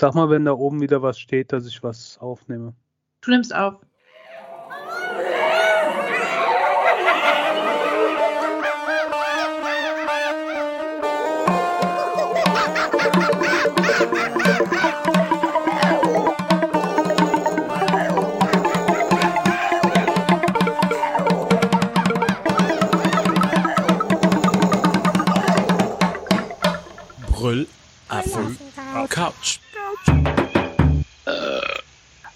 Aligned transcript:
Sag 0.00 0.14
mal, 0.14 0.30
wenn 0.30 0.44
da 0.44 0.52
oben 0.52 0.80
wieder 0.80 1.02
was 1.02 1.18
steht, 1.18 1.52
dass 1.52 1.66
ich 1.66 1.82
was 1.82 2.18
aufnehme. 2.18 2.72
Du 3.20 3.32
nimmst 3.32 3.52
auf. 3.52 3.74
Brüllaffe 27.32 28.56
Couch. 29.08 29.58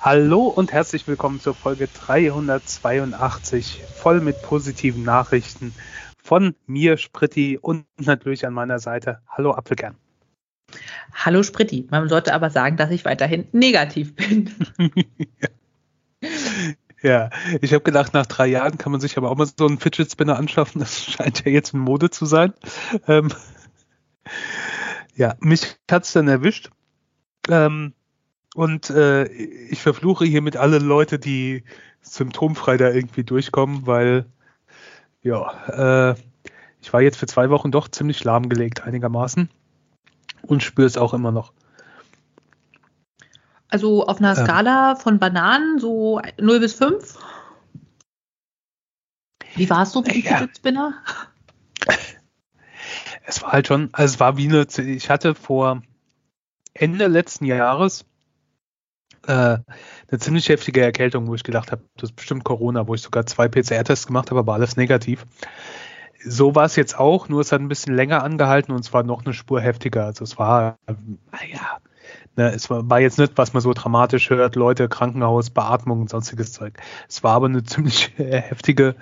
Hallo 0.04 0.48
und 0.48 0.72
herzlich 0.72 1.06
willkommen 1.06 1.38
zur 1.38 1.54
Folge 1.54 1.86
382, 1.86 3.84
voll 3.94 4.20
mit 4.20 4.42
positiven 4.42 5.04
Nachrichten 5.04 5.72
von 6.20 6.56
mir, 6.66 6.96
Spritti, 6.96 7.56
und 7.56 7.86
natürlich 8.00 8.44
an 8.44 8.52
meiner 8.52 8.80
Seite. 8.80 9.20
Hallo 9.28 9.52
Apfelkern. 9.52 9.94
Hallo 11.14 11.44
Spritti. 11.44 11.86
Man 11.88 12.08
sollte 12.08 12.34
aber 12.34 12.50
sagen, 12.50 12.76
dass 12.76 12.90
ich 12.90 13.04
weiterhin 13.04 13.46
negativ 13.52 14.16
bin. 14.16 14.50
ja, 17.00 17.30
ich 17.60 17.72
habe 17.72 17.84
gedacht, 17.84 18.12
nach 18.12 18.26
drei 18.26 18.48
Jahren 18.48 18.78
kann 18.78 18.90
man 18.90 19.00
sich 19.00 19.16
aber 19.16 19.30
auch 19.30 19.36
mal 19.36 19.46
so 19.46 19.68
einen 19.68 19.78
Fidget 19.78 20.10
Spinner 20.10 20.36
anschaffen. 20.36 20.80
Das 20.80 21.00
scheint 21.12 21.44
ja 21.44 21.52
jetzt 21.52 21.74
in 21.74 21.78
Mode 21.78 22.10
zu 22.10 22.26
sein. 22.26 22.54
Ähm, 23.06 23.28
ja, 25.14 25.36
mich 25.38 25.76
hat's 25.88 26.12
dann 26.12 26.26
erwischt. 26.26 26.70
Ähm, 27.48 27.94
und 28.54 28.90
äh, 28.90 29.24
ich 29.24 29.80
verfluche 29.80 30.24
hiermit 30.24 30.56
alle 30.56 30.78
Leute, 30.78 31.18
die 31.18 31.64
symptomfrei 32.00 32.76
da 32.76 32.90
irgendwie 32.90 33.24
durchkommen, 33.24 33.86
weil 33.86 34.26
ja, 35.22 36.10
äh, 36.10 36.14
ich 36.80 36.92
war 36.92 37.00
jetzt 37.00 37.16
für 37.16 37.26
zwei 37.26 37.48
Wochen 37.50 37.70
doch 37.70 37.88
ziemlich 37.88 38.24
lahmgelegt 38.24 38.82
einigermaßen 38.82 39.48
und 40.42 40.62
spüre 40.62 40.86
es 40.86 40.96
auch 40.96 41.14
immer 41.14 41.30
noch. 41.30 41.52
Also 43.68 44.06
auf 44.06 44.18
einer 44.18 44.36
ähm, 44.36 44.44
Skala 44.44 44.96
von 44.96 45.18
Bananen 45.18 45.78
so 45.78 46.20
0 46.38 46.60
bis 46.60 46.74
5? 46.74 47.18
Wie 49.54 49.70
war 49.70 49.82
es 49.82 49.92
so 49.92 50.02
mit 50.02 50.14
dem 50.14 50.22
ja. 50.22 50.48
Spinner? 50.54 50.94
Es 53.24 53.40
war 53.42 53.52
halt 53.52 53.68
schon, 53.68 53.88
also 53.92 54.14
es 54.14 54.20
war 54.20 54.36
wie 54.36 54.48
eine, 54.48 54.66
ich 54.66 55.08
hatte 55.08 55.34
vor 55.34 55.82
Ende 56.74 57.06
letzten 57.06 57.44
Jahres 57.44 58.04
äh, 59.26 59.58
eine 60.10 60.18
ziemlich 60.18 60.48
heftige 60.48 60.82
Erkältung, 60.82 61.26
wo 61.26 61.34
ich 61.34 61.44
gedacht 61.44 61.72
habe, 61.72 61.82
das 61.96 62.10
ist 62.10 62.16
bestimmt 62.16 62.44
Corona, 62.44 62.86
wo 62.86 62.94
ich 62.94 63.02
sogar 63.02 63.26
zwei 63.26 63.48
PCR-Tests 63.48 64.06
gemacht 64.06 64.30
habe, 64.30 64.40
aber 64.40 64.54
alles 64.54 64.76
negativ. 64.76 65.26
So 66.24 66.54
war 66.54 66.64
es 66.64 66.76
jetzt 66.76 66.98
auch, 66.98 67.28
nur 67.28 67.40
es 67.40 67.50
hat 67.50 67.60
ein 67.60 67.68
bisschen 67.68 67.94
länger 67.94 68.22
angehalten 68.22 68.72
und 68.72 68.80
es 68.80 68.92
war 68.92 69.02
noch 69.02 69.24
eine 69.24 69.34
Spur 69.34 69.60
heftiger. 69.60 70.04
Also 70.04 70.24
es 70.24 70.38
war, 70.38 70.76
naja, 70.86 71.78
ne, 72.36 72.52
es 72.52 72.70
war, 72.70 72.88
war, 72.88 73.00
jetzt 73.00 73.18
nicht, 73.18 73.32
was 73.36 73.52
man 73.52 73.60
so 73.60 73.72
dramatisch 73.72 74.30
hört, 74.30 74.56
Leute, 74.56 74.88
Krankenhaus, 74.88 75.50
Beatmung 75.50 76.00
und 76.02 76.10
sonstiges 76.10 76.52
Zeug. 76.52 76.78
Es 77.08 77.22
war 77.22 77.34
aber 77.34 77.46
eine 77.46 77.62
ziemlich 77.64 78.12
heftige 78.16 78.94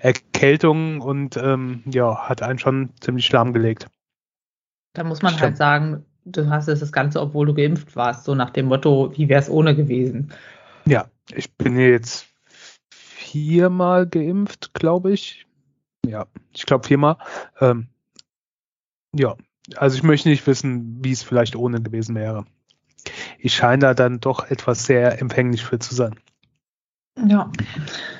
Erkältung 0.00 1.00
und 1.00 1.36
ähm, 1.36 1.82
ja, 1.86 2.28
hat 2.28 2.42
einen 2.42 2.58
schon 2.58 2.90
ziemlich 3.00 3.30
lahmgelegt. 3.32 3.86
Da 4.92 5.04
muss 5.04 5.22
man 5.22 5.38
halt 5.38 5.56
sagen, 5.56 6.04
du 6.26 6.50
hast 6.50 6.68
das 6.68 6.92
Ganze, 6.92 7.20
obwohl 7.20 7.46
du 7.46 7.54
geimpft 7.54 7.96
warst, 7.96 8.24
so 8.24 8.34
nach 8.34 8.50
dem 8.50 8.66
Motto, 8.66 9.12
wie 9.16 9.28
wäre 9.28 9.40
es 9.40 9.48
ohne 9.48 9.74
gewesen? 9.74 10.32
Ja, 10.84 11.06
ich 11.34 11.52
bin 11.54 11.78
jetzt 11.78 12.26
viermal 12.90 14.06
geimpft, 14.06 14.74
glaube 14.74 15.12
ich. 15.12 15.46
Ja, 16.04 16.26
ich 16.54 16.66
glaube 16.66 16.86
viermal. 16.86 17.16
Ähm, 17.60 17.88
ja, 19.14 19.36
also 19.76 19.96
ich 19.96 20.02
möchte 20.02 20.28
nicht 20.28 20.46
wissen, 20.46 21.04
wie 21.04 21.12
es 21.12 21.22
vielleicht 21.22 21.56
ohne 21.56 21.80
gewesen 21.80 22.14
wäre. 22.14 22.44
Ich 23.38 23.54
scheine 23.54 23.80
da 23.80 23.94
dann 23.94 24.20
doch 24.20 24.50
etwas 24.50 24.84
sehr 24.84 25.20
empfänglich 25.20 25.64
für 25.64 25.78
zu 25.78 25.94
sein. 25.94 26.16
Ja. 27.26 27.50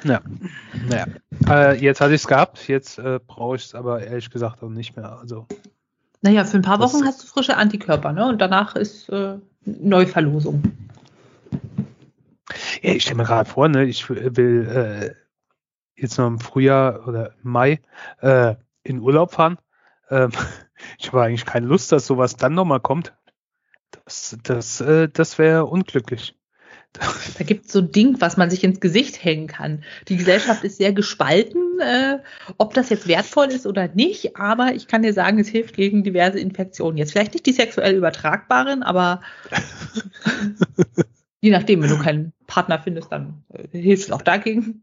Ja. 0.04 0.20
Naja. 0.88 1.06
Äh, 1.48 1.78
jetzt 1.80 2.00
hatte 2.00 2.14
ich 2.14 2.22
es 2.22 2.28
gehabt, 2.28 2.66
jetzt 2.68 2.98
äh, 2.98 3.20
brauche 3.24 3.56
ich 3.56 3.66
es 3.66 3.74
aber 3.74 4.02
ehrlich 4.02 4.30
gesagt 4.30 4.62
auch 4.62 4.70
nicht 4.70 4.96
mehr. 4.96 5.18
Also 5.18 5.46
naja, 6.26 6.44
für 6.44 6.56
ein 6.56 6.62
paar 6.62 6.80
Wochen 6.80 7.04
hast 7.04 7.22
du 7.22 7.26
frische 7.28 7.56
Antikörper, 7.56 8.12
ne? 8.12 8.26
Und 8.26 8.40
danach 8.40 8.74
ist 8.74 9.08
äh, 9.10 9.38
Neuverlosung. 9.64 10.62
Ja, 12.82 12.92
ich 12.94 13.02
stelle 13.02 13.18
mir 13.18 13.24
gerade 13.24 13.48
vor, 13.48 13.68
ne, 13.68 13.84
ich 13.84 14.10
will 14.10 14.68
äh, 14.68 15.14
jetzt 16.00 16.18
noch 16.18 16.26
im 16.26 16.40
Frühjahr 16.40 17.06
oder 17.06 17.32
Mai 17.42 17.80
äh, 18.20 18.56
in 18.82 18.98
Urlaub 18.98 19.32
fahren. 19.34 19.58
Ähm, 20.10 20.30
ich 20.98 21.08
habe 21.08 21.22
eigentlich 21.22 21.46
keine 21.46 21.66
Lust, 21.66 21.92
dass 21.92 22.06
sowas 22.06 22.34
dann 22.34 22.54
nochmal 22.54 22.80
kommt. 22.80 23.14
Das, 24.04 24.36
das, 24.42 24.80
äh, 24.80 25.08
das 25.08 25.38
wäre 25.38 25.66
unglücklich. 25.66 26.34
Da 27.38 27.44
gibt 27.44 27.66
es 27.66 27.72
so 27.72 27.80
ein 27.80 27.92
Ding, 27.92 28.20
was 28.20 28.36
man 28.36 28.50
sich 28.50 28.64
ins 28.64 28.80
Gesicht 28.80 29.22
hängen 29.22 29.46
kann. 29.46 29.84
Die 30.08 30.16
Gesellschaft 30.16 30.64
ist 30.64 30.78
sehr 30.78 30.92
gespalten, 30.92 31.80
äh, 31.80 32.18
ob 32.58 32.74
das 32.74 32.90
jetzt 32.90 33.08
wertvoll 33.08 33.46
ist 33.46 33.66
oder 33.66 33.88
nicht, 33.88 34.36
aber 34.36 34.74
ich 34.74 34.88
kann 34.88 35.02
dir 35.02 35.12
sagen, 35.12 35.38
es 35.38 35.48
hilft 35.48 35.76
gegen 35.76 36.04
diverse 36.04 36.38
Infektionen. 36.38 36.98
Jetzt 36.98 37.12
vielleicht 37.12 37.34
nicht 37.34 37.46
die 37.46 37.52
sexuell 37.52 37.96
übertragbaren, 37.96 38.82
aber 38.82 39.20
je 41.40 41.50
nachdem, 41.50 41.82
wenn 41.82 41.90
du 41.90 41.98
keinen 41.98 42.32
Partner 42.46 42.78
findest, 42.78 43.12
dann 43.12 43.44
äh, 43.52 43.66
hilft 43.78 44.04
es 44.04 44.12
auch 44.12 44.22
dagegen. 44.22 44.82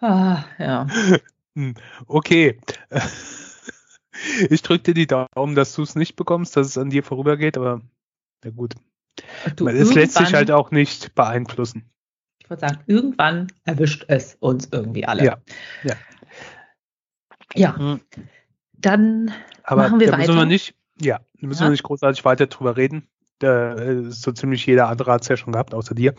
Ah, 0.00 0.44
ja. 0.58 0.86
Hm, 1.54 1.74
okay. 2.06 2.58
Ich 4.50 4.62
drücke 4.62 4.84
dir 4.84 4.94
die 4.94 5.06
Daumen, 5.06 5.56
dass 5.56 5.74
du 5.74 5.82
es 5.82 5.96
nicht 5.96 6.14
bekommst, 6.14 6.56
dass 6.56 6.68
es 6.68 6.78
an 6.78 6.90
dir 6.90 7.02
vorübergeht, 7.02 7.56
aber 7.56 7.80
na 8.44 8.50
gut. 8.50 8.74
Du, 9.56 9.68
es 9.68 9.94
lässt 9.94 10.14
sich 10.14 10.34
halt 10.34 10.50
auch 10.50 10.70
nicht 10.70 11.14
beeinflussen. 11.14 11.90
Ich 12.38 12.48
würde 12.48 12.60
sagen, 12.60 12.78
irgendwann 12.86 13.48
erwischt 13.64 14.04
es 14.08 14.36
uns 14.40 14.68
irgendwie 14.70 15.04
alle. 15.04 15.24
Ja. 15.24 15.38
Ja. 15.84 15.94
ja. 17.54 17.76
Hm. 17.76 18.00
Dann 18.72 19.32
Aber 19.62 19.82
machen 19.82 20.00
wir 20.00 20.08
da 20.08 20.14
weiter. 20.14 20.26
Müssen 20.26 20.36
wir 20.36 20.46
nicht, 20.46 20.74
ja, 21.00 21.20
da 21.40 21.46
müssen 21.46 21.62
ja. 21.62 21.66
wir 21.68 21.72
nicht 21.72 21.84
großartig 21.84 22.24
weiter 22.24 22.46
drüber 22.46 22.76
reden. 22.76 23.08
Da, 23.38 23.74
äh, 23.74 24.10
so 24.10 24.32
ziemlich 24.32 24.66
jeder 24.66 24.88
andere 24.88 25.12
hat 25.12 25.22
es 25.22 25.28
ja 25.28 25.36
schon 25.36 25.52
gehabt, 25.52 25.74
außer 25.74 25.94
dir 25.94 26.14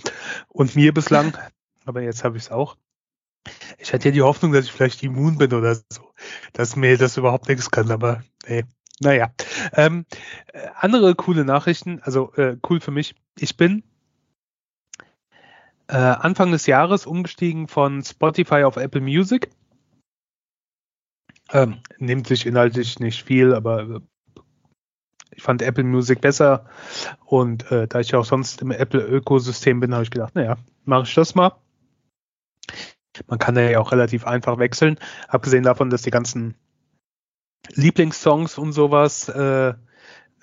und 0.49 0.75
mir 0.75 0.93
bislang. 0.93 1.37
Aber 1.85 2.01
jetzt 2.01 2.23
habe 2.23 2.37
ich 2.37 2.43
es 2.43 2.51
auch. 2.51 2.77
Ich 3.77 3.93
hatte 3.93 4.09
ja 4.09 4.13
die 4.13 4.21
Hoffnung, 4.21 4.53
dass 4.53 4.65
ich 4.65 4.71
vielleicht 4.71 5.03
immun 5.03 5.37
bin 5.37 5.53
oder 5.53 5.75
so, 5.75 6.13
dass 6.53 6.75
mir 6.75 6.97
das 6.97 7.17
überhaupt 7.17 7.49
nichts 7.49 7.69
kann, 7.69 7.91
aber 7.91 8.23
nee, 8.47 8.63
naja. 8.99 9.33
Ähm, 9.73 10.05
äh, 10.53 10.67
andere 10.75 11.15
coole 11.15 11.45
Nachrichten, 11.45 11.99
also 12.03 12.33
äh, 12.33 12.57
cool 12.69 12.79
für 12.79 12.91
mich. 12.91 13.15
Ich 13.37 13.57
bin 13.57 13.83
äh, 15.87 15.95
Anfang 15.97 16.51
des 16.51 16.65
Jahres 16.65 17.05
umgestiegen 17.05 17.67
von 17.67 18.03
Spotify 18.03 18.63
auf 18.63 18.77
Apple 18.77 19.01
Music. 19.01 19.49
Ähm, 21.51 21.81
nimmt 21.97 22.27
sich 22.27 22.45
inhaltlich 22.45 22.99
nicht 22.99 23.23
viel, 23.23 23.53
aber 23.53 23.81
äh, 23.81 23.99
ich 25.35 25.43
fand 25.43 25.61
Apple 25.61 25.83
Music 25.83 26.21
besser. 26.21 26.65
Und 27.25 27.69
äh, 27.71 27.87
da 27.87 27.99
ich 27.99 28.15
auch 28.15 28.25
sonst 28.25 28.61
im 28.61 28.71
Apple-Ökosystem 28.71 29.79
bin, 29.79 29.93
habe 29.93 30.03
ich 30.03 30.11
gedacht, 30.11 30.35
naja, 30.35 30.57
mache 30.85 31.03
ich 31.03 31.13
das 31.15 31.35
mal. 31.35 31.53
Man 33.27 33.39
kann 33.39 33.55
ja 33.55 33.79
auch 33.79 33.91
relativ 33.91 34.25
einfach 34.25 34.57
wechseln, 34.57 34.97
abgesehen 35.27 35.63
davon, 35.63 35.91
dass 35.91 36.01
die 36.01 36.09
ganzen 36.09 36.55
Lieblingssongs 37.69 38.57
und 38.57 38.73
sowas 38.73 39.29
äh, 39.29 39.73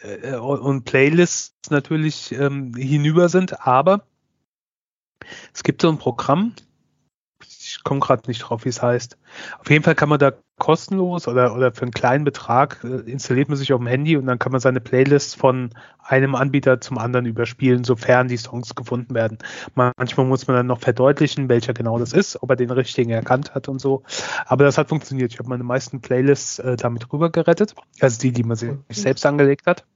äh, 0.03 0.37
und 0.37 0.85
Playlists 0.85 1.71
natürlich 1.71 2.33
ähm, 2.33 2.75
hinüber 2.75 3.29
sind, 3.29 3.67
aber 3.67 4.07
es 5.53 5.63
gibt 5.63 5.83
so 5.83 5.89
ein 5.89 5.99
Programm, 5.99 6.55
ich 7.81 7.85
komme 7.85 8.01
gerade 8.01 8.29
nicht 8.29 8.41
drauf, 8.41 8.67
wie 8.67 8.69
es 8.69 8.83
heißt. 8.83 9.17
Auf 9.59 9.71
jeden 9.71 9.83
Fall 9.83 9.95
kann 9.95 10.11
man 10.11 10.19
da 10.19 10.35
kostenlos 10.59 11.27
oder, 11.27 11.57
oder 11.57 11.73
für 11.73 11.81
einen 11.81 11.93
kleinen 11.93 12.25
Betrag 12.25 12.85
äh, 12.85 13.11
installiert 13.11 13.49
man 13.49 13.57
sich 13.57 13.73
auf 13.73 13.81
dem 13.81 13.87
Handy 13.87 14.19
und 14.19 14.27
dann 14.27 14.39
kann 14.39 14.53
man 14.53 14.61
seine 14.61 14.83
Playlist 14.83 15.37
von 15.37 15.71
einem 15.99 16.35
Anbieter 16.35 16.83
zum 16.83 16.99
anderen 16.99 17.25
überspielen, 17.25 17.83
sofern 17.83 18.29
die 18.29 18.37
Songs 18.37 18.75
gefunden 18.75 19.15
werden. 19.15 19.39
Manchmal 19.75 20.27
muss 20.27 20.47
man 20.47 20.59
dann 20.59 20.67
noch 20.67 20.81
verdeutlichen, 20.81 21.49
welcher 21.49 21.73
genau 21.73 21.99
das 21.99 22.13
ist, 22.13 22.43
ob 22.43 22.51
er 22.51 22.57
den 22.57 22.71
richtigen 22.71 23.13
erkannt 23.13 23.55
hat 23.55 23.67
und 23.67 23.79
so. 23.79 24.03
Aber 24.45 24.65
das 24.65 24.77
hat 24.77 24.91
funktioniert. 24.91 25.33
Ich 25.33 25.39
habe 25.39 25.49
meine 25.49 25.65
meisten 25.65 26.03
Playlists 26.03 26.59
äh, 26.59 26.77
damit 26.77 27.11
rüber 27.11 27.31
gerettet. 27.31 27.75
Also 27.99 28.21
die, 28.21 28.33
die 28.33 28.43
man 28.43 28.59
sich 28.59 28.73
selbst 28.91 29.25
angelegt 29.25 29.67
hat. 29.67 29.87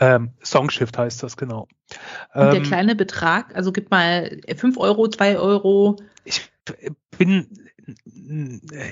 Ähm, 0.00 0.32
Songshift 0.42 0.98
heißt 0.98 1.22
das, 1.22 1.36
genau. 1.36 1.68
Und 2.34 2.46
der 2.46 2.54
ähm, 2.54 2.62
kleine 2.64 2.96
Betrag, 2.96 3.54
also 3.54 3.70
gib 3.70 3.92
mal 3.92 4.40
5 4.52 4.76
Euro, 4.78 5.06
2 5.06 5.38
Euro. 5.38 5.96
Ich 6.24 6.50
bin 7.18 7.46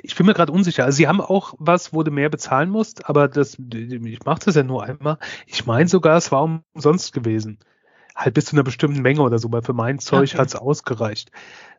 ich 0.02 0.14
bin 0.14 0.26
mir 0.26 0.34
gerade 0.34 0.52
unsicher. 0.52 0.84
Also 0.84 0.96
sie 0.96 1.08
haben 1.08 1.20
auch 1.20 1.54
was, 1.58 1.92
wo 1.92 2.04
du 2.04 2.12
mehr 2.12 2.28
bezahlen 2.28 2.70
musst, 2.70 3.08
aber 3.08 3.26
das, 3.26 3.58
ich 3.58 4.24
mache 4.24 4.44
das 4.44 4.54
ja 4.54 4.62
nur 4.62 4.84
einmal. 4.84 5.18
Ich 5.46 5.66
meine 5.66 5.88
sogar, 5.88 6.16
es 6.16 6.30
war 6.30 6.60
umsonst 6.74 7.12
gewesen. 7.12 7.58
Halt 8.14 8.34
bis 8.34 8.46
zu 8.46 8.54
einer 8.54 8.62
bestimmten 8.62 9.02
Menge 9.02 9.22
oder 9.22 9.40
so, 9.40 9.50
weil 9.50 9.62
für 9.62 9.72
mein 9.72 9.98
Zeug 9.98 10.30
okay. 10.30 10.38
hat 10.38 10.48
es 10.48 10.54
ausgereicht. 10.54 11.32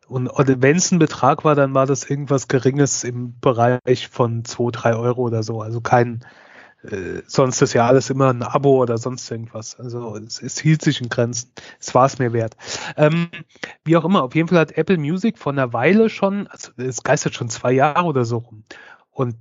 Und 0.06 0.30
wenn 0.36 0.76
es 0.76 0.92
ein 0.92 0.98
Betrag 0.98 1.44
war, 1.44 1.54
dann 1.54 1.74
war 1.74 1.86
das 1.86 2.08
irgendwas 2.08 2.48
Geringes 2.48 3.02
im 3.02 3.40
Bereich 3.40 4.08
von 4.08 4.44
2, 4.44 4.70
3 4.70 4.94
Euro 4.96 5.22
oder 5.22 5.42
so. 5.42 5.62
Also 5.62 5.80
kein, 5.80 6.20
äh, 6.82 7.22
sonst 7.26 7.62
ist 7.62 7.72
ja 7.72 7.86
alles 7.86 8.10
immer 8.10 8.30
ein 8.30 8.42
Abo 8.42 8.82
oder 8.82 8.98
sonst 8.98 9.30
irgendwas. 9.30 9.78
Also 9.78 10.16
es, 10.16 10.42
es 10.42 10.58
hielt 10.58 10.82
sich 10.82 11.00
in 11.00 11.08
Grenzen. 11.08 11.52
Es 11.80 11.94
war 11.94 12.06
es 12.06 12.18
mir 12.18 12.32
wert. 12.32 12.56
Ähm, 12.96 13.28
wie 13.84 13.96
auch 13.96 14.04
immer, 14.04 14.22
auf 14.22 14.34
jeden 14.34 14.48
Fall 14.48 14.58
hat 14.58 14.72
Apple 14.72 14.98
Music 14.98 15.38
vor 15.38 15.52
einer 15.52 15.72
Weile 15.72 16.08
schon, 16.08 16.46
also 16.48 16.72
es 16.76 17.02
geistert 17.02 17.34
schon 17.34 17.48
zwei 17.48 17.72
Jahre 17.72 18.04
oder 18.04 18.24
so 18.24 18.38
rum. 18.38 18.64
Und 19.10 19.36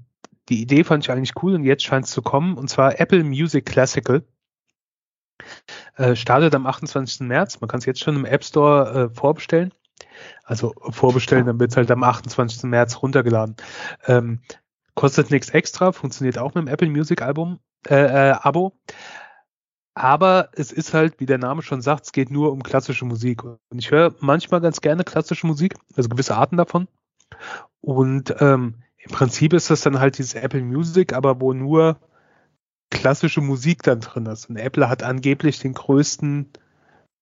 die 0.50 0.62
Idee 0.62 0.84
fand 0.84 1.04
ich 1.04 1.12
eigentlich 1.12 1.34
cool 1.42 1.56
und 1.56 1.64
jetzt 1.64 1.84
scheint 1.84 2.06
es 2.06 2.12
zu 2.12 2.22
kommen. 2.22 2.58
Und 2.58 2.70
zwar 2.70 3.00
Apple 3.00 3.24
Music 3.24 3.66
Classical. 3.66 4.24
Äh, 5.98 6.16
startet 6.16 6.56
am 6.56 6.66
28. 6.66 7.22
März. 7.22 7.60
Man 7.62 7.68
kann 7.68 7.80
es 7.80 7.86
jetzt 7.86 8.02
schon 8.02 8.16
im 8.16 8.26
App 8.26 8.44
Store 8.44 9.10
äh, 9.12 9.16
vorbestellen. 9.16 9.74
Also 10.44 10.74
vorbestellen, 10.92 11.46
dann 11.46 11.60
wird 11.60 11.72
es 11.72 11.78
halt 11.78 11.92
am 11.92 12.04
28. 12.04 12.64
März 12.64 13.02
runtergeladen. 13.02 13.56
Ähm, 14.08 14.40
Kostet 14.96 15.30
nichts 15.30 15.50
extra, 15.50 15.92
funktioniert 15.92 16.38
auch 16.38 16.56
mit 16.56 16.66
dem 16.66 16.68
Apple 16.68 16.90
Music 16.90 17.22
Album, 17.22 17.60
äh, 17.88 17.96
äh, 17.96 18.32
Abo. 18.32 18.74
Aber 19.94 20.50
es 20.54 20.72
ist 20.72 20.94
halt, 20.94 21.20
wie 21.20 21.26
der 21.26 21.38
Name 21.38 21.62
schon 21.62 21.82
sagt, 21.82 22.06
es 22.06 22.12
geht 22.12 22.30
nur 22.30 22.52
um 22.52 22.64
klassische 22.64 23.06
Musik. 23.06 23.44
Und 23.44 23.80
ich 23.80 23.92
höre 23.92 24.14
manchmal 24.20 24.60
ganz 24.60 24.82
gerne 24.82 25.04
klassische 25.04 25.48
Musik, 25.48 25.76
also 25.96 26.10
gewisse 26.10 26.36
Arten 26.36 26.58
davon. 26.58 26.88
Und 27.82 28.36
ähm, 28.40 28.84
im 28.98 29.12
Prinzip 29.12 29.54
ist 29.54 29.70
das 29.70 29.82
dann 29.82 30.00
halt 30.00 30.18
dieses 30.18 30.34
Apple 30.34 30.62
Music, 30.62 31.14
aber 31.14 31.40
wo 31.40 31.54
nur 31.54 31.98
klassische 32.90 33.42
Musik 33.42 33.84
dann 33.84 34.02
drin 34.02 34.26
ist. 34.26 34.50
Und 34.50 34.58
Apple 34.58 34.90
hat 34.90 35.04
angeblich 35.04 35.60
den 35.60 35.74
größten 35.74 36.52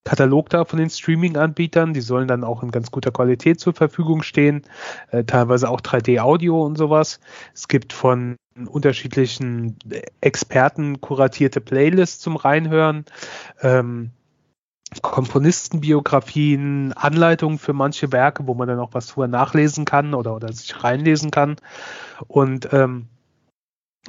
Katalog 0.03 0.49
da 0.49 0.65
von 0.65 0.79
den 0.79 0.89
Streaming-Anbietern. 0.89 1.93
Die 1.93 2.01
sollen 2.01 2.27
dann 2.27 2.43
auch 2.43 2.63
in 2.63 2.71
ganz 2.71 2.91
guter 2.91 3.11
Qualität 3.11 3.59
zur 3.59 3.73
Verfügung 3.73 4.21
stehen, 4.21 4.63
äh, 5.11 5.23
teilweise 5.23 5.69
auch 5.69 5.81
3D-Audio 5.81 6.63
und 6.65 6.77
sowas. 6.77 7.19
Es 7.53 7.67
gibt 7.67 7.93
von 7.93 8.35
unterschiedlichen 8.67 9.77
Experten 10.21 11.01
kuratierte 11.01 11.61
Playlists 11.61 12.19
zum 12.19 12.35
Reinhören. 12.35 13.05
Ähm, 13.61 14.11
Komponistenbiografien, 15.01 16.93
Anleitungen 16.93 17.57
für 17.57 17.73
manche 17.73 18.11
Werke, 18.11 18.45
wo 18.45 18.53
man 18.53 18.67
dann 18.67 18.79
auch 18.79 18.93
was 18.93 19.11
vorher 19.11 19.31
nachlesen 19.31 19.85
kann 19.85 20.13
oder, 20.13 20.35
oder 20.35 20.53
sich 20.53 20.83
reinlesen 20.83 21.31
kann. 21.31 21.55
Und 22.27 22.71
ähm, 22.73 23.07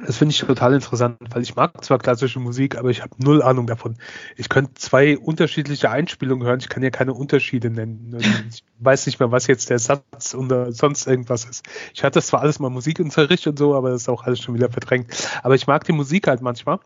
das 0.03 0.17
finde 0.17 0.33
ich 0.33 0.39
total 0.39 0.73
interessant, 0.73 1.17
weil 1.29 1.41
ich 1.41 1.55
mag 1.55 1.83
zwar 1.83 1.99
klassische 1.99 2.39
Musik, 2.39 2.77
aber 2.77 2.89
ich 2.89 3.01
habe 3.01 3.15
null 3.17 3.41
Ahnung 3.41 3.65
davon. 3.65 3.97
Ich 4.35 4.49
könnte 4.49 4.73
zwei 4.73 5.17
unterschiedliche 5.17 5.89
Einspielungen 5.89 6.45
hören, 6.45 6.59
ich 6.59 6.67
kann 6.67 6.83
ja 6.83 6.89
keine 6.89 7.13
Unterschiede 7.13 7.69
nennen. 7.69 8.17
Ich 8.49 8.65
weiß 8.79 9.05
nicht 9.05 9.21
mehr, 9.21 9.31
was 9.31 9.47
jetzt 9.47 9.69
der 9.69 9.79
Satz 9.79 10.35
oder 10.35 10.73
sonst 10.73 11.07
irgendwas 11.07 11.45
ist. 11.45 11.65
Ich 11.93 12.03
hatte 12.03 12.21
zwar 12.21 12.41
alles 12.41 12.59
mal 12.59 12.69
Musikunterricht 12.69 13.47
und 13.47 13.57
so, 13.57 13.73
aber 13.73 13.89
das 13.91 14.01
ist 14.01 14.09
auch 14.09 14.23
alles 14.23 14.41
schon 14.41 14.55
wieder 14.55 14.69
verdrängt. 14.69 15.15
Aber 15.43 15.55
ich 15.55 15.65
mag 15.65 15.85
die 15.85 15.93
Musik 15.93 16.27
halt 16.27 16.41
manchmal. 16.41 16.79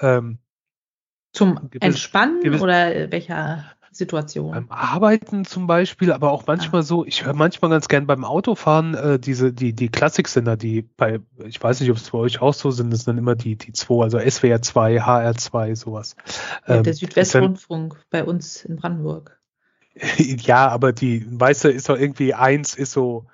Ähm, 0.00 0.38
Zum 1.32 1.70
Entspannen 1.78 2.60
oder 2.60 3.12
welcher 3.12 3.75
Situation. 3.96 4.52
Beim 4.52 4.70
Arbeiten 4.70 5.44
zum 5.44 5.66
Beispiel, 5.66 6.12
aber 6.12 6.30
auch 6.30 6.46
manchmal 6.46 6.80
ah. 6.80 6.84
so, 6.84 7.04
ich 7.04 7.24
höre 7.24 7.34
manchmal 7.34 7.70
ganz 7.70 7.88
gern 7.88 8.06
beim 8.06 8.24
Autofahren 8.24 8.94
äh, 8.94 9.18
diese, 9.18 9.52
die, 9.52 9.72
die 9.72 9.88
Klassiksender, 9.88 10.56
die 10.56 10.82
bei, 10.82 11.20
ich 11.44 11.62
weiß 11.62 11.80
nicht, 11.80 11.90
ob 11.90 11.96
es 11.96 12.10
bei 12.10 12.18
euch 12.18 12.40
auch 12.40 12.54
so 12.54 12.70
sind, 12.70 12.92
das 12.92 13.00
sind 13.00 13.14
dann 13.14 13.18
immer 13.18 13.34
die, 13.34 13.56
die 13.56 13.72
zwei, 13.72 14.04
also 14.04 14.18
SWR 14.18 14.62
2, 14.62 15.00
HR 15.00 15.34
2, 15.34 15.74
sowas. 15.74 16.16
Ja, 16.66 16.82
der 16.82 16.92
ähm, 16.92 16.92
Südwestrundfunk 16.92 17.96
bei 18.10 18.24
uns 18.24 18.64
in 18.64 18.76
Brandenburg. 18.76 19.40
ja, 20.18 20.68
aber 20.68 20.92
die, 20.92 21.26
weißt 21.28 21.64
du, 21.64 21.68
ist 21.70 21.88
doch 21.88 21.98
irgendwie 21.98 22.34
eins, 22.34 22.74
ist 22.74 22.92
so, 22.92 23.26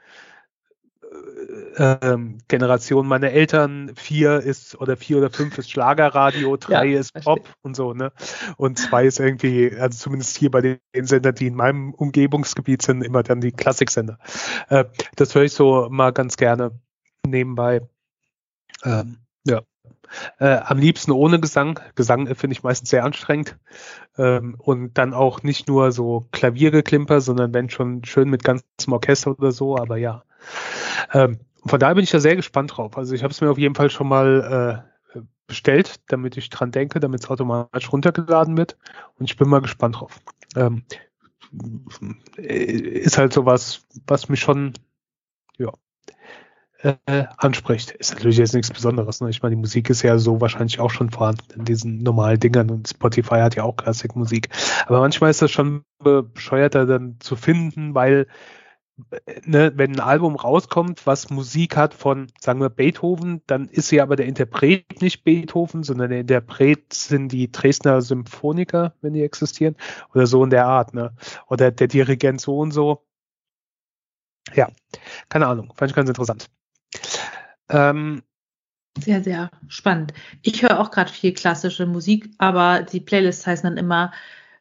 ähm, 1.76 2.38
Generation 2.48 3.06
meiner 3.06 3.30
Eltern, 3.30 3.92
vier 3.94 4.40
ist 4.40 4.80
oder 4.80 4.96
vier 4.96 5.18
oder 5.18 5.30
fünf 5.30 5.56
ist 5.58 5.70
Schlagerradio, 5.70 6.56
drei 6.56 6.86
ja, 6.86 7.00
ist 7.00 7.14
Pop 7.14 7.40
verstehe. 7.40 7.54
und 7.62 7.76
so, 7.76 7.94
ne? 7.94 8.12
Und 8.56 8.78
zwei 8.78 9.06
ist 9.06 9.20
irgendwie, 9.20 9.74
also 9.78 9.98
zumindest 9.98 10.36
hier 10.36 10.50
bei 10.50 10.60
den 10.60 11.06
Sendern, 11.06 11.34
die 11.34 11.46
in 11.46 11.54
meinem 11.54 11.94
Umgebungsgebiet 11.94 12.82
sind, 12.82 13.02
immer 13.02 13.22
dann 13.22 13.40
die 13.40 13.52
Klassiksender. 13.52 14.18
Äh, 14.68 14.84
das 15.16 15.34
höre 15.34 15.44
ich 15.44 15.52
so 15.52 15.88
mal 15.90 16.12
ganz 16.12 16.36
gerne 16.36 16.72
nebenbei. 17.26 17.82
Ähm, 18.84 19.18
ja. 19.44 19.62
Äh, 20.38 20.58
am 20.64 20.78
liebsten 20.78 21.10
ohne 21.10 21.40
Gesang. 21.40 21.80
Gesang 21.94 22.26
finde 22.34 22.52
ich 22.52 22.62
meistens 22.62 22.90
sehr 22.90 23.04
anstrengend. 23.04 23.56
Ähm, 24.18 24.56
und 24.58 24.98
dann 24.98 25.14
auch 25.14 25.42
nicht 25.42 25.68
nur 25.68 25.92
so 25.92 26.26
Klaviergeklimper, 26.32 27.20
sondern 27.20 27.54
wenn 27.54 27.70
schon 27.70 28.04
schön 28.04 28.28
mit 28.28 28.44
ganzem 28.44 28.92
Orchester 28.92 29.30
oder 29.30 29.52
so, 29.52 29.76
aber 29.78 29.96
ja. 29.96 30.22
Ähm, 31.12 31.40
von 31.64 31.78
daher 31.78 31.94
bin 31.94 32.04
ich 32.04 32.10
da 32.10 32.20
sehr 32.20 32.36
gespannt 32.36 32.76
drauf. 32.76 32.96
Also 32.98 33.14
ich 33.14 33.22
habe 33.22 33.32
es 33.32 33.40
mir 33.40 33.50
auf 33.50 33.58
jeden 33.58 33.74
Fall 33.74 33.90
schon 33.90 34.08
mal 34.08 34.84
äh, 35.16 35.20
bestellt, 35.46 36.00
damit 36.08 36.36
ich 36.36 36.50
dran 36.50 36.72
denke, 36.72 36.98
damit 36.98 37.20
es 37.22 37.30
automatisch 37.30 37.92
runtergeladen 37.92 38.56
wird. 38.56 38.76
Und 39.18 39.30
ich 39.30 39.36
bin 39.36 39.48
mal 39.48 39.60
gespannt 39.60 39.96
drauf. 40.00 40.20
Ähm, 40.56 40.84
ist 42.36 43.18
halt 43.18 43.32
sowas, 43.32 43.86
was 44.06 44.28
mich 44.28 44.40
schon 44.40 44.72
ja, 45.58 45.72
äh, 46.82 47.26
anspricht. 47.36 47.90
Ist 47.90 48.14
natürlich 48.14 48.38
jetzt 48.38 48.54
nichts 48.54 48.70
Besonderes. 48.70 49.20
Ne? 49.20 49.28
Ich 49.30 49.42
meine, 49.42 49.54
die 49.54 49.60
Musik 49.60 49.90
ist 49.90 50.02
ja 50.02 50.18
so 50.18 50.40
wahrscheinlich 50.40 50.80
auch 50.80 50.90
schon 50.90 51.10
vorhanden 51.10 51.44
in 51.54 51.64
diesen 51.64 51.98
normalen 51.98 52.40
Dingern 52.40 52.70
und 52.70 52.88
Spotify 52.88 53.40
hat 53.40 53.54
ja 53.54 53.64
auch 53.64 53.76
Klassikmusik. 53.76 54.48
Aber 54.86 55.00
manchmal 55.00 55.30
ist 55.30 55.42
das 55.42 55.50
schon 55.50 55.84
bescheuerter 56.02 56.86
dann 56.86 57.18
zu 57.20 57.36
finden, 57.36 57.94
weil 57.94 58.26
ne, 59.44 59.72
wenn 59.74 59.92
ein 59.92 60.00
Album 60.00 60.36
rauskommt, 60.36 61.06
was 61.06 61.30
Musik 61.30 61.76
hat 61.76 61.94
von, 61.94 62.26
sagen 62.40 62.60
wir, 62.60 62.68
Beethoven, 62.68 63.42
dann 63.46 63.68
ist 63.68 63.88
sie 63.88 64.00
aber 64.00 64.16
der 64.16 64.26
Interpret 64.26 65.00
nicht 65.00 65.24
Beethoven, 65.24 65.82
sondern 65.82 66.10
der 66.10 66.20
Interpret 66.20 66.92
sind 66.92 67.28
die 67.32 67.50
Dresdner 67.50 68.02
Symphoniker, 68.02 68.94
wenn 69.00 69.14
die 69.14 69.22
existieren, 69.22 69.76
oder 70.14 70.26
so 70.26 70.44
in 70.44 70.50
der 70.50 70.66
Art, 70.66 70.94
ne? 70.94 71.14
Oder 71.48 71.70
der 71.70 71.88
Dirigent 71.88 72.40
so 72.40 72.58
und 72.58 72.72
so. 72.72 73.04
Ja, 74.54 74.68
keine 75.28 75.46
Ahnung, 75.46 75.72
fand 75.74 75.90
ich 75.90 75.96
ganz 75.96 76.08
interessant. 76.08 76.50
Ähm, 77.68 78.22
sehr, 78.98 79.22
sehr 79.22 79.50
spannend. 79.68 80.12
Ich 80.42 80.62
höre 80.62 80.78
auch 80.78 80.90
gerade 80.90 81.10
viel 81.10 81.32
klassische 81.32 81.86
Musik, 81.86 82.30
aber 82.38 82.82
die 82.82 83.00
Playlists 83.00 83.46
heißen 83.46 83.64
dann 83.64 83.78
immer 83.78 84.12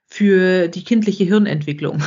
für 0.05 0.69
die 0.69 0.83
kindliche 0.83 1.25
Hirnentwicklung. 1.25 2.01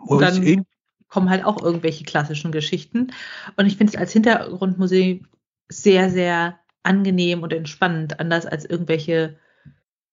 Und 0.00 0.20
dann 0.20 0.66
kommen 1.08 1.30
halt 1.30 1.44
auch 1.44 1.62
irgendwelche 1.62 2.04
klassischen 2.04 2.52
Geschichten. 2.52 3.12
Und 3.56 3.66
ich 3.66 3.76
finde 3.76 3.94
es 3.94 3.98
als 3.98 4.12
Hintergrundmusik 4.12 5.26
sehr, 5.68 6.10
sehr 6.10 6.58
angenehm 6.82 7.42
und 7.42 7.52
entspannend, 7.52 8.20
anders 8.20 8.46
als 8.46 8.64
irgendwelche 8.64 9.38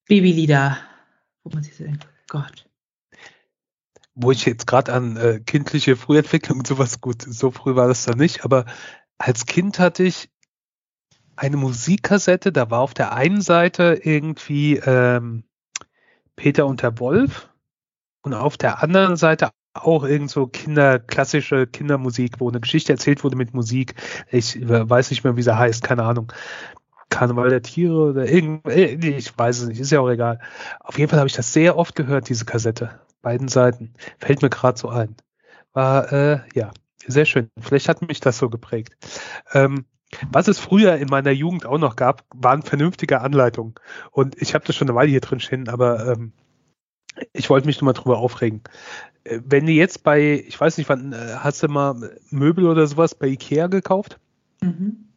Babylieder, 0.07 0.77
wo 1.43 1.49
man 1.53 1.63
sich 1.63 1.77
denkt, 1.77 2.07
Gott. 2.27 2.67
Wo 4.13 4.31
ich 4.31 4.45
jetzt 4.45 4.67
gerade 4.67 4.93
an 4.93 5.17
äh, 5.17 5.39
kindliche 5.45 5.95
Frühentwicklung 5.95 6.59
und 6.59 6.67
sowas, 6.67 7.01
gut, 7.01 7.21
so 7.21 7.51
früh 7.51 7.75
war 7.75 7.87
das 7.87 8.05
da 8.05 8.15
nicht, 8.15 8.45
aber 8.45 8.65
als 9.17 9.45
Kind 9.45 9.79
hatte 9.79 10.03
ich 10.03 10.29
eine 11.35 11.57
Musikkassette, 11.57 12.51
da 12.51 12.69
war 12.69 12.79
auf 12.79 12.93
der 12.93 13.13
einen 13.13 13.41
Seite 13.41 13.99
irgendwie 14.03 14.77
ähm, 14.77 15.43
Peter 16.35 16.65
und 16.65 16.81
der 16.81 16.97
Wolf 16.99 17.49
und 18.21 18.33
auf 18.33 18.57
der 18.57 18.81
anderen 18.81 19.17
Seite 19.17 19.49
auch 19.75 20.03
irgend 20.03 20.31
so 20.31 20.47
Kinder, 20.47 20.99
klassische 20.99 21.67
Kindermusik, 21.67 22.39
wo 22.39 22.49
eine 22.49 22.61
Geschichte 22.61 22.93
erzählt 22.93 23.23
wurde 23.23 23.35
mit 23.35 23.53
Musik. 23.53 23.95
Ich 24.31 24.57
weiß 24.67 25.11
nicht 25.11 25.23
mehr, 25.23 25.35
wie 25.35 25.41
sie 25.41 25.57
heißt, 25.57 25.83
keine 25.83 26.03
Ahnung. 26.03 26.31
Karneval 27.09 27.49
der 27.49 27.61
Tiere 27.61 28.09
oder 28.09 28.27
irgend, 28.27 28.65
äh, 28.67 28.95
ich 28.95 29.37
weiß 29.37 29.59
es 29.59 29.67
nicht, 29.67 29.79
ist 29.79 29.91
ja 29.91 29.99
auch 29.99 30.09
egal. 30.09 30.39
Auf 30.79 30.97
jeden 30.97 31.09
Fall 31.09 31.19
habe 31.19 31.27
ich 31.27 31.35
das 31.35 31.53
sehr 31.53 31.77
oft 31.77 31.95
gehört, 31.95 32.29
diese 32.29 32.45
Kassette. 32.45 32.99
Beiden 33.21 33.47
Seiten. 33.47 33.93
Fällt 34.19 34.41
mir 34.41 34.49
gerade 34.49 34.77
so 34.77 34.89
ein. 34.89 35.15
War, 35.73 36.11
äh, 36.11 36.39
ja, 36.53 36.71
sehr 37.05 37.25
schön. 37.25 37.49
Vielleicht 37.59 37.89
hat 37.89 38.01
mich 38.01 38.19
das 38.19 38.37
so 38.37 38.49
geprägt. 38.49 38.95
Ähm, 39.53 39.85
was 40.31 40.47
es 40.47 40.59
früher 40.59 40.95
in 40.95 41.09
meiner 41.09 41.31
Jugend 41.31 41.65
auch 41.65 41.77
noch 41.77 41.95
gab, 41.95 42.23
waren 42.33 42.61
vernünftige 42.61 43.21
Anleitungen. 43.21 43.75
Und 44.11 44.41
ich 44.41 44.53
habe 44.53 44.65
das 44.65 44.75
schon 44.75 44.87
eine 44.87 44.95
Weile 44.95 45.09
hier 45.09 45.21
drin 45.21 45.39
stehen, 45.39 45.67
aber 45.67 46.07
ähm, 46.07 46.33
ich 47.33 47.49
wollte 47.49 47.67
mich 47.67 47.81
nur 47.81 47.85
mal 47.85 47.93
drüber 47.93 48.17
aufregen. 48.17 48.61
Äh, 49.25 49.41
wenn 49.43 49.65
du 49.65 49.73
jetzt 49.73 50.03
bei, 50.03 50.43
ich 50.47 50.59
weiß 50.59 50.77
nicht, 50.77 50.89
wann 50.89 51.11
äh, 51.11 51.35
hast 51.37 51.61
du 51.61 51.67
mal 51.67 52.17
Möbel 52.29 52.65
oder 52.67 52.87
sowas 52.87 53.15
bei 53.15 53.27
Ikea 53.27 53.67
gekauft? 53.67 54.19
Mhm. 54.61 55.09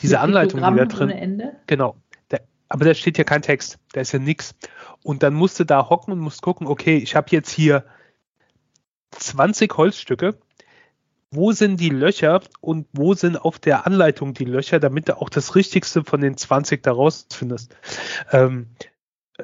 Diese 0.00 0.14
Mit 0.14 0.22
Anleitung, 0.22 0.60
die 0.60 0.76
da 0.76 0.84
drin. 0.86 1.10
Ende? 1.10 1.56
Genau. 1.66 1.96
Der, 2.30 2.40
aber 2.68 2.84
da 2.84 2.94
steht 2.94 3.18
ja 3.18 3.24
kein 3.24 3.42
Text, 3.42 3.78
da 3.92 4.00
ist 4.00 4.12
ja 4.12 4.18
nichts. 4.18 4.54
Und 5.02 5.22
dann 5.22 5.34
musst 5.34 5.60
du 5.60 5.64
da 5.64 5.88
hocken 5.88 6.12
und 6.12 6.18
musst 6.18 6.42
gucken, 6.42 6.66
okay, 6.66 6.96
ich 6.96 7.14
habe 7.14 7.28
jetzt 7.30 7.50
hier 7.50 7.84
20 9.12 9.76
Holzstücke. 9.76 10.38
Wo 11.32 11.52
sind 11.52 11.78
die 11.78 11.90
Löcher 11.90 12.40
und 12.60 12.88
wo 12.92 13.14
sind 13.14 13.36
auf 13.36 13.60
der 13.60 13.86
Anleitung 13.86 14.34
die 14.34 14.44
Löcher, 14.44 14.80
damit 14.80 15.08
du 15.08 15.16
auch 15.16 15.28
das 15.28 15.54
Richtigste 15.54 16.02
von 16.02 16.20
den 16.20 16.36
20 16.36 16.82
daraus 16.82 17.26
findest? 17.32 17.76
Ähm, 18.32 18.66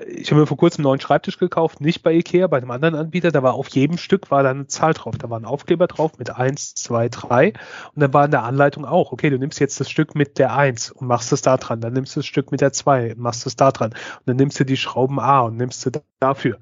ich 0.07 0.31
habe 0.31 0.41
mir 0.41 0.47
vor 0.47 0.57
kurzem 0.57 0.81
einen 0.81 0.91
neuen 0.91 1.01
Schreibtisch 1.01 1.39
gekauft, 1.39 1.81
nicht 1.81 2.03
bei 2.03 2.13
Ikea, 2.13 2.47
bei 2.47 2.59
einem 2.59 2.71
anderen 2.71 2.95
Anbieter. 2.95 3.31
Da 3.31 3.43
war 3.43 3.55
auf 3.55 3.69
jedem 3.69 3.99
Stück 3.99 4.31
war 4.31 4.43
da 4.43 4.51
eine 4.51 4.67
Zahl 4.67 4.95
drauf. 4.95 5.17
Da 5.19 5.31
war 5.31 5.39
ein 5.39 5.45
Aufkleber 5.45 5.87
drauf 5.87 6.19
mit 6.19 6.31
1, 6.31 6.75
2, 6.75 7.09
3. 7.09 7.49
Und 7.49 7.57
dann 7.95 8.13
war 8.15 8.25
in 8.25 8.31
der 8.31 8.45
Anleitung 8.45 8.85
auch, 8.85 9.13
okay, 9.13 9.31
du 9.31 9.39
nimmst 9.39 9.61
jetzt 9.61 9.81
das 9.81 9.91
Stück 9.91 10.15
mit 10.15 10.39
der 10.39 10.55
1 10.55 10.93
und 10.93 11.07
machst 11.07 11.33
es 11.33 11.43
da 11.43 11.57
dran. 11.57 11.81
Dann 11.81 11.93
nimmst 11.93 12.17
du 12.17 12.21
das 12.21 12.27
Stück 12.27 12.51
mit 12.51 12.61
der 12.61 12.73
2 12.73 13.13
und 13.13 13.19
machst 13.19 13.47
es 13.47 13.57
da 13.57 13.73
dran. 13.73 13.91
Und 13.91 14.27
dann 14.27 14.37
nimmst 14.37 14.59
du 14.59 14.65
die 14.65 14.77
Schrauben 14.77 15.19
A 15.19 15.41
und 15.41 15.57
nimmst 15.57 15.85
du 15.87 15.91
dafür. 16.21 16.59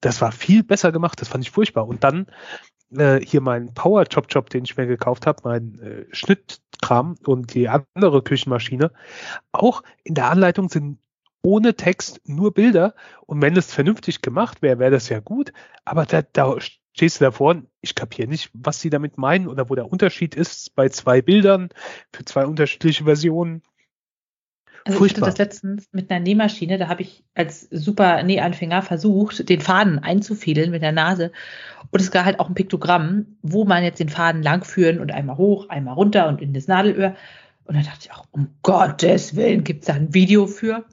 Das 0.00 0.20
war 0.20 0.32
viel 0.32 0.62
besser 0.62 0.92
gemacht. 0.92 1.20
Das 1.20 1.28
fand 1.28 1.44
ich 1.44 1.50
furchtbar. 1.50 1.86
Und 1.86 2.04
dann 2.04 2.26
äh, 2.96 3.20
hier 3.24 3.40
mein 3.40 3.72
Power 3.74 4.04
Chop 4.06 4.28
Chop, 4.32 4.50
den 4.50 4.64
ich 4.64 4.76
mir 4.76 4.86
gekauft 4.86 5.26
habe, 5.26 5.40
mein 5.44 5.78
äh, 5.80 6.04
Schnittkram 6.14 7.16
und 7.24 7.54
die 7.54 7.68
andere 7.68 8.22
Küchenmaschine. 8.22 8.92
Auch 9.52 9.82
in 10.04 10.14
der 10.14 10.30
Anleitung 10.30 10.68
sind 10.68 10.98
ohne 11.42 11.74
Text 11.74 12.20
nur 12.24 12.52
Bilder. 12.54 12.94
Und 13.26 13.42
wenn 13.42 13.54
das 13.54 13.72
vernünftig 13.72 14.22
gemacht 14.22 14.62
wäre, 14.62 14.78
wäre 14.78 14.90
das 14.90 15.08
ja 15.08 15.20
gut. 15.20 15.52
Aber 15.84 16.06
da, 16.06 16.22
da 16.22 16.56
stehst 16.60 17.20
du 17.20 17.24
davor 17.24 17.62
ich 17.80 17.94
kapiere 17.94 18.28
nicht, 18.28 18.50
was 18.52 18.80
sie 18.80 18.90
damit 18.90 19.16
meinen 19.16 19.48
oder 19.48 19.70
wo 19.70 19.74
der 19.74 19.90
Unterschied 19.90 20.34
ist 20.34 20.74
bei 20.74 20.88
zwei 20.88 21.22
Bildern 21.22 21.70
für 22.12 22.24
zwei 22.24 22.44
unterschiedliche 22.44 23.04
Versionen. 23.04 23.62
Also 24.84 24.98
Furchtbar. 24.98 25.28
ich 25.28 25.32
hatte 25.32 25.38
das 25.38 25.38
letztens 25.38 25.88
mit 25.92 26.10
einer 26.10 26.20
Nähmaschine, 26.20 26.78
da 26.78 26.88
habe 26.88 27.02
ich 27.02 27.24
als 27.34 27.68
super 27.70 28.22
Nähanfänger 28.22 28.82
versucht, 28.82 29.48
den 29.48 29.60
Faden 29.60 29.98
einzufädeln 29.98 30.70
mit 30.70 30.82
der 30.82 30.92
Nase. 30.92 31.32
Und 31.90 32.00
es 32.00 32.12
war 32.14 32.24
halt 32.24 32.40
auch 32.40 32.48
ein 32.48 32.54
Piktogramm, 32.54 33.36
wo 33.42 33.64
man 33.64 33.84
jetzt 33.84 34.00
den 34.00 34.08
Faden 34.08 34.42
langführen 34.42 35.00
und 35.00 35.12
einmal 35.12 35.36
hoch, 35.36 35.68
einmal 35.68 35.94
runter 35.94 36.28
und 36.28 36.40
in 36.40 36.54
das 36.54 36.66
Nadelöhr. 36.66 37.14
Und 37.64 37.76
da 37.76 37.82
dachte 37.82 38.00
ich 38.02 38.12
auch, 38.12 38.24
um 38.30 38.48
Gottes 38.62 39.36
Willen, 39.36 39.64
gibt 39.64 39.82
es 39.82 39.86
da 39.86 39.94
ein 39.94 40.14
Video 40.14 40.46
für? 40.46 40.84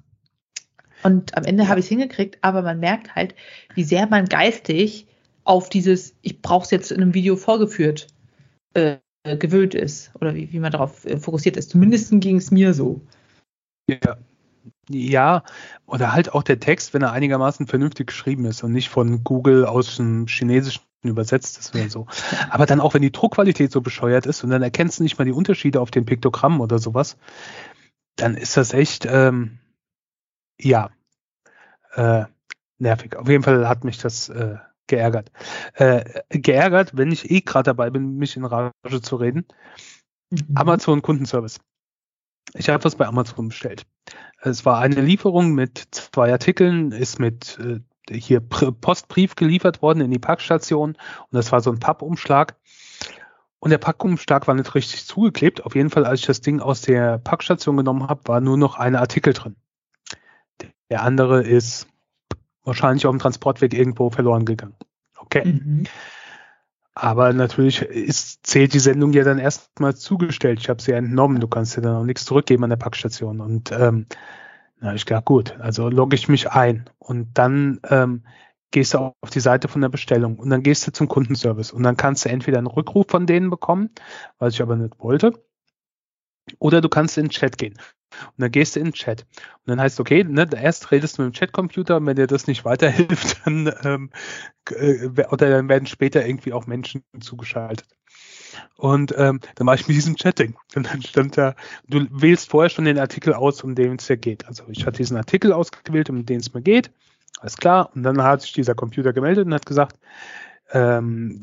Und 1.08 1.38
am 1.38 1.46
Ende 1.46 1.70
habe 1.70 1.80
ich 1.80 1.86
es 1.86 1.90
hingekriegt, 1.90 2.38
aber 2.42 2.62
man 2.64 2.82
merkt 2.82 3.16
halt, 3.16 3.34
wie 3.76 3.86
sehr 3.86 4.08
man 4.08 4.26
geistig 4.26 5.08
auf 5.46 5.70
dieses, 5.70 6.18
ich 6.22 6.42
brauche 6.42 6.66
es 6.66 6.72
jetzt 6.72 6.92
in 6.92 7.02
einem 7.02 7.14
Video 7.14 7.38
vorgeführt, 7.38 8.08
äh, 8.74 8.98
gewöhnt 9.24 9.74
ist 9.74 10.12
oder 10.16 10.36
wie, 10.36 10.52
wie 10.52 10.60
man 10.60 10.74
darauf 10.74 11.06
äh, 11.06 11.16
fokussiert 11.16 11.56
ist. 11.56 11.70
Zumindest 11.70 12.12
ging 12.20 12.36
es 12.36 12.52
mir 12.52 12.74
so. 12.74 13.00
Ja. 13.90 14.18
Ja, 14.90 15.44
oder 15.86 16.12
halt 16.12 16.34
auch 16.34 16.44
der 16.44 16.60
Text, 16.60 16.94
wenn 16.94 17.04
er 17.04 17.14
einigermaßen 17.14 17.68
vernünftig 17.68 18.08
geschrieben 18.08 18.44
ist 18.44 18.64
und 18.64 18.74
nicht 18.74 18.90
von 18.90 19.24
Google 19.24 19.66
aus 19.66 19.96
dem 19.96 20.28
Chinesischen 20.28 20.84
übersetzt 21.04 21.58
ist 21.58 21.74
oder 21.74 21.90
so. 21.90 22.08
Aber 22.50 22.66
dann 22.66 22.82
auch, 22.82 22.94
wenn 22.94 23.02
die 23.02 23.14
Druckqualität 23.14 23.72
so 23.72 23.80
bescheuert 23.80 24.26
ist 24.26 24.44
und 24.44 24.50
dann 24.50 24.62
erkennst 24.62 25.00
du 25.00 25.04
nicht 25.04 25.18
mal 25.18 25.26
die 25.26 25.32
Unterschiede 25.32 25.80
auf 25.80 25.90
den 25.90 26.06
Piktogrammen 26.06 26.60
oder 26.60 26.80
sowas, 26.80 27.16
dann 28.18 28.36
ist 28.36 28.58
das 28.58 28.74
echt, 28.74 29.08
ähm, 29.10 29.60
ja, 30.60 30.90
äh, 31.98 32.26
nervig. 32.78 33.16
Auf 33.16 33.28
jeden 33.28 33.44
Fall 33.44 33.68
hat 33.68 33.84
mich 33.84 33.98
das 33.98 34.30
äh, 34.30 34.56
geärgert. 34.88 35.32
Äh, 35.74 36.22
geärgert, 36.30 36.96
wenn 36.96 37.12
ich 37.12 37.30
eh 37.30 37.42
gerade 37.42 37.64
dabei 37.64 37.90
bin, 37.90 38.18
mich 38.18 38.38
in 38.38 38.46
Rage 38.46 39.02
zu 39.02 39.18
reden. 39.18 39.46
Mhm. 40.30 40.56
Amazon 40.56 41.02
Kundenservice. 41.02 41.60
Ich 42.54 42.70
habe 42.70 42.84
was 42.84 42.96
bei 42.96 43.06
Amazon 43.06 43.50
bestellt. 43.50 43.86
Es 44.42 44.66
war 44.66 44.80
eine 44.80 45.02
Lieferung 45.02 45.54
mit 45.54 45.88
zwei 45.92 46.32
Artikeln, 46.32 46.92
ist 46.92 47.20
mit 47.20 47.60
äh, 47.60 47.80
hier 48.14 48.40
Postbrief 48.40 49.36
geliefert 49.36 49.82
worden 49.82 50.00
in 50.00 50.12
die 50.12 50.20
Packstation 50.20 50.92
und 50.92 51.32
das 51.32 51.52
war 51.52 51.60
so 51.60 51.72
ein 51.72 51.80
Pappumschlag. 51.80 52.56
Und 53.60 53.72
der 53.72 53.80
Packumschlag 53.80 54.48
war 54.48 54.54
nicht 54.54 54.76
richtig 54.76 55.06
zugeklebt. 55.06 55.66
Auf 55.66 55.76
jeden 55.76 55.90
Fall, 55.90 56.06
als 56.06 56.22
ich 56.22 56.28
das 56.28 56.42
Ding 56.42 56.62
aus 56.62 56.82
der 56.82 57.18
Packstation 57.18 57.76
genommen 57.76 58.08
habe, 58.08 58.22
war 58.26 58.40
nur 58.40 58.56
noch 58.56 58.76
ein 58.76 58.96
Artikel 58.96 59.34
drin. 59.34 59.56
Der 60.90 61.04
andere 61.04 61.42
ist 61.42 61.88
wahrscheinlich 62.64 63.06
auf 63.06 63.14
dem 63.14 63.20
Transportweg 63.20 63.74
irgendwo 63.74 64.10
verloren 64.10 64.46
gegangen. 64.46 64.76
Okay. 65.18 65.46
Mhm. 65.46 65.84
Aber 66.94 67.32
natürlich 67.32 67.82
ist, 67.82 68.46
zählt 68.48 68.74
die 68.74 68.80
Sendung 68.80 69.14
ja 69.14 69.24
dann 69.24 69.38
erstmal 69.38 69.96
zugestellt. 69.96 70.60
Ich 70.60 70.70
habe 70.70 70.82
sie 70.82 70.92
ja 70.92 70.98
entnommen. 70.98 71.40
Du 71.40 71.48
kannst 71.48 71.76
ja 71.76 71.82
dann 71.82 71.96
auch 71.96 72.04
nichts 72.04 72.26
zurückgeben 72.26 72.64
an 72.64 72.72
der 72.72 72.78
Packstation. 72.78 73.40
Und 73.40 73.72
ähm, 73.72 74.08
na, 74.80 74.96
ich 74.96 75.06
dachte, 75.06 75.24
gut, 75.24 75.56
also 75.60 75.90
logge 75.90 76.16
ich 76.16 76.28
mich 76.28 76.52
ein. 76.52 76.90
Und 76.98 77.38
dann 77.38 77.80
ähm, 77.90 78.24
gehst 78.72 78.94
du 78.94 79.14
auf 79.22 79.30
die 79.32 79.40
Seite 79.40 79.68
von 79.68 79.82
der 79.82 79.90
Bestellung 79.90 80.40
und 80.40 80.50
dann 80.50 80.64
gehst 80.64 80.88
du 80.88 80.92
zum 80.92 81.08
Kundenservice. 81.08 81.72
Und 81.72 81.84
dann 81.84 81.98
kannst 81.98 82.26
du 82.26 82.30
entweder 82.30 82.58
einen 82.58 82.68
Rückruf 82.68 83.06
von 83.10 83.28
denen 83.28 83.50
bekommen, 83.50 83.92
was 84.40 84.56
ich 84.56 84.62
aber 84.62 84.76
nicht 84.76 85.00
wollte, 85.00 85.34
oder 86.60 86.82
du 86.82 86.90
kannst 86.90 87.18
in 87.18 87.26
den 87.26 87.32
Chat 87.32 87.58
gehen. 87.58 87.78
Und 88.26 88.42
dann 88.42 88.52
gehst 88.52 88.76
du 88.76 88.80
in 88.80 88.88
den 88.88 88.94
Chat. 88.94 89.22
Und 89.22 89.68
dann 89.68 89.82
heißt, 89.82 90.00
okay, 90.00 90.24
ne, 90.24 90.48
erst 90.56 90.92
redest 90.92 91.18
du 91.18 91.24
mit 91.24 91.34
dem 91.34 91.38
Chatcomputer 91.38 91.98
und 91.98 92.06
wenn 92.06 92.16
dir 92.16 92.28
das 92.28 92.48
nicht 92.48 92.66
weiterhilft, 92.66 93.42
dann, 93.46 93.72
ähm, 93.84 94.10
äh, 94.72 95.08
oder 95.30 95.50
dann 95.50 95.70
werden 95.70 95.86
später 95.86 96.26
irgendwie 96.26 96.54
auch 96.54 96.68
Menschen 96.68 97.04
zugeschaltet. 97.20 97.88
Und 98.76 99.14
ähm, 99.18 99.40
dann 99.56 99.68
war 99.68 99.76
ich 99.76 99.88
mit 99.88 99.98
diesem 99.98 100.16
Chatting. 100.16 100.56
Und 100.76 100.88
dann 100.88 101.02
stand 101.02 101.38
da, 101.38 101.56
du 101.88 102.08
wählst 102.10 102.50
vorher 102.50 102.70
schon 102.70 102.86
den 102.86 102.98
Artikel 102.98 103.34
aus, 103.34 103.64
um 103.64 103.76
den 103.76 103.96
es 103.96 104.08
dir 104.08 104.18
geht. 104.18 104.46
Also 104.48 104.64
ich 104.70 104.86
hatte 104.86 104.98
diesen 104.98 105.18
Artikel 105.18 105.52
ausgewählt, 105.54 106.10
um 106.10 106.26
den 106.26 106.40
es 106.40 106.54
mir 106.54 106.62
geht. 106.62 106.92
Alles 107.40 107.58
klar. 107.58 107.92
Und 107.94 108.04
dann 108.04 108.22
hat 108.22 108.42
sich 108.42 108.54
dieser 108.54 108.74
Computer 108.74 109.14
gemeldet 109.14 109.46
und 109.46 109.54
hat 109.54 109.66
gesagt, 109.66 110.00
ähm, 110.72 111.40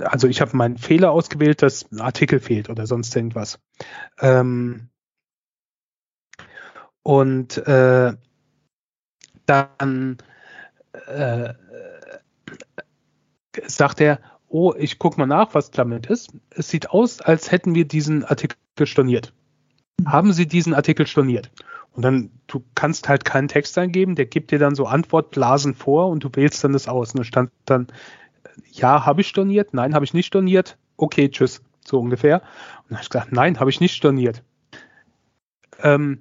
also 0.00 0.26
ich 0.26 0.40
habe 0.40 0.56
meinen 0.56 0.78
Fehler 0.78 1.12
ausgewählt, 1.12 1.62
dass 1.62 1.90
ein 1.92 2.00
Artikel 2.00 2.40
fehlt 2.40 2.68
oder 2.68 2.86
sonst 2.86 3.14
irgendwas. 3.14 3.58
Ähm, 4.20 4.88
und 7.02 7.56
äh, 7.58 8.14
dann 9.46 10.16
äh, 11.06 11.54
sagt 13.66 14.00
er, 14.00 14.20
oh, 14.48 14.74
ich 14.76 14.98
guck 14.98 15.18
mal 15.18 15.26
nach, 15.26 15.54
was 15.54 15.70
damit 15.70 16.06
ist. 16.06 16.32
Es 16.50 16.68
sieht 16.68 16.90
aus, 16.90 17.20
als 17.20 17.52
hätten 17.52 17.74
wir 17.74 17.86
diesen 17.86 18.24
Artikel 18.24 18.56
storniert. 18.84 19.32
Haben 20.04 20.32
Sie 20.32 20.46
diesen 20.46 20.74
Artikel 20.74 21.06
storniert? 21.06 21.50
Und 21.96 22.02
dann, 22.02 22.30
du 22.46 22.62
kannst 22.74 23.08
halt 23.08 23.24
keinen 23.24 23.48
Text 23.48 23.76
eingeben, 23.78 24.14
der 24.14 24.26
gibt 24.26 24.50
dir 24.50 24.58
dann 24.58 24.74
so 24.74 24.86
Antwortblasen 24.86 25.74
vor 25.74 26.08
und 26.08 26.22
du 26.22 26.28
wählst 26.34 26.62
dann 26.62 26.74
das 26.74 26.88
aus. 26.88 27.12
Und 27.12 27.18
da 27.20 27.24
stand 27.24 27.50
dann, 27.64 27.86
ja, 28.70 29.06
habe 29.06 29.22
ich 29.22 29.28
storniert, 29.28 29.72
nein, 29.72 29.94
habe 29.94 30.04
ich 30.04 30.12
nicht 30.12 30.26
storniert, 30.26 30.76
okay, 30.98 31.30
tschüss, 31.30 31.62
so 31.84 31.98
ungefähr. 31.98 32.42
Und 32.82 32.90
dann 32.90 32.98
habe 32.98 33.02
ich 33.04 33.10
gesagt, 33.10 33.32
nein, 33.32 33.58
habe 33.58 33.70
ich 33.70 33.80
nicht 33.80 33.94
storniert. 33.94 34.42
Ähm, 35.82 36.20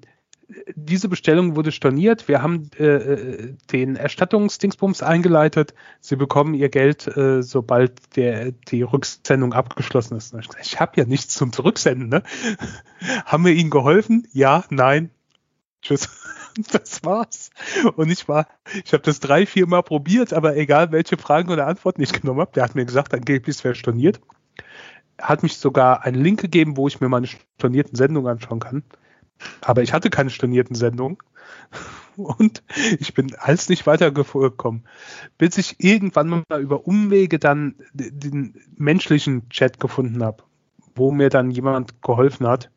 diese 0.75 1.09
Bestellung 1.09 1.55
wurde 1.55 1.71
storniert. 1.71 2.27
Wir 2.27 2.41
haben 2.41 2.69
äh, 2.77 2.85
äh, 2.85 3.53
den 3.71 3.95
Erstattungsdingsbums 3.95 5.01
eingeleitet. 5.01 5.73
Sie 5.99 6.15
bekommen 6.15 6.53
ihr 6.53 6.69
Geld, 6.69 7.07
äh, 7.17 7.41
sobald 7.41 8.15
der, 8.15 8.51
die 8.51 8.83
Rücksendung 8.83 9.53
abgeschlossen 9.53 10.15
ist. 10.17 10.33
Ich, 10.35 10.47
ich 10.61 10.79
habe 10.79 10.93
ja 10.95 11.05
nichts 11.05 11.33
zum 11.33 11.51
Zurücksenden. 11.51 12.09
Ne? 12.09 12.23
haben 13.25 13.43
wir 13.43 13.53
Ihnen 13.53 13.71
geholfen? 13.71 14.27
Ja, 14.31 14.63
nein. 14.69 15.09
Tschüss. 15.85 16.09
Das 16.71 17.03
war's. 17.03 17.49
Und 17.97 18.09
ich 18.09 18.29
war, 18.29 18.47
ich 18.85 18.93
habe 18.93 19.03
das 19.03 19.19
drei, 19.19 19.45
vier 19.45 19.67
Mal 19.67 19.81
probiert, 19.81 20.31
aber 20.31 20.55
egal 20.55 20.93
welche 20.93 21.17
Fragen 21.17 21.51
oder 21.51 21.67
Antworten 21.67 22.01
ich 22.01 22.13
genommen 22.13 22.39
habe, 22.39 22.53
der 22.53 22.63
hat 22.63 22.75
mir 22.75 22.85
gesagt, 22.85 23.13
angeblich 23.13 23.61
wäre 23.65 23.75
storniert. 23.75 24.21
Er 25.17 25.27
hat 25.27 25.43
mich 25.43 25.57
sogar 25.57 26.05
einen 26.05 26.23
Link 26.23 26.39
gegeben, 26.39 26.77
wo 26.77 26.87
ich 26.87 27.01
mir 27.01 27.09
meine 27.09 27.27
stornierten 27.27 27.97
Sendungen 27.97 28.31
anschauen 28.31 28.61
kann. 28.61 28.83
Aber 29.59 29.81
ich 29.81 29.91
hatte 29.91 30.09
keine 30.09 30.29
stornierten 30.29 30.77
Sendungen. 30.77 31.17
Und 32.15 32.63
ich 33.01 33.13
bin 33.13 33.35
alles 33.35 33.67
nicht 33.67 33.85
weitergekommen, 33.85 34.87
bis 35.37 35.57
ich 35.57 35.83
irgendwann 35.83 36.45
mal 36.47 36.61
über 36.61 36.87
Umwege 36.87 37.37
dann 37.37 37.75
den 37.91 38.61
menschlichen 38.77 39.49
Chat 39.49 39.77
gefunden 39.81 40.23
habe, 40.23 40.41
wo 40.95 41.11
mir 41.11 41.27
dann 41.29 41.51
jemand 41.51 42.01
geholfen 42.01 42.47
hat, 42.47 42.71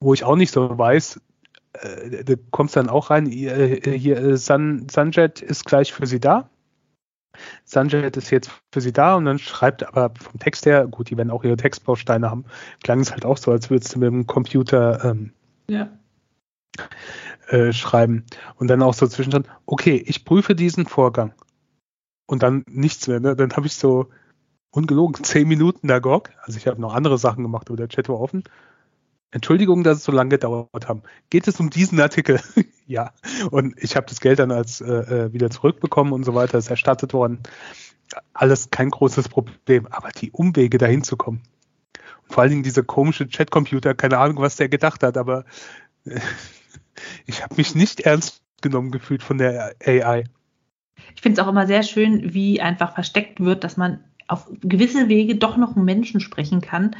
wo 0.00 0.12
ich 0.12 0.24
auch 0.24 0.36
nicht 0.36 0.52
so 0.52 0.76
weiß, 0.76 1.18
äh, 1.82 2.24
du 2.24 2.36
kommst 2.50 2.76
dann 2.76 2.88
auch 2.88 3.10
rein, 3.10 3.26
hier, 3.26 3.56
äh, 3.56 4.36
Sun, 4.36 4.88
Sunjet 4.88 5.42
ist 5.42 5.64
gleich 5.64 5.92
für 5.92 6.06
Sie 6.06 6.20
da. 6.20 6.48
Sunjet 7.64 8.16
ist 8.16 8.30
jetzt 8.30 8.50
für 8.72 8.80
Sie 8.80 8.92
da 8.92 9.16
und 9.16 9.24
dann 9.24 9.38
schreibt 9.38 9.86
aber 9.86 10.12
vom 10.18 10.38
Text 10.38 10.66
her, 10.66 10.86
gut, 10.86 11.10
die 11.10 11.16
werden 11.16 11.30
auch 11.30 11.44
ihre 11.44 11.56
Textbausteine 11.56 12.30
haben, 12.30 12.44
klang 12.82 13.00
es 13.00 13.10
halt 13.10 13.24
auch 13.24 13.38
so, 13.38 13.50
als 13.50 13.70
würdest 13.70 13.94
du 13.94 14.00
mit 14.00 14.08
dem 14.08 14.26
Computer 14.26 15.04
ähm, 15.04 15.32
ja. 15.68 15.88
äh, 17.48 17.72
schreiben. 17.72 18.24
Und 18.56 18.68
dann 18.68 18.82
auch 18.82 18.94
so 18.94 19.06
zwischendrin, 19.06 19.44
okay, 19.66 20.02
ich 20.06 20.24
prüfe 20.24 20.54
diesen 20.54 20.86
Vorgang. 20.86 21.32
Und 22.26 22.42
dann 22.42 22.64
nichts 22.68 23.08
mehr, 23.08 23.20
ne? 23.20 23.34
Dann 23.34 23.52
habe 23.52 23.66
ich 23.66 23.74
so 23.74 24.08
ungelogen 24.70 25.22
zehn 25.24 25.48
Minuten 25.48 25.88
da 25.88 25.98
gehockt. 25.98 26.32
Also 26.42 26.58
ich 26.58 26.66
habe 26.66 26.80
noch 26.80 26.94
andere 26.94 27.18
Sachen 27.18 27.42
gemacht, 27.42 27.68
aber 27.68 27.76
der 27.76 27.88
Chat 27.88 28.08
war 28.08 28.20
offen. 28.20 28.44
Entschuldigung, 29.32 29.82
dass 29.82 29.98
es 29.98 30.04
so 30.04 30.12
lange 30.12 30.30
gedauert 30.30 30.88
haben. 30.88 31.02
Geht 31.30 31.48
es 31.48 31.58
um 31.58 31.70
diesen 31.70 31.98
Artikel? 32.00 32.40
ja. 32.86 33.12
Und 33.50 33.74
ich 33.82 33.96
habe 33.96 34.06
das 34.06 34.20
Geld 34.20 34.38
dann 34.38 34.52
als 34.52 34.80
äh, 34.80 34.92
äh, 34.92 35.32
wieder 35.32 35.50
zurückbekommen 35.50 36.12
und 36.12 36.24
so 36.24 36.34
weiter, 36.34 36.58
ist 36.58 36.70
erstattet 36.70 37.14
worden. 37.14 37.40
alles 38.34 38.70
kein 38.70 38.90
großes 38.90 39.30
Problem, 39.30 39.86
aber 39.90 40.10
die 40.10 40.30
Umwege 40.30 40.76
dahin 40.76 41.02
zu 41.02 41.16
kommen. 41.16 41.42
Und 42.24 42.34
vor 42.34 42.42
allen 42.42 42.50
Dingen 42.50 42.62
dieser 42.62 42.82
komische 42.82 43.26
Chatcomputer, 43.26 43.94
keine 43.94 44.18
Ahnung, 44.18 44.36
was 44.36 44.56
der 44.56 44.68
gedacht 44.68 45.02
hat, 45.02 45.16
aber 45.16 45.44
äh, 46.04 46.20
ich 47.26 47.42
habe 47.42 47.54
mich 47.56 47.74
nicht 47.74 48.00
ernst 48.00 48.42
genommen 48.60 48.90
gefühlt 48.90 49.22
von 49.22 49.38
der 49.38 49.74
AI. 49.84 50.24
Ich 51.16 51.22
finde 51.22 51.40
es 51.40 51.46
auch 51.46 51.50
immer 51.50 51.66
sehr 51.66 51.82
schön, 51.82 52.34
wie 52.34 52.60
einfach 52.60 52.94
versteckt 52.94 53.40
wird, 53.40 53.64
dass 53.64 53.78
man 53.78 54.04
auf 54.28 54.46
gewisse 54.60 55.08
Wege 55.08 55.36
doch 55.36 55.56
noch 55.56 55.74
einen 55.74 55.84
Menschen 55.84 56.20
sprechen 56.20 56.60
kann. 56.60 56.94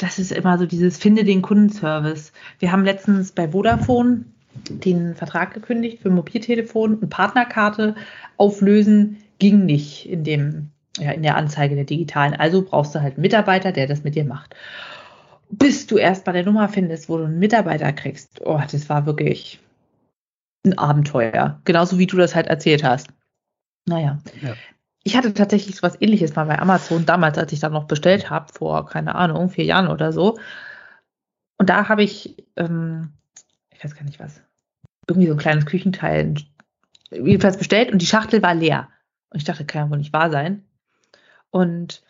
Das 0.00 0.18
ist 0.18 0.32
immer 0.32 0.58
so 0.58 0.64
dieses 0.64 0.96
Finde 0.96 1.24
den 1.24 1.42
Kundenservice. 1.42 2.32
Wir 2.58 2.72
haben 2.72 2.84
letztens 2.84 3.32
bei 3.32 3.48
Vodafone 3.48 4.24
den 4.68 5.14
Vertrag 5.14 5.52
gekündigt 5.52 6.00
für 6.00 6.10
Mobiltelefon 6.10 6.94
und 6.94 7.10
Partnerkarte 7.10 7.94
auflösen 8.36 9.18
ging 9.38 9.66
nicht 9.66 10.08
in 10.08 10.24
dem 10.24 10.70
ja, 10.98 11.12
in 11.12 11.22
der 11.22 11.36
Anzeige 11.36 11.74
der 11.74 11.84
digitalen. 11.84 12.34
Also 12.34 12.62
brauchst 12.62 12.94
du 12.94 13.00
halt 13.00 13.14
einen 13.14 13.22
Mitarbeiter, 13.22 13.72
der 13.72 13.86
das 13.86 14.02
mit 14.02 14.14
dir 14.14 14.24
macht. 14.24 14.56
Bis 15.50 15.86
du 15.86 15.98
erst 15.98 16.26
mal 16.26 16.32
der 16.32 16.44
Nummer 16.44 16.68
findest, 16.68 17.08
wo 17.08 17.18
du 17.18 17.24
einen 17.24 17.38
Mitarbeiter 17.38 17.92
kriegst. 17.92 18.40
Oh, 18.44 18.60
das 18.70 18.88
war 18.88 19.06
wirklich 19.06 19.60
ein 20.64 20.78
Abenteuer. 20.78 21.60
Genauso 21.64 21.98
wie 21.98 22.06
du 22.06 22.16
das 22.16 22.34
halt 22.34 22.46
erzählt 22.46 22.84
hast. 22.84 23.08
Naja. 23.86 24.18
Ja. 24.42 24.54
Ich 25.02 25.16
hatte 25.16 25.32
tatsächlich 25.32 25.76
so 25.76 25.82
was 25.82 26.00
ähnliches 26.00 26.34
mal 26.34 26.44
bei 26.44 26.58
Amazon, 26.58 27.06
damals, 27.06 27.38
als 27.38 27.52
ich 27.52 27.60
da 27.60 27.68
noch 27.68 27.84
bestellt 27.84 28.28
habe, 28.30 28.52
vor, 28.52 28.86
keine 28.86 29.14
Ahnung, 29.14 29.48
vier 29.48 29.64
Jahren 29.64 29.88
oder 29.88 30.12
so. 30.12 30.38
Und 31.58 31.70
da 31.70 31.88
habe 31.88 32.02
ich, 32.02 32.36
ähm, 32.56 33.12
ich 33.72 33.82
weiß 33.82 33.94
gar 33.94 34.04
nicht 34.04 34.20
was, 34.20 34.42
irgendwie 35.08 35.28
so 35.28 35.34
ein 35.34 35.38
kleines 35.38 35.66
Küchenteil 35.66 36.34
jedenfalls 37.10 37.58
bestellt 37.58 37.92
und 37.92 38.00
die 38.00 38.06
Schachtel 38.06 38.42
war 38.42 38.54
leer. 38.54 38.88
Und 39.30 39.38
ich 39.38 39.44
dachte, 39.44 39.64
kann 39.64 39.84
ja 39.84 39.90
wohl 39.90 39.98
nicht 39.98 40.12
wahr 40.12 40.30
sein. 40.30 40.64
Und 41.50 42.02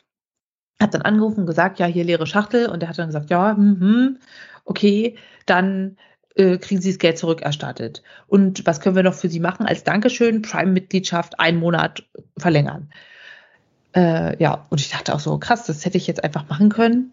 hat 0.81 0.95
dann 0.95 1.03
angerufen 1.03 1.41
und 1.41 1.47
gesagt, 1.47 1.79
ja, 1.79 1.87
hier 1.87 2.05
leere 2.05 2.27
Schachtel. 2.27 2.69
Und 2.69 2.83
er 2.83 2.89
hat 2.89 2.99
dann 2.99 3.09
gesagt, 3.09 3.31
ja, 3.31 3.55
mm 3.55 4.19
okay, 4.65 5.17
dann 5.47 5.97
äh, 6.35 6.59
kriegen 6.59 6.81
Sie 6.81 6.91
das 6.91 6.99
Geld 6.99 7.19
zurückerstattet. 7.19 8.03
Und 8.27 8.67
was 8.67 8.81
können 8.81 8.97
wir 8.97 9.03
noch 9.03 9.15
für 9.15 9.29
Sie 9.29 9.41
machen 9.41 9.67
als 9.67 9.85
Dankeschön? 9.85 10.43
Prime-Mitgliedschaft 10.43 11.39
einen 11.41 11.59
Monat 11.59 12.05
verlängern. 12.39 12.91
Äh, 13.95 14.41
ja, 14.43 14.67
und 14.71 14.81
ich 14.81 14.91
dachte 14.91 15.15
auch 15.15 15.21
so, 15.21 15.39
krass, 15.39 15.67
das 15.67 15.85
hätte 15.85 15.99
ich 15.99 16.07
jetzt 16.07 16.23
einfach 16.23 16.49
machen 16.49 16.69
können. 16.69 17.13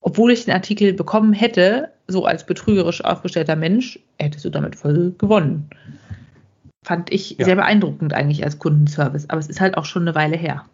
Obwohl 0.00 0.32
ich 0.32 0.44
den 0.44 0.54
Artikel 0.54 0.92
bekommen 0.92 1.32
hätte, 1.32 1.90
so 2.06 2.24
als 2.24 2.46
betrügerisch 2.46 3.04
aufgestellter 3.04 3.56
Mensch, 3.56 3.98
hättest 4.18 4.44
du 4.44 4.50
damit 4.50 4.76
voll 4.76 5.14
gewonnen. 5.18 5.68
Fand 6.84 7.12
ich 7.12 7.36
ja. 7.38 7.44
sehr 7.44 7.56
beeindruckend 7.56 8.14
eigentlich 8.14 8.44
als 8.44 8.58
Kundenservice. 8.58 9.28
Aber 9.28 9.38
es 9.38 9.48
ist 9.48 9.60
halt 9.60 9.76
auch 9.76 9.84
schon 9.84 10.02
eine 10.02 10.14
Weile 10.14 10.36
her. 10.36 10.64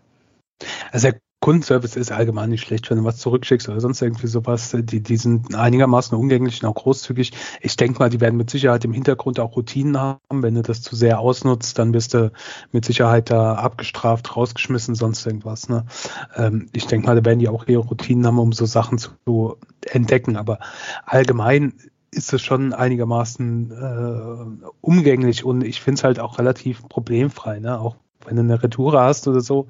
Also 0.93 1.11
der 1.11 1.21
Kundenservice 1.47 1.95
ist 1.95 2.11
allgemein 2.11 2.51
nicht 2.51 2.63
schlecht, 2.63 2.91
wenn 2.91 2.99
du 2.99 3.05
was 3.05 3.19
zurückschickst 3.19 3.69
oder 3.69 3.81
sonst 3.81 4.03
irgendwie 4.03 4.27
sowas. 4.27 4.77
Die, 4.77 5.01
die 5.01 5.17
sind 5.17 5.55
einigermaßen 5.55 6.19
umgänglich 6.19 6.61
und 6.61 6.69
auch 6.69 6.75
großzügig. 6.75 7.31
Ich 7.61 7.77
denke 7.77 8.01
mal, 8.01 8.11
die 8.11 8.21
werden 8.21 8.37
mit 8.37 8.51
Sicherheit 8.51 8.85
im 8.85 8.93
Hintergrund 8.93 9.39
auch 9.39 9.55
Routinen 9.55 9.97
haben. 9.97 10.43
Wenn 10.43 10.57
du 10.57 10.63
das 10.63 10.83
zu 10.83 10.97
sehr 10.97 11.21
ausnutzt, 11.21 11.79
dann 11.79 11.95
wirst 11.95 12.15
du 12.15 12.33
mit 12.73 12.85
Sicherheit 12.85 13.31
da 13.31 13.55
abgestraft, 13.55 14.37
rausgeschmissen, 14.37 14.97
sonst 14.97 15.25
irgendwas. 15.25 15.69
Ne? 15.69 15.87
Ähm, 16.35 16.69
ich 16.73 16.89
denke 16.89 17.07
mal, 17.07 17.15
da 17.15 17.25
werden 17.25 17.39
die 17.39 17.49
auch 17.49 17.69
ihre 17.69 17.83
Routinen 17.83 18.27
haben, 18.27 18.41
um 18.41 18.51
so 18.51 18.67
Sachen 18.67 18.99
zu 18.99 19.57
entdecken. 19.89 20.37
Aber 20.37 20.59
allgemein 21.05 21.75
ist 22.11 22.33
es 22.33 22.43
schon 22.43 22.73
einigermaßen 22.73 23.71
äh, 23.71 24.67
umgänglich 24.81 25.45
und 25.45 25.63
ich 25.63 25.81
finde 25.81 26.01
es 26.01 26.03
halt 26.03 26.19
auch 26.19 26.41
relativ 26.41 26.89
problemfrei, 26.89 27.61
ne? 27.61 27.79
Auch 27.79 27.95
wenn 28.25 28.35
du 28.35 28.43
eine 28.43 28.61
Retour 28.61 29.01
hast 29.01 29.29
oder 29.29 29.41
so, 29.41 29.69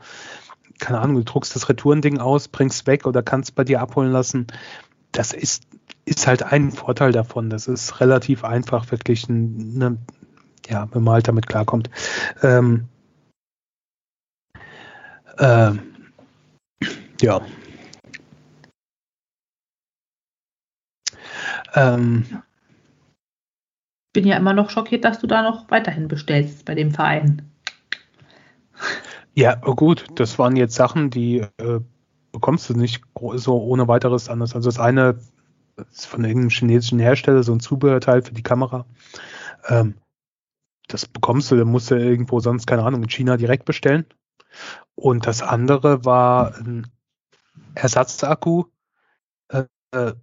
keine 0.78 1.00
Ahnung, 1.00 1.16
du 1.16 1.25
druckst 1.25 1.54
das 1.54 1.68
Retourending 1.68 2.18
aus, 2.18 2.49
bringst 2.49 2.87
weg 2.87 3.06
oder 3.06 3.23
kannst 3.23 3.54
bei 3.54 3.64
dir 3.64 3.80
abholen 3.80 4.12
lassen. 4.12 4.47
Das 5.12 5.33
ist, 5.33 5.64
ist 6.04 6.26
halt 6.26 6.42
ein 6.42 6.73
Vorteil 6.73 7.12
davon. 7.12 7.50
Das 7.50 7.68
ist 7.68 8.00
relativ 8.00 8.45
einfach 8.45 8.85
verglichen, 8.85 9.78
ne? 9.78 9.99
ja, 10.68 10.88
wenn 10.92 11.02
man 11.02 11.14
halt 11.14 11.28
damit 11.28 11.47
klarkommt. 11.47 11.90
Ähm, 12.42 12.88
äh, 15.39 15.73
ja, 17.21 17.41
Ähm, 21.76 22.25
Bin 24.15 24.26
ja 24.26 24.36
immer 24.36 24.54
noch 24.54 24.71
schockiert, 24.71 25.04
dass 25.04 25.19
du 25.19 25.26
da 25.26 25.43
noch 25.43 25.71
weiterhin 25.71 26.08
bestellst 26.08 26.65
bei 26.65 26.75
dem 26.75 26.91
Verein. 26.91 27.52
Ja, 29.36 29.54
gut, 29.54 30.06
das 30.14 30.38
waren 30.38 30.56
jetzt 30.56 30.75
Sachen, 30.75 31.10
die 31.10 31.40
äh, 31.58 31.80
bekommst 32.32 32.70
du 32.70 32.75
nicht 32.75 33.04
so 33.34 33.62
ohne 33.62 33.86
weiteres 33.86 34.30
anders. 34.30 34.54
Also 34.54 34.68
das 34.68 34.78
eine 34.78 35.20
ist 35.90 36.06
von 36.06 36.25
irgendeinem 36.25 36.49
chinesischen 36.49 36.99
Hersteller, 36.99 37.42
so 37.42 37.52
ein 37.52 37.60
Zubehörteil 37.60 38.22
für 38.22 38.32
die 38.32 38.42
Kamera. 38.42 38.86
Ähm, 39.68 39.96
das 40.88 41.06
bekommst 41.06 41.50
du, 41.50 41.56
da 41.56 41.66
musst 41.66 41.90
du 41.90 41.96
irgendwo 41.96 42.40
sonst, 42.40 42.66
keine 42.66 42.82
Ahnung, 42.82 43.02
in 43.02 43.10
China 43.10 43.36
direkt 43.36 43.66
bestellen. 43.66 44.06
Und 44.94 45.26
das 45.26 45.42
andere 45.42 46.06
war 46.06 46.56
ein 46.56 46.86
Ersatzakku, 47.75 48.64
äh, 49.49 49.64
äh 49.92 50.14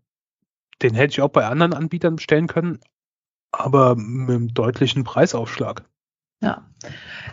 den 0.82 0.96
hätte 0.96 1.12
ich 1.12 1.22
auch 1.22 1.30
bei 1.30 1.46
anderen 1.46 1.74
Anbietern 1.74 2.16
bestellen 2.16 2.48
können, 2.48 2.80
aber 3.52 3.96
mit 3.96 4.36
einem 4.36 4.54
deutlichen 4.54 5.04
Preisaufschlag. 5.04 5.84
Ja, 6.42 6.68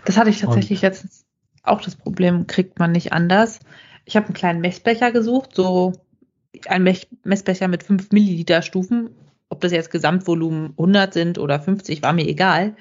das 0.05 0.19
hatte 0.19 0.31
ich 0.31 0.41
tatsächlich 0.41 0.81
Und, 0.81 0.83
jetzt 0.83 1.27
auch 1.63 1.81
das 1.81 1.97
Problem, 1.97 2.47
kriegt 2.47 2.79
man 2.79 2.93
nicht 2.93 3.13
anders. 3.13 3.61
Ich 4.05 4.17
habe 4.17 4.27
einen 4.27 4.35
kleinen 4.35 4.61
Messbecher 4.61 5.13
gesucht, 5.13 5.55
so 5.55 5.93
ein 6.67 6.83
Messbecher 7.25 7.69
mit 7.69 7.83
5 7.83 8.11
Milliliter 8.13 8.63
Stufen. 8.63 9.11
Ob 9.49 9.61
das 9.61 9.73
jetzt 9.73 9.91
Gesamtvolumen 9.91 10.71
100 10.71 11.13
sind 11.13 11.39
oder 11.39 11.61
50, 11.61 12.03
war 12.03 12.13
mir 12.13 12.27
egal 12.27 12.75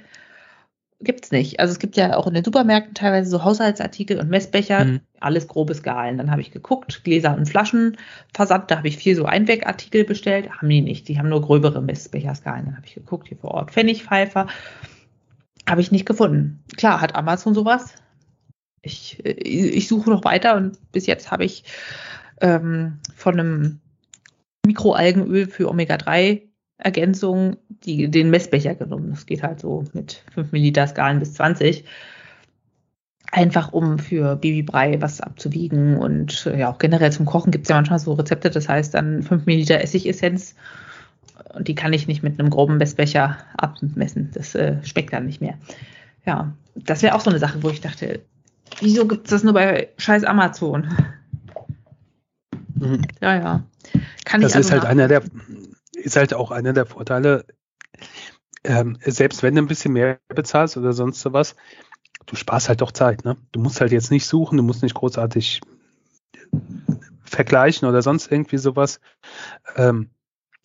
gibt's 1.02 1.32
nicht. 1.32 1.60
Also 1.60 1.72
es 1.72 1.80
gibt 1.80 1.96
ja 1.96 2.16
auch 2.16 2.28
in 2.28 2.34
den 2.34 2.44
Supermärkten 2.44 2.94
teilweise 2.94 3.30
so 3.30 3.44
Haushaltsartikel 3.44 4.20
und 4.20 4.30
Messbecher, 4.30 4.86
mhm. 4.86 5.00
alles 5.20 5.48
grobe 5.48 5.74
Skalen. 5.74 6.18
Dann 6.18 6.30
habe 6.30 6.42
ich 6.42 6.52
geguckt, 6.52 7.04
Gläser 7.04 7.36
und 7.36 7.48
Flaschen 7.48 7.98
versandt, 8.34 8.70
da 8.70 8.78
habe 8.78 8.88
ich 8.88 8.98
vier 8.98 9.16
so 9.16 9.26
Einwegartikel 9.26 10.04
bestellt, 10.04 10.50
haben 10.52 10.70
die 10.70 10.82
nicht, 10.82 11.08
die 11.08 11.18
haben 11.18 11.30
nur 11.30 11.42
gröbere 11.42 11.82
Messbecherskalen. 11.82 12.66
Dann 12.66 12.76
habe 12.76 12.86
ich 12.86 12.96
geguckt, 12.96 13.30
hier 13.30 13.38
vor 13.38 13.52
Ort 13.52 13.72
Pfennigpfeifer, 13.72 14.48
habe 15.68 15.82
ich 15.82 15.92
nicht 15.92 16.06
gefunden. 16.06 16.64
Klar, 16.76 17.00
hat 17.00 17.16
Amazon 17.16 17.54
sowas. 17.54 17.94
Ich, 18.82 19.24
äh, 19.26 19.32
ich 19.32 19.88
suche 19.88 20.10
noch 20.10 20.24
weiter 20.24 20.56
und 20.56 20.78
bis 20.92 21.06
jetzt 21.06 21.32
habe 21.32 21.46
ich 21.46 21.64
ähm, 22.42 23.00
von 23.16 23.40
einem 23.40 23.80
Mikroalgenöl 24.66 25.48
für 25.48 25.70
Omega-3 25.70 26.42
Ergänzung 26.80 27.58
den 27.86 28.30
Messbecher 28.30 28.74
genommen. 28.74 29.12
Das 29.12 29.26
geht 29.26 29.44
halt 29.44 29.60
so 29.60 29.84
mit 29.94 30.24
5 30.34 30.54
Milliliter 30.54 30.88
Skalen 30.88 31.20
bis 31.20 31.34
20. 31.34 31.84
Einfach 33.32 33.74
um 33.74 34.00
für 34.00 34.38
Babybrei 34.38 35.02
was 35.02 35.22
abzuwiegen 35.22 35.98
und 35.98 36.46
ja, 36.46 36.72
auch 36.72 36.80
generell 36.80 37.12
zum 37.12 37.26
Kochen 37.26 37.52
gibt 37.52 37.66
es 37.66 37.70
ja 37.70 37.76
manchmal 37.76 38.00
so 38.00 38.14
Rezepte, 38.14 38.50
das 38.50 38.68
heißt 38.68 38.94
dann 38.94 39.22
5 39.22 39.46
Milliliter 39.46 39.82
Essigessenz 39.82 40.56
und 41.54 41.68
die 41.68 41.76
kann 41.76 41.94
ich 41.94 42.08
nicht 42.08 42.24
mit 42.24 42.40
einem 42.40 42.50
groben 42.50 42.78
Messbecher 42.78 43.38
abmessen. 43.58 44.32
Das 44.34 44.56
äh, 44.56 44.78
schmeckt 44.84 45.14
dann 45.14 45.26
nicht 45.26 45.42
mehr. 45.42 45.56
Ja, 46.26 46.54
das 46.76 47.02
wäre 47.04 47.14
auch 47.14 47.22
so 47.22 47.30
eine 47.30 47.40
Sache, 47.40 47.62
wo 47.62 47.70
ich 47.70 47.82
dachte, 47.82 48.22
wieso 48.80 49.08
gibt 49.08 49.26
es 49.26 49.32
das 49.32 49.44
nur 49.44 49.54
bei 49.54 49.90
scheiß 49.98 50.24
Amazon? 50.24 50.88
Mhm. 52.76 53.02
Ja, 53.22 53.36
ja. 53.36 53.64
Kann 54.26 54.42
das 54.42 54.52
ich 54.52 54.58
also 54.58 54.68
ist 54.68 54.72
halt 54.74 54.86
einer 54.86 55.08
der, 55.08 55.24
ist 55.94 56.16
halt 56.16 56.34
auch 56.34 56.52
einer 56.52 56.74
der 56.74 56.86
Vorteile, 56.86 57.46
ähm, 58.64 58.98
selbst 59.02 59.44
wenn 59.44 59.56
du 59.56 59.62
ein 59.62 59.68
bisschen 59.68 59.94
mehr 59.94 60.20
bezahlst 60.28 60.78
oder 60.78 60.94
sonst 60.94 61.22
sowas, 61.22 61.56
du 62.26 62.36
sparst 62.36 62.70
halt 62.70 62.82
doch 62.82 62.92
Zeit. 62.92 63.26
Ne? 63.26 63.38
Du 63.52 63.60
musst 63.60 63.82
halt 63.82 63.92
jetzt 63.92 64.12
nicht 64.12 64.26
suchen, 64.26 64.58
du 64.58 64.64
musst 64.64 64.84
nicht 64.84 64.96
großartig 64.96 65.62
vergleichen 67.24 67.88
oder 67.88 68.02
sonst 68.02 68.32
irgendwie 68.32 68.58
sowas. 68.58 69.00
Ähm, 69.76 70.10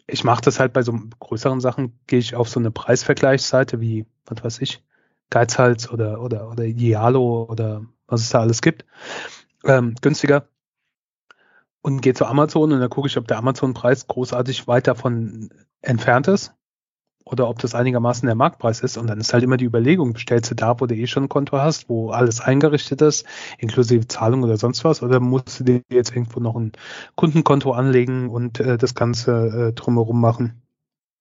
ich 0.06 0.24
mache 0.24 0.42
das 0.42 0.60
halt 0.60 0.72
bei 0.72 0.82
so 0.82 0.98
größeren 1.18 1.60
Sachen, 1.60 1.98
gehe 2.06 2.18
ich 2.18 2.34
auf 2.34 2.48
so 2.48 2.60
eine 2.60 2.70
Preisvergleichsseite 2.70 3.80
wie, 3.80 4.06
was 4.26 4.44
weiß 4.44 4.60
ich, 4.60 4.82
Geizhals 5.30 5.90
oder, 5.90 6.20
oder, 6.20 6.50
oder 6.50 6.64
Idealo 6.64 7.46
oder 7.48 7.82
was 8.06 8.22
es 8.22 8.30
da 8.30 8.40
alles 8.40 8.62
gibt. 8.62 8.84
Ähm, 9.64 9.94
günstiger 10.00 10.48
und 11.82 12.00
gehe 12.00 12.14
zu 12.14 12.26
Amazon 12.26 12.72
und 12.72 12.80
dann 12.80 12.90
gucke 12.90 13.08
ich, 13.08 13.18
ob 13.18 13.28
der 13.28 13.38
Amazon-Preis 13.38 14.06
großartig 14.06 14.66
weit 14.66 14.86
davon 14.86 15.50
entfernt 15.82 16.28
ist 16.28 16.54
oder 17.24 17.48
ob 17.48 17.58
das 17.58 17.74
einigermaßen 17.74 18.26
der 18.26 18.34
Marktpreis 18.34 18.80
ist. 18.80 18.96
Und 18.96 19.06
dann 19.06 19.20
ist 19.20 19.32
halt 19.32 19.44
immer 19.44 19.56
die 19.56 19.64
Überlegung, 19.64 20.12
bestellst 20.12 20.50
du 20.50 20.54
da, 20.54 20.80
wo 20.80 20.86
du 20.86 20.94
eh 20.94 21.06
schon 21.06 21.24
ein 21.24 21.28
Konto 21.28 21.58
hast, 21.58 21.88
wo 21.88 22.10
alles 22.10 22.40
eingerichtet 22.40 23.02
ist, 23.02 23.26
inklusive 23.58 24.06
Zahlung 24.08 24.42
oder 24.42 24.56
sonst 24.56 24.84
was, 24.84 25.02
oder 25.02 25.20
musst 25.20 25.60
du 25.60 25.64
dir 25.64 25.82
jetzt 25.90 26.10
irgendwo 26.10 26.40
noch 26.40 26.56
ein 26.56 26.72
Kundenkonto 27.16 27.72
anlegen 27.72 28.28
und 28.30 28.60
äh, 28.60 28.78
das 28.78 28.94
Ganze 28.94 29.68
äh, 29.70 29.72
drumherum 29.72 30.20
machen? 30.20 30.63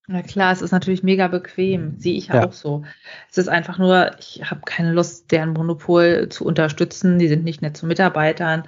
Na 0.08 0.22
klar, 0.22 0.52
es 0.52 0.62
ist 0.62 0.72
natürlich 0.72 1.02
mega 1.02 1.30
bequem, 1.30 1.96
sehe 1.98 2.16
ich 2.16 2.28
ja, 2.28 2.36
ja, 2.36 2.48
auch 2.48 2.52
so. 2.52 2.84
Es 3.32 3.38
ist 3.38 3.48
einfach 3.48 3.78
nur, 3.78 4.12
ich 4.20 4.42
habe 4.44 4.60
keine 4.66 4.92
Lust, 4.92 5.32
deren 5.32 5.54
Monopol 5.54 6.28
zu 6.28 6.44
unterstützen. 6.46 7.20
Die 7.20 7.30
sind 7.30 7.46
nicht 7.46 7.62
nett 7.62 7.78
zu 7.78 7.86
Mitarbeitern, 7.86 8.64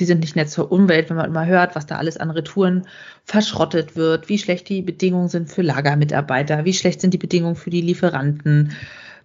die 0.00 0.04
sind 0.04 0.18
nicht 0.18 0.34
nett 0.34 0.50
zur 0.50 0.72
Umwelt, 0.72 1.08
wenn 1.08 1.16
man 1.16 1.26
immer 1.26 1.46
hört, 1.46 1.76
was 1.76 1.86
da 1.86 1.98
alles 1.98 2.16
an 2.16 2.32
Retouren 2.32 2.88
verschrottet 3.24 3.94
wird, 3.94 4.28
wie 4.28 4.38
schlecht 4.38 4.68
die 4.68 4.82
Bedingungen 4.82 5.28
sind 5.28 5.50
für 5.50 5.62
Lagermitarbeiter, 5.62 6.64
wie 6.64 6.74
schlecht 6.74 7.00
sind 7.00 7.14
die 7.14 7.18
Bedingungen 7.18 7.54
für 7.54 7.70
die 7.70 7.80
Lieferanten. 7.80 8.72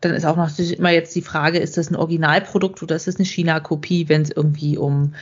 Dann 0.02 0.14
ist 0.14 0.26
auch 0.26 0.38
noch 0.38 0.52
immer 0.60 0.92
jetzt 0.92 1.16
die 1.16 1.24
Frage, 1.24 1.58
ist 1.58 1.76
das 1.76 1.90
ein 1.90 1.96
Originalprodukt 1.96 2.84
oder 2.84 2.96
ist 2.96 3.08
das 3.08 3.16
eine 3.16 3.26
China-Kopie, 3.26 4.10
wenn 4.10 4.22
es 4.22 4.30
irgendwie 4.30 4.78
um 4.78 5.16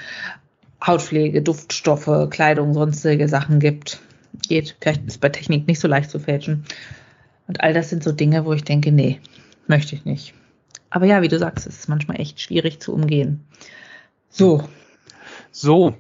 Hautpflege, 0.86 1.42
Duftstoffe, 1.42 2.30
Kleidung, 2.30 2.74
sonstige 2.74 3.30
Sachen 3.30 3.62
gibt 3.62 4.02
geht. 4.48 4.76
Vielleicht 4.80 5.06
ist 5.06 5.22
bei 5.22 5.30
Technik 5.30 5.68
nicht 5.68 5.80
so 5.80 5.88
leicht 5.88 6.10
zu 6.10 6.20
fälschen. 6.20 6.66
Und 7.48 7.62
all 7.62 7.74
das 7.74 7.90
sind 7.90 8.04
so 8.04 8.12
Dinge, 8.12 8.46
wo 8.46 8.54
ich 8.54 8.64
denke, 8.64 8.92
nee, 8.92 9.20
möchte 9.68 9.96
ich 9.96 10.06
nicht. 10.06 10.34
Aber 10.90 11.06
ja, 11.06 11.22
wie 11.22 11.28
du 11.28 11.38
sagst, 11.38 11.68
es 11.68 11.80
ist 11.80 11.90
manchmal 11.90 12.20
echt 12.20 12.40
schwierig 12.40 12.80
zu 12.80 12.94
umgehen. 12.94 13.46
So. 14.30 14.68
So. 15.52 15.96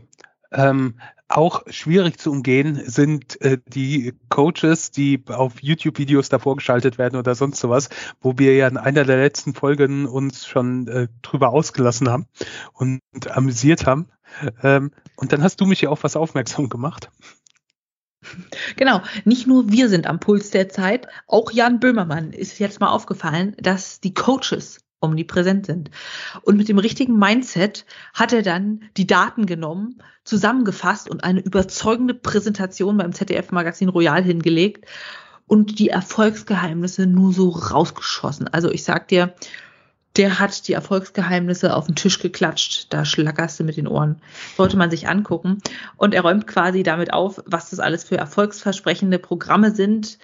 Ähm, 0.52 0.96
auch 1.28 1.64
schwierig 1.68 2.20
zu 2.20 2.32
umgehen 2.32 2.82
sind 2.86 3.42
äh, 3.42 3.58
die 3.68 4.14
Coaches, 4.30 4.92
die 4.92 5.24
auf 5.28 5.62
YouTube-Videos 5.62 6.30
davor 6.30 6.56
geschaltet 6.56 6.98
werden 6.98 7.18
oder 7.18 7.34
sonst 7.34 7.60
sowas, 7.60 7.90
wo 8.22 8.38
wir 8.38 8.56
ja 8.56 8.68
in 8.68 8.78
einer 8.78 9.06
der 9.06 9.18
letzten 9.18 9.54
Folgen 9.54 10.06
uns 10.06 10.46
schon 10.46 10.88
äh, 10.88 11.08
drüber 11.24 11.50
ausgelassen 11.50 12.10
haben 12.10 12.28
und 12.74 13.02
amüsiert 13.32 13.86
haben. 13.86 14.08
Ähm, 14.62 14.92
und 15.16 15.34
dann 15.34 15.42
hast 15.42 15.60
du 15.62 15.66
mich 15.66 15.82
ja 15.82 15.90
auf 15.90 16.04
was 16.04 16.16
aufmerksam 16.16 16.70
gemacht. 16.70 17.10
Genau, 18.76 19.02
nicht 19.24 19.48
nur 19.48 19.72
wir 19.72 19.90
sind 19.90 20.08
am 20.08 20.20
Puls 20.20 20.50
der 20.52 20.70
Zeit, 20.70 21.08
auch 21.28 21.52
Jan 21.52 21.80
Böhmermann 21.80 22.32
ist 22.32 22.60
jetzt 22.60 22.80
mal 22.80 22.90
aufgefallen, 22.90 23.56
dass 23.60 24.00
die 24.00 24.14
Coaches 24.14 24.80
omnipräsent 25.02 25.66
sind. 25.66 25.92
Und 26.42 26.58
mit 26.58 26.68
dem 26.68 26.80
richtigen 26.80 27.18
Mindset 27.18 27.86
hat 28.14 28.34
er 28.34 28.42
dann 28.42 28.82
die 28.98 29.08
Daten 29.08 29.46
genommen, 29.46 30.02
zusammengefasst 30.24 31.10
und 31.10 31.24
eine 31.24 31.42
überzeugende 31.42 32.14
Präsentation 32.14 32.98
beim 32.98 33.14
ZDF-Magazin 33.14 33.90
Royal 33.90 34.24
hingelegt 34.24 34.86
und 35.48 35.80
die 35.80 35.90
Erfolgsgeheimnisse 35.90 37.06
nur 37.06 37.32
so 37.32 37.50
rausgeschossen. 37.50 38.48
Also 38.48 38.72
ich 38.72 38.84
sag 38.84 39.08
dir, 39.08 39.36
der 40.18 40.40
hat 40.40 40.68
die 40.68 40.74
Erfolgsgeheimnisse 40.74 41.76
auf 41.76 41.88
den 41.88 41.96
Tisch 41.96 42.20
geklatscht. 42.20 42.88
Da 42.90 43.04
schlackerst 43.04 43.60
du 43.60 43.64
mit 43.64 43.78
den 43.78 43.88
Ohren. 43.88 44.22
Sollte 44.56 44.78
man 44.78 44.90
sich 44.90 45.08
angucken. 45.08 45.60
Und 45.98 46.14
er 46.14 46.22
räumt 46.22 46.48
quasi 46.48 46.84
damit 46.84 47.14
auf, 47.14 47.42
was 47.46 47.70
das 47.70 47.80
alles 47.80 48.06
für 48.06 48.18
erfolgsversprechende 48.18 49.20
Programme 49.20 49.72
sind. 49.72 50.18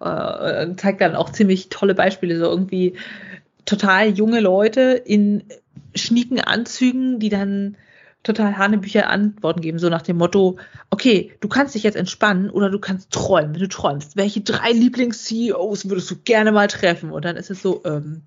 Äh, 0.00 0.74
zeigt 0.76 1.00
dann 1.00 1.14
auch 1.14 1.30
ziemlich 1.30 1.68
tolle 1.68 1.94
Beispiele. 1.94 2.38
So 2.38 2.46
irgendwie 2.46 2.96
total 3.64 4.08
junge 4.08 4.40
Leute 4.40 4.80
in 5.04 5.44
schnieken 5.94 6.40
Anzügen, 6.40 7.20
die 7.20 7.28
dann 7.28 7.76
total 8.26 8.58
Hanebücher 8.58 9.08
Antworten 9.08 9.60
geben, 9.60 9.78
so 9.78 9.88
nach 9.88 10.02
dem 10.02 10.16
Motto, 10.16 10.56
okay, 10.90 11.32
du 11.40 11.48
kannst 11.48 11.76
dich 11.76 11.84
jetzt 11.84 11.96
entspannen 11.96 12.50
oder 12.50 12.70
du 12.70 12.80
kannst 12.80 13.12
träumen, 13.12 13.54
wenn 13.54 13.60
du 13.60 13.68
träumst. 13.68 14.16
Welche 14.16 14.40
drei 14.40 14.72
Lieblings-CEOs 14.72 15.88
würdest 15.88 16.10
du 16.10 16.16
gerne 16.24 16.50
mal 16.50 16.66
treffen? 16.66 17.12
Und 17.12 17.24
dann 17.24 17.36
ist 17.36 17.50
es 17.50 17.62
so, 17.62 17.82
ähm, 17.84 18.22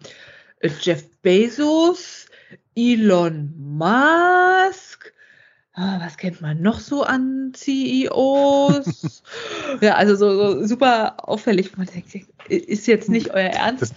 Jeff 0.82 1.10
Bezos, 1.22 2.28
Elon 2.76 3.54
Musk. 3.58 5.14
Ah, 5.74 6.00
was 6.02 6.18
kennt 6.18 6.42
man 6.42 6.62
noch 6.62 6.80
so 6.80 7.04
an 7.04 7.54
CEOs? 7.56 9.24
ja, 9.82 9.96
also 9.96 10.16
so, 10.16 10.36
so, 10.36 10.68
super 10.68 11.16
auffällig. 11.30 11.78
Man 11.78 11.88
denkt, 11.88 12.14
ist 12.50 12.88
jetzt 12.88 13.10
nicht 13.10 13.32
euer 13.32 13.52
Ernst? 13.52 13.84
Das, 13.84 13.94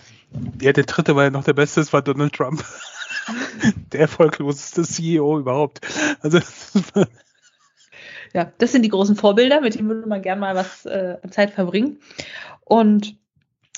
ja, 0.61 0.72
der 0.72 0.85
dritte 0.85 1.16
war 1.16 1.25
ja 1.25 1.31
noch 1.31 1.44
der 1.44 1.55
beste, 1.55 1.81
das 1.81 1.92
war 1.92 2.03
Donald 2.03 2.33
Trump. 2.35 2.64
der 3.92 4.01
erfolgloseste 4.01 4.83
CEO 4.83 5.40
überhaupt. 5.40 5.81
Also 6.20 6.38
ja, 8.33 8.53
das 8.59 8.72
sind 8.72 8.83
die 8.83 8.88
großen 8.88 9.16
Vorbilder, 9.16 9.61
mit 9.61 9.75
denen 9.75 9.88
würde 9.88 10.09
man 10.09 10.22
gerne 10.22 10.40
mal 10.40 10.55
was 10.55 10.87
äh, 10.87 11.16
Zeit 11.31 11.51
verbringen. 11.51 11.98
Und 12.64 13.16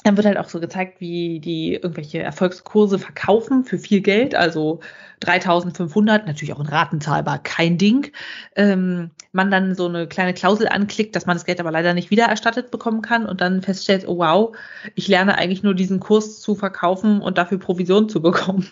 dann 0.04 0.18
wird 0.18 0.26
halt 0.26 0.36
auch 0.36 0.48
so 0.50 0.60
gezeigt, 0.60 1.00
wie 1.00 1.40
die 1.40 1.72
irgendwelche 1.72 2.22
Erfolgskurse 2.22 2.98
verkaufen 2.98 3.64
für 3.64 3.78
viel 3.78 4.02
Geld, 4.02 4.34
also 4.34 4.80
3500, 5.20 6.26
natürlich 6.26 6.52
auch 6.52 6.60
in 6.60 6.66
Raten 6.66 7.00
zahlbar, 7.00 7.42
kein 7.42 7.78
Ding. 7.78 8.12
Ähm, 8.54 9.10
man 9.32 9.50
dann 9.50 9.74
so 9.74 9.88
eine 9.88 10.06
kleine 10.06 10.34
Klausel 10.34 10.68
anklickt, 10.68 11.16
dass 11.16 11.24
man 11.24 11.36
das 11.36 11.46
Geld 11.46 11.58
aber 11.58 11.70
leider 11.70 11.94
nicht 11.94 12.10
wiedererstattet 12.10 12.70
bekommen 12.70 13.00
kann 13.00 13.24
und 13.24 13.40
dann 13.40 13.62
feststellt, 13.62 14.06
oh 14.06 14.18
wow, 14.18 14.54
ich 14.94 15.08
lerne 15.08 15.38
eigentlich 15.38 15.62
nur 15.62 15.74
diesen 15.74 16.00
Kurs 16.00 16.40
zu 16.42 16.54
verkaufen 16.54 17.22
und 17.22 17.38
dafür 17.38 17.58
Provision 17.58 18.10
zu 18.10 18.20
bekommen 18.20 18.68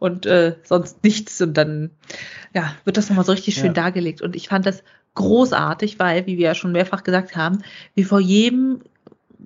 und 0.00 0.26
äh, 0.26 0.56
sonst 0.64 1.04
nichts. 1.04 1.40
Und 1.40 1.54
dann 1.54 1.92
ja, 2.52 2.74
wird 2.84 2.96
das 2.96 3.08
nochmal 3.08 3.24
so 3.24 3.32
richtig 3.32 3.54
schön 3.54 3.66
ja. 3.66 3.72
dargelegt. 3.74 4.22
Und 4.22 4.34
ich 4.34 4.48
fand 4.48 4.66
das 4.66 4.82
großartig, 5.14 6.00
weil, 6.00 6.26
wie 6.26 6.36
wir 6.36 6.46
ja 6.46 6.54
schon 6.56 6.72
mehrfach 6.72 7.04
gesagt 7.04 7.36
haben, 7.36 7.62
wie 7.94 8.02
vor 8.02 8.18
jedem 8.18 8.80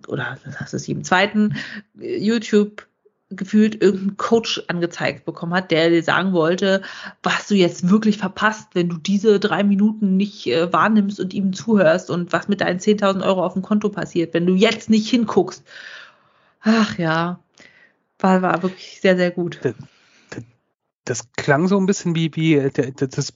oder 0.07 0.39
das 0.59 0.75
ist 0.75 0.87
jedem 0.87 1.05
zweiten 1.05 1.57
YouTube 1.95 2.87
gefühlt 3.31 3.83
irgendein 3.83 4.17
Coach 4.17 4.63
angezeigt 4.69 5.25
bekommen 5.27 5.53
hat, 5.53 5.71
der 5.71 5.91
dir 5.91 6.03
sagen 6.03 6.33
wollte, 6.33 6.83
was 7.23 7.49
du 7.49 7.55
jetzt 7.55 7.91
wirklich 7.91 8.17
verpasst, 8.17 8.69
wenn 8.73 8.89
du 8.89 8.97
diese 8.97 9.39
drei 9.39 9.63
Minuten 9.63 10.17
nicht 10.17 10.47
äh, 10.47 10.73
wahrnimmst 10.73 11.21
und 11.21 11.35
ihm 11.35 11.53
zuhörst 11.53 12.11
und 12.11 12.33
was 12.33 12.49
mit 12.49 12.63
deinen 12.63 12.79
10.000 12.79 13.23
Euro 13.25 13.45
auf 13.45 13.53
dem 13.53 13.63
Konto 13.63 13.91
passiert, 13.91 14.33
wenn 14.33 14.47
du 14.47 14.55
jetzt 14.55 14.89
nicht 14.89 15.11
hinguckst. 15.11 15.63
Ach 16.63 16.99
ja, 16.99 17.41
war, 18.19 18.41
war 18.41 18.63
wirklich 18.63 19.01
sehr, 19.01 19.17
sehr 19.17 19.31
gut. 19.31 19.61
Das, 19.63 19.75
das 21.05 21.33
klang 21.37 21.69
so 21.69 21.79
ein 21.79 21.87
bisschen 21.87 22.15
wie, 22.15 22.35
wie 22.35 22.71
das 22.71 23.35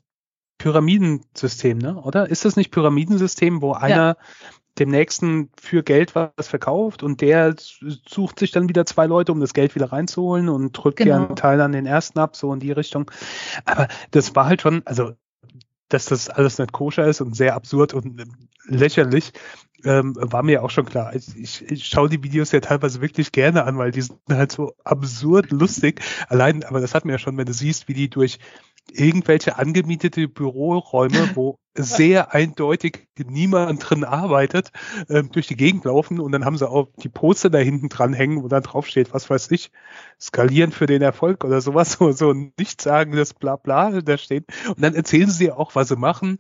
Pyramidensystem, 0.57 1.77
ne? 1.77 2.01
oder? 2.01 2.31
Ist 2.31 2.47
das 2.47 2.57
nicht 2.57 2.71
Pyramidensystem, 2.71 3.61
wo 3.61 3.73
einer 3.73 3.95
ja 3.95 4.17
dem 4.79 4.91
nächsten 4.91 5.51
für 5.61 5.83
Geld 5.83 6.15
was 6.15 6.49
verkauft 6.49 7.03
und 7.03 7.21
der 7.21 7.55
sucht 7.59 8.39
sich 8.39 8.53
dann 8.53 8.69
wieder 8.69 8.87
zwei 8.87 9.07
Leute, 9.07 9.33
um 9.33 9.41
das 9.41 9.53
Geld 9.53 9.75
wieder 9.75 9.93
reinzuholen 9.93 10.49
und 10.49 10.73
drückt 10.73 10.99
genau. 10.99 11.11
ja 11.11 11.27
einen 11.27 11.37
Teil 11.37 11.61
an 11.61 11.73
den 11.73 11.87
ersten 11.87 12.19
ab, 12.19 12.37
so 12.37 12.53
in 12.53 12.61
die 12.61 12.73
Richtung. 12.73 13.11
Aber 13.65 13.89
das 14.11 14.35
war 14.35 14.47
halt 14.47 14.63
schon, 14.63 14.83
also 14.87 15.13
dass 15.89 16.07
das 16.07 16.31
alles 16.31 16.59
nicht 16.59 16.73
koscher 16.73 17.07
ist 17.07 17.21
und 17.21 17.37
sehr 17.37 17.55
absurd 17.55 17.93
und 17.93 18.23
lächerlich, 18.65 19.33
ähm, 19.85 20.15
war 20.17 20.43
mir 20.43 20.63
auch 20.63 20.71
schon 20.71 20.87
klar. 20.87 21.15
Ich, 21.15 21.63
ich 21.71 21.85
schaue 21.87 22.09
die 22.09 22.23
Videos 22.23 22.53
ja 22.53 22.61
teilweise 22.61 23.01
wirklich 23.01 23.33
gerne 23.33 23.65
an, 23.65 23.77
weil 23.77 23.91
die 23.91 24.03
sind 24.03 24.19
halt 24.31 24.53
so 24.53 24.75
absurd 24.85 25.51
lustig. 25.51 26.01
Allein, 26.29 26.65
aber 26.65 26.81
das 26.81 26.95
hat 26.95 27.05
mir 27.05 27.13
ja 27.13 27.19
schon, 27.19 27.37
wenn 27.37 27.47
du 27.47 27.53
siehst, 27.53 27.89
wie 27.89 27.95
die 27.95 28.09
durch 28.09 28.39
irgendwelche 28.91 29.59
angemietete 29.59 30.29
Büroräume, 30.29 31.31
wo 31.35 31.59
sehr 31.75 32.35
eindeutig 32.35 33.09
niemand 33.27 33.89
drin 33.89 34.05
arbeitet, 34.05 34.73
äh, 35.09 35.23
durch 35.23 35.47
die 35.47 35.57
Gegend 35.57 35.85
laufen 35.85 36.21
und 36.21 36.33
dann 36.33 36.45
haben 36.45 36.59
sie 36.59 36.69
auch 36.69 36.89
die 37.03 37.09
Poster 37.09 37.49
da 37.49 37.59
hinten 37.59 37.89
dran 37.89 38.13
hängen, 38.13 38.43
wo 38.43 38.49
dann 38.49 38.63
drauf 38.63 38.87
steht, 38.87 39.15
was 39.15 39.31
weiß 39.31 39.51
ich, 39.53 39.71
skalieren 40.21 40.73
für 40.73 40.87
den 40.87 41.01
Erfolg 41.01 41.45
oder 41.45 41.61
sowas, 41.61 41.93
so, 41.99 42.13
so 42.13 42.33
nicht 42.33 42.83
sagen, 42.83 43.17
das 43.17 43.33
bla 43.33 43.57
bla 43.57 44.03
da 44.03 44.19
steht. 44.19 44.45
Und 44.69 44.83
dann 44.83 44.95
erzählen 44.95 45.31
sie 45.31 45.51
auch, 45.51 45.75
was 45.75 45.89
sie 45.89 45.97
machen. 45.97 46.39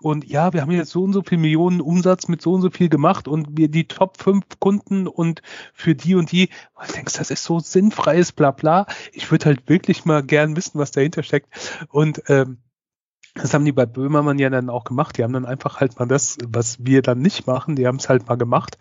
Und 0.00 0.26
ja, 0.26 0.52
wir 0.52 0.60
haben 0.60 0.70
jetzt 0.70 0.90
so 0.90 1.02
und 1.02 1.14
so 1.14 1.22
viel 1.22 1.38
Millionen 1.38 1.80
Umsatz 1.80 2.28
mit 2.28 2.42
so 2.42 2.52
und 2.52 2.60
so 2.60 2.70
viel 2.70 2.90
gemacht 2.90 3.26
und 3.26 3.56
wir 3.56 3.68
die 3.68 3.88
Top 3.88 4.20
5 4.20 4.44
Kunden 4.58 5.06
und 5.06 5.40
für 5.72 5.94
die 5.94 6.14
und 6.14 6.30
die. 6.30 6.50
Und 6.74 6.88
du 6.88 6.92
denkst, 6.92 7.14
das 7.14 7.30
ist 7.30 7.44
so 7.44 7.58
sinnfreies 7.58 8.32
bla 8.32 8.50
bla. 8.50 8.86
Ich 9.12 9.30
würde 9.30 9.46
halt 9.46 9.68
wirklich 9.68 10.04
mal 10.04 10.22
gern 10.22 10.56
wissen, 10.56 10.78
was 10.78 10.90
dahinter 10.90 11.22
steckt. 11.22 11.48
Und 11.88 12.22
ähm, 12.28 12.58
das 13.34 13.52
haben 13.52 13.64
die 13.64 13.72
bei 13.72 13.84
Böhmermann 13.86 14.38
ja 14.38 14.48
dann 14.48 14.70
auch 14.70 14.84
gemacht. 14.84 15.18
Die 15.18 15.24
haben 15.24 15.32
dann 15.32 15.44
einfach 15.44 15.80
halt 15.80 15.98
mal 15.98 16.06
das, 16.06 16.38
was 16.46 16.84
wir 16.84 17.02
dann 17.02 17.20
nicht 17.20 17.46
machen, 17.46 17.74
die 17.76 17.86
haben 17.86 17.96
es 17.96 18.08
halt 18.08 18.28
mal 18.28 18.36
gemacht 18.36 18.78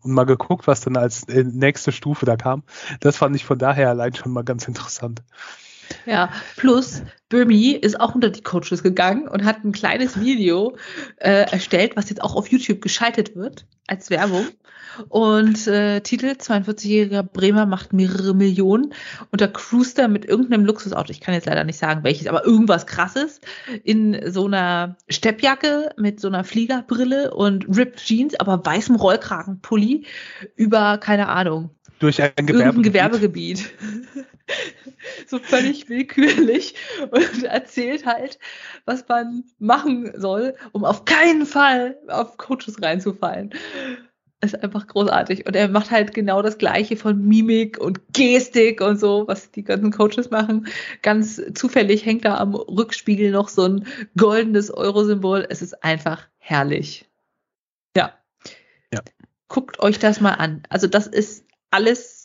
und 0.00 0.12
mal 0.12 0.24
geguckt, 0.24 0.66
was 0.66 0.80
dann 0.80 0.96
als 0.96 1.28
äh, 1.28 1.44
nächste 1.44 1.92
Stufe 1.92 2.26
da 2.26 2.36
kam. 2.36 2.64
Das 3.00 3.16
fand 3.16 3.36
ich 3.36 3.44
von 3.44 3.58
daher 3.58 3.90
allein 3.90 4.14
schon 4.14 4.32
mal 4.32 4.44
ganz 4.44 4.66
interessant. 4.68 5.22
Ja, 6.06 6.30
plus 6.56 7.02
Böhmi 7.28 7.70
ist 7.70 8.00
auch 8.00 8.14
unter 8.14 8.30
die 8.30 8.42
Coaches 8.42 8.82
gegangen 8.82 9.28
und 9.28 9.44
hat 9.44 9.64
ein 9.64 9.72
kleines 9.72 10.20
Video 10.20 10.76
äh, 11.16 11.50
erstellt, 11.50 11.96
was 11.96 12.10
jetzt 12.10 12.22
auch 12.22 12.36
auf 12.36 12.48
YouTube 12.48 12.80
geschaltet 12.80 13.34
wird 13.34 13.66
als 13.86 14.10
Werbung. 14.10 14.46
Und 15.08 15.66
äh, 15.66 16.00
Titel 16.00 16.26
42-jähriger 16.26 17.22
Bremer 17.22 17.66
macht 17.66 17.92
mehrere 17.92 18.34
Millionen 18.34 18.92
und 19.30 19.40
da 19.40 19.46
cruist 19.46 19.98
er 19.98 20.08
mit 20.08 20.24
irgendeinem 20.24 20.64
Luxusauto. 20.64 21.10
Ich 21.10 21.20
kann 21.20 21.34
jetzt 21.34 21.46
leider 21.46 21.64
nicht 21.64 21.78
sagen 21.78 22.04
welches, 22.04 22.26
aber 22.26 22.44
irgendwas 22.44 22.86
krasses 22.86 23.40
in 23.84 24.30
so 24.30 24.46
einer 24.46 24.96
Steppjacke 25.08 25.90
mit 25.96 26.20
so 26.20 26.28
einer 26.28 26.44
Fliegerbrille 26.44 27.32
und 27.32 27.66
Ripped 27.74 28.04
Jeans, 28.04 28.38
aber 28.38 28.64
weißem 28.64 28.96
Rollkragenpulli 28.96 30.04
über 30.56 30.98
keine 30.98 31.28
Ahnung. 31.28 31.70
Durch 31.98 32.20
ein 32.20 32.32
Gewerbegebiet. 32.46 32.92
Gewerbegebiet. 32.92 33.72
so 35.26 35.38
völlig 35.38 35.88
willkürlich 35.88 36.74
und 37.10 37.44
erzählt 37.44 38.06
halt, 38.06 38.38
was 38.84 39.06
man 39.08 39.44
machen 39.58 40.12
soll, 40.16 40.54
um 40.72 40.84
auf 40.84 41.04
keinen 41.04 41.46
Fall 41.46 41.98
auf 42.08 42.36
Coaches 42.36 42.80
reinzufallen. 42.80 43.54
ist 44.42 44.62
einfach 44.62 44.86
großartig. 44.86 45.46
Und 45.46 45.54
er 45.54 45.68
macht 45.68 45.90
halt 45.90 46.14
genau 46.14 46.42
das 46.42 46.58
Gleiche 46.58 46.96
von 46.96 47.24
Mimik 47.26 47.78
und 47.78 48.00
Gestik 48.12 48.80
und 48.80 48.98
so, 48.98 49.24
was 49.28 49.50
die 49.50 49.62
ganzen 49.62 49.92
Coaches 49.92 50.30
machen. 50.30 50.66
Ganz 51.02 51.40
zufällig 51.54 52.04
hängt 52.04 52.24
da 52.24 52.38
am 52.38 52.54
Rückspiegel 52.54 53.30
noch 53.30 53.48
so 53.48 53.66
ein 53.66 53.86
goldenes 54.16 54.70
Euro-Symbol. 54.70 55.46
Es 55.48 55.62
ist 55.62 55.84
einfach 55.84 56.26
herrlich. 56.38 57.08
Ja. 57.96 58.14
Ja. 58.92 59.00
Guckt 59.48 59.78
euch 59.80 59.98
das 59.98 60.20
mal 60.20 60.32
an. 60.32 60.62
Also 60.68 60.86
das 60.86 61.06
ist 61.06 61.44
alles, 61.70 62.21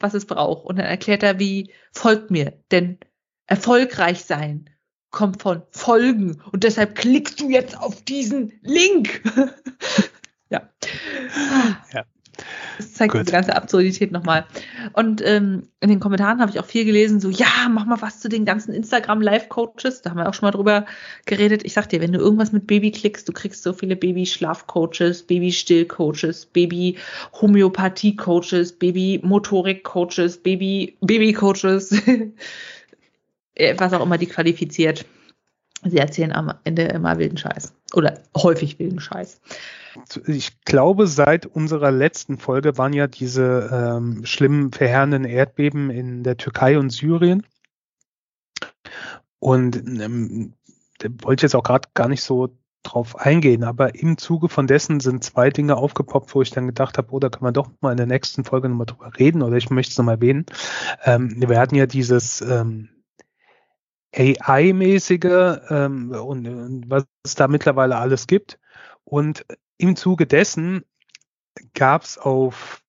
was 0.00 0.14
es 0.14 0.26
braucht. 0.26 0.64
Und 0.64 0.78
dann 0.78 0.86
erklärt 0.86 1.22
er, 1.22 1.38
wie 1.38 1.72
folgt 1.92 2.30
mir. 2.30 2.52
Denn 2.70 2.98
erfolgreich 3.46 4.24
sein 4.24 4.70
kommt 5.10 5.42
von 5.42 5.62
Folgen. 5.70 6.42
Und 6.52 6.64
deshalb 6.64 6.96
klickst 6.96 7.40
du 7.40 7.50
jetzt 7.50 7.78
auf 7.78 8.02
diesen 8.02 8.52
Link. 8.62 9.22
Ja. 10.50 10.68
Das 12.76 12.92
zeigt 12.94 13.12
Gut. 13.12 13.20
diese 13.22 13.32
ganze 13.32 13.54
Absurdität 13.54 14.10
nochmal. 14.12 14.44
Und 14.92 15.22
ähm, 15.24 15.68
in 15.80 15.88
den 15.88 16.00
Kommentaren 16.00 16.40
habe 16.40 16.50
ich 16.50 16.58
auch 16.58 16.66
viel 16.66 16.84
gelesen, 16.84 17.20
so, 17.20 17.30
ja, 17.30 17.68
mach 17.70 17.86
mal 17.86 18.02
was 18.02 18.18
zu 18.20 18.28
den 18.28 18.44
ganzen 18.44 18.74
Instagram-Live-Coaches. 18.74 20.02
Da 20.02 20.10
haben 20.10 20.18
wir 20.18 20.28
auch 20.28 20.34
schon 20.34 20.46
mal 20.46 20.52
drüber 20.52 20.86
geredet. 21.26 21.64
Ich 21.64 21.72
sag 21.72 21.88
dir, 21.88 22.00
wenn 22.00 22.12
du 22.12 22.18
irgendwas 22.18 22.50
mit 22.52 22.66
Baby 22.66 22.90
klickst, 22.90 23.28
du 23.28 23.32
kriegst 23.32 23.62
so 23.62 23.72
viele 23.72 23.94
Baby-Schlaf-Coaches, 23.96 25.22
Baby-Still-Coaches, 25.24 26.46
Baby-Homöopathie-Coaches, 26.46 28.72
Baby-Motorik-Coaches, 28.72 30.38
Baby-Baby-Coaches, 30.38 31.92
was 33.76 33.92
auch 33.92 34.02
immer 34.02 34.18
die 34.18 34.26
qualifiziert. 34.26 35.04
Sie 35.84 35.98
erzählen 35.98 36.32
am 36.32 36.54
Ende 36.64 36.82
immer 36.82 37.18
wilden 37.18 37.36
Scheiß. 37.36 37.74
Oder 37.94 38.20
häufig 38.36 38.78
wilden 38.78 39.00
Scheiß 39.00 39.40
ich 40.26 40.60
glaube, 40.64 41.06
seit 41.06 41.46
unserer 41.46 41.90
letzten 41.90 42.38
Folge 42.38 42.76
waren 42.78 42.92
ja 42.92 43.06
diese 43.06 43.70
ähm, 43.72 44.24
schlimmen, 44.24 44.72
verheerenden 44.72 45.24
Erdbeben 45.24 45.90
in 45.90 46.22
der 46.22 46.36
Türkei 46.36 46.78
und 46.78 46.90
Syrien. 46.90 47.46
Und 49.38 49.76
ähm, 49.76 50.54
da 50.98 51.08
wollte 51.22 51.40
ich 51.40 51.42
jetzt 51.42 51.54
auch 51.54 51.62
gerade 51.62 51.88
gar 51.94 52.08
nicht 52.08 52.22
so 52.22 52.56
drauf 52.82 53.16
eingehen, 53.16 53.64
aber 53.64 53.94
im 53.94 54.18
Zuge 54.18 54.48
von 54.48 54.66
dessen 54.66 55.00
sind 55.00 55.24
zwei 55.24 55.48
Dinge 55.48 55.76
aufgepoppt, 55.76 56.34
wo 56.34 56.42
ich 56.42 56.50
dann 56.50 56.66
gedacht 56.66 56.98
habe, 56.98 57.08
oh, 57.12 57.18
da 57.18 57.30
kann 57.30 57.42
man 57.42 57.54
doch 57.54 57.70
mal 57.80 57.92
in 57.92 57.96
der 57.96 58.06
nächsten 58.06 58.44
Folge 58.44 58.68
nochmal 58.68 58.86
drüber 58.86 59.10
reden 59.18 59.42
oder 59.42 59.56
ich 59.56 59.70
möchte 59.70 59.92
es 59.92 59.98
nochmal 59.98 60.16
erwähnen. 60.16 60.44
Ähm, 61.04 61.34
wir 61.36 61.58
hatten 61.58 61.76
ja 61.76 61.86
dieses 61.86 62.42
ähm, 62.42 62.90
AI-mäßige 64.16 65.60
ähm, 65.70 66.10
und, 66.12 66.46
und 66.46 66.84
was 66.90 67.04
es 67.24 67.34
da 67.34 67.48
mittlerweile 67.48 67.96
alles 67.96 68.26
gibt. 68.26 68.58
Und 69.04 69.44
im 69.78 69.96
Zuge 69.96 70.26
dessen 70.26 70.84
gab 71.74 72.02
es 72.02 72.18
auf 72.18 72.82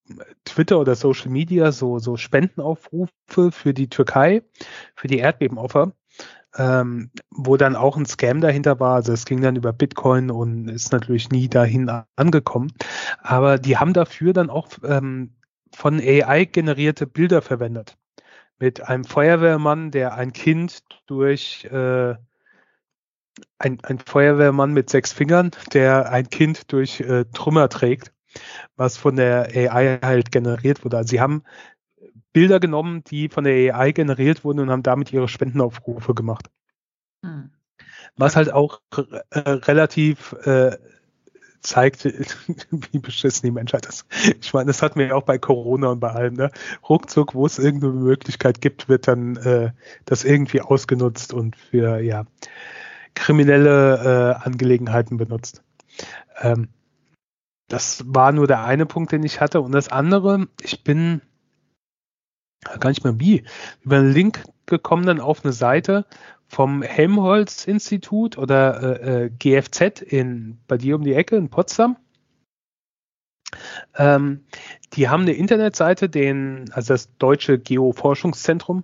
Twitter 0.43 0.79
oder 0.79 0.95
Social 0.95 1.31
Media 1.31 1.71
so, 1.71 1.99
so 1.99 2.17
Spendenaufrufe 2.17 3.09
für 3.51 3.73
die 3.73 3.89
Türkei, 3.89 4.43
für 4.95 5.07
die 5.07 5.17
Erdbebenopfer, 5.17 5.93
ähm, 6.55 7.11
wo 7.31 7.57
dann 7.57 7.75
auch 7.75 7.97
ein 7.97 8.05
Scam 8.05 8.41
dahinter 8.41 8.79
war. 8.79 8.95
Also 8.95 9.13
es 9.13 9.25
ging 9.25 9.41
dann 9.41 9.55
über 9.55 9.73
Bitcoin 9.73 10.29
und 10.29 10.69
ist 10.69 10.91
natürlich 10.91 11.29
nie 11.29 11.49
dahin 11.49 11.89
angekommen. 12.15 12.71
Aber 13.19 13.57
die 13.57 13.77
haben 13.77 13.93
dafür 13.93 14.33
dann 14.33 14.49
auch 14.49 14.69
ähm, 14.83 15.35
von 15.73 15.99
AI 15.99 16.45
generierte 16.45 17.07
Bilder 17.07 17.41
verwendet. 17.41 17.97
Mit 18.57 18.87
einem 18.87 19.03
Feuerwehrmann, 19.03 19.91
der 19.91 20.15
ein 20.15 20.31
Kind 20.31 20.83
durch 21.07 21.65
äh, 21.65 22.15
ein, 23.57 23.79
ein 23.83 23.99
Feuerwehrmann 23.99 24.73
mit 24.73 24.89
sechs 24.89 25.11
Fingern, 25.11 25.51
der 25.73 26.09
ein 26.09 26.29
Kind 26.29 26.71
durch 26.71 27.01
äh, 27.01 27.25
Trümmer 27.33 27.69
trägt, 27.69 28.13
was 28.75 28.97
von 28.97 29.15
der 29.15 29.49
AI 29.53 29.99
halt 30.01 30.31
generiert 30.31 30.85
wurde. 30.85 30.97
Also 30.97 31.09
sie 31.11 31.21
haben 31.21 31.43
Bilder 32.33 32.59
genommen, 32.59 33.03
die 33.05 33.29
von 33.29 33.43
der 33.43 33.75
AI 33.75 33.91
generiert 33.91 34.43
wurden 34.43 34.59
und 34.59 34.69
haben 34.69 34.83
damit 34.83 35.11
ihre 35.13 35.27
Spendenaufrufe 35.27 36.13
gemacht. 36.13 36.49
Hm. 37.23 37.51
Was 38.17 38.35
halt 38.35 38.51
auch 38.51 38.81
äh, 39.31 39.39
relativ 39.39 40.33
äh, 40.43 40.77
zeigt, 41.65 42.05
wie 42.91 42.99
beschissen 42.99 43.45
die 43.45 43.51
Menschheit 43.51 43.85
ist. 43.85 44.05
Ich 44.41 44.53
meine, 44.53 44.67
das 44.67 44.81
hatten 44.81 44.99
wir 44.99 45.07
ja 45.07 45.15
auch 45.15 45.23
bei 45.23 45.37
Corona 45.37 45.89
und 45.89 45.99
bei 45.99 46.11
allem. 46.11 46.35
Ne? 46.35 46.51
Ruckzuck, 46.87 47.33
wo 47.33 47.45
es 47.45 47.59
irgendeine 47.59 47.93
Möglichkeit 47.93 48.61
gibt, 48.61 48.87
wird 48.87 49.07
dann 49.07 49.35
äh, 49.37 49.71
das 50.05 50.23
irgendwie 50.23 50.61
ausgenutzt 50.61 51.33
und 51.33 51.55
für 51.55 51.99
ja 51.99 52.25
kriminelle 53.15 54.37
äh, 54.41 54.45
Angelegenheiten 54.45 55.17
benutzt. 55.17 55.63
Ähm, 56.41 56.69
das 57.67 58.03
war 58.07 58.31
nur 58.31 58.47
der 58.47 58.63
eine 58.63 58.85
Punkt, 58.85 59.11
den 59.11 59.23
ich 59.23 59.41
hatte. 59.41 59.61
Und 59.61 59.71
das 59.71 59.89
andere, 59.89 60.47
ich 60.61 60.83
bin 60.83 61.21
gar 62.79 62.89
nicht 62.89 63.03
mehr 63.03 63.19
wie, 63.19 63.43
über 63.81 63.97
einen 63.97 64.11
Link 64.11 64.43
gekommen 64.65 65.05
dann 65.05 65.19
auf 65.19 65.43
eine 65.43 65.53
Seite 65.53 66.05
vom 66.47 66.81
Helmholtz-Institut 66.81 68.37
oder 68.37 69.01
äh, 69.01 69.25
äh 69.25 69.29
GFZ 69.29 70.01
in, 70.01 70.57
bei 70.67 70.77
dir 70.77 70.95
um 70.95 71.03
die 71.03 71.13
Ecke 71.13 71.35
in 71.35 71.49
Potsdam. 71.49 71.97
Ähm, 73.95 74.43
die 74.93 75.09
haben 75.09 75.23
eine 75.23 75.33
Internetseite, 75.33 76.09
den, 76.09 76.65
also 76.73 76.93
das 76.93 77.15
Deutsche 77.17 77.57
Geoforschungszentrum, 77.57 78.83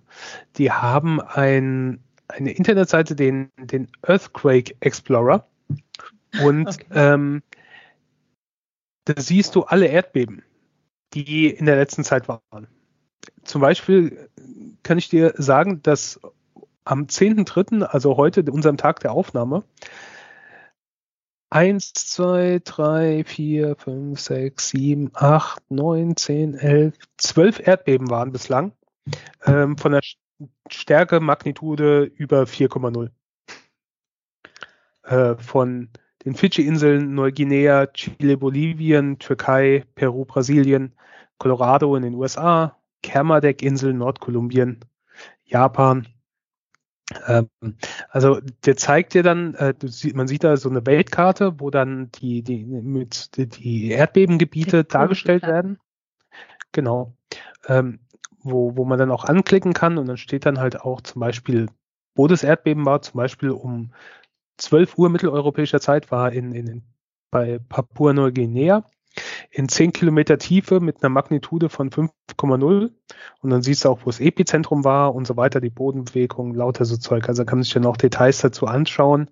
die 0.58 0.72
haben 0.72 1.22
ein 1.22 2.04
eine 2.32 2.52
Internetseite, 2.52 3.16
den, 3.16 3.50
den 3.58 3.88
Earthquake 4.04 4.76
Explorer. 4.80 5.48
Und 6.44 6.68
okay. 6.68 6.86
ähm, 6.92 7.44
da 9.06 9.14
siehst 9.18 9.56
du 9.56 9.64
alle 9.64 9.88
Erdbeben, 9.88 10.44
die 11.14 11.48
in 11.48 11.66
der 11.66 11.76
letzten 11.76 12.04
Zeit 12.04 12.28
waren. 12.28 12.68
Zum 13.44 13.62
Beispiel 13.62 14.30
kann 14.84 14.98
ich 14.98 15.10
dir 15.10 15.34
sagen, 15.38 15.82
dass 15.84 16.20
am 16.92 17.06
10.3., 17.06 17.84
also 17.84 18.18
heute, 18.18 18.44
unserem 18.52 18.76
Tag 18.76 19.00
der 19.00 19.14
Aufnahme, 19.14 19.64
1, 21.50 21.94
2, 21.94 22.60
3, 22.64 23.24
4, 23.24 23.76
5, 23.78 24.20
6, 24.20 24.70
7, 24.70 25.12
8, 25.14 25.72
9, 25.72 26.18
10, 26.18 26.54
11, 26.56 26.96
12 27.18 27.68
Erdbeben 27.68 28.10
waren 28.10 28.32
bislang. 28.34 28.74
Ähm, 29.46 29.78
von 29.78 29.94
der 29.94 30.02
Stärke, 30.70 31.22
Magnitude 31.22 32.04
über 32.04 32.44
4,0. 32.44 33.10
Äh, 35.04 35.36
von 35.42 35.90
den 36.26 36.36
Fidschi-Inseln, 36.36 37.14
Neuguinea, 37.16 37.88
Chile, 37.88 38.38
Bolivien, 38.38 39.18
Türkei, 39.18 39.86
Peru, 39.96 40.26
Brasilien, 40.26 40.94
Colorado 41.38 41.96
in 41.96 42.04
den 42.04 42.16
USA, 42.16 42.78
Kermadec-Inseln, 43.02 43.98
Nordkolumbien, 43.98 44.80
Japan. 45.46 46.08
Ähm, 47.28 47.50
also 48.10 48.40
der 48.66 48.78
zeigt 48.78 49.14
dir 49.14 49.24
dann, 49.24 49.56
äh, 49.56 49.74
man 50.14 50.28
sieht 50.28 50.44
da 50.44 50.58
so 50.58 50.70
eine 50.70 50.86
Weltkarte, 50.86 51.60
wo 51.60 51.70
dann 51.70 52.12
die, 52.12 52.44
die, 52.44 52.64
mit, 52.66 53.32
die 53.38 53.92
Erdbebengebiete 53.92 54.84
dargestellt 54.84 55.44
werden. 55.44 55.80
Genau. 56.72 57.16
Ähm, 57.68 58.00
wo, 58.44 58.76
wo 58.76 58.86
man 58.86 58.98
dann 58.98 59.12
auch 59.12 59.26
anklicken 59.26 59.74
kann 59.74 59.98
und 59.98 60.08
dann 60.08 60.18
steht 60.18 60.46
dann 60.46 60.60
halt 60.60 60.82
auch 60.82 61.02
zum 61.02 61.20
Beispiel, 61.20 61.68
wo 62.16 62.28
das 62.28 62.44
Erdbeben 62.44 62.86
war, 62.86 63.02
zum 63.02 63.18
Beispiel 63.18 63.52
um 63.52 63.94
12 64.58 64.98
Uhr 64.98 65.10
mitteleuropäischer 65.10 65.80
Zeit 65.80 66.12
war 66.12 66.32
in, 66.32 66.54
in, 66.54 66.84
bei 67.32 67.60
Papua-Neuguinea 67.60 68.84
in 69.50 69.68
10 69.68 69.94
Kilometer 69.94 70.38
Tiefe 70.38 70.80
mit 70.80 71.04
einer 71.04 71.10
Magnitude 71.10 71.70
von 71.70 71.90
5,0 71.90 72.92
und 73.42 73.50
dann 73.50 73.62
siehst 73.62 73.86
du 73.86 73.90
auch, 73.90 74.02
wo 74.02 74.06
das 74.06 74.20
Epizentrum 74.20 74.84
war 74.84 75.14
und 75.14 75.28
so 75.28 75.38
weiter, 75.38 75.62
die 75.62 75.70
Bodenbewegung, 75.70 76.56
lauter 76.56 76.86
so 76.86 76.98
Zeug. 76.98 77.28
Also 77.28 77.46
kann 77.46 77.60
man 77.60 77.64
sich 77.64 77.74
dann 77.74 77.86
auch 77.86 77.98
Details 77.98 78.40
dazu 78.40 78.68
anschauen, 78.68 79.30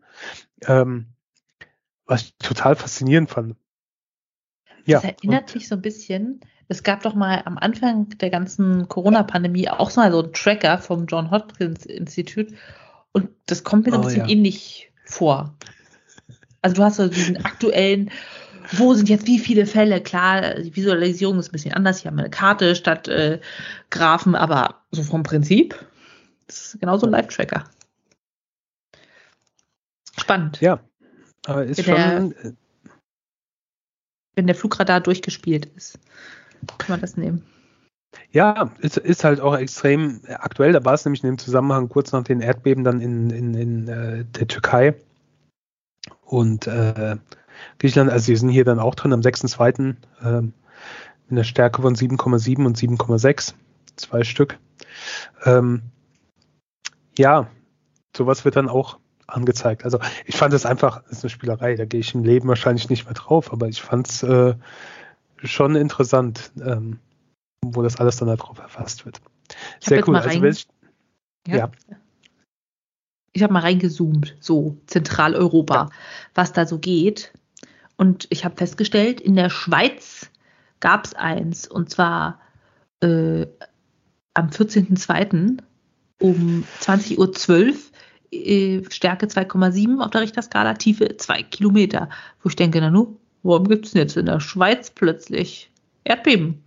ähm, 0.65 1.07
was 2.05 2.23
ich 2.23 2.37
total 2.37 2.75
faszinierend 2.75 3.29
fand. 3.29 3.55
Ja, 4.85 4.99
das 4.99 5.11
erinnert 5.11 5.53
mich 5.55 5.67
so 5.67 5.75
ein 5.75 5.81
bisschen 5.81 6.41
es 6.69 6.83
gab 6.83 7.01
doch 7.01 7.15
mal 7.15 7.41
am 7.45 7.57
Anfang 7.57 8.09
der 8.19 8.29
ganzen 8.29 8.87
Corona-Pandemie 8.87 9.69
auch 9.69 9.93
mal 9.95 10.11
so 10.11 10.23
einen 10.23 10.33
Tracker 10.33 10.77
vom 10.77 11.07
John 11.07 11.31
Hopkins 11.31 11.85
Institut 11.85 12.49
und 13.11 13.29
das 13.47 13.63
kommt 13.63 13.85
mir 13.85 13.91
so 13.91 13.97
ein 13.97 14.03
oh, 14.03 14.05
bisschen 14.05 14.25
ja. 14.25 14.29
ähnlich 14.29 14.91
vor. 15.03 15.55
Also 16.61 16.75
du 16.75 16.83
hast 16.83 16.97
so 16.97 17.07
diesen 17.07 17.43
aktuellen, 17.43 18.11
wo 18.71 18.93
sind 18.93 19.09
jetzt 19.09 19.27
wie 19.27 19.39
viele 19.39 19.65
Fälle? 19.65 20.01
Klar, 20.01 20.55
die 20.55 20.75
Visualisierung 20.75 21.39
ist 21.39 21.49
ein 21.49 21.53
bisschen 21.53 21.73
anders. 21.73 21.99
Hier 21.99 22.11
haben 22.11 22.17
wir 22.17 22.23
eine 22.23 22.29
Karte 22.29 22.75
statt 22.75 23.07
äh, 23.07 23.39
Graphen, 23.89 24.35
aber 24.35 24.81
so 24.91 25.03
vom 25.03 25.23
Prinzip, 25.23 25.75
das 26.47 26.73
ist 26.73 26.79
genauso 26.79 27.05
ein 27.05 27.11
Live-Tracker. 27.11 27.63
Spannend. 30.19 30.59
Ja, 30.61 30.79
aber 31.45 31.65
ist 31.65 31.85
wenn 31.87 31.95
schon. 31.95 32.29
Der, 32.29 32.53
wenn 34.35 34.47
der 34.47 34.55
Flugradar 34.55 35.01
durchgespielt 35.01 35.65
ist 35.75 35.99
kann 36.77 36.93
man 36.93 37.01
das 37.01 37.17
nehmen. 37.17 37.43
Ja, 38.31 38.71
ist, 38.79 38.97
ist 38.97 39.23
halt 39.23 39.39
auch 39.39 39.55
extrem 39.55 40.21
aktuell. 40.27 40.73
Da 40.73 40.83
war 40.83 40.93
es 40.93 41.05
nämlich 41.05 41.23
in 41.23 41.29
dem 41.29 41.37
Zusammenhang 41.37 41.89
kurz 41.89 42.11
nach 42.11 42.23
den 42.23 42.41
Erdbeben 42.41 42.83
dann 42.83 43.01
in, 43.01 43.29
in, 43.29 43.53
in 43.53 43.87
äh, 43.87 44.25
der 44.25 44.47
Türkei. 44.47 44.95
Und 46.21 46.67
äh, 46.67 47.17
Griechenland, 47.79 48.11
also 48.11 48.27
die 48.27 48.35
sind 48.35 48.49
hier 48.49 48.65
dann 48.65 48.79
auch 48.79 48.95
drin 48.95 49.13
am 49.13 49.21
6.2. 49.21 49.95
Ähm, 50.23 50.53
in 51.29 51.35
der 51.35 51.43
Stärke 51.43 51.81
von 51.81 51.95
7,7 51.95 52.65
und 52.65 52.77
7,6. 52.77 53.53
Zwei 53.95 54.23
Stück. 54.23 54.57
Ähm, 55.45 55.83
ja, 57.17 57.47
sowas 58.15 58.45
wird 58.45 58.55
dann 58.55 58.69
auch 58.69 58.97
angezeigt. 59.27 59.85
Also 59.85 59.99
ich 60.25 60.35
fand 60.35 60.53
es 60.53 60.65
einfach, 60.65 61.03
das 61.03 61.19
ist 61.19 61.23
eine 61.23 61.29
Spielerei, 61.29 61.75
da 61.75 61.85
gehe 61.85 61.99
ich 61.99 62.15
im 62.15 62.23
Leben 62.23 62.47
wahrscheinlich 62.47 62.89
nicht 62.89 63.05
mehr 63.05 63.13
drauf, 63.13 63.51
aber 63.51 63.67
ich 63.67 63.81
fand 63.81 64.07
es 64.07 64.23
äh, 64.23 64.55
schon 65.43 65.75
interessant, 65.75 66.51
ähm, 66.61 66.99
wo 67.63 67.81
das 67.81 67.97
alles 67.97 68.17
dann 68.17 68.29
darauf 68.29 68.57
erfasst 68.57 69.05
wird. 69.05 69.21
Sehr 69.79 70.07
cool. 70.07 70.15
Also 70.15 70.43
ich, 70.43 70.67
ja. 71.47 71.57
ja. 71.57 71.71
Ich 73.31 73.43
habe 73.43 73.53
mal 73.53 73.61
reingezoomt, 73.61 74.35
so 74.39 74.77
Zentraleuropa, 74.87 75.75
ja. 75.75 75.89
was 76.33 76.51
da 76.51 76.65
so 76.65 76.79
geht. 76.79 77.31
Und 77.99 78.27
ich 78.29 78.45
habe 78.45 78.55
festgestellt, 78.55 79.19
in 79.19 79.35
der 79.35 79.49
Schweiz 79.49 80.31
gab 80.79 81.03
es 81.03 81.15
eins, 81.15 81.67
und 81.67 81.89
zwar 81.89 82.39
äh, 83.01 83.45
am 84.33 84.47
14.02. 84.47 85.57
um 86.21 86.63
20.12 86.79 87.67
Uhr, 87.67 87.75
äh, 88.31 88.83
Stärke 88.89 89.25
2,7 89.25 89.99
auf 89.99 90.11
der 90.11 90.21
Richterskala, 90.21 90.75
Tiefe 90.75 91.17
2 91.17 91.43
Kilometer. 91.43 92.07
Wo 92.41 92.47
ich 92.47 92.55
denke, 92.55 92.79
na 92.79 92.89
nu, 92.89 93.19
warum 93.43 93.67
gibt 93.67 93.87
es 93.87 93.91
denn 93.91 94.03
jetzt 94.03 94.15
in 94.15 94.27
der 94.27 94.39
Schweiz 94.39 94.91
plötzlich 94.91 95.69
Erdbeben? 96.05 96.63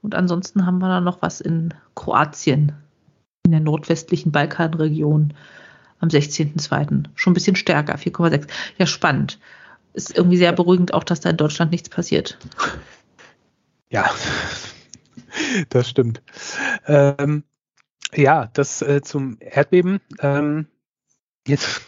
Und 0.00 0.14
ansonsten 0.14 0.64
haben 0.64 0.78
wir 0.78 0.86
da 0.86 1.00
noch 1.00 1.22
was 1.22 1.40
in 1.40 1.74
Kroatien, 1.96 2.72
in 3.42 3.50
der 3.50 3.60
nordwestlichen 3.60 4.30
Balkanregion 4.30 5.34
am 5.98 6.08
16.02. 6.08 7.06
Schon 7.16 7.32
ein 7.32 7.34
bisschen 7.34 7.56
stärker, 7.56 7.96
4,6. 7.96 8.46
Ja, 8.78 8.86
spannend. 8.86 9.40
Ist 9.98 10.16
irgendwie 10.16 10.36
sehr 10.36 10.52
beruhigend 10.52 10.94
auch, 10.94 11.02
dass 11.02 11.18
da 11.18 11.28
in 11.28 11.36
Deutschland 11.36 11.72
nichts 11.72 11.88
passiert. 11.88 12.38
Ja, 13.90 14.08
das 15.70 15.88
stimmt. 15.88 16.22
Ähm, 16.86 17.42
ja, 18.14 18.48
das 18.52 18.80
äh, 18.80 19.02
zum 19.02 19.38
Erdbeben. 19.40 20.00
Ähm, 20.20 20.68
jetzt 21.48 21.80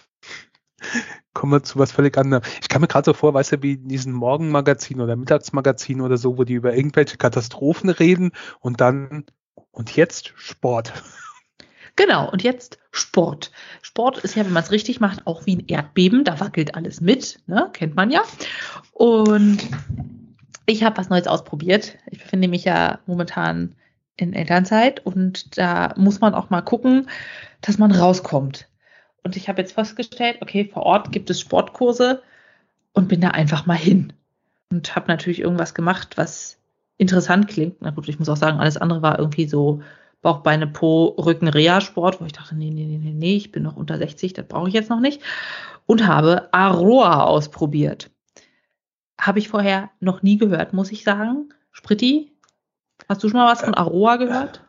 kommen 1.34 1.52
wir 1.52 1.62
zu 1.62 1.78
was 1.78 1.92
völlig 1.92 2.18
anderem. 2.18 2.42
Ich 2.60 2.68
kann 2.68 2.80
mir 2.80 2.88
gerade 2.88 3.04
so 3.04 3.12
vor, 3.14 3.32
weißt 3.32 3.52
du, 3.52 3.62
wie 3.62 3.74
in 3.74 3.86
diesem 3.86 4.12
Morgenmagazin 4.12 5.00
oder 5.00 5.14
Mittagsmagazin 5.14 6.00
oder 6.00 6.16
so, 6.16 6.36
wo 6.36 6.42
die 6.42 6.54
über 6.54 6.74
irgendwelche 6.74 7.16
Katastrophen 7.16 7.90
reden 7.90 8.32
und 8.58 8.80
dann 8.80 9.24
und 9.70 9.94
jetzt 9.94 10.32
Sport. 10.34 10.92
Genau, 12.00 12.30
und 12.30 12.42
jetzt 12.42 12.78
Sport. 12.92 13.50
Sport 13.82 14.16
ist 14.16 14.34
ja, 14.34 14.46
wenn 14.46 14.54
man 14.54 14.62
es 14.62 14.70
richtig 14.70 15.00
macht, 15.00 15.26
auch 15.26 15.44
wie 15.44 15.56
ein 15.56 15.66
Erdbeben. 15.66 16.24
Da 16.24 16.40
wackelt 16.40 16.74
alles 16.74 17.02
mit, 17.02 17.40
ne? 17.46 17.68
kennt 17.74 17.94
man 17.94 18.10
ja. 18.10 18.22
Und 18.92 19.58
ich 20.64 20.82
habe 20.82 20.96
was 20.96 21.10
Neues 21.10 21.26
ausprobiert. 21.26 21.98
Ich 22.10 22.22
befinde 22.22 22.48
mich 22.48 22.64
ja 22.64 23.00
momentan 23.04 23.74
in 24.16 24.32
Elternzeit 24.32 25.04
und 25.04 25.58
da 25.58 25.92
muss 25.98 26.22
man 26.22 26.32
auch 26.32 26.48
mal 26.48 26.62
gucken, 26.62 27.06
dass 27.60 27.76
man 27.76 27.92
rauskommt. 27.92 28.66
Und 29.22 29.36
ich 29.36 29.50
habe 29.50 29.60
jetzt 29.60 29.74
festgestellt, 29.74 30.38
okay, 30.40 30.70
vor 30.72 30.84
Ort 30.84 31.12
gibt 31.12 31.28
es 31.28 31.38
Sportkurse 31.38 32.22
und 32.94 33.08
bin 33.08 33.20
da 33.20 33.28
einfach 33.28 33.66
mal 33.66 33.76
hin. 33.76 34.14
Und 34.70 34.96
habe 34.96 35.08
natürlich 35.08 35.40
irgendwas 35.40 35.74
gemacht, 35.74 36.16
was 36.16 36.56
interessant 36.96 37.48
klingt. 37.48 37.76
Na 37.80 37.90
gut, 37.90 38.08
ich 38.08 38.18
muss 38.18 38.30
auch 38.30 38.38
sagen, 38.38 38.58
alles 38.58 38.78
andere 38.78 39.02
war 39.02 39.18
irgendwie 39.18 39.46
so 39.46 39.82
Bauch, 40.22 40.40
Beine, 40.40 40.66
Po, 40.66 41.06
Rücken, 41.18 41.48
Reha-Sport, 41.48 42.20
wo 42.20 42.26
ich 42.26 42.32
dachte, 42.32 42.54
nee, 42.54 42.70
nee, 42.70 42.84
nee, 42.84 42.98
nee, 42.98 43.12
nee, 43.12 43.36
ich 43.36 43.52
bin 43.52 43.62
noch 43.62 43.76
unter 43.76 43.96
60, 43.96 44.34
das 44.34 44.46
brauche 44.46 44.68
ich 44.68 44.74
jetzt 44.74 44.90
noch 44.90 45.00
nicht. 45.00 45.22
Und 45.86 46.06
habe 46.06 46.52
Aroa 46.52 47.24
ausprobiert. 47.24 48.10
Habe 49.18 49.38
ich 49.38 49.48
vorher 49.48 49.90
noch 50.00 50.22
nie 50.22 50.36
gehört, 50.36 50.72
muss 50.72 50.92
ich 50.92 51.04
sagen. 51.04 51.52
Spritti, 51.72 52.32
hast 53.08 53.22
du 53.22 53.28
schon 53.28 53.40
mal 53.40 53.50
was 53.50 53.62
von 53.62 53.74
Aroa 53.74 54.16
gehört? 54.16 54.62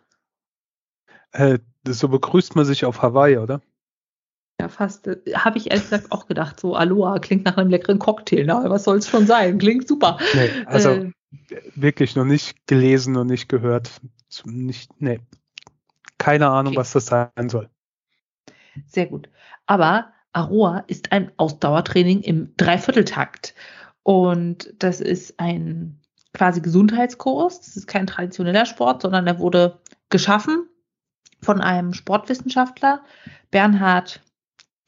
Äh, 1.31 1.59
so 1.87 2.07
begrüßt 2.07 2.55
man 2.55 2.65
sich 2.65 2.85
auf 2.85 3.01
Hawaii, 3.01 3.37
oder? 3.37 3.61
Ja, 4.61 4.69
fast. 4.69 5.07
Äh, 5.07 5.17
habe 5.33 5.57
ich 5.57 5.71
ehrlich 5.71 5.85
gesagt 5.85 6.11
auch 6.11 6.27
gedacht. 6.27 6.59
So, 6.59 6.75
Aloha 6.75 7.17
klingt 7.17 7.45
nach 7.45 7.57
einem 7.57 7.71
leckeren 7.71 7.97
Cocktail. 7.97 8.45
Na, 8.45 8.69
was 8.69 8.83
soll 8.83 8.97
es 8.97 9.09
schon 9.09 9.25
sein? 9.25 9.57
Klingt 9.57 9.87
super. 9.87 10.19
Nee, 10.35 10.49
also 10.65 10.89
äh, 10.89 11.11
wirklich 11.73 12.15
noch 12.15 12.25
nicht 12.25 12.67
gelesen 12.67 13.17
und 13.17 13.27
nicht 13.27 13.49
gehört. 13.49 13.89
Nicht, 14.45 14.91
nee. 15.01 15.19
Keine 16.21 16.49
Ahnung, 16.49 16.73
okay. 16.73 16.79
was 16.79 16.91
das 16.91 17.07
sein 17.07 17.49
soll. 17.49 17.69
Sehr 18.85 19.07
gut. 19.07 19.29
Aber 19.65 20.13
Aroa 20.33 20.83
ist 20.87 21.11
ein 21.11 21.31
Ausdauertraining 21.37 22.21
im 22.21 22.55
Dreivierteltakt. 22.57 23.53
Und 24.03 24.73
das 24.79 25.01
ist 25.01 25.39
ein 25.39 25.99
quasi 26.33 26.61
Gesundheitskurs. 26.61 27.61
Das 27.61 27.75
ist 27.75 27.87
kein 27.87 28.07
traditioneller 28.07 28.65
Sport, 28.65 29.01
sondern 29.01 29.27
er 29.27 29.39
wurde 29.39 29.79
geschaffen 30.09 30.67
von 31.41 31.59
einem 31.59 31.93
Sportwissenschaftler, 31.93 33.03
Bernhard 33.49 34.21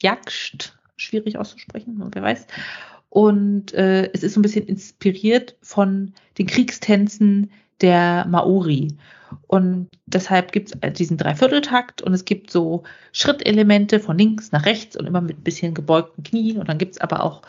Jakst, 0.01 0.77
schwierig 0.97 1.37
auszusprechen, 1.37 2.01
wer 2.13 2.21
weiß. 2.21 2.45
Und 3.13 3.75
äh, 3.75 4.11
es 4.11 4.23
ist 4.23 4.33
so 4.33 4.39
ein 4.39 4.41
bisschen 4.41 4.65
inspiriert 4.65 5.55
von 5.61 6.13
den 6.39 6.47
Kriegstänzen 6.47 7.51
der 7.79 8.25
Maori. 8.27 8.87
Und 9.45 9.87
deshalb 10.07 10.51
gibt 10.51 10.73
es 10.73 10.93
diesen 10.93 11.17
Dreivierteltakt 11.17 12.01
und 12.01 12.15
es 12.15 12.25
gibt 12.25 12.49
so 12.49 12.81
Schrittelemente 13.11 13.99
von 13.99 14.17
links 14.17 14.51
nach 14.51 14.65
rechts 14.65 14.97
und 14.97 15.05
immer 15.05 15.21
mit 15.21 15.37
ein 15.37 15.43
bisschen 15.43 15.75
gebeugten 15.75 16.23
Knien. 16.23 16.57
Und 16.57 16.69
dann 16.69 16.79
gibt 16.79 16.93
es 16.93 17.01
aber 17.01 17.21
auch 17.21 17.43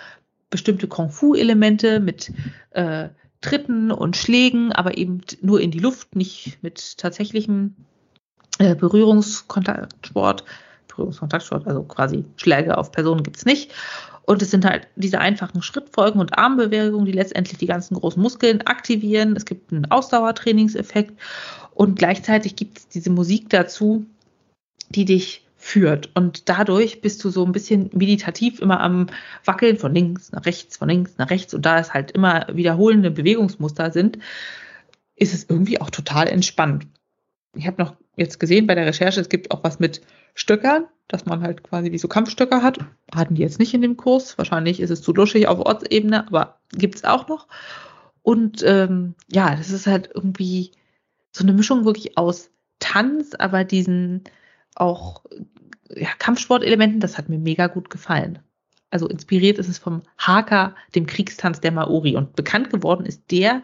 bestimmte 0.51 0.87
Kung-Fu-Elemente 0.87 1.99
mit 1.99 2.31
äh, 2.73 3.09
Tritten 3.41 3.91
und 3.91 4.19
Schlägen, 4.19 4.71
aber 4.71 4.99
eben 4.99 5.23
nur 5.41 5.63
in 5.63 5.71
die 5.71 5.79
Luft, 5.79 6.15
nicht 6.15 6.59
mit 6.61 6.99
tatsächlichem 6.99 7.75
äh, 8.59 8.75
Berührungskontaktsport. 8.75 10.45
Berührungskontaktsport, 10.89 11.67
also 11.67 11.85
quasi 11.85 12.27
Schläge 12.37 12.77
auf 12.77 12.93
Personen 12.93 13.23
gibt 13.23 13.39
es 13.39 13.47
nicht. 13.47 13.73
Und 14.27 14.41
es 14.43 14.51
sind 14.51 14.65
halt 14.65 14.89
diese 14.97 15.21
einfachen 15.21 15.63
Schrittfolgen 15.63 16.21
und 16.21 16.39
Armbewegungen, 16.39 17.07
die 17.07 17.13
letztendlich 17.13 17.59
die 17.59 17.67
ganzen 17.67 17.95
großen 17.95 18.23
Muskeln 18.23 18.63
aktivieren. 18.63 19.37
Es 19.37 19.45
gibt 19.45 19.73
einen 19.73 19.91
Ausdauertrainingseffekt 19.91 21.13
und 21.75 21.99
gleichzeitig 21.99 22.57
gibt 22.57 22.79
es 22.79 22.89
diese 22.89 23.11
Musik 23.11 23.51
dazu, 23.51 24.07
die 24.89 25.05
dich 25.05 25.45
führt. 25.57 26.11
Und 26.15 26.49
dadurch 26.49 27.01
bist 27.01 27.25
du 27.25 27.31
so 27.31 27.45
ein 27.45 27.53
bisschen 27.53 27.91
meditativ 27.95 28.61
immer 28.61 28.81
am 28.81 29.07
Wackeln 29.45 29.77
von 29.79 29.95
links 29.95 30.31
nach 30.33 30.45
rechts, 30.45 30.77
von 30.77 30.89
links 30.89 31.13
nach 31.17 31.31
rechts. 31.31 31.55
Und 31.55 31.65
da 31.65 31.79
es 31.79 31.95
halt 31.95 32.11
immer 32.11 32.47
wiederholende 32.53 33.11
Bewegungsmuster 33.11 33.91
sind, 33.91 34.19
ist 35.17 35.33
es 35.33 35.47
irgendwie 35.49 35.81
auch 35.81 35.91
total 35.91 36.29
entspannt. 36.29 36.87
Ich 37.57 37.67
habe 37.67 37.83
noch 37.83 37.97
jetzt 38.17 38.41
gesehen 38.41 38.67
bei 38.67 38.75
der 38.75 38.87
Recherche, 38.87 39.21
es 39.21 39.29
gibt 39.29 39.51
auch 39.51 39.65
was 39.65 39.81
mit 39.81 40.03
Stöckern, 40.35 40.87
dass 41.09 41.27
man 41.27 41.43
halt 41.43 41.63
quasi 41.63 41.93
wie 41.93 41.99
so 41.99 42.09
Kampfstöcker 42.09 42.63
hat. 42.63 42.79
Hatten 43.15 43.35
die 43.35 43.43
jetzt 43.43 43.59
nicht 43.59 43.75
in 43.75 43.83
dem 43.83 43.97
Kurs. 43.97 44.37
Wahrscheinlich 44.37 44.81
ist 44.81 44.91
es 44.91 45.03
zu 45.03 45.13
luschig 45.13 45.49
auf 45.49 45.61
Ortsebene, 45.61 46.27
aber 46.27 46.59
gibt 46.73 46.97
es 46.97 47.05
auch 47.05 47.29
noch. 47.29 47.47
Und 48.23 48.63
ähm, 48.67 49.15
ja, 49.31 49.55
das 49.55 49.71
ist 49.71 49.87
halt 49.87 50.11
irgendwie 50.13 50.73
so 51.31 51.45
eine 51.45 51.53
Mischung 51.53 51.85
wirklich 51.85 52.17
aus 52.17 52.51
Tanz, 52.79 53.35
aber 53.39 53.65
diesen 53.65 54.25
auch 54.75 55.25
ja, 55.91 56.09
Kampfsportelementen, 56.19 57.01
das 57.01 57.19
hat 57.19 57.29
mir 57.29 57.39
mega 57.39 57.67
gut 57.67 57.91
gefallen. 57.91 58.41
Also 58.91 59.09
inspiriert 59.09 59.59
ist 59.59 59.69
es 59.69 59.79
vom 59.79 60.03
Haka, 60.19 60.75
dem 60.95 61.07
Kriegstanz 61.07 61.61
der 61.61 61.73
Maori. 61.73 62.17
Und 62.17 62.37
bekannt 62.37 62.71
geworden 62.71 63.07
ist 63.07 63.31
der 63.31 63.63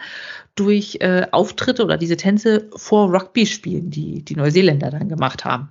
durch 0.56 0.98
äh, 1.00 1.28
Auftritte 1.30 1.84
oder 1.84 1.96
diese 1.96 2.16
Tänze 2.16 2.68
vor 2.74 3.12
Rugby-Spielen, 3.14 3.90
die 3.90 4.24
die 4.24 4.34
Neuseeländer 4.34 4.90
dann 4.90 5.08
gemacht 5.08 5.44
haben. 5.44 5.68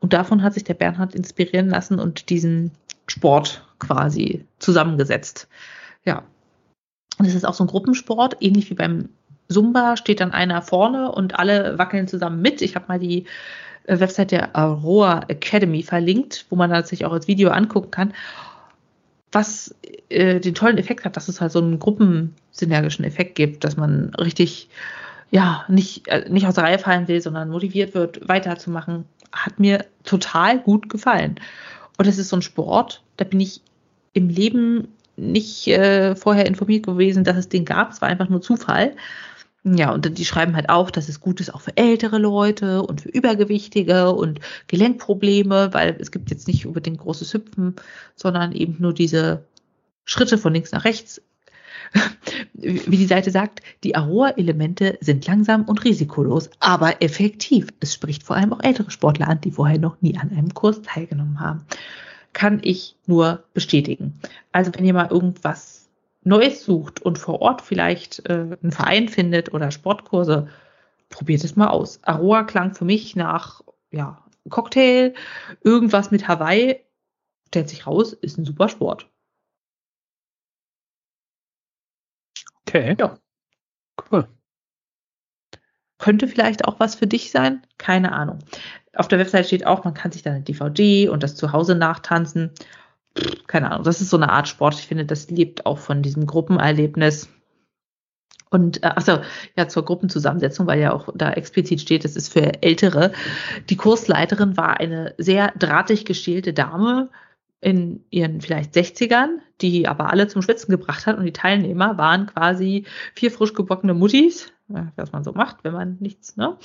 Und 0.00 0.12
davon 0.12 0.42
hat 0.42 0.54
sich 0.54 0.64
der 0.64 0.74
Bernhard 0.74 1.14
inspirieren 1.14 1.68
lassen 1.68 1.98
und 1.98 2.30
diesen 2.30 2.72
Sport 3.06 3.64
quasi 3.78 4.44
zusammengesetzt. 4.58 5.48
Ja. 6.04 6.22
Und 7.18 7.26
es 7.26 7.34
ist 7.34 7.44
auch 7.44 7.54
so 7.54 7.64
ein 7.64 7.68
Gruppensport, 7.68 8.38
ähnlich 8.40 8.70
wie 8.70 8.74
beim 8.74 9.10
Zumba 9.50 9.96
steht 9.96 10.20
dann 10.20 10.32
einer 10.32 10.62
vorne 10.62 11.12
und 11.12 11.38
alle 11.38 11.76
wackeln 11.76 12.08
zusammen 12.08 12.40
mit. 12.40 12.62
Ich 12.62 12.76
habe 12.76 12.86
mal 12.88 12.98
die 12.98 13.26
äh, 13.84 13.98
Website 14.00 14.30
der 14.30 14.56
Aroa 14.56 15.24
Academy 15.28 15.82
verlinkt, 15.82 16.46
wo 16.48 16.56
man 16.56 16.84
sich 16.84 17.04
auch 17.04 17.12
als 17.12 17.26
Video 17.26 17.50
angucken 17.50 17.90
kann. 17.90 18.14
Was 19.32 19.74
äh, 20.08 20.40
den 20.40 20.54
tollen 20.54 20.78
Effekt 20.78 21.04
hat, 21.04 21.16
dass 21.16 21.28
es 21.28 21.40
halt 21.40 21.52
so 21.52 21.58
einen 21.58 21.78
gruppensynergischen 21.78 23.04
Effekt 23.04 23.34
gibt, 23.34 23.64
dass 23.64 23.76
man 23.76 24.14
richtig, 24.14 24.68
ja, 25.30 25.64
nicht, 25.68 26.08
äh, 26.08 26.28
nicht 26.30 26.46
aus 26.46 26.54
der 26.54 26.64
Reihe 26.64 26.78
fallen 26.78 27.08
will, 27.08 27.20
sondern 27.20 27.50
motiviert 27.50 27.94
wird, 27.94 28.26
weiterzumachen, 28.28 29.04
hat 29.32 29.58
mir 29.58 29.86
total 30.04 30.60
gut 30.60 30.88
gefallen. 30.88 31.36
Und 31.98 32.06
es 32.06 32.18
ist 32.18 32.28
so 32.28 32.36
ein 32.36 32.42
Sport, 32.42 33.02
da 33.16 33.24
bin 33.24 33.40
ich 33.40 33.60
im 34.12 34.28
Leben 34.28 34.88
nicht 35.16 35.68
äh, 35.68 36.16
vorher 36.16 36.46
informiert 36.46 36.86
gewesen, 36.86 37.24
dass 37.24 37.36
es 37.36 37.48
den 37.48 37.64
gab. 37.64 37.92
Es 37.92 38.00
war 38.00 38.08
einfach 38.08 38.28
nur 38.28 38.40
Zufall. 38.40 38.96
Ja, 39.62 39.92
und 39.92 40.16
die 40.16 40.24
schreiben 40.24 40.56
halt 40.56 40.70
auch, 40.70 40.90
dass 40.90 41.10
es 41.10 41.20
gut 41.20 41.38
ist 41.40 41.52
auch 41.52 41.60
für 41.60 41.76
ältere 41.76 42.16
Leute 42.16 42.82
und 42.82 43.02
für 43.02 43.10
Übergewichtige 43.10 44.10
und 44.12 44.40
Gelenkprobleme, 44.68 45.74
weil 45.74 45.96
es 46.00 46.10
gibt 46.10 46.30
jetzt 46.30 46.48
nicht 46.48 46.64
unbedingt 46.64 46.98
großes 46.98 47.34
Hüpfen, 47.34 47.76
sondern 48.16 48.52
eben 48.52 48.76
nur 48.78 48.94
diese 48.94 49.44
Schritte 50.06 50.38
von 50.38 50.54
links 50.54 50.72
nach 50.72 50.84
rechts 50.86 51.20
Wie 52.52 52.96
die 52.96 53.06
Seite 53.06 53.30
sagt, 53.30 53.60
die 53.84 53.96
Aroa-Elemente 53.96 54.98
sind 55.00 55.26
langsam 55.26 55.64
und 55.64 55.84
risikolos, 55.84 56.50
aber 56.60 57.02
effektiv. 57.02 57.68
Es 57.80 57.94
spricht 57.94 58.22
vor 58.22 58.36
allem 58.36 58.52
auch 58.52 58.62
ältere 58.62 58.90
Sportler 58.90 59.28
an, 59.28 59.40
die 59.40 59.50
vorher 59.50 59.78
noch 59.78 60.00
nie 60.02 60.16
an 60.16 60.30
einem 60.30 60.54
Kurs 60.54 60.82
teilgenommen 60.82 61.40
haben. 61.40 61.64
Kann 62.32 62.60
ich 62.62 62.96
nur 63.06 63.44
bestätigen. 63.54 64.20
Also 64.52 64.72
wenn 64.74 64.84
ihr 64.84 64.94
mal 64.94 65.10
irgendwas 65.10 65.88
Neues 66.22 66.64
sucht 66.64 67.00
und 67.00 67.18
vor 67.18 67.40
Ort 67.40 67.62
vielleicht 67.62 68.28
äh, 68.28 68.56
einen 68.62 68.72
Verein 68.72 69.08
findet 69.08 69.52
oder 69.52 69.70
Sportkurse, 69.70 70.48
probiert 71.08 71.42
es 71.44 71.56
mal 71.56 71.68
aus. 71.68 71.98
Aroa 72.02 72.44
klang 72.44 72.74
für 72.74 72.84
mich 72.84 73.16
nach 73.16 73.62
ja, 73.90 74.22
Cocktail, 74.48 75.14
irgendwas 75.64 76.10
mit 76.10 76.28
Hawaii, 76.28 76.80
stellt 77.48 77.68
sich 77.68 77.86
raus, 77.86 78.12
ist 78.12 78.38
ein 78.38 78.44
super 78.44 78.68
Sport. 78.68 79.09
Okay. 82.70 82.96
Ja. 82.98 83.18
Cool. 84.10 84.28
Könnte 85.98 86.28
vielleicht 86.28 86.64
auch 86.64 86.78
was 86.78 86.94
für 86.94 87.08
dich 87.08 87.32
sein? 87.32 87.62
Keine 87.78 88.12
Ahnung. 88.12 88.38
Auf 88.94 89.08
der 89.08 89.18
Website 89.18 89.46
steht 89.46 89.66
auch, 89.66 89.84
man 89.84 89.94
kann 89.94 90.12
sich 90.12 90.22
dann 90.22 90.34
eine 90.34 90.44
DVD 90.44 91.08
und 91.08 91.22
das 91.22 91.34
zu 91.34 91.52
Hause 91.52 91.74
nachtanzen. 91.74 92.52
Keine 93.48 93.72
Ahnung. 93.72 93.84
Das 93.84 94.00
ist 94.00 94.10
so 94.10 94.16
eine 94.16 94.30
Art 94.30 94.46
Sport. 94.46 94.74
Ich 94.74 94.86
finde, 94.86 95.04
das 95.04 95.30
lebt 95.30 95.66
auch 95.66 95.78
von 95.78 96.00
diesem 96.00 96.26
Gruppenerlebnis. 96.26 97.28
Und 98.50 98.82
äh, 98.82 98.86
achso, 98.86 99.18
ja, 99.56 99.68
zur 99.68 99.84
Gruppenzusammensetzung, 99.84 100.66
weil 100.66 100.80
ja 100.80 100.92
auch 100.92 101.08
da 101.14 101.32
explizit 101.32 101.80
steht, 101.80 102.04
es 102.04 102.16
ist 102.16 102.32
für 102.32 102.62
Ältere. 102.62 103.12
Die 103.68 103.76
Kursleiterin 103.76 104.56
war 104.56 104.78
eine 104.78 105.14
sehr 105.18 105.52
drahtig 105.58 106.04
geschälte 106.04 106.52
Dame 106.52 107.10
in 107.60 108.04
ihren 108.10 108.40
vielleicht 108.40 108.74
60ern, 108.74 109.38
die 109.60 109.86
aber 109.86 110.10
alle 110.10 110.28
zum 110.28 110.42
Schwitzen 110.42 110.70
gebracht 110.70 111.06
hat. 111.06 111.18
Und 111.18 111.24
die 111.24 111.32
Teilnehmer 111.32 111.98
waren 111.98 112.26
quasi 112.26 112.86
vier 113.14 113.30
frisch 113.30 113.52
gebackene 113.52 113.94
Muttis, 113.94 114.52
was 114.68 115.12
man 115.12 115.24
so 115.24 115.32
macht, 115.32 115.58
wenn 115.62 115.72
man 115.72 115.96
nichts 116.00 116.36
ne, 116.36 116.56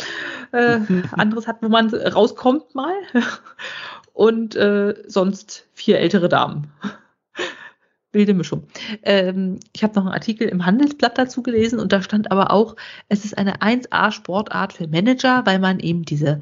äh, 0.52 0.80
anderes 1.12 1.48
hat, 1.48 1.58
wo 1.62 1.70
man 1.70 1.94
rauskommt 1.94 2.76
mal. 2.76 2.94
Und 4.14 4.56
äh, 4.56 4.96
sonst 5.08 5.68
vier 5.74 6.00
ältere 6.00 6.30
Damen. 6.30 6.72
Wilde 8.14 8.34
Mischung. 8.34 8.64
Ähm, 9.04 9.60
ich 9.74 9.84
habe 9.84 9.94
noch 9.96 10.06
einen 10.06 10.14
Artikel 10.14 10.48
im 10.48 10.66
Handelsblatt 10.66 11.18
dazu 11.18 11.44
gelesen 11.44 11.80
und 11.80 11.92
da 11.92 12.02
stand 12.02 12.32
aber 12.32 12.52
auch, 12.52 12.78
es 13.10 13.26
ist 13.26 13.38
eine 13.38 13.58
1A-Sportart 13.58 14.72
für 14.72 14.88
Manager, 14.88 15.46
weil 15.46 15.60
man 15.60 15.82
eben 15.82 16.04
diese 16.04 16.40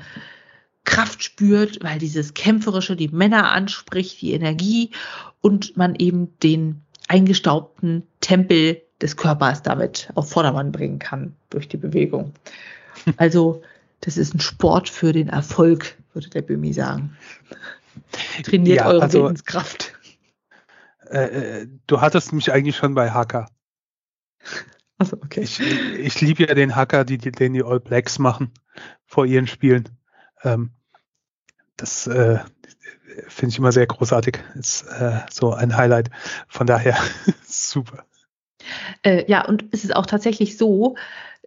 Kraft 0.86 1.24
spürt, 1.24 1.84
weil 1.84 2.00
dieses 2.00 2.34
Kämpferische 2.34 2.96
die 2.96 3.08
Männer 3.08 3.52
anspricht, 3.52 4.22
die 4.22 4.34
Energie 4.34 4.92
und 5.42 5.78
man 5.78 5.96
eben 5.96 6.38
den 6.40 6.82
eingestaubten 7.08 8.08
Tempel 8.22 8.82
des 9.02 9.18
Körpers 9.18 9.62
damit 9.62 10.10
auf 10.16 10.30
Vordermann 10.30 10.72
bringen 10.72 11.00
kann 11.00 11.36
durch 11.50 11.68
die 11.68 11.78
Bewegung. 11.78 12.34
Also, 13.18 13.64
das 14.02 14.18
ist 14.18 14.36
ein 14.36 14.40
Sport 14.40 14.88
für 14.88 15.14
den 15.14 15.28
Erfolg, 15.28 15.98
würde 16.14 16.30
der 16.30 16.44
Bömi 16.44 16.74
sagen. 16.74 17.18
Trainiert 18.44 18.78
ja, 18.78 18.88
eure 18.88 19.02
also, 19.02 19.24
Willenskraft. 19.24 19.94
Äh, 21.10 21.62
äh, 21.62 21.68
du 21.88 22.02
hattest 22.02 22.32
mich 22.32 22.52
eigentlich 22.52 22.78
schon 22.78 22.94
bei 22.94 23.12
Hacker. 23.12 23.50
Also, 25.00 25.18
okay. 25.18 25.42
Ich, 25.42 25.60
ich 25.60 26.22
liebe 26.22 26.44
ja 26.44 26.54
den 26.54 26.76
Hacker, 26.76 27.04
die, 27.04 27.18
den 27.18 27.54
die 27.54 27.64
All 27.64 27.80
Blacks 27.80 28.20
machen 28.20 28.52
vor 29.06 29.26
ihren 29.26 29.48
Spielen. 29.48 29.90
Ähm, 30.44 30.72
das 31.78 32.08
äh, 32.08 32.40
finde 33.28 33.52
ich 33.52 33.58
immer 33.58 33.72
sehr 33.72 33.88
großartig. 33.88 34.40
Ist 34.56 34.84
äh, 34.84 35.20
so 35.30 35.54
ein 35.54 35.76
Highlight. 35.76 36.10
Von 36.48 36.68
daher 36.68 36.98
super. 37.46 38.06
Äh, 39.04 39.30
ja, 39.30 39.46
und 39.46 39.66
es 39.72 39.84
ist 39.84 39.96
auch 39.96 40.06
tatsächlich 40.06 40.58
so, 40.58 40.96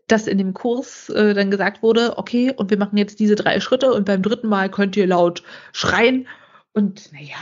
dass 0.07 0.27
in 0.27 0.39
dem 0.39 0.55
Kurs 0.55 1.09
äh, 1.09 1.35
dann 1.35 1.51
gesagt 1.51 1.83
wurde, 1.83 2.19
okay, 2.19 2.53
und 2.55 2.71
wir 2.71 2.79
machen 2.79 2.97
jetzt 2.97 3.19
diese 3.19 3.35
drei 3.35 3.61
Schritte 3.61 3.93
und 3.93 4.05
beim 4.05 4.23
dritten 4.23 4.49
Mal 4.49 4.71
könnt 4.71 4.97
ihr 4.97 5.07
laut 5.07 5.43
schreien. 5.73 6.29
Und 6.73 7.13
naja, 7.13 7.37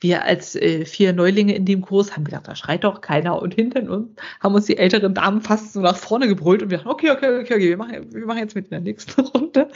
wir 0.00 0.24
als 0.24 0.56
äh, 0.56 0.86
vier 0.86 1.12
Neulinge 1.12 1.54
in 1.54 1.66
dem 1.66 1.82
Kurs 1.82 2.16
haben 2.16 2.24
gedacht, 2.24 2.48
da 2.48 2.56
schreit 2.56 2.84
doch 2.84 3.02
keiner. 3.02 3.40
Und 3.40 3.54
hinter 3.54 3.82
uns 3.82 4.08
haben 4.40 4.54
uns 4.54 4.64
die 4.64 4.78
älteren 4.78 5.14
Damen 5.14 5.42
fast 5.42 5.74
so 5.74 5.80
nach 5.80 5.96
vorne 5.96 6.26
gebrüllt 6.26 6.62
und 6.62 6.70
wir 6.70 6.78
dachten, 6.78 6.88
okay, 6.88 7.10
okay, 7.10 7.40
okay, 7.40 7.54
okay, 7.54 7.68
wir 7.68 7.76
machen, 7.76 8.12
wir 8.12 8.26
machen 8.26 8.38
jetzt 8.38 8.54
mit 8.54 8.66
in 8.66 8.70
der 8.70 8.80
nächsten 8.80 9.20
Runde. 9.20 9.68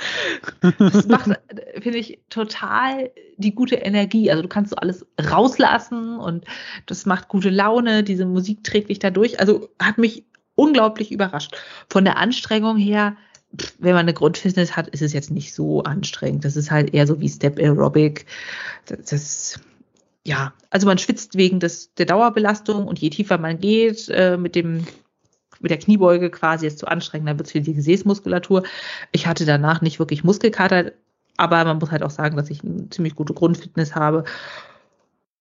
Das 0.79 1.07
macht, 1.09 1.31
finde 1.81 1.99
ich, 1.99 2.18
total 2.31 3.11
die 3.37 3.55
gute 3.55 3.77
Energie. 3.77 4.31
Also 4.31 4.43
du 4.43 4.49
kannst 4.49 4.70
so 4.70 4.77
alles 4.77 5.07
rauslassen 5.31 6.18
und 6.18 6.47
das 6.87 7.05
macht 7.05 7.29
gute 7.29 7.51
Laune. 7.51 8.03
Diese 8.03 8.25
Musik 8.25 8.64
trägt 8.64 8.89
dich 8.89 9.01
da 9.01 9.11
durch. 9.11 9.41
Also 9.41 9.68
hat 9.79 9.99
mich 9.99 10.25
unglaublich 10.55 11.12
überrascht. 11.12 11.55
Von 11.89 12.05
der 12.05 12.16
Anstrengung 12.16 12.79
her, 12.79 13.16
wenn 13.79 13.93
man 13.93 14.03
eine 14.03 14.14
Grundfitness 14.14 14.75
hat, 14.75 14.89
ist 14.89 15.03
es 15.03 15.12
jetzt 15.12 15.31
nicht 15.31 15.53
so 15.53 15.83
anstrengend. 15.83 16.45
Das 16.47 16.57
ist 16.57 16.70
halt 16.70 16.95
eher 16.95 17.07
so 17.07 17.20
wie 17.20 17.29
Step 17.29 17.59
Aerobic. 17.59 18.25
Das, 18.87 19.05
das 19.05 19.61
ja, 20.27 20.55
also 20.70 20.87
man 20.87 20.99
schwitzt 20.99 21.37
wegen 21.37 21.61
des, 21.61 21.95
der 21.95 22.07
Dauerbelastung 22.07 22.87
und 22.87 22.99
je 22.99 23.11
tiefer 23.11 23.39
man 23.39 23.59
geht, 23.59 24.09
äh, 24.09 24.37
mit 24.37 24.55
dem 24.55 24.87
mit 25.61 25.70
der 25.70 25.79
Kniebeuge 25.79 26.31
quasi 26.31 26.66
ist 26.66 26.79
zu 26.79 26.87
anstrengend, 26.87 27.29
dann 27.29 27.39
wird 27.39 27.47
es 27.47 27.53
für 27.53 27.61
die 27.61 27.75
Gesäßmuskulatur. 27.75 28.64
Ich 29.12 29.27
hatte 29.27 29.47
danach 29.47 29.81
nicht 29.81 29.99
wirklich 29.99 30.22
Muskelkater, 30.22 30.93
aber 31.37 31.64
man 31.64 31.79
muss 31.79 31.91
halt 31.91 32.03
auch 32.03 32.11
sagen, 32.11 32.37
dass 32.37 32.51
ich 32.51 32.62
eine 32.62 32.91
ziemlich 32.91 33.14
gute 33.14 33.33
Grundfitness 33.33 33.95
habe. 33.95 34.25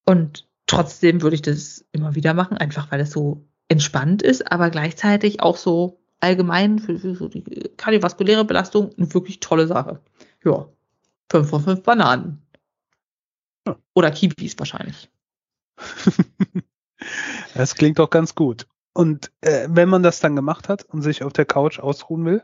Und 0.06 0.48
trotzdem 0.66 1.22
würde 1.22 1.36
ich 1.36 1.42
das 1.42 1.86
immer 1.92 2.16
wieder 2.16 2.34
machen, 2.34 2.58
einfach 2.58 2.92
weil 2.92 3.02
es 3.02 3.12
so 3.12 3.46
entspannt 3.68 4.22
ist, 4.22 4.50
aber 4.52 4.70
gleichzeitig 4.70 5.42
auch 5.42 5.58
so 5.58 6.00
allgemein 6.20 6.80
für, 6.80 6.98
für 6.98 7.16
so 7.16 7.28
die 7.28 7.44
kardiovaskuläre 7.76 8.46
Belastung 8.46 8.92
eine 8.98 9.14
wirklich 9.14 9.40
tolle 9.42 9.68
Sache. 9.68 10.00
Ja, 10.46 10.68
fünf 11.30 11.50
von 11.50 11.64
fünf 11.64 11.84
Bananen. 11.84 12.43
Oder 13.94 14.12
Kiwis 14.12 14.56
wahrscheinlich. 14.58 15.10
das 17.56 17.76
klingt 17.76 18.00
doch 18.00 18.10
ganz 18.10 18.36
gut. 18.36 18.68
Und 18.94 19.32
äh, 19.42 19.68
wenn 19.70 19.90
man 19.90 20.04
das 20.04 20.20
dann 20.20 20.36
gemacht 20.36 20.70
hat 20.70 20.84
und 20.84 21.02
sich 21.02 21.24
auf 21.24 21.34
der 21.34 21.46
Couch 21.46 21.80
ausruhen 21.80 22.26
will, 22.26 22.44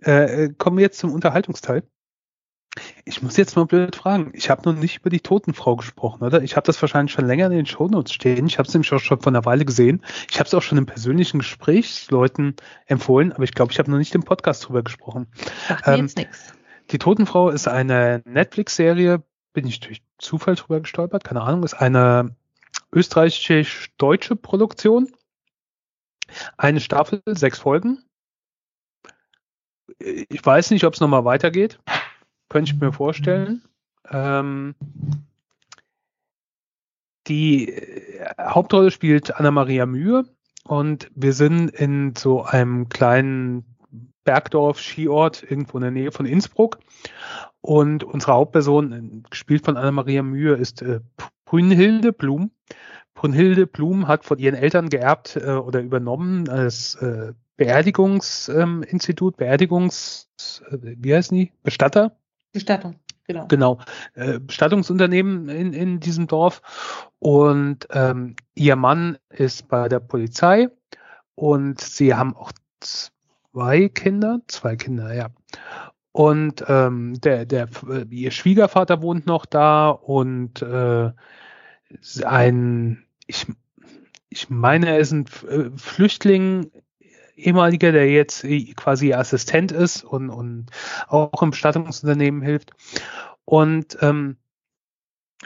äh, 0.00 0.50
kommen 0.50 0.76
wir 0.76 0.82
jetzt 0.82 0.98
zum 0.98 1.12
Unterhaltungsteil. 1.12 1.82
Ich 3.04 3.22
muss 3.22 3.36
jetzt 3.36 3.56
mal 3.56 3.66
blöd 3.66 3.96
fragen. 3.96 4.30
Ich 4.34 4.50
habe 4.50 4.70
noch 4.70 4.78
nicht 4.78 4.98
über 4.98 5.10
die 5.10 5.20
Totenfrau 5.20 5.74
gesprochen, 5.76 6.22
oder? 6.22 6.42
Ich 6.42 6.54
habe 6.54 6.66
das 6.66 6.80
wahrscheinlich 6.80 7.12
schon 7.12 7.26
länger 7.26 7.46
in 7.46 7.52
den 7.52 7.66
Shownotes 7.66 8.12
stehen. 8.12 8.46
Ich 8.46 8.58
habe 8.58 8.68
es 8.68 8.74
nämlich 8.74 8.92
auch 8.92 9.00
schon 9.00 9.20
vor 9.20 9.32
einer 9.32 9.44
Weile 9.44 9.64
gesehen. 9.64 10.04
Ich 10.30 10.38
habe 10.38 10.46
es 10.46 10.54
auch 10.54 10.62
schon 10.62 10.78
im 10.78 10.86
persönlichen 10.86 11.38
Gespräch 11.38 12.08
Leuten 12.10 12.54
empfohlen, 12.86 13.32
aber 13.32 13.44
ich 13.44 13.54
glaube, 13.54 13.72
ich 13.72 13.78
habe 13.78 13.90
noch 13.90 13.98
nicht 13.98 14.14
im 14.14 14.22
Podcast 14.22 14.68
drüber 14.68 14.82
gesprochen. 14.82 15.26
Sagt 15.66 15.88
ähm, 15.88 16.02
jetzt 16.02 16.18
nix. 16.18 16.52
Die 16.90 16.98
Totenfrau 16.98 17.50
ist 17.50 17.68
eine 17.68 18.22
Netflix-Serie, 18.24 19.22
bin 19.58 19.66
ich 19.66 19.80
durch 19.80 20.02
Zufall 20.18 20.54
drüber 20.54 20.78
gestolpert, 20.78 21.24
keine 21.24 21.40
Ahnung, 21.40 21.64
ist 21.64 21.74
eine 21.74 22.36
österreichisch-deutsche 22.92 24.36
Produktion. 24.36 25.10
Eine 26.56 26.78
Staffel, 26.78 27.22
sechs 27.26 27.58
Folgen. 27.58 28.04
Ich 29.98 30.46
weiß 30.46 30.70
nicht, 30.70 30.84
ob 30.84 30.94
es 30.94 31.00
nochmal 31.00 31.24
weitergeht. 31.24 31.80
Könnte 32.48 32.72
ich 32.72 32.80
mir 32.80 32.92
vorstellen. 32.92 33.64
Ähm, 34.08 34.76
die 37.26 37.70
äh, 37.70 38.34
Hauptrolle 38.40 38.92
spielt 38.92 39.34
Anna-Maria 39.34 39.86
Mühe 39.86 40.24
und 40.62 41.10
wir 41.16 41.32
sind 41.32 41.70
in 41.70 42.14
so 42.14 42.44
einem 42.44 42.88
kleinen 42.88 43.64
Bergdorf, 44.22 44.80
Skiort, 44.80 45.42
irgendwo 45.42 45.78
in 45.78 45.82
der 45.82 45.90
Nähe 45.90 46.12
von 46.12 46.26
Innsbruck. 46.26 46.78
Und 47.68 48.02
unsere 48.02 48.32
Hauptperson, 48.32 49.24
gespielt 49.28 49.66
von 49.66 49.76
Anna-Maria 49.76 50.22
Mühe, 50.22 50.54
ist 50.54 50.80
äh, 50.80 51.00
Brünnhilde 51.44 52.14
Blum. 52.14 52.50
Brünnhilde 53.12 53.66
Blum 53.66 54.08
hat 54.08 54.24
von 54.24 54.38
ihren 54.38 54.54
Eltern 54.54 54.88
geerbt 54.88 55.36
äh, 55.36 55.50
oder 55.50 55.82
übernommen 55.82 56.48
als 56.48 56.94
äh, 56.94 57.34
Beerdigungsinstitut, 57.58 59.34
ähm, 59.34 59.36
Beerdigungs, 59.36 60.30
äh, 60.70 60.78
wie 60.80 61.14
heißen 61.14 61.36
die? 61.36 61.52
Bestatter? 61.62 62.16
Bestattung, 62.54 62.94
genau. 63.26 63.46
Genau, 63.48 63.78
äh, 64.14 64.40
Bestattungsunternehmen 64.40 65.50
in, 65.50 65.74
in 65.74 66.00
diesem 66.00 66.26
Dorf. 66.26 66.62
Und 67.18 67.86
ähm, 67.90 68.36
ihr 68.54 68.76
Mann 68.76 69.18
ist 69.28 69.68
bei 69.68 69.90
der 69.90 70.00
Polizei 70.00 70.70
und 71.34 71.82
sie 71.82 72.14
haben 72.14 72.34
auch 72.34 72.52
zwei 72.80 73.90
Kinder, 73.90 74.40
zwei 74.46 74.76
Kinder, 74.76 75.12
ja. 75.12 75.28
Und 76.18 76.64
ähm, 76.66 77.20
der, 77.20 77.46
der, 77.46 77.68
ihr 78.10 78.32
Schwiegervater 78.32 79.02
wohnt 79.02 79.28
noch 79.28 79.46
da 79.46 79.90
und 79.90 80.60
äh, 80.62 81.12
ein, 82.24 83.06
ich, 83.28 83.46
ich 84.28 84.50
meine, 84.50 84.88
er 84.88 84.98
ist 84.98 85.12
ein 85.12 85.26
äh, 85.48 85.70
Flüchtling, 85.76 86.72
ehemaliger, 87.36 87.92
der 87.92 88.10
jetzt 88.10 88.44
quasi 88.74 89.14
Assistent 89.14 89.70
ist 89.70 90.02
und, 90.02 90.28
und 90.28 90.72
auch 91.06 91.40
im 91.40 91.50
Bestattungsunternehmen 91.50 92.42
hilft. 92.42 92.72
Und 93.44 93.96
ähm, 94.00 94.38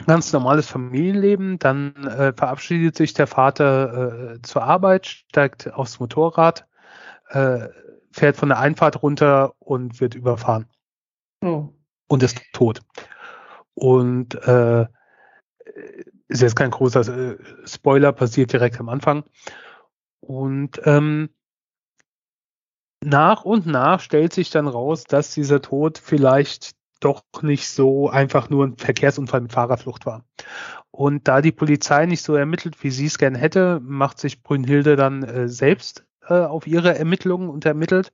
ganz 0.07 0.33
normales 0.33 0.67
Familienleben. 0.67 1.59
Dann 1.59 1.93
äh, 2.07 2.33
verabschiedet 2.35 2.97
sich 2.97 3.13
der 3.13 3.27
Vater 3.27 4.33
äh, 4.33 4.41
zur 4.41 4.63
Arbeit, 4.63 5.05
steigt 5.05 5.71
aufs 5.71 5.99
Motorrad, 5.99 6.65
äh, 7.29 7.67
fährt 8.13 8.37
von 8.37 8.49
der 8.49 8.59
Einfahrt 8.59 9.01
runter 9.01 9.53
und 9.59 9.99
wird 9.99 10.15
überfahren. 10.15 10.67
Oh. 11.41 11.69
Und 12.07 12.23
ist 12.23 12.39
tot. 12.53 12.81
Und 13.73 14.35
äh, 14.35 14.85
ist 16.27 16.41
jetzt 16.41 16.55
kein 16.55 16.71
großer 16.71 17.01
äh, 17.31 17.37
Spoiler, 17.65 18.11
passiert 18.11 18.53
direkt 18.53 18.79
am 18.79 18.89
Anfang. 18.89 19.23
Und 20.19 20.79
ähm, 20.85 21.29
nach 23.03 23.43
und 23.43 23.65
nach 23.65 23.99
stellt 23.99 24.31
sich 24.31 24.49
dann 24.49 24.67
raus, 24.67 25.03
dass 25.03 25.33
dieser 25.33 25.61
Tod 25.61 25.97
vielleicht 25.97 26.75
doch 27.01 27.23
nicht 27.41 27.67
so 27.67 28.09
einfach 28.09 28.49
nur 28.49 28.65
ein 28.65 28.77
Verkehrsunfall 28.77 29.41
mit 29.41 29.51
Fahrerflucht 29.51 30.05
war. 30.05 30.23
Und 30.91 31.27
da 31.27 31.41
die 31.41 31.51
Polizei 31.51 32.05
nicht 32.05 32.21
so 32.21 32.35
ermittelt, 32.35 32.81
wie 32.83 32.91
sie 32.91 33.07
es 33.07 33.17
gern 33.17 33.35
hätte, 33.35 33.81
macht 33.83 34.19
sich 34.19 34.41
Brünnhilde 34.41 34.95
dann 34.95 35.23
äh, 35.23 35.49
selbst 35.49 36.05
äh, 36.27 36.33
auf 36.33 36.67
ihre 36.67 36.97
Ermittlungen 36.97 37.49
und 37.49 37.65
ermittelt. 37.65 38.13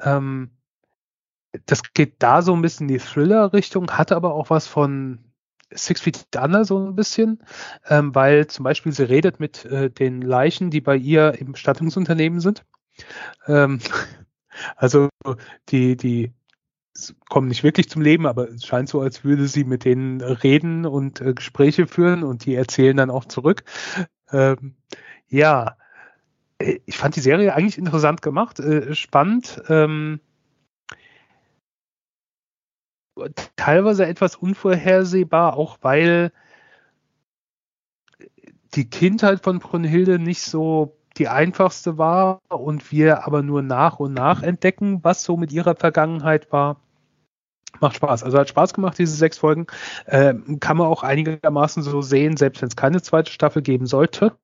Ähm, 0.00 0.50
das 1.66 1.82
geht 1.94 2.22
da 2.22 2.42
so 2.42 2.54
ein 2.54 2.62
bisschen 2.62 2.88
in 2.88 2.94
die 2.94 3.04
Thriller-Richtung, 3.04 3.90
hat 3.90 4.12
aber 4.12 4.34
auch 4.34 4.50
was 4.50 4.66
von 4.66 5.18
Six 5.74 6.00
Feet 6.00 6.26
Under 6.36 6.64
so 6.64 6.78
ein 6.78 6.94
bisschen, 6.94 7.42
ähm, 7.88 8.14
weil 8.14 8.46
zum 8.46 8.64
Beispiel 8.64 8.92
sie 8.92 9.08
redet 9.08 9.40
mit 9.40 9.64
äh, 9.64 9.90
den 9.90 10.20
Leichen, 10.20 10.70
die 10.70 10.80
bei 10.80 10.96
ihr 10.96 11.34
im 11.38 11.52
Bestattungsunternehmen 11.52 12.40
sind. 12.40 12.64
Ähm, 13.46 13.80
also 14.76 15.08
die, 15.68 15.96
die 15.96 16.32
kommen 17.28 17.48
nicht 17.48 17.62
wirklich 17.62 17.88
zum 17.88 18.02
Leben, 18.02 18.26
aber 18.26 18.50
es 18.50 18.66
scheint 18.66 18.88
so, 18.88 19.00
als 19.00 19.24
würde 19.24 19.48
sie 19.48 19.64
mit 19.64 19.84
denen 19.84 20.20
reden 20.20 20.84
und 20.84 21.20
äh, 21.20 21.32
Gespräche 21.32 21.86
führen 21.86 22.22
und 22.22 22.44
die 22.44 22.54
erzählen 22.54 22.96
dann 22.96 23.10
auch 23.10 23.24
zurück. 23.24 23.64
Ähm, 24.30 24.76
ja, 25.28 25.76
ich 26.86 26.96
fand 26.96 27.16
die 27.16 27.20
Serie 27.20 27.54
eigentlich 27.54 27.78
interessant 27.78 28.22
gemacht, 28.22 28.60
äh, 28.60 28.94
spannend. 28.94 29.62
Ähm, 29.68 30.20
teilweise 33.56 34.06
etwas 34.06 34.36
unvorhersehbar, 34.36 35.56
auch 35.56 35.78
weil 35.82 36.32
die 38.74 38.88
Kindheit 38.88 39.42
von 39.42 39.58
Brunhilde 39.58 40.18
nicht 40.18 40.42
so 40.42 40.96
die 41.18 41.28
einfachste 41.28 41.98
war 41.98 42.40
und 42.48 42.90
wir 42.90 43.26
aber 43.26 43.42
nur 43.42 43.62
nach 43.62 44.00
und 44.00 44.14
nach 44.14 44.42
entdecken, 44.42 45.04
was 45.04 45.24
so 45.24 45.36
mit 45.36 45.52
ihrer 45.52 45.74
Vergangenheit 45.74 46.50
war. 46.52 46.80
Macht 47.80 47.96
Spaß. 47.96 48.22
Also 48.22 48.38
hat 48.38 48.48
Spaß 48.48 48.74
gemacht, 48.74 48.98
diese 48.98 49.14
sechs 49.14 49.38
Folgen. 49.38 49.66
Ähm, 50.06 50.58
kann 50.60 50.76
man 50.76 50.86
auch 50.86 51.02
einigermaßen 51.02 51.82
so 51.82 52.00
sehen, 52.00 52.36
selbst 52.36 52.62
wenn 52.62 52.68
es 52.68 52.76
keine 52.76 53.02
zweite 53.02 53.30
Staffel 53.30 53.62
geben 53.62 53.86
sollte. 53.86 54.36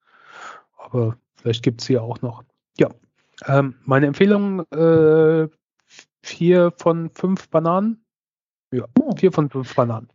Aber 0.77 1.16
vielleicht 1.41 1.62
gibt 1.62 1.80
es 1.80 1.86
sie 1.86 1.99
auch 1.99 2.20
noch. 2.20 2.45
Ja. 2.78 2.89
Ähm, 3.47 3.76
meine 3.84 4.07
Empfehlung, 4.07 4.61
äh, 4.72 5.49
vier 6.22 6.72
von 6.76 7.11
fünf 7.11 7.49
Bananen. 7.49 8.05
Ja, 8.70 8.84
oh. 9.01 9.16
vier 9.16 9.32
von 9.32 9.49
fünf 9.49 9.74
Bananen. 9.74 10.09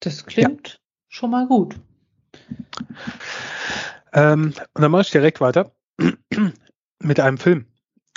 Das 0.00 0.24
klingt 0.26 0.68
ja. 0.68 0.78
schon 1.08 1.30
mal 1.30 1.46
gut. 1.46 1.76
Ähm, 4.12 4.54
und 4.74 4.82
dann 4.82 4.90
mache 4.90 5.02
ich 5.02 5.10
direkt 5.10 5.40
weiter 5.40 5.72
mit 7.02 7.20
einem 7.20 7.38
Film. 7.38 7.66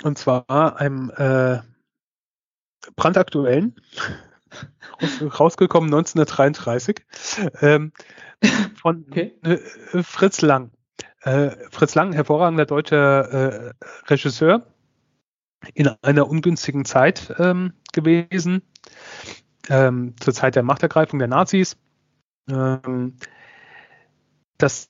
Und 0.02 0.18
zwar 0.18 0.78
einem 0.78 1.10
äh, 1.16 1.60
brandaktuellen, 2.96 3.76
rausgekommen 5.22 5.92
1933, 5.92 7.04
ähm, 7.60 7.92
von 8.80 9.04
okay. 9.08 9.38
äh, 9.42 10.02
Fritz 10.02 10.40
Lang. 10.40 10.70
Äh, 11.22 11.50
Fritz 11.70 11.94
Lang, 11.94 12.12
hervorragender 12.12 12.66
deutscher 12.66 13.68
äh, 13.68 13.72
Regisseur, 14.06 14.66
in 15.74 15.88
einer 16.02 16.28
ungünstigen 16.28 16.84
Zeit 16.84 17.34
ähm, 17.38 17.74
gewesen, 17.92 18.62
ähm, 19.68 20.14
zur 20.18 20.32
Zeit 20.32 20.56
der 20.56 20.62
Machtergreifung 20.62 21.18
der 21.18 21.28
Nazis. 21.28 21.76
Ähm, 22.48 23.16
das, 24.56 24.88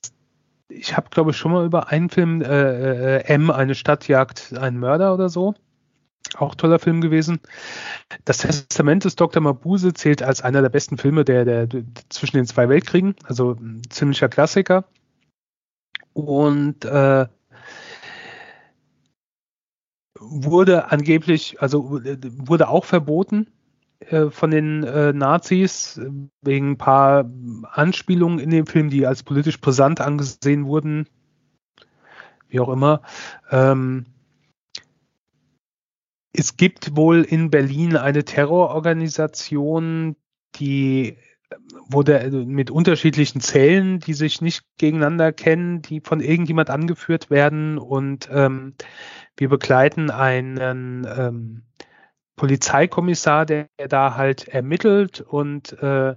ich 0.69 0.95
habe, 0.95 1.09
glaube 1.09 1.31
ich, 1.31 1.37
schon 1.37 1.51
mal 1.51 1.65
über 1.65 1.89
einen 1.89 2.09
Film, 2.09 2.41
äh, 2.41 3.17
äh, 3.17 3.23
M, 3.25 3.51
eine 3.51 3.75
Stadt 3.75 4.07
jagt 4.07 4.53
einen 4.57 4.79
Mörder 4.79 5.13
oder 5.13 5.27
so. 5.27 5.53
Auch 6.37 6.55
toller 6.55 6.79
Film 6.79 7.01
gewesen. 7.01 7.41
Das 8.23 8.37
Testament 8.37 9.03
des 9.03 9.17
Dr. 9.17 9.41
Mabuse 9.41 9.93
zählt 9.93 10.23
als 10.23 10.41
einer 10.41 10.61
der 10.61 10.69
besten 10.69 10.97
Filme 10.97 11.25
der, 11.25 11.43
der, 11.43 11.67
der 11.67 11.83
zwischen 12.07 12.37
den 12.37 12.45
zwei 12.45 12.69
Weltkriegen, 12.69 13.15
also 13.25 13.57
ein 13.59 13.81
ziemlicher 13.89 14.29
Klassiker. 14.29 14.85
Und 16.13 16.85
äh, 16.85 17.27
wurde 20.19 20.91
angeblich, 20.91 21.61
also 21.61 21.89
wurde 21.91 22.69
auch 22.69 22.85
verboten 22.85 23.47
äh, 23.99 24.29
von 24.29 24.51
den 24.51 24.83
äh, 24.83 25.13
Nazis 25.13 25.99
wegen 26.41 26.71
ein 26.71 26.77
paar 26.77 27.29
Anspielungen 27.63 28.39
in 28.39 28.49
dem 28.49 28.67
Film, 28.67 28.89
die 28.89 29.05
als 29.05 29.23
politisch 29.23 29.59
brisant 29.59 30.01
angesehen 30.01 30.65
wurden, 30.65 31.07
wie 32.49 32.59
auch 32.59 32.69
immer. 32.69 33.01
Ähm, 33.49 34.05
es 36.33 36.55
gibt 36.55 36.95
wohl 36.95 37.23
in 37.23 37.49
Berlin 37.49 37.97
eine 37.97 38.23
Terrororganisation, 38.23 40.15
die 40.55 41.17
wurde 41.89 42.29
mit 42.31 42.71
unterschiedlichen 42.71 43.41
Zellen, 43.41 43.99
die 43.99 44.13
sich 44.13 44.41
nicht 44.41 44.63
gegeneinander 44.77 45.31
kennen, 45.31 45.81
die 45.81 46.01
von 46.01 46.21
irgendjemand 46.21 46.69
angeführt 46.69 47.29
werden 47.29 47.77
und 47.77 48.29
ähm, 48.31 48.75
wir 49.37 49.49
begleiten 49.49 50.09
einen 50.09 51.05
ähm, 51.07 51.63
Polizeikommissar, 52.35 53.45
der, 53.45 53.67
der, 53.77 53.87
da 53.87 54.15
halt 54.15 54.47
ermittelt 54.47 55.21
und 55.21 55.73
äh, 55.81 56.15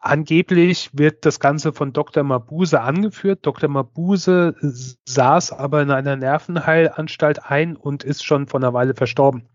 angeblich 0.00 0.90
wird 0.92 1.24
das 1.24 1.40
Ganze 1.40 1.72
von 1.72 1.92
Dr. 1.92 2.22
Mabuse 2.22 2.80
angeführt. 2.80 3.40
Dr. 3.42 3.68
Mabuse 3.68 4.54
saß 5.04 5.52
aber 5.52 5.82
in 5.82 5.90
einer 5.90 6.16
Nervenheilanstalt 6.16 7.44
ein 7.44 7.76
und 7.76 8.04
ist 8.04 8.24
schon 8.24 8.46
vor 8.46 8.60
einer 8.60 8.74
Weile 8.74 8.94
verstorben. 8.94 9.48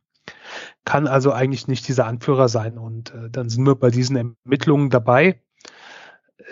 Kann 0.86 1.08
also 1.08 1.32
eigentlich 1.32 1.68
nicht 1.68 1.88
dieser 1.88 2.06
Anführer 2.06 2.50
sein. 2.50 2.78
Und 2.78 3.14
äh, 3.14 3.30
dann 3.30 3.50
sind 3.50 3.66
wir 3.66 3.76
bei 3.76 3.90
diesen 3.90 4.36
Ermittlungen 4.46 4.90
dabei. 4.90 5.42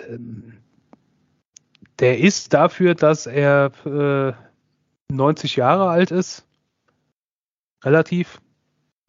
Ähm, 0.10 0.54
der 2.00 2.20
ist 2.20 2.54
dafür, 2.54 2.96
dass 2.96 3.28
er 3.28 3.72
äh, 3.86 4.34
90 5.14 5.56
Jahre 5.56 5.90
alt 5.90 6.12
ist. 6.12 6.48
Relativ. 7.84 8.42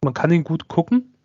Man 0.03 0.13
kann 0.13 0.31
ihn 0.31 0.43
gut 0.43 0.67
gucken. 0.67 1.15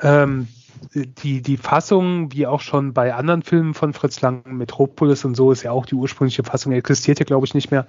Ähm, 0.00 0.48
die, 0.94 1.42
die 1.42 1.56
Fassung, 1.56 2.32
wie 2.32 2.46
auch 2.46 2.60
schon 2.60 2.92
bei 2.92 3.14
anderen 3.14 3.42
Filmen 3.42 3.74
von 3.74 3.92
Fritz 3.92 4.20
Lang, 4.20 4.42
Metropolis 4.56 5.24
und 5.24 5.34
so, 5.34 5.52
ist 5.52 5.62
ja 5.62 5.70
auch 5.70 5.86
die 5.86 5.94
ursprüngliche 5.94 6.44
Fassung, 6.44 6.72
existiert 6.72 7.18
ja, 7.18 7.24
glaube 7.24 7.46
ich, 7.46 7.54
nicht 7.54 7.70
mehr. 7.70 7.86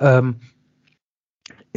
Ähm, 0.00 0.40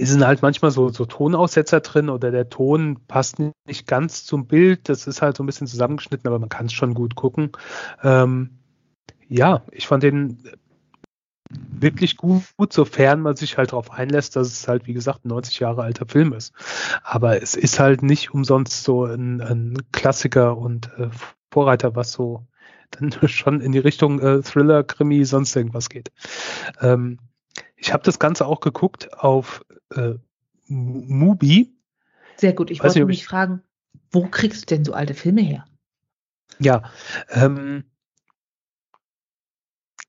sind 0.06 0.26
halt 0.26 0.42
manchmal 0.42 0.72
so, 0.72 0.90
so 0.90 1.06
Tonaussetzer 1.06 1.82
drin 1.82 2.10
oder 2.10 2.32
der 2.32 2.50
Ton 2.50 3.00
passt 3.08 3.40
nicht 3.40 3.88
ganz 3.88 4.26
zum 4.26 4.48
Bild. 4.48 4.90
Das 4.90 5.08
ist 5.08 5.22
halt 5.22 5.38
so 5.38 5.44
ein 5.44 5.46
bisschen 5.46 5.68
zusammengeschnitten, 5.68 6.28
aber 6.28 6.40
man 6.40 6.50
kann 6.50 6.68
es 6.68 6.74
schon 6.74 6.94
gut 6.94 7.16
gucken. 7.16 7.52
Ähm, 8.04 8.60
ja, 9.28 9.64
ich 9.72 9.88
fand 9.88 10.04
den 10.04 10.44
wirklich 11.50 12.18
gut, 12.18 12.44
sofern 12.72 13.22
man 13.22 13.36
sich 13.36 13.58
halt 13.58 13.72
darauf 13.72 13.92
einlässt, 13.92 14.36
dass 14.36 14.48
es 14.48 14.68
halt, 14.68 14.86
wie 14.88 14.94
gesagt, 14.94 15.26
ein 15.26 15.30
90 15.30 15.60
Jahre 15.60 15.84
alter 15.84 16.06
Film 16.06 16.34
ist. 16.34 16.54
Aber 17.04 17.42
es 17.42 17.56
ist 17.56 17.80
halt 17.80 18.04
nicht 18.04 18.34
umsonst 18.34 18.84
so 18.84 19.06
ein, 19.06 19.42
ein 19.42 19.78
Klassiker 19.92 20.58
und 20.58 20.92
äh, 20.98 21.10
Vorreiter, 21.52 21.96
was 21.96 22.12
so 22.12 22.46
dann 22.92 23.12
schon 23.28 23.62
in 23.62 23.72
die 23.72 23.80
Richtung 23.80 24.20
äh, 24.20 24.42
Thriller, 24.42 24.84
Krimi, 24.84 25.24
sonst 25.26 25.56
irgendwas 25.56 25.90
geht. 25.90 26.12
Ähm, 26.82 27.20
ich 27.80 27.94
habe 27.94 28.04
das 28.04 28.20
Ganze 28.20 28.46
auch 28.46 28.60
geguckt 28.60 29.14
auf 29.14 29.66
äh, 29.96 30.16
Mubi. 30.68 31.74
Sehr 32.36 32.54
gut. 32.54 32.72
Ich 32.72 32.80
Weiß 32.80 32.96
wollte 32.96 33.06
mich 33.06 33.26
fragen, 33.26 33.62
wo 34.12 34.28
kriegst 34.28 34.70
du 34.70 34.76
denn 34.76 34.86
so 34.86 34.94
alte 34.94 35.14
Filme 35.14 35.42
her? 35.42 35.66
Ja, 36.60 36.84
ähm, 37.30 37.84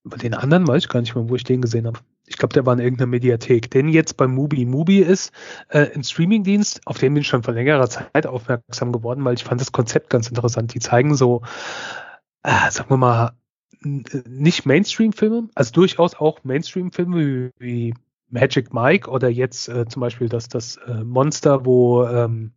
bei 0.03 0.17
den 0.17 0.35
anderen 0.35 0.67
weiß 0.67 0.85
ich 0.85 0.89
gar 0.89 1.01
nicht 1.01 1.15
mehr, 1.15 1.29
wo 1.29 1.37
ich 1.37 1.45
den 1.45 1.61
gesehen 1.61 1.87
habe. 1.87 2.01
Ich 2.27 2.37
glaube, 2.37 2.55
der 2.55 2.65
war 2.65 2.75
in 2.75 2.81
irgendeiner 2.81 3.09
Mediathek. 3.09 3.71
Den 3.71 3.89
jetzt 3.89 4.17
bei 4.17 4.27
Mubi. 4.27 4.65
Mubi 4.65 4.99
ist 4.99 5.33
äh, 5.69 5.93
ein 5.95 6.05
Streamingdienst, 6.05 6.81
auf 6.87 6.99
den 6.99 7.13
bin 7.13 7.23
ich 7.23 7.29
schon 7.29 7.43
vor 7.43 7.55
längerer 7.55 7.89
Zeit 7.89 8.27
aufmerksam 8.27 8.93
geworden, 8.93 9.25
weil 9.25 9.35
ich 9.35 9.45
fand 9.45 9.61
das 9.61 9.73
Konzept 9.73 10.11
ganz 10.11 10.29
interessant. 10.29 10.73
Die 10.75 10.79
zeigen 10.79 11.15
so, 11.15 11.43
äh, 12.43 12.71
sagen 12.71 12.91
wir 12.91 12.97
mal, 12.97 13.33
nicht 13.83 14.67
Mainstream-Filme, 14.67 15.49
also 15.55 15.73
durchaus 15.73 16.15
auch 16.15 16.45
Mainstream-Filme 16.45 17.17
wie, 17.19 17.51
wie, 17.59 17.95
Magic 18.33 18.73
Mike 18.73 19.11
oder 19.11 19.29
jetzt 19.29 19.69
äh, 19.69 19.87
zum 19.89 20.01
Beispiel 20.01 20.29
das, 20.29 20.49
das 20.49 20.77
äh, 20.77 21.03
Monster, 21.03 21.65
wo 21.67 22.05
ähm, 22.05 22.53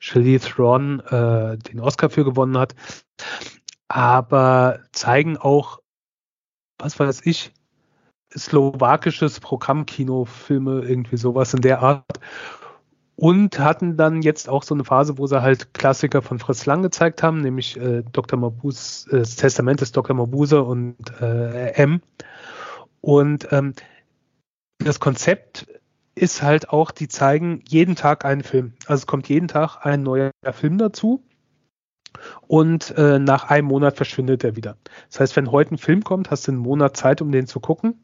Shelley 0.00 0.38
Thron 0.40 1.00
äh, 1.00 1.56
den 1.58 1.80
Oscar 1.80 2.10
für 2.10 2.24
gewonnen 2.24 2.58
hat. 2.58 2.74
aber 3.88 4.80
zeigen 4.92 5.36
auch, 5.36 5.80
was 6.78 6.98
weiß 6.98 7.22
ich, 7.24 7.52
slowakisches 8.36 9.40
Programmkinofilme, 9.40 10.82
irgendwie 10.82 11.16
sowas 11.16 11.54
in 11.54 11.62
der 11.62 11.80
Art. 11.80 12.20
Und 13.20 13.58
hatten 13.58 13.96
dann 13.96 14.22
jetzt 14.22 14.48
auch 14.48 14.62
so 14.62 14.76
eine 14.76 14.84
Phase, 14.84 15.18
wo 15.18 15.26
sie 15.26 15.42
halt 15.42 15.74
Klassiker 15.74 16.22
von 16.22 16.38
Fritz 16.38 16.66
Lang 16.66 16.82
gezeigt 16.82 17.20
haben, 17.24 17.40
nämlich 17.40 17.76
äh, 17.76 18.04
Dr. 18.12 18.38
Mabuse, 18.38 19.10
äh, 19.10 19.18
das 19.18 19.34
Testament 19.34 19.80
des 19.80 19.90
Dr. 19.90 20.14
Mabuse 20.14 20.62
und 20.62 20.94
äh, 21.20 21.72
M. 21.72 22.00
Und 23.00 23.48
ähm, 23.50 23.74
das 24.78 25.00
Konzept 25.00 25.66
ist 26.14 26.42
halt 26.42 26.68
auch, 26.68 26.92
die 26.92 27.08
zeigen 27.08 27.64
jeden 27.66 27.96
Tag 27.96 28.24
einen 28.24 28.44
Film. 28.44 28.74
Also 28.86 29.00
es 29.00 29.06
kommt 29.08 29.28
jeden 29.28 29.48
Tag 29.48 29.84
ein 29.84 30.04
neuer 30.04 30.30
Film 30.52 30.78
dazu 30.78 31.20
und 32.46 32.96
äh, 32.96 33.18
nach 33.18 33.50
einem 33.50 33.66
Monat 33.66 33.96
verschwindet 33.96 34.44
er 34.44 34.54
wieder. 34.54 34.76
Das 35.10 35.18
heißt, 35.18 35.34
wenn 35.34 35.50
heute 35.50 35.74
ein 35.74 35.78
Film 35.78 36.04
kommt, 36.04 36.30
hast 36.30 36.46
du 36.46 36.52
einen 36.52 36.60
Monat 36.60 36.96
Zeit, 36.96 37.20
um 37.20 37.32
den 37.32 37.48
zu 37.48 37.58
gucken 37.58 37.98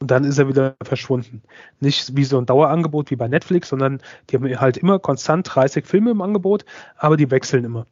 und 0.00 0.10
dann 0.10 0.24
ist 0.24 0.38
er 0.38 0.48
wieder 0.48 0.76
verschwunden. 0.82 1.42
Nicht 1.80 2.16
wie 2.16 2.24
so 2.24 2.38
ein 2.38 2.46
Dauerangebot 2.46 3.10
wie 3.10 3.16
bei 3.16 3.28
Netflix, 3.28 3.68
sondern 3.68 4.00
die 4.28 4.36
haben 4.36 4.60
halt 4.60 4.76
immer 4.76 4.98
konstant 4.98 5.48
30 5.54 5.86
Filme 5.86 6.10
im 6.10 6.22
Angebot, 6.22 6.64
aber 6.96 7.16
die 7.16 7.30
wechseln 7.30 7.64
immer 7.64 7.86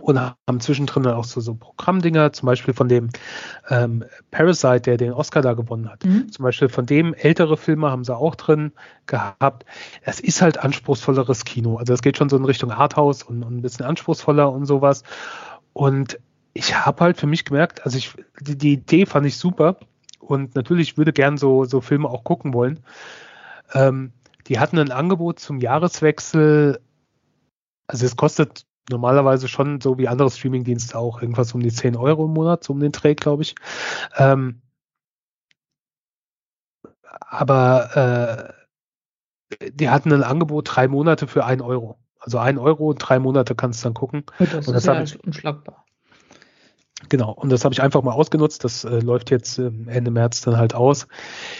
und 0.00 0.18
haben 0.18 0.60
zwischendrin 0.60 1.06
auch 1.06 1.24
so, 1.24 1.40
so 1.40 1.54
Programmdinger, 1.54 2.32
zum 2.32 2.46
Beispiel 2.46 2.72
von 2.72 2.88
dem 2.88 3.10
ähm, 3.68 4.04
Parasite, 4.30 4.82
der 4.82 4.96
den 4.96 5.12
Oscar 5.12 5.42
da 5.42 5.52
gewonnen 5.52 5.90
hat. 5.90 6.04
Mhm. 6.04 6.32
Zum 6.32 6.44
Beispiel 6.44 6.68
von 6.68 6.86
dem 6.86 7.14
ältere 7.14 7.56
Filme 7.56 7.90
haben 7.90 8.04
sie 8.04 8.16
auch 8.16 8.34
drin 8.34 8.72
gehabt. 9.06 9.66
Es 10.02 10.18
ist 10.20 10.40
halt 10.40 10.58
anspruchsvolleres 10.58 11.44
Kino. 11.44 11.76
Also 11.76 11.92
es 11.92 12.02
geht 12.02 12.16
schon 12.16 12.30
so 12.30 12.36
in 12.36 12.44
Richtung 12.44 12.70
Arthouse 12.70 13.22
und, 13.22 13.42
und 13.42 13.58
ein 13.58 13.62
bisschen 13.62 13.84
anspruchsvoller 13.84 14.50
und 14.50 14.64
sowas. 14.64 15.02
Und 15.74 16.18
ich 16.54 16.74
habe 16.74 17.04
halt 17.04 17.18
für 17.18 17.26
mich 17.26 17.44
gemerkt, 17.44 17.84
also 17.84 17.98
ich, 17.98 18.14
die, 18.40 18.56
die, 18.56 18.72
Idee 18.74 19.06
fand 19.06 19.26
ich 19.26 19.36
super 19.36 19.76
und 20.32 20.54
natürlich 20.54 20.96
würde 20.96 21.12
gern 21.12 21.36
so, 21.36 21.64
so 21.64 21.80
Filme 21.80 22.08
auch 22.08 22.24
gucken 22.24 22.54
wollen. 22.54 22.80
Ähm, 23.74 24.12
die 24.48 24.58
hatten 24.58 24.78
ein 24.78 24.90
Angebot 24.90 25.38
zum 25.38 25.60
Jahreswechsel, 25.60 26.80
also 27.86 28.06
es 28.06 28.16
kostet 28.16 28.66
normalerweise 28.90 29.46
schon 29.46 29.80
so 29.80 29.98
wie 29.98 30.08
andere 30.08 30.30
Streamingdienste 30.30 30.98
auch 30.98 31.20
irgendwas 31.22 31.54
um 31.54 31.60
die 31.60 31.70
10 31.70 31.96
Euro 31.96 32.24
im 32.24 32.32
Monat, 32.32 32.64
so 32.64 32.72
um 32.72 32.80
den 32.80 32.92
Dreh, 32.92 33.14
glaube 33.14 33.42
ich. 33.42 33.54
Ähm, 34.16 34.62
aber 37.20 38.56
äh, 39.60 39.70
die 39.70 39.90
hatten 39.90 40.12
ein 40.12 40.22
Angebot 40.22 40.68
drei 40.74 40.88
Monate 40.88 41.26
für 41.26 41.44
ein 41.44 41.60
Euro. 41.60 41.98
Also 42.18 42.38
ein 42.38 42.58
Euro 42.58 42.90
und 42.90 42.98
drei 42.98 43.18
Monate 43.18 43.54
kannst 43.54 43.82
du 43.82 43.88
dann 43.88 43.94
gucken. 43.94 44.24
Das 44.38 44.66
und 44.66 44.74
das 44.74 44.84
ist 44.84 44.86
ja 44.86 45.02
ich, 45.02 45.24
unschlagbar. 45.24 45.81
Genau, 47.08 47.32
und 47.32 47.50
das 47.50 47.64
habe 47.64 47.72
ich 47.74 47.82
einfach 47.82 48.02
mal 48.02 48.12
ausgenutzt. 48.12 48.64
Das 48.64 48.84
äh, 48.84 49.00
läuft 49.00 49.30
jetzt 49.30 49.58
äh, 49.58 49.70
Ende 49.86 50.10
März 50.10 50.40
dann 50.42 50.56
halt 50.56 50.74
aus. 50.74 51.08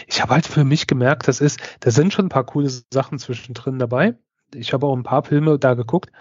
Ich 0.07 0.21
habe 0.21 0.33
halt 0.33 0.47
für 0.47 0.63
mich 0.63 0.87
gemerkt, 0.87 1.27
das 1.27 1.41
ist, 1.41 1.59
da 1.81 1.91
sind 1.91 2.13
schon 2.13 2.25
ein 2.25 2.29
paar 2.29 2.45
coole 2.45 2.69
Sachen 2.91 3.19
zwischendrin 3.19 3.79
dabei. 3.79 4.15
Ich 4.53 4.73
habe 4.73 4.85
auch 4.87 4.95
ein 4.95 5.03
paar 5.03 5.23
Filme 5.23 5.57
da 5.59 5.73
geguckt, 5.73 6.11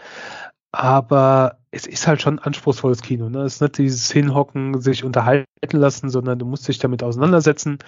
aber 0.73 1.59
es 1.71 1.87
ist 1.87 2.07
halt 2.07 2.21
schon 2.23 2.39
anspruchsvolles 2.39 3.03
Kino. 3.03 3.29
Ne? 3.29 3.43
Es 3.43 3.55
ist 3.55 3.61
nicht 3.61 3.79
dieses 3.79 4.11
Hinhocken, 4.11 4.81
sich 4.81 5.05
unterhalten 5.05 5.47
lassen, 5.73 6.11
sondern 6.11 6.39
du 6.39 6.47
musst 6.47 6.67
dich 6.69 6.79
damit 6.79 7.03
auseinandersetzen. 7.03 7.79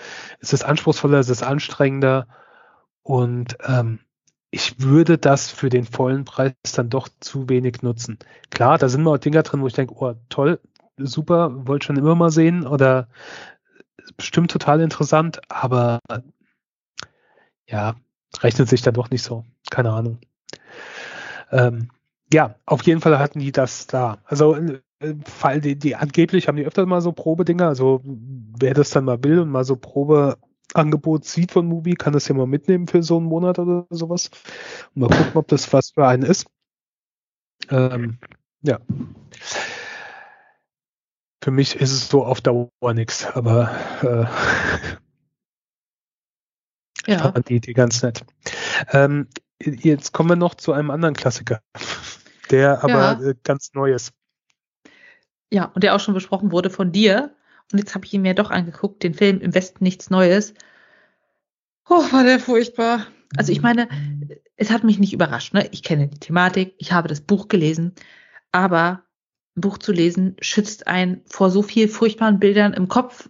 Es 0.41 0.53
ist 0.53 0.64
anspruchsvoller, 0.64 1.18
es 1.18 1.28
ist 1.28 1.43
anstrengender 1.43 2.26
und 3.03 3.57
ähm, 3.66 4.01
ich 4.51 4.80
würde 4.80 5.18
das 5.18 5.51
für 5.51 5.68
den 5.68 5.85
vollen 5.85 6.24
Preis 6.24 6.55
dann 6.74 6.89
doch 6.89 7.09
zu 7.20 7.49
wenig 7.49 7.82
nutzen. 7.82 8.18
Klar, 8.51 8.78
da 8.78 8.89
sind 8.89 9.03
mal 9.03 9.18
Dinger 9.18 9.43
drin, 9.43 9.61
wo 9.61 9.66
ich 9.66 9.72
denke, 9.72 9.95
oh 9.97 10.14
toll, 10.28 10.61
super, 10.97 11.66
wollte 11.66 11.86
schon 11.86 11.97
immer 11.97 12.14
mal 12.14 12.30
sehen 12.30 12.66
oder 12.66 13.09
bestimmt 14.16 14.51
total 14.51 14.80
interessant, 14.80 15.40
aber 15.49 16.01
ja, 17.66 17.97
rechnet 18.40 18.68
sich 18.68 18.82
dann 18.82 18.95
doch 18.95 19.11
nicht 19.11 19.22
so. 19.22 19.45
Keine 19.70 19.92
Ahnung. 19.92 20.18
Ähm, 21.51 21.88
ja, 22.32 22.57
auf 22.66 22.82
jeden 22.82 23.01
Fall 23.01 23.18
hatten 23.18 23.38
die 23.38 23.53
das 23.53 23.86
da. 23.86 24.18
Also 24.24 24.57
äh, 24.57 24.80
Fall, 25.24 25.61
die, 25.61 25.76
die 25.76 25.97
angeblich 25.97 26.49
haben 26.49 26.57
die 26.57 26.64
öfter 26.64 26.86
mal 26.86 27.01
so 27.01 27.12
Probedinger. 27.12 27.68
Also 27.68 28.01
wer 28.05 28.74
das 28.74 28.90
dann 28.90 29.05
mal 29.05 29.22
will 29.22 29.38
und 29.40 29.51
mal 29.51 29.64
so 29.64 29.76
Probeangebot 29.76 31.24
sieht 31.24 31.53
von 31.53 31.66
Movie, 31.66 31.95
kann 31.95 32.12
das 32.12 32.28
ja 32.28 32.34
mal 32.34 32.47
mitnehmen 32.47 32.88
für 32.88 33.03
so 33.03 33.18
einen 33.18 33.26
Monat 33.26 33.59
oder 33.59 33.86
sowas. 33.90 34.30
Und 34.95 35.03
mal 35.03 35.09
gucken, 35.09 35.36
ob 35.36 35.49
das 35.49 35.72
was 35.72 35.90
für 35.90 36.07
einen 36.07 36.24
ist. 36.24 36.47
Ähm, 37.70 38.18
ja. 38.62 38.78
Für 41.45 41.51
mich 41.51 41.76
ist 41.76 41.92
es 41.92 42.09
so 42.09 42.24
auf 42.24 42.40
Dauer 42.40 42.70
nichts, 42.95 43.26
aber 43.26 43.70
äh, 44.01 44.24
ja. 47.12 47.18
fand 47.18 47.51
die 47.51 47.57
Idee 47.57 47.74
ganz 47.74 48.03
nett. 48.03 48.24
Ähm, 48.92 49.28
jetzt 49.61 50.14
kommen 50.14 50.30
wir 50.30 50.36
noch 50.36 50.55
zu 50.55 50.72
einem 50.72 50.90
anderen 50.90 51.14
Klassiker 51.14 51.61
der 52.51 52.82
aber 52.82 53.20
ja. 53.20 53.20
Äh, 53.20 53.34
ganz 53.45 53.74
neu 53.74 53.92
ist. 53.92 54.14
Ja, 55.53 55.66
und 55.66 55.84
der 55.84 55.95
auch 55.95 56.01
schon 56.01 56.14
besprochen 56.14 56.51
wurde 56.51 56.70
von 56.70 56.92
dir. 56.92 57.36
Und 57.70 57.78
jetzt 57.78 57.95
habe 57.95 58.07
ich 58.07 58.14
ihn 58.14 58.22
mir 58.22 58.34
doch 58.34 58.51
angeguckt, 58.51 59.03
den 59.03 59.12
Film 59.12 59.42
Im 59.42 59.55
Westen 59.55 59.84
nichts 59.84 60.09
Neues. 60.09 60.55
Oh, 61.90 62.11
war 62.11 62.24
der 62.24 62.40
furchtbar. 62.40 63.07
Also 63.36 63.53
ich 63.53 63.61
meine, 63.61 63.90
es 64.57 64.70
hat 64.70 64.82
mich 64.82 64.99
nicht 64.99 65.12
überrascht. 65.12 65.53
Ne? 65.53 65.68
Ich 65.72 65.82
kenne 65.82 66.09
die 66.09 66.20
Thematik, 66.20 66.74
ich 66.78 66.92
habe 66.92 67.09
das 67.09 67.20
Buch 67.20 67.49
gelesen, 67.49 67.92
aber 68.51 69.03
ein 69.57 69.61
Buch 69.61 69.78
zu 69.78 69.92
lesen 69.92 70.36
schützt 70.40 70.86
einen 70.86 71.22
vor 71.26 71.50
so 71.50 71.62
viel 71.62 71.88
furchtbaren 71.88 72.40
Bildern 72.40 72.72
im 72.74 72.88
Kopf, 72.88 73.28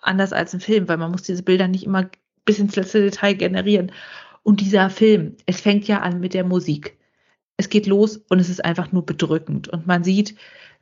anders 0.00 0.32
als 0.32 0.54
ein 0.54 0.60
Film, 0.60 0.88
weil 0.88 0.98
man 0.98 1.10
muss 1.10 1.22
diese 1.22 1.42
Bilder 1.42 1.68
nicht 1.68 1.84
immer 1.84 2.08
bis 2.44 2.58
ins 2.58 2.76
letzte 2.76 3.00
Detail 3.00 3.34
generieren. 3.34 3.92
Und 4.42 4.60
dieser 4.60 4.90
Film, 4.90 5.36
es 5.46 5.60
fängt 5.60 5.88
ja 5.88 6.00
an 6.00 6.20
mit 6.20 6.34
der 6.34 6.44
Musik 6.44 6.96
es 7.56 7.68
geht 7.68 7.86
los 7.86 8.18
und 8.28 8.38
es 8.38 8.48
ist 8.48 8.64
einfach 8.64 8.92
nur 8.92 9.04
bedrückend. 9.04 9.68
Und 9.68 9.86
man 9.86 10.04
sieht, 10.04 10.34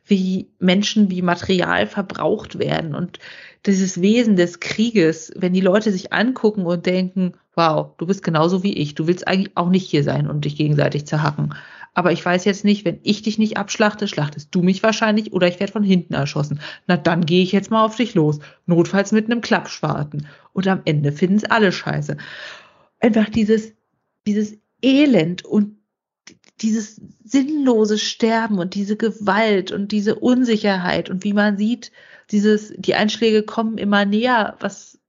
wie 0.05 0.51
Menschen, 0.59 1.09
wie 1.09 1.21
Material 1.21 1.87
verbraucht 1.87 2.59
werden 2.59 2.93
und 2.93 3.19
dieses 3.65 4.01
Wesen 4.01 4.35
des 4.35 4.59
Krieges, 4.59 5.31
wenn 5.35 5.53
die 5.53 5.61
Leute 5.61 5.91
sich 5.91 6.13
angucken 6.13 6.65
und 6.65 6.85
denken, 6.85 7.33
wow, 7.55 7.87
du 7.97 8.05
bist 8.05 8.21
genauso 8.21 8.61
wie 8.61 8.73
ich, 8.73 8.93
du 8.93 9.07
willst 9.07 9.27
eigentlich 9.27 9.55
auch 9.57 9.69
nicht 9.69 9.89
hier 9.89 10.03
sein 10.03 10.27
und 10.27 10.45
dich 10.45 10.57
gegenseitig 10.57 11.07
zerhacken. 11.07 11.55
Aber 11.95 12.11
ich 12.11 12.23
weiß 12.23 12.43
jetzt 12.43 12.65
nicht, 12.65 12.83
wenn 12.83 12.99
ich 13.03 13.23
dich 13.23 13.39
nicht 13.39 13.57
abschlachte, 13.57 14.07
schlachtest 14.07 14.53
du 14.53 14.61
mich 14.61 14.83
wahrscheinlich 14.83 15.31
oder 15.33 15.47
ich 15.47 15.59
werde 15.61 15.71
von 15.71 15.83
hinten 15.83 16.13
erschossen. 16.13 16.59
Na, 16.87 16.97
dann 16.97 17.25
gehe 17.25 17.41
ich 17.41 17.53
jetzt 17.53 17.71
mal 17.71 17.83
auf 17.83 17.95
dich 17.95 18.13
los. 18.13 18.39
Notfalls 18.65 19.13
mit 19.13 19.25
einem 19.25 19.41
Klappschwarten. 19.41 20.27
Und 20.51 20.67
am 20.67 20.81
Ende 20.83 21.13
finden 21.13 21.37
es 21.37 21.45
alle 21.45 21.71
scheiße. 21.71 22.17
Einfach 22.99 23.29
dieses, 23.29 23.71
dieses 24.27 24.57
Elend 24.81 25.45
und 25.45 25.77
dieses 26.61 27.01
sinnlose 27.23 27.97
Sterben 27.97 28.59
und 28.59 28.75
diese 28.75 28.97
Gewalt 28.97 29.71
und 29.71 29.93
diese 29.93 30.15
Unsicherheit 30.15 31.09
und 31.09 31.23
wie 31.23 31.33
man 31.33 31.57
sieht, 31.57 31.91
dieses, 32.31 32.73
die 32.75 32.95
Einschläge 32.95 33.43
kommen 33.43 33.77
immer 33.77 34.03
näher, 34.03 34.57
was 34.59 34.99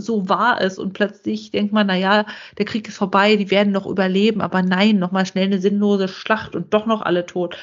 so 0.00 0.28
wahr 0.28 0.60
ist 0.60 0.78
und 0.78 0.92
plötzlich 0.92 1.50
denkt 1.50 1.72
man, 1.72 1.86
na 1.86 1.96
ja, 1.96 2.26
der 2.58 2.64
Krieg 2.64 2.88
ist 2.88 2.96
vorbei, 2.96 3.36
die 3.36 3.50
werden 3.50 3.72
noch 3.72 3.86
überleben, 3.86 4.40
aber 4.40 4.62
nein, 4.62 4.98
nochmal 4.98 5.26
schnell 5.26 5.46
eine 5.46 5.60
sinnlose 5.60 6.08
Schlacht 6.08 6.54
und 6.54 6.72
doch 6.72 6.86
noch 6.86 7.02
alle 7.02 7.26
tot. 7.26 7.56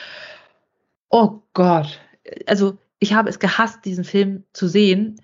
Oh 1.10 1.42
Gott. 1.54 2.00
Also, 2.46 2.78
ich 3.00 3.14
habe 3.14 3.30
es 3.30 3.40
gehasst, 3.40 3.86
diesen 3.86 4.04
Film 4.04 4.44
zu 4.54 4.68
sehen. 4.68 5.22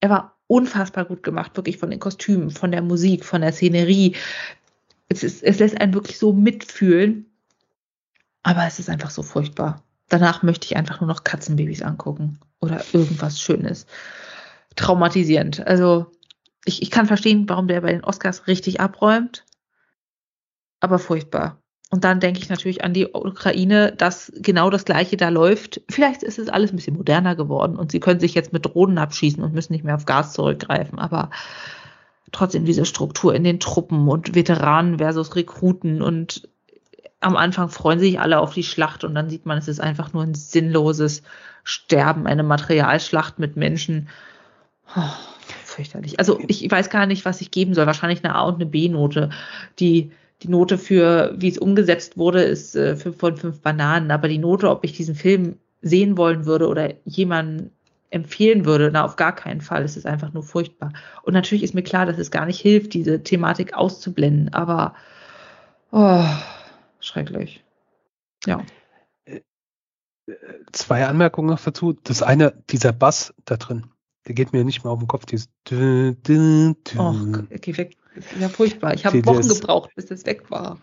Er 0.00 0.10
war 0.10 0.36
unfassbar 0.46 1.04
gut 1.04 1.22
gemacht, 1.22 1.56
wirklich 1.56 1.78
von 1.78 1.90
den 1.90 1.98
Kostümen, 1.98 2.50
von 2.50 2.70
der 2.70 2.82
Musik, 2.82 3.24
von 3.24 3.40
der 3.40 3.52
Szenerie 3.52 4.14
es, 5.08 5.22
ist, 5.22 5.42
es 5.42 5.58
lässt 5.58 5.80
einen 5.80 5.94
wirklich 5.94 6.18
so 6.18 6.32
mitfühlen. 6.32 7.26
Aber 8.42 8.66
es 8.66 8.78
ist 8.78 8.88
einfach 8.88 9.10
so 9.10 9.22
furchtbar. 9.22 9.82
Danach 10.08 10.42
möchte 10.42 10.66
ich 10.66 10.76
einfach 10.76 11.00
nur 11.00 11.08
noch 11.08 11.24
Katzenbabys 11.24 11.82
angucken 11.82 12.38
oder 12.60 12.84
irgendwas 12.92 13.40
Schönes. 13.40 13.86
Traumatisierend. 14.76 15.66
Also 15.66 16.12
ich, 16.66 16.82
ich 16.82 16.90
kann 16.90 17.06
verstehen, 17.06 17.48
warum 17.48 17.68
der 17.68 17.80
bei 17.80 17.92
den 17.92 18.04
Oscars 18.04 18.46
richtig 18.46 18.80
abräumt, 18.80 19.44
aber 20.80 20.98
furchtbar. 20.98 21.62
Und 21.90 22.02
dann 22.02 22.18
denke 22.18 22.40
ich 22.40 22.48
natürlich 22.48 22.82
an 22.82 22.92
die 22.92 23.06
Ukraine, 23.06 23.92
dass 23.92 24.32
genau 24.34 24.70
das 24.70 24.84
Gleiche 24.84 25.16
da 25.16 25.28
läuft. 25.28 25.80
Vielleicht 25.88 26.24
ist 26.24 26.38
es 26.38 26.48
alles 26.48 26.72
ein 26.72 26.76
bisschen 26.76 26.96
moderner 26.96 27.36
geworden 27.36 27.76
und 27.76 27.92
sie 27.92 28.00
können 28.00 28.18
sich 28.18 28.34
jetzt 28.34 28.52
mit 28.52 28.66
Drohnen 28.66 28.98
abschießen 28.98 29.42
und 29.42 29.54
müssen 29.54 29.72
nicht 29.72 29.84
mehr 29.84 29.94
auf 29.94 30.04
Gas 30.04 30.32
zurückgreifen. 30.32 30.98
Aber 30.98 31.30
trotzdem 32.32 32.64
diese 32.64 32.84
Struktur 32.84 33.34
in 33.34 33.44
den 33.44 33.60
Truppen 33.60 34.08
und 34.08 34.34
Veteranen 34.34 34.98
versus 34.98 35.36
Rekruten 35.36 36.02
und 36.02 36.48
am 37.20 37.36
Anfang 37.36 37.68
freuen 37.68 38.00
sich 38.00 38.20
alle 38.20 38.40
auf 38.40 38.52
die 38.52 38.64
Schlacht 38.64 39.04
und 39.04 39.14
dann 39.14 39.30
sieht 39.30 39.46
man, 39.46 39.56
es 39.56 39.68
ist 39.68 39.80
einfach 39.80 40.12
nur 40.12 40.24
ein 40.24 40.34
sinnloses 40.34 41.22
Sterben, 41.62 42.26
eine 42.26 42.42
Materialschlacht 42.42 43.38
mit 43.38 43.56
Menschen. 43.56 44.08
Oh, 44.96 45.02
fürchterlich. 45.76 46.18
Also 46.18 46.40
ich 46.48 46.68
weiß 46.70 46.90
gar 46.90 47.06
nicht, 47.06 47.24
was 47.24 47.40
ich 47.40 47.50
geben 47.50 47.74
soll. 47.74 47.86
Wahrscheinlich 47.86 48.24
eine 48.24 48.34
A 48.34 48.42
und 48.42 48.56
eine 48.56 48.66
B-Note. 48.66 49.30
Die, 49.78 50.10
die 50.42 50.48
Note 50.48 50.78
für, 50.78 51.34
wie 51.36 51.48
es 51.48 51.58
umgesetzt 51.58 52.16
wurde, 52.16 52.42
ist 52.42 52.74
äh, 52.74 52.96
fünf 52.96 53.18
von 53.18 53.36
fünf 53.36 53.60
Bananen. 53.60 54.10
Aber 54.10 54.28
die 54.28 54.38
Note, 54.38 54.70
ob 54.70 54.84
ich 54.84 54.92
diesen 54.92 55.14
Film 55.14 55.56
sehen 55.82 56.16
wollen 56.16 56.46
würde 56.46 56.68
oder 56.68 56.94
jemanden 57.04 57.70
empfehlen 58.10 58.64
würde. 58.64 58.90
Na, 58.92 59.04
auf 59.04 59.16
gar 59.16 59.34
keinen 59.34 59.60
Fall. 59.60 59.84
Es 59.84 59.96
ist 59.96 60.06
einfach 60.06 60.32
nur 60.32 60.42
furchtbar. 60.42 60.92
Und 61.22 61.34
natürlich 61.34 61.62
ist 61.62 61.74
mir 61.74 61.82
klar, 61.82 62.06
dass 62.06 62.18
es 62.18 62.30
gar 62.30 62.46
nicht 62.46 62.60
hilft, 62.60 62.94
diese 62.94 63.22
Thematik 63.22 63.74
auszublenden, 63.74 64.52
aber 64.54 64.94
oh, 65.92 66.24
schrecklich. 67.00 67.62
Ja. 68.46 68.62
Zwei 70.72 71.06
Anmerkungen 71.06 71.50
noch 71.50 71.60
dazu. 71.60 71.92
Das 71.92 72.22
eine, 72.22 72.54
dieser 72.70 72.92
Bass 72.92 73.34
da 73.44 73.56
drin, 73.56 73.86
der 74.26 74.34
geht 74.34 74.52
mir 74.52 74.64
nicht 74.64 74.84
mehr 74.84 74.92
auf 74.92 74.98
den 74.98 75.08
Kopf. 75.08 75.26
Dieses 75.26 75.48
dü, 75.68 76.14
dü, 76.14 76.74
dü. 76.74 76.98
Oh, 76.98 77.14
geh 77.60 77.76
weg. 77.76 77.96
Das 78.14 78.24
ist 78.24 78.40
ja 78.40 78.48
furchtbar. 78.48 78.94
Ich 78.94 79.04
habe 79.04 79.24
Wochen 79.26 79.46
gebraucht, 79.46 79.90
bis 79.94 80.06
das 80.06 80.24
weg 80.26 80.50
war. 80.50 80.78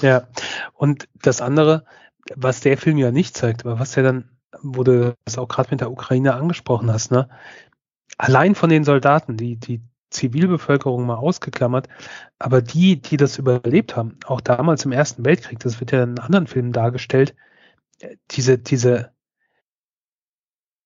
Ja. 0.00 0.28
Und 0.74 1.08
das 1.22 1.40
andere, 1.40 1.84
was 2.34 2.60
der 2.60 2.76
Film 2.76 2.98
ja 2.98 3.10
nicht 3.10 3.36
zeigt, 3.36 3.64
aber 3.64 3.78
was 3.78 3.96
er 3.96 4.02
dann 4.02 4.28
wo 4.60 4.84
du 4.84 5.16
das 5.24 5.38
auch 5.38 5.48
gerade 5.48 5.70
mit 5.70 5.80
der 5.80 5.90
Ukraine 5.90 6.34
angesprochen 6.34 6.90
hast, 6.92 7.10
ne? 7.10 7.28
Allein 8.18 8.54
von 8.54 8.70
den 8.70 8.84
Soldaten, 8.84 9.36
die, 9.36 9.56
die 9.56 9.80
Zivilbevölkerung 10.10 11.06
mal 11.06 11.16
ausgeklammert, 11.16 11.88
aber 12.38 12.60
die, 12.60 13.00
die 13.00 13.16
das 13.16 13.38
überlebt 13.38 13.96
haben, 13.96 14.18
auch 14.26 14.40
damals 14.40 14.84
im 14.84 14.92
Ersten 14.92 15.24
Weltkrieg, 15.24 15.58
das 15.60 15.80
wird 15.80 15.92
ja 15.92 16.02
in 16.02 16.18
anderen 16.18 16.46
Filmen 16.46 16.72
dargestellt, 16.72 17.34
diese, 18.30 18.58
diese, 18.58 19.11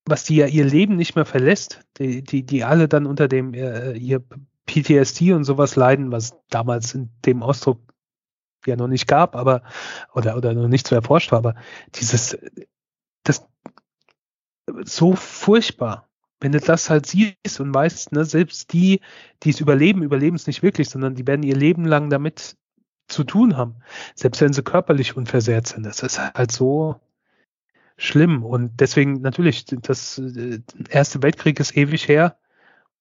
was 0.07 0.25
die 0.25 0.37
ja 0.37 0.47
ihr 0.47 0.65
Leben 0.65 0.97
nicht 0.97 1.17
mehr 1.17 1.25
verlässt, 1.25 1.81
die, 1.99 2.23
die, 2.23 2.45
die 2.45 2.65
alle 2.65 2.89
dann 2.89 3.07
unter 3.07 3.29
dem 3.29 3.55
äh, 3.55 3.93
ihr 3.93 4.23
PTSD 4.67 5.33
und 5.33 5.45
sowas 5.45 5.77
leiden, 5.77 6.13
was 6.13 6.37
damals 6.49 6.95
in 6.95 7.11
dem 7.25 7.43
Ausdruck 7.43 7.81
ja 8.67 8.77
noch 8.77 8.89
nicht 8.89 9.07
gab, 9.07 9.37
aber 9.37 9.63
oder 10.15 10.37
oder 10.37 10.55
noch 10.55 10.69
nicht 10.69 10.87
so 10.87 10.95
erforscht 10.95 11.33
war, 11.33 11.39
aber 11.39 11.55
dieses 11.95 12.39
das 13.23 13.47
so 14.85 15.15
furchtbar. 15.15 16.09
Wenn 16.41 16.53
du 16.53 16.61
das 16.61 16.91
halt 16.91 17.07
siehst 17.07 17.61
und 17.61 17.75
weißt, 17.75 18.13
ne, 18.13 18.25
selbst 18.25 18.73
die, 18.73 19.01
die 19.43 19.51
es 19.51 19.61
überleben, 19.61 20.03
überleben 20.03 20.37
es 20.37 20.47
nicht 20.47 20.63
wirklich, 20.63 20.91
sondern 20.91 21.15
die 21.15 21.27
werden 21.27 21.43
ihr 21.43 21.57
Leben 21.57 21.87
lang 21.87 22.11
damit 22.11 22.57
zu 23.09 23.25
tun 23.25 23.57
haben. 23.57 23.77
Selbst 24.15 24.41
wenn 24.43 24.53
sie 24.53 24.63
körperlich 24.63 25.17
unversehrt 25.17 25.67
sind. 25.67 25.87
Das 25.87 26.01
ist 26.01 26.19
halt 26.19 26.53
so 26.53 27.01
schlimm. 27.97 28.45
Und 28.45 28.81
deswegen 28.81 29.21
natürlich, 29.21 29.65
das 29.67 30.19
äh, 30.19 30.61
Erste 30.89 31.23
Weltkrieg 31.23 31.61
ist 31.61 31.77
ewig 31.77 32.09
her 32.09 32.37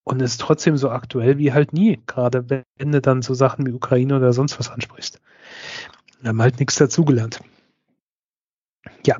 und 0.04 0.22
ist 0.22 0.40
trotzdem 0.40 0.76
so 0.76 0.90
aktuell 0.90 1.38
wie 1.38 1.52
halt 1.52 1.72
nie. 1.72 2.00
Gerade 2.06 2.48
wenn 2.48 2.92
du 2.92 3.00
dann 3.00 3.22
so 3.22 3.34
Sachen 3.34 3.66
wie 3.66 3.72
Ukraine 3.72 4.16
oder 4.16 4.32
sonst 4.32 4.58
was 4.58 4.70
ansprichst. 4.70 5.20
Wir 6.20 6.30
haben 6.30 6.40
halt 6.42 6.58
nichts 6.58 6.76
dazugelernt. 6.76 7.40
Ja, 9.04 9.16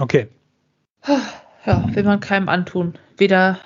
okay. 0.00 0.28
Ja, 1.66 1.94
will 1.94 2.04
man 2.04 2.20
keinem 2.20 2.48
antun. 2.48 2.98
Weder 3.16 3.58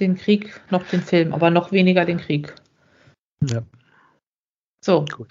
den 0.00 0.16
Krieg 0.16 0.60
noch 0.70 0.86
den 0.88 1.02
Film, 1.02 1.32
aber 1.32 1.50
noch 1.50 1.72
weniger 1.72 2.04
den 2.04 2.18
Krieg. 2.18 2.54
Ja. 3.40 3.62
So. 4.84 5.04
Gut. 5.04 5.28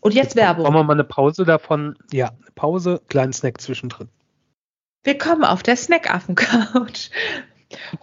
Und 0.00 0.14
jetzt, 0.14 0.34
jetzt 0.34 0.36
Werbung. 0.36 0.64
Machen 0.64 0.74
wir 0.74 0.84
mal 0.84 0.92
eine 0.92 1.04
Pause 1.04 1.44
davon. 1.44 1.96
Ja, 2.12 2.28
eine 2.28 2.50
Pause, 2.54 3.00
kleinen 3.08 3.32
Snack 3.32 3.60
zwischendrin. 3.60 4.08
Willkommen 5.04 5.42
auf 5.44 5.64
der 5.64 5.76
Snackaffen-Couch. 5.76 7.10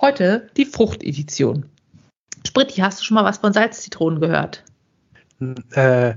Heute 0.01 0.49
die 0.57 0.65
Fruchtedition. 0.65 1.69
Spritti, 2.45 2.81
hast 2.81 2.99
du 2.99 3.05
schon 3.05 3.15
mal 3.15 3.23
was 3.23 3.37
von 3.37 3.53
Salzzitronen 3.53 4.19
gehört? 4.19 4.65
Äh, 5.71 6.15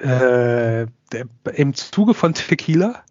äh, 0.00 0.86
Im 1.52 1.74
Zuge 1.74 2.14
von 2.14 2.32
Tequila? 2.32 3.04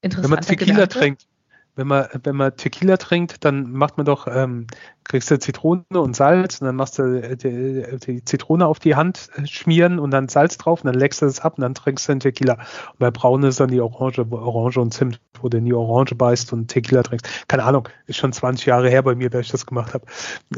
Wenn 0.00 0.30
man 0.30 0.40
Tequila 0.40 0.86
Gedanke. 0.86 0.98
trinkt, 0.98 1.28
wenn 1.74 1.86
man, 1.86 2.06
wenn 2.22 2.36
man 2.36 2.54
Tequila 2.56 2.98
trinkt, 2.98 3.44
dann 3.44 3.72
macht 3.72 3.96
man 3.96 4.04
doch, 4.04 4.26
ähm, 4.26 4.66
kriegst 5.04 5.30
du 5.30 5.38
Zitrone 5.38 5.84
und 5.94 6.14
Salz 6.14 6.60
und 6.60 6.66
dann 6.66 6.76
machst 6.76 6.98
du 6.98 7.22
äh, 7.22 7.36
die, 7.36 7.98
die, 7.98 8.24
Zitrone 8.24 8.66
auf 8.66 8.78
die 8.78 8.94
Hand 8.94 9.30
äh, 9.36 9.46
schmieren 9.46 9.98
und 9.98 10.10
dann 10.10 10.28
Salz 10.28 10.58
drauf 10.58 10.82
und 10.82 10.86
dann 10.86 10.98
leckst 10.98 11.22
du 11.22 11.26
das 11.26 11.40
ab 11.40 11.54
und 11.56 11.62
dann 11.62 11.74
trinkst 11.74 12.08
du 12.08 12.12
den 12.12 12.20
Tequila. 12.20 12.54
Und 12.54 12.98
bei 12.98 13.10
Braun 13.10 13.42
ist 13.44 13.60
dann 13.60 13.70
die 13.70 13.80
Orange, 13.80 14.26
Orange 14.30 14.78
und 14.78 14.92
Zimt, 14.92 15.20
wo 15.40 15.48
du 15.48 15.58
in 15.58 15.64
die 15.64 15.72
Orange 15.72 16.14
beißt 16.14 16.52
und 16.52 16.68
Tequila 16.68 17.02
trinkst. 17.02 17.48
Keine 17.48 17.64
Ahnung, 17.64 17.88
ist 18.06 18.18
schon 18.18 18.32
20 18.32 18.66
Jahre 18.66 18.90
her 18.90 19.02
bei 19.02 19.14
mir, 19.14 19.30
dass 19.30 19.46
ich 19.46 19.52
das 19.52 19.64
gemacht 19.64 19.94
habe. 19.94 20.04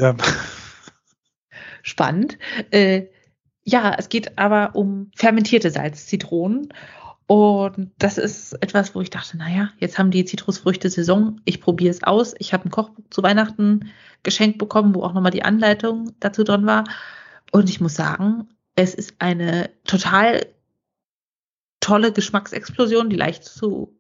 Ähm. 0.01 0.17
Spannend. 1.83 2.39
Äh, 2.71 3.07
ja, 3.63 3.95
es 3.97 4.09
geht 4.09 4.37
aber 4.37 4.75
um 4.75 5.11
fermentierte 5.15 5.71
Salzzitronen. 5.71 6.73
Und 7.27 7.93
das 7.99 8.19
ist 8.19 8.53
etwas, 8.63 8.95
wo 8.95 9.01
ich 9.01 9.09
dachte, 9.11 9.39
naja, 9.39 9.71
jetzt 9.79 9.99
haben 9.99 10.11
die 10.11 10.25
Zitrusfrüchte 10.25 10.91
Saison, 10.91 11.41
ich 11.45 11.61
probiere 11.61 11.91
es 11.91 12.03
aus. 12.03 12.35
Ich 12.39 12.53
habe 12.53 12.67
ein 12.67 12.71
Kochbuch 12.71 13.05
zu 13.11 13.23
Weihnachten 13.23 13.91
geschenkt 14.23 14.59
bekommen, 14.59 14.95
wo 14.95 15.03
auch 15.03 15.15
nochmal 15.15 15.31
die 15.31 15.45
Anleitung 15.45 16.13
dazu 16.21 16.45
drin 16.45 16.67
war. 16.67 16.85
Und 17.51 17.71
ich 17.71 17.81
muss 17.81 17.95
sagen, 17.95 18.49
es 18.75 18.95
ist 18.95 19.15
eine 19.21 19.71
total 19.85 20.47
tolle 21.81 22.13
Geschmacksexplosion, 22.13 23.09
die 23.09 23.17
leicht 23.17 23.45
zu 23.45 23.99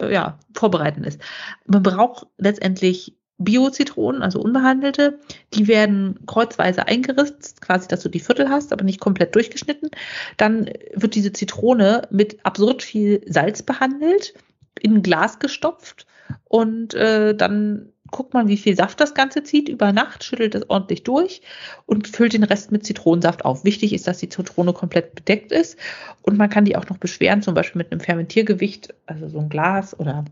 ja, 0.00 0.38
vorbereiten 0.54 1.04
ist. 1.04 1.20
Man 1.66 1.82
braucht 1.82 2.26
letztendlich 2.36 3.16
Bio-Zitronen, 3.38 4.22
also 4.22 4.40
unbehandelte, 4.40 5.18
die 5.52 5.68
werden 5.68 6.20
kreuzweise 6.26 6.86
eingeritzt, 6.86 7.60
quasi, 7.60 7.86
dass 7.86 8.00
du 8.00 8.08
die 8.08 8.20
Viertel 8.20 8.48
hast, 8.48 8.72
aber 8.72 8.84
nicht 8.84 9.00
komplett 9.00 9.34
durchgeschnitten. 9.34 9.90
Dann 10.36 10.70
wird 10.94 11.14
diese 11.14 11.32
Zitrone 11.32 12.08
mit 12.10 12.44
absurd 12.44 12.82
viel 12.82 13.20
Salz 13.26 13.62
behandelt, 13.62 14.34
in 14.80 14.94
ein 14.94 15.02
Glas 15.02 15.38
gestopft 15.38 16.06
und 16.44 16.94
äh, 16.94 17.34
dann 17.34 17.92
guckt 18.10 18.34
man, 18.34 18.48
wie 18.48 18.56
viel 18.56 18.76
Saft 18.76 19.00
das 19.00 19.14
Ganze 19.14 19.42
zieht 19.42 19.68
über 19.68 19.92
Nacht, 19.92 20.22
schüttelt 20.24 20.54
es 20.54 20.70
ordentlich 20.70 21.02
durch 21.02 21.42
und 21.86 22.08
füllt 22.08 22.32
den 22.32 22.44
Rest 22.44 22.72
mit 22.72 22.86
Zitronensaft 22.86 23.44
auf. 23.44 23.64
Wichtig 23.64 23.92
ist, 23.92 24.06
dass 24.06 24.18
die 24.18 24.28
Zitrone 24.28 24.72
komplett 24.72 25.14
bedeckt 25.14 25.52
ist 25.52 25.78
und 26.22 26.38
man 26.38 26.48
kann 26.48 26.64
die 26.64 26.76
auch 26.76 26.88
noch 26.88 26.98
beschweren, 26.98 27.42
zum 27.42 27.54
Beispiel 27.54 27.78
mit 27.78 27.92
einem 27.92 28.00
Fermentiergewicht, 28.00 28.94
also 29.06 29.28
so 29.28 29.40
ein 29.40 29.48
Glas 29.48 29.98
oder 29.98 30.24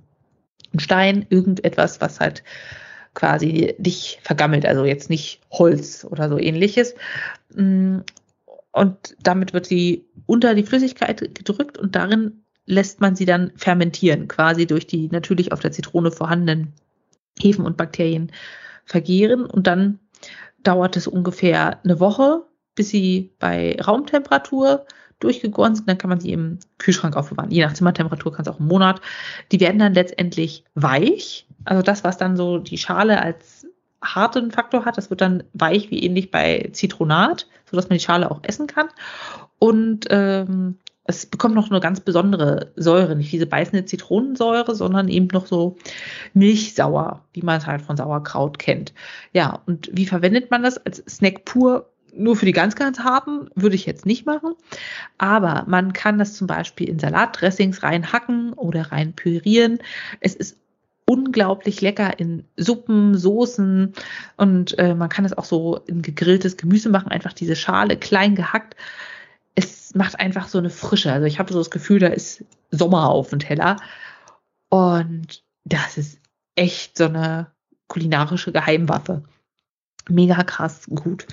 ein 0.73 0.81
Stein, 0.81 1.27
irgendetwas, 1.31 2.01
was 2.01 2.21
halt 2.21 2.43
quasi 3.15 3.75
nicht 3.79 4.19
vergammelt, 4.23 4.67
also 4.67 4.85
jetzt 4.85 5.11
nicht 5.11 5.41
Holz 5.51 6.05
oder 6.05 6.29
so 6.29 6.39
ähnliches. 6.39 6.95
Mm, 7.55 7.99
und 8.73 9.17
damit 9.23 9.53
wird 9.53 9.67
sie 9.67 10.05
unter 10.27 10.55
die 10.55 10.65
Flüssigkeit 10.65 11.35
gedrückt 11.35 11.79
und 11.79 11.95
darin 11.95 12.45
lässt 12.67 13.01
man 13.01 13.15
sie 13.15 13.25
dann 13.25 13.53
fermentieren, 13.57 14.27
quasi 14.27 14.67
durch 14.67 14.87
die 14.87 15.09
natürlich 15.09 15.53
auf 15.53 15.61
der 15.61 15.73
Zitrone 15.73 16.11
vorhandenen 16.11 16.73
Hefen 17.39 17.67
und 17.67 17.77
Bakterien 17.77 18.33
vergehren. 18.85 19.47
Und 19.47 19.67
dann 19.67 19.99
dauert 20.63 20.97
es 20.97 21.07
ungefähr 21.07 21.85
eine 21.85 22.01
Woche, 22.01 22.43
bis 22.75 22.89
sie 22.89 23.33
bei 23.39 23.77
Raumtemperatur 23.81 24.87
durchgegoren 25.21 25.75
sind. 25.75 25.89
Dann 25.89 25.99
kann 25.99 26.11
man 26.11 26.21
sie 26.21 26.33
im 26.33 26.59
Kühlschrank 26.79 27.17
aufbewahren. 27.17 27.51
Je 27.51 27.65
nach 27.65 27.75
Zimmertemperatur 27.75 28.33
kann 28.33 28.45
es 28.45 28.49
auch 28.49 28.59
einen 28.59 28.69
Monat. 28.69 29.01
Die 29.53 29.61
werden 29.61 29.79
dann 29.79 29.95
letztendlich 29.95 30.65
weich 30.75 31.47
also 31.65 31.83
das, 31.83 32.05
was 32.05 32.19
dann 32.19 32.37
so 32.37 32.59
die 32.59 32.79
Schale 32.79 33.21
als 33.21 33.67
harten 34.03 34.51
Faktor 34.51 34.85
hat, 34.85 34.99
das 34.99 35.11
wird 35.11 35.21
dann 35.21 35.45
weich, 35.55 35.91
wie 35.91 36.03
ähnlich 36.03 36.31
bei 36.31 36.69
Zitronat, 36.73 37.47
sodass 37.71 37.89
man 37.89 37.99
die 37.99 38.05
Schale 38.05 38.31
auch 38.31 38.41
essen 38.43 38.67
kann. 38.67 38.89
Und 39.59 40.07
ähm, 40.11 40.79
es 41.05 41.27
bekommt 41.27 41.55
noch 41.55 41.71
eine 41.71 41.81
ganz 41.81 42.01
besondere 42.01 42.73
Säure, 42.77 43.17
nicht 43.17 43.33
diese 43.33 43.47
beißende 43.47 43.85
Zitronensäure, 43.87 44.75
sondern 44.75 45.09
eben 45.09 45.29
noch 45.33 45.47
so 45.47 45.77
Milchsauer, 46.35 47.25
wie 47.33 47.43
man 47.43 47.59
es 47.59 47.67
halt 47.67 47.83
von 47.83 47.97
Sauerkraut 47.97 48.59
kennt. 48.59 48.93
Ja, 49.33 49.63
und 49.67 49.91
wie 49.93 50.07
verwendet 50.07 50.51
man 50.51 50.63
das 50.63 50.79
als 50.79 51.03
Snack 51.09 51.45
pur? 51.45 51.91
Nur 52.17 52.37
für 52.37 52.47
die 52.47 52.53
ganz, 52.53 52.77
ganz 52.77 53.01
harten 53.01 53.49
würde 53.55 53.77
ich 53.77 53.87
jetzt 53.87 54.07
nicht 54.07 54.27
machen. 54.27 54.55
Aber 55.19 55.65
man 55.67 55.93
kann 55.93 56.19
das 56.19 56.35
zum 56.35 56.47
Beispiel 56.47 56.89
in 56.89 56.99
Salatdressings 56.99 57.83
reinhacken 57.83 58.53
oder 58.53 58.93
rein 58.93 59.13
pürieren. 59.15 59.79
Es 60.21 60.35
ist 60.35 60.57
unglaublich 61.07 61.81
lecker 61.81 62.19
in 62.19 62.45
Suppen, 62.57 63.17
Soßen 63.17 63.93
und 64.37 64.79
äh, 64.79 64.95
man 64.95 65.09
kann 65.09 65.25
es 65.25 65.37
auch 65.37 65.45
so 65.45 65.77
in 65.87 66.03
gegrilltes 66.03 66.57
Gemüse 66.57 66.89
machen, 66.89 67.09
einfach 67.09 67.33
diese 67.33 67.57
Schale 67.57 67.97
klein 67.97 68.35
gehackt. 68.35 68.75
Es 69.55 69.95
macht 69.95 70.19
einfach 70.19 70.49
so 70.49 70.59
eine 70.59 70.71
Frische. 70.71 71.13
Also 71.13 71.27
ich 71.27 71.39
habe 71.39 71.53
so 71.53 71.59
das 71.59 71.71
Gefühl, 71.71 71.99
da 71.99 72.09
ist 72.09 72.45
Sommer 72.71 73.11
auf 73.11 73.31
dem 73.31 73.39
Teller 73.39 73.77
und 74.71 75.43
das 75.65 75.99
ist 75.99 76.19
echt 76.57 76.97
so 76.97 77.05
eine 77.05 77.53
kulinarische 77.89 78.53
Geheimwaffe. 78.53 79.23
Mega 80.09 80.43
krass 80.43 80.87
gut. 80.89 81.27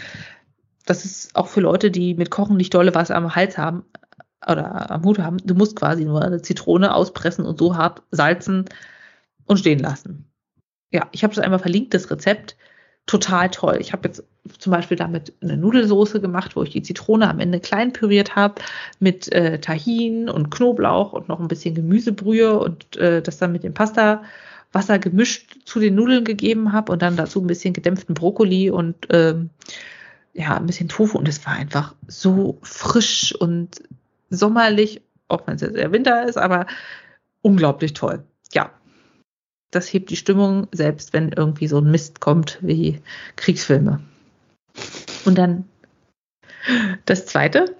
Das 0.86 1.06
ist 1.06 1.36
auch 1.36 1.48
für 1.48 1.62
Leute, 1.62 1.92
die 1.92 2.16
mit 2.16 2.32
Kochen 2.32 2.58
nicht 2.58 2.74
dolle 2.74 2.96
was 2.96 3.12
am 3.12 3.36
Hals 3.36 3.58
haben 3.58 3.84
oder 4.48 4.90
am 4.92 5.04
Hut 5.04 5.20
haben. 5.20 5.38
Du 5.44 5.54
musst 5.54 5.76
quasi 5.76 6.06
nur 6.06 6.22
eine 6.22 6.42
Zitrone 6.42 6.94
auspressen 6.94 7.46
und 7.46 7.60
so 7.60 7.76
hart 7.76 8.02
salzen, 8.12 8.66
und 9.52 9.58
stehen 9.58 9.80
lassen. 9.80 10.26
Ja, 10.92 11.08
ich 11.12 11.24
habe 11.24 11.34
das 11.34 11.44
einmal 11.44 11.60
verlinkt, 11.60 11.94
das 11.94 12.10
Rezept. 12.10 12.56
total 13.08 13.50
toll. 13.50 13.78
Ich 13.82 13.94
habe 13.94 14.08
jetzt 14.08 14.24
zum 14.60 14.72
Beispiel 14.72 14.96
damit 14.96 15.34
eine 15.42 15.58
Nudelsoße 15.58 16.22
gemacht, 16.22 16.56
wo 16.56 16.64
ich 16.64 16.70
die 16.70 16.84
Zitrone 16.84 17.30
am 17.30 17.40
Ende 17.40 17.60
klein 17.60 17.94
püriert 17.94 18.36
habe 18.36 18.62
mit 19.00 19.32
äh, 19.34 19.60
Tahin 19.60 20.30
und 20.30 20.52
Knoblauch 20.52 21.12
und 21.12 21.28
noch 21.28 21.40
ein 21.40 21.48
bisschen 21.48 21.74
Gemüsebrühe 21.76 22.58
und 22.60 22.96
äh, 22.98 23.22
das 23.22 23.38
dann 23.40 23.52
mit 23.52 23.64
dem 23.64 23.74
Pasta 23.74 24.24
Wasser 24.72 25.00
gemischt 25.00 25.58
zu 25.66 25.80
den 25.80 25.96
Nudeln 25.96 26.24
gegeben 26.24 26.72
habe 26.72 26.92
und 26.94 27.02
dann 27.02 27.18
dazu 27.18 27.42
ein 27.42 27.48
bisschen 27.48 27.74
gedämpften 27.74 28.16
Brokkoli 28.16 28.70
und 28.70 28.96
ähm, 29.10 29.50
ja, 30.34 30.58
ein 30.58 30.66
bisschen 30.66 30.90
Tofu 30.90 31.18
und 31.18 31.28
es 31.28 31.46
war 31.46 31.54
einfach 31.54 31.96
so 32.08 32.58
frisch 32.62 33.36
und 33.36 33.84
sommerlich, 34.30 35.02
auch 35.28 35.46
wenn 35.46 35.56
es 35.56 35.62
jetzt 35.62 35.76
eher 35.76 35.92
Winter 35.92 36.28
ist, 36.28 36.38
aber 36.38 36.68
unglaublich 37.42 37.94
toll. 37.94 38.24
Ja, 38.54 38.72
das 39.72 39.92
hebt 39.92 40.10
die 40.10 40.16
Stimmung, 40.18 40.68
selbst 40.72 41.14
wenn 41.14 41.32
irgendwie 41.32 41.68
so 41.68 41.80
ein 41.80 41.92
Mist 41.92 42.20
kommt 42.20 42.60
wie 42.62 43.02
Kriegsfilme. 43.36 44.02
Und 45.26 45.38
dann 45.38 45.66
das 47.06 47.26
zweite, 47.26 47.76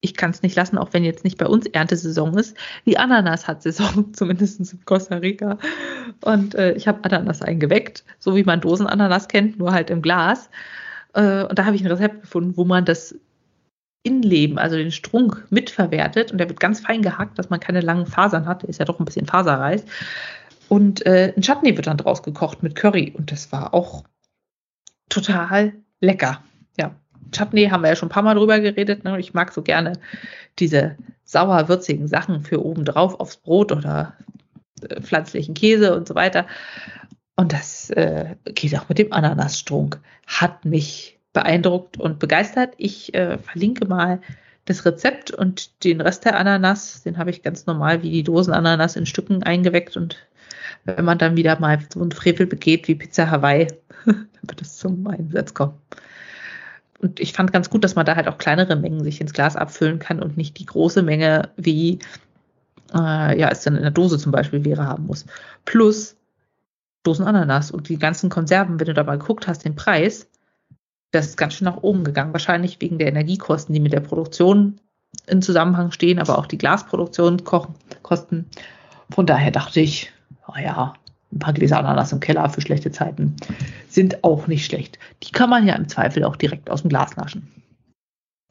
ich 0.00 0.14
kann 0.14 0.30
es 0.30 0.42
nicht 0.42 0.56
lassen, 0.56 0.78
auch 0.78 0.92
wenn 0.92 1.04
jetzt 1.04 1.24
nicht 1.24 1.38
bei 1.38 1.46
uns 1.46 1.66
Erntesaison 1.66 2.36
ist. 2.36 2.56
Die 2.86 2.98
Ananas 2.98 3.46
hat 3.46 3.62
Saison, 3.62 4.12
zumindest 4.12 4.60
in 4.60 4.84
Costa 4.84 5.16
Rica. 5.16 5.58
Und 6.22 6.54
äh, 6.54 6.72
ich 6.72 6.88
habe 6.88 7.04
Ananas 7.04 7.40
eingeweckt, 7.40 8.04
so 8.18 8.34
wie 8.34 8.42
man 8.42 8.60
Dosenananas 8.60 9.28
kennt, 9.28 9.58
nur 9.58 9.72
halt 9.72 9.90
im 9.90 10.02
Glas. 10.02 10.50
Äh, 11.14 11.44
und 11.44 11.58
da 11.58 11.64
habe 11.64 11.76
ich 11.76 11.82
ein 11.82 11.90
Rezept 11.90 12.22
gefunden, 12.22 12.56
wo 12.56 12.64
man 12.64 12.84
das 12.84 13.14
Innenleben, 14.04 14.58
also 14.58 14.76
den 14.76 14.90
Strunk, 14.90 15.46
mitverwertet. 15.50 16.32
Und 16.32 16.38
der 16.38 16.48
wird 16.48 16.60
ganz 16.60 16.80
fein 16.80 17.02
gehackt, 17.02 17.38
dass 17.38 17.50
man 17.50 17.60
keine 17.60 17.80
langen 17.80 18.06
Fasern 18.06 18.46
hat. 18.46 18.62
Der 18.62 18.68
ist 18.68 18.78
ja 18.78 18.84
doch 18.84 18.98
ein 18.98 19.04
bisschen 19.04 19.26
faserreich. 19.26 19.82
Und 20.68 21.04
äh, 21.06 21.32
ein 21.36 21.42
Chutney 21.42 21.76
wird 21.76 21.86
dann 21.86 21.98
draus 21.98 22.22
gekocht 22.22 22.62
mit 22.62 22.74
Curry. 22.74 23.12
Und 23.16 23.30
das 23.30 23.52
war 23.52 23.74
auch 23.74 24.04
total 25.08 25.74
lecker. 26.00 26.42
Ja, 26.78 26.94
Chutney 27.30 27.68
haben 27.68 27.82
wir 27.82 27.90
ja 27.90 27.96
schon 27.96 28.08
ein 28.08 28.12
paar 28.12 28.22
Mal 28.22 28.34
drüber 28.34 28.58
geredet. 28.58 29.04
Ne? 29.04 29.20
Ich 29.20 29.34
mag 29.34 29.52
so 29.52 29.62
gerne 29.62 29.92
diese 30.58 30.96
sauer-würzigen 31.24 32.08
Sachen 32.08 32.42
für 32.42 32.64
oben 32.64 32.84
drauf 32.84 33.20
aufs 33.20 33.36
Brot 33.36 33.70
oder 33.70 34.14
äh, 34.88 35.00
pflanzlichen 35.00 35.54
Käse 35.54 35.94
und 35.94 36.08
so 36.08 36.14
weiter. 36.14 36.46
Und 37.36 37.52
das 37.52 37.90
äh, 37.90 38.36
geht 38.44 38.78
auch 38.78 38.88
mit 38.88 38.98
dem 38.98 39.12
Ananasstrunk. 39.12 40.00
Hat 40.26 40.64
mich 40.64 41.18
beeindruckt 41.32 41.98
und 41.98 42.18
begeistert. 42.18 42.74
Ich 42.76 43.14
äh, 43.14 43.38
verlinke 43.38 43.86
mal 43.86 44.20
das 44.64 44.84
Rezept 44.84 45.30
und 45.30 45.84
den 45.84 46.00
Rest 46.00 46.24
der 46.24 46.38
Ananas, 46.38 47.02
den 47.02 47.18
habe 47.18 47.30
ich 47.30 47.42
ganz 47.42 47.66
normal 47.66 48.02
wie 48.02 48.10
die 48.10 48.22
Dosenananas 48.22 48.96
in 48.96 49.06
Stücken 49.06 49.42
eingeweckt 49.42 49.96
und 49.96 50.16
wenn 50.84 51.04
man 51.04 51.18
dann 51.18 51.36
wieder 51.36 51.58
mal 51.58 51.78
so 51.92 52.00
einen 52.00 52.12
Frevel 52.12 52.46
begeht 52.46 52.86
wie 52.86 52.94
Pizza 52.94 53.30
Hawaii, 53.30 53.66
dann 54.06 54.28
wird 54.42 54.62
es 54.62 54.76
zum 54.76 55.06
Einsatz 55.06 55.54
kommen. 55.54 55.74
Und 57.00 57.18
ich 57.18 57.32
fand 57.32 57.52
ganz 57.52 57.68
gut, 57.68 57.82
dass 57.82 57.96
man 57.96 58.06
da 58.06 58.14
halt 58.14 58.28
auch 58.28 58.38
kleinere 58.38 58.76
Mengen 58.76 59.02
sich 59.02 59.20
ins 59.20 59.32
Glas 59.32 59.56
abfüllen 59.56 59.98
kann 59.98 60.22
und 60.22 60.36
nicht 60.36 60.58
die 60.58 60.66
große 60.66 61.02
Menge, 61.02 61.50
wie 61.56 61.98
äh, 62.94 63.38
ja, 63.38 63.48
es 63.50 63.62
dann 63.62 63.74
in 63.74 63.82
der 63.82 63.90
Dose 63.90 64.18
zum 64.18 64.30
Beispiel 64.30 64.64
wäre, 64.64 64.86
haben 64.86 65.06
muss. 65.06 65.26
Plus 65.64 66.16
Dosen 67.02 67.26
Ananas 67.26 67.70
und 67.70 67.88
die 67.88 67.98
ganzen 67.98 68.30
Konserven, 68.30 68.78
wenn 68.78 68.86
du 68.86 68.94
da 68.94 69.04
mal 69.04 69.18
geguckt 69.18 69.46
hast, 69.46 69.64
den 69.64 69.74
Preis, 69.74 70.28
das 71.10 71.26
ist 71.26 71.36
ganz 71.36 71.54
schön 71.54 71.66
nach 71.66 71.82
oben 71.82 72.04
gegangen. 72.04 72.32
Wahrscheinlich 72.32 72.80
wegen 72.80 72.98
der 72.98 73.08
Energiekosten, 73.08 73.72
die 73.72 73.80
mit 73.80 73.92
der 73.92 74.00
Produktion 74.00 74.80
in 75.26 75.42
Zusammenhang 75.42 75.90
stehen, 75.90 76.18
aber 76.18 76.38
auch 76.38 76.46
die 76.46 76.58
Glasproduktion 76.58 77.44
kosten. 77.44 78.50
Von 79.10 79.26
daher 79.26 79.50
dachte 79.50 79.80
ich, 79.80 80.10
naja, 80.48 80.94
ein 81.32 81.38
paar 81.38 81.52
Gläser 81.52 81.78
Ananas 81.78 82.12
im 82.12 82.20
Keller 82.20 82.48
für 82.50 82.60
schlechte 82.60 82.90
Zeiten 82.90 83.36
sind 83.88 84.22
auch 84.24 84.46
nicht 84.46 84.64
schlecht. 84.64 84.98
Die 85.22 85.32
kann 85.32 85.50
man 85.50 85.66
ja 85.66 85.74
im 85.74 85.88
Zweifel 85.88 86.24
auch 86.24 86.36
direkt 86.36 86.70
aus 86.70 86.82
dem 86.82 86.88
Glas 86.88 87.16
naschen. 87.16 87.50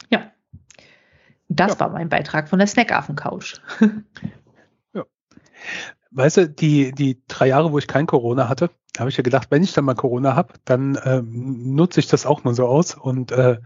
Ja. 0.10 0.32
Das 1.48 1.74
ja. 1.74 1.80
war 1.80 1.90
mein 1.90 2.10
Beitrag 2.10 2.50
von 2.50 2.60
der 2.60 2.68
Snackaffen-Couch. 2.68 3.60
ja. 4.94 5.06
Weißt 6.12 6.38
du, 6.38 6.50
die, 6.50 6.92
die 6.92 7.22
drei 7.28 7.48
Jahre, 7.48 7.72
wo 7.72 7.78
ich 7.78 7.88
kein 7.88 8.06
Corona 8.06 8.50
hatte, 8.50 8.70
habe 9.00 9.10
ich 9.10 9.18
ja 9.18 9.24
gedacht, 9.24 9.48
wenn 9.50 9.64
ich 9.64 9.74
dann 9.74 9.86
mal 9.86 9.96
Corona 9.96 10.36
habe, 10.36 10.54
dann 10.66 11.00
ähm, 11.06 11.74
nutze 11.76 12.02
ich 12.02 12.08
das 12.08 12.26
auch 12.26 12.44
mal 12.44 12.54
so 12.54 12.68
aus 12.68 12.96
und 12.96 13.32
äh, 13.32 13.58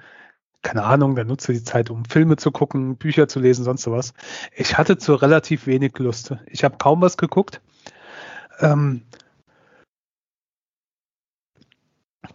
keine 0.61 0.83
Ahnung, 0.83 1.15
dann 1.15 1.27
nutze 1.27 1.53
die 1.53 1.63
Zeit, 1.63 1.89
um 1.89 2.05
Filme 2.05 2.37
zu 2.37 2.51
gucken, 2.51 2.97
Bücher 2.97 3.27
zu 3.27 3.39
lesen, 3.39 3.63
sonst 3.63 3.83
sowas. 3.83 4.13
Ich 4.55 4.77
hatte 4.77 4.97
zu 4.97 5.13
relativ 5.15 5.67
wenig 5.67 5.97
Lust. 5.99 6.35
Ich 6.47 6.63
habe 6.63 6.77
kaum 6.77 7.01
was 7.01 7.17
geguckt. 7.17 7.61
Ähm, 8.59 9.03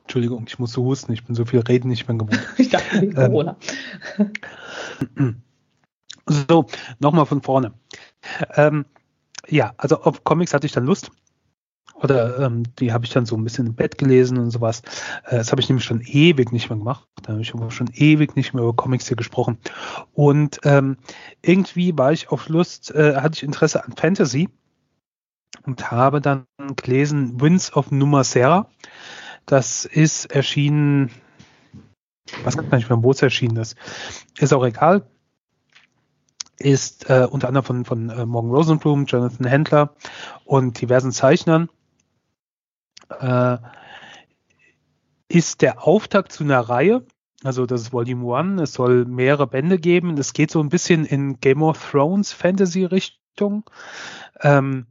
Entschuldigung, 0.02 0.44
ich 0.46 0.58
muss 0.58 0.72
so 0.72 0.84
husten, 0.84 1.12
ich 1.12 1.24
bin 1.24 1.34
so 1.34 1.44
viel 1.44 1.61
reden 1.61 1.88
nicht 1.88 2.08
mehr 2.08 2.16
gewohnt. 2.16 2.40
ich 2.58 2.68
dachte 2.68 3.00
wegen 3.00 3.16
ähm, 3.16 3.26
Corona. 3.26 3.56
so, 6.26 6.66
nochmal 6.98 7.26
von 7.26 7.42
vorne. 7.42 7.72
Ähm, 8.54 8.86
ja, 9.51 9.74
also 9.76 10.03
auf 10.03 10.24
Comics 10.24 10.55
hatte 10.55 10.66
ich 10.66 10.72
dann 10.72 10.86
Lust. 10.86 11.11
Oder 11.94 12.38
ähm, 12.38 12.62
die 12.78 12.92
habe 12.92 13.05
ich 13.05 13.12
dann 13.12 13.26
so 13.26 13.36
ein 13.36 13.44
bisschen 13.44 13.66
im 13.66 13.74
Bett 13.74 13.98
gelesen 13.98 14.38
und 14.38 14.51
sowas. 14.51 14.80
Äh, 15.26 15.36
das 15.36 15.51
habe 15.51 15.61
ich 15.61 15.68
nämlich 15.68 15.84
schon 15.84 16.01
ewig 16.01 16.51
nicht 16.51 16.70
mehr 16.70 16.78
gemacht. 16.78 17.07
Da 17.22 17.32
habe 17.32 17.42
ich 17.42 17.48
schon 17.48 17.90
ewig 17.92 18.36
nicht 18.36 18.55
mehr 18.55 18.62
über 18.62 18.72
Comics 18.72 19.07
hier 19.07 19.18
gesprochen. 19.18 19.59
Und 20.14 20.61
ähm, 20.64 20.96
irgendwie 21.42 21.96
war 21.98 22.12
ich 22.12 22.30
auf 22.30 22.48
Lust, 22.48 22.90
äh, 22.94 23.16
hatte 23.16 23.34
ich 23.36 23.42
Interesse 23.42 23.84
an 23.84 23.92
Fantasy 23.92 24.48
und 25.66 25.90
habe 25.90 26.22
dann 26.22 26.46
gelesen 26.76 27.38
Winds 27.40 27.72
of 27.74 27.90
Numasera. 27.90 28.70
Das 29.44 29.84
ist 29.84 30.30
erschienen, 30.32 31.11
was 32.44 32.57
kann 32.57 32.78
ich 32.78 32.88
mehr, 32.88 33.03
wo 33.03 33.11
es 33.11 33.20
erschienen 33.20 33.57
ist. 33.57 33.76
Ist 34.38 34.55
auch 34.55 34.64
egal. 34.64 35.07
Ist 36.62 37.08
äh, 37.08 37.26
unter 37.28 37.48
anderem 37.48 37.64
von, 37.64 37.84
von 37.86 38.11
äh, 38.11 38.26
Morgan 38.26 38.50
Rosenblum, 38.50 39.06
Jonathan 39.06 39.46
Händler 39.46 39.94
und 40.44 40.78
diversen 40.80 41.11
Zeichnern. 41.11 41.70
Äh, 43.18 43.56
ist 45.28 45.62
der 45.62 45.86
Auftakt 45.86 46.32
zu 46.32 46.44
einer 46.44 46.61
Reihe. 46.61 47.06
Also 47.42 47.64
das 47.64 47.80
ist 47.80 47.92
Volume 47.94 48.36
1. 48.36 48.61
Es 48.61 48.74
soll 48.74 49.06
mehrere 49.06 49.46
Bände 49.46 49.78
geben. 49.78 50.18
Es 50.18 50.34
geht 50.34 50.50
so 50.50 50.61
ein 50.61 50.68
bisschen 50.68 51.06
in 51.06 51.40
Game 51.40 51.62
of 51.62 51.90
Thrones 51.90 52.32
Fantasy 52.32 52.84
Richtung. 52.84 53.64
Ähm, 54.42 54.86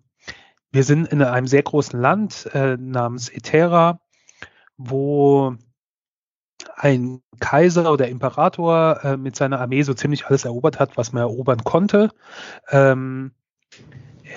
wir 0.71 0.83
sind 0.83 1.07
in 1.09 1.21
einem 1.21 1.45
sehr 1.45 1.61
großen 1.61 1.99
Land 1.99 2.49
äh, 2.53 2.77
namens 2.77 3.29
Etera, 3.29 4.01
wo 4.77 5.55
ein 6.75 7.21
Kaiser 7.39 7.91
oder 7.91 8.07
Imperator 8.07 9.03
äh, 9.03 9.17
mit 9.17 9.35
seiner 9.35 9.59
Armee 9.59 9.83
so 9.83 9.93
ziemlich 9.93 10.27
alles 10.27 10.45
erobert 10.45 10.79
hat, 10.79 10.97
was 10.97 11.13
man 11.13 11.21
erobern 11.21 11.63
konnte. 11.63 12.11
Ähm, 12.69 13.31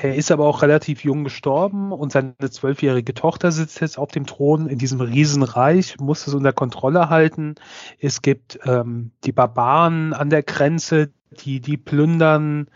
er 0.01 0.15
ist 0.15 0.31
aber 0.31 0.47
auch 0.47 0.63
relativ 0.63 1.05
jung 1.05 1.25
gestorben 1.25 1.93
und 1.93 2.13
seine 2.13 2.35
zwölfjährige 2.39 3.15
Tochter 3.15 3.53
sitzt 3.53 3.81
jetzt 3.81 3.99
auf 3.99 4.11
dem 4.11 4.27
Thron 4.27 4.69
in 4.69 4.79
diesem 4.79 5.01
Riesenreich, 5.01 5.99
muss 6.01 6.27
es 6.27 6.35
unter 6.35 6.53
Kontrolle 6.53 7.11
halten. 7.11 7.57
Es 7.99 8.23
gibt 8.23 8.59
ähm, 8.65 9.11
die 9.25 9.33
Barbaren 9.33 10.15
an 10.15 10.31
der 10.31 10.43
Grenze, 10.43 11.11
die, 11.31 11.61
die 11.61 11.77
plündern. 11.77 12.69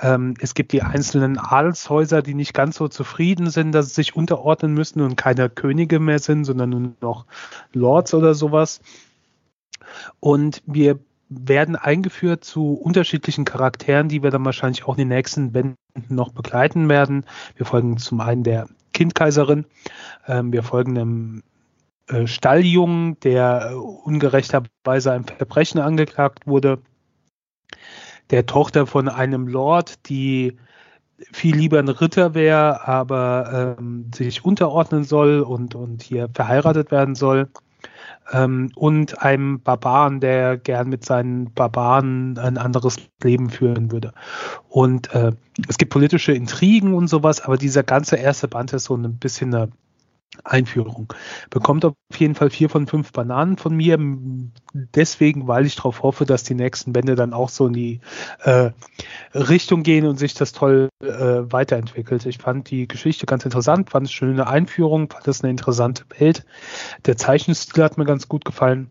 Ähm, 0.00 0.34
es 0.40 0.54
gibt 0.54 0.72
die 0.72 0.82
einzelnen 0.82 1.38
Adelshäuser, 1.38 2.22
die 2.22 2.34
nicht 2.34 2.54
ganz 2.54 2.76
so 2.76 2.88
zufrieden 2.88 3.50
sind, 3.50 3.72
dass 3.72 3.88
sie 3.88 3.94
sich 3.94 4.16
unterordnen 4.16 4.72
müssen 4.72 5.00
und 5.02 5.16
keine 5.16 5.50
Könige 5.50 5.98
mehr 5.98 6.18
sind, 6.18 6.44
sondern 6.44 6.70
nur 6.70 6.92
noch 7.00 7.26
Lords 7.72 8.14
oder 8.14 8.34
sowas. 8.34 8.80
Und 10.20 10.62
wir 10.66 10.98
werden 11.28 11.76
eingeführt 11.76 12.44
zu 12.44 12.74
unterschiedlichen 12.74 13.44
Charakteren, 13.44 14.08
die 14.08 14.22
wir 14.22 14.30
dann 14.30 14.44
wahrscheinlich 14.44 14.84
auch 14.84 14.94
in 14.94 15.08
den 15.08 15.08
nächsten 15.08 15.52
Bänden 15.52 15.76
noch 16.08 16.32
begleiten 16.32 16.88
werden. 16.88 17.24
Wir 17.56 17.66
folgen 17.66 17.98
zum 17.98 18.20
einen 18.20 18.44
der 18.44 18.68
Kindkaiserin, 18.92 19.66
ähm, 20.26 20.52
wir 20.52 20.62
folgen 20.62 20.98
einem 20.98 21.42
äh, 22.08 22.26
Stalljungen, 22.26 23.18
der 23.20 23.70
äh, 23.70 23.74
ungerechterweise 23.74 25.12
ein 25.12 25.24
Verbrechen 25.24 25.80
angeklagt 25.80 26.46
wurde 26.46 26.78
der 28.32 28.46
Tochter 28.46 28.86
von 28.86 29.08
einem 29.08 29.46
Lord, 29.46 30.08
die 30.08 30.56
viel 31.32 31.54
lieber 31.54 31.78
ein 31.78 31.88
Ritter 31.88 32.34
wäre, 32.34 32.88
aber 32.88 33.76
ähm, 33.78 34.10
sich 34.12 34.44
unterordnen 34.44 35.04
soll 35.04 35.40
und, 35.40 35.74
und 35.74 36.02
hier 36.02 36.28
verheiratet 36.34 36.90
werden 36.90 37.14
soll. 37.14 37.48
Ähm, 38.32 38.70
und 38.74 39.22
einem 39.22 39.60
Barbaren, 39.60 40.20
der 40.20 40.56
gern 40.56 40.88
mit 40.88 41.04
seinen 41.04 41.52
Barbaren 41.52 42.38
ein 42.38 42.58
anderes 42.58 42.96
Leben 43.22 43.50
führen 43.50 43.92
würde. 43.92 44.12
Und 44.68 45.12
äh, 45.14 45.32
es 45.68 45.78
gibt 45.78 45.92
politische 45.92 46.32
Intrigen 46.32 46.94
und 46.94 47.08
sowas, 47.08 47.40
aber 47.40 47.56
dieser 47.58 47.82
ganze 47.82 48.16
erste 48.16 48.48
Band 48.48 48.72
ist 48.72 48.84
so 48.84 48.96
ein 48.96 49.18
bisschen 49.18 49.54
eine 49.54 49.68
Einführung. 50.44 51.12
Bekommt 51.50 51.84
auf 51.84 51.94
jeden 52.16 52.34
Fall 52.34 52.50
vier 52.50 52.68
von 52.70 52.86
fünf 52.86 53.12
Bananen 53.12 53.58
von 53.58 53.76
mir. 53.76 53.98
Deswegen, 54.72 55.46
weil 55.46 55.66
ich 55.66 55.76
darauf 55.76 56.02
hoffe, 56.02 56.24
dass 56.24 56.42
die 56.42 56.54
nächsten 56.54 56.92
Bände 56.92 57.14
dann 57.14 57.32
auch 57.32 57.48
so 57.48 57.66
in 57.66 57.74
die 57.74 58.00
äh, 58.40 58.70
Richtung 59.34 59.82
gehen 59.82 60.06
und 60.06 60.18
sich 60.18 60.34
das 60.34 60.52
toll 60.52 60.88
äh, 61.02 61.06
weiterentwickelt. 61.06 62.26
Ich 62.26 62.38
fand 62.38 62.70
die 62.70 62.88
Geschichte 62.88 63.26
ganz 63.26 63.44
interessant, 63.44 63.90
fand 63.90 64.06
es 64.06 64.10
eine 64.10 64.14
schöne 64.14 64.46
Einführung, 64.46 65.10
fand 65.10 65.28
es 65.28 65.42
eine 65.42 65.50
interessante 65.50 66.04
Welt. 66.18 66.44
Der 67.04 67.16
Zeichenstil 67.16 67.84
hat 67.84 67.98
mir 67.98 68.06
ganz 68.06 68.28
gut 68.28 68.44
gefallen. 68.44 68.90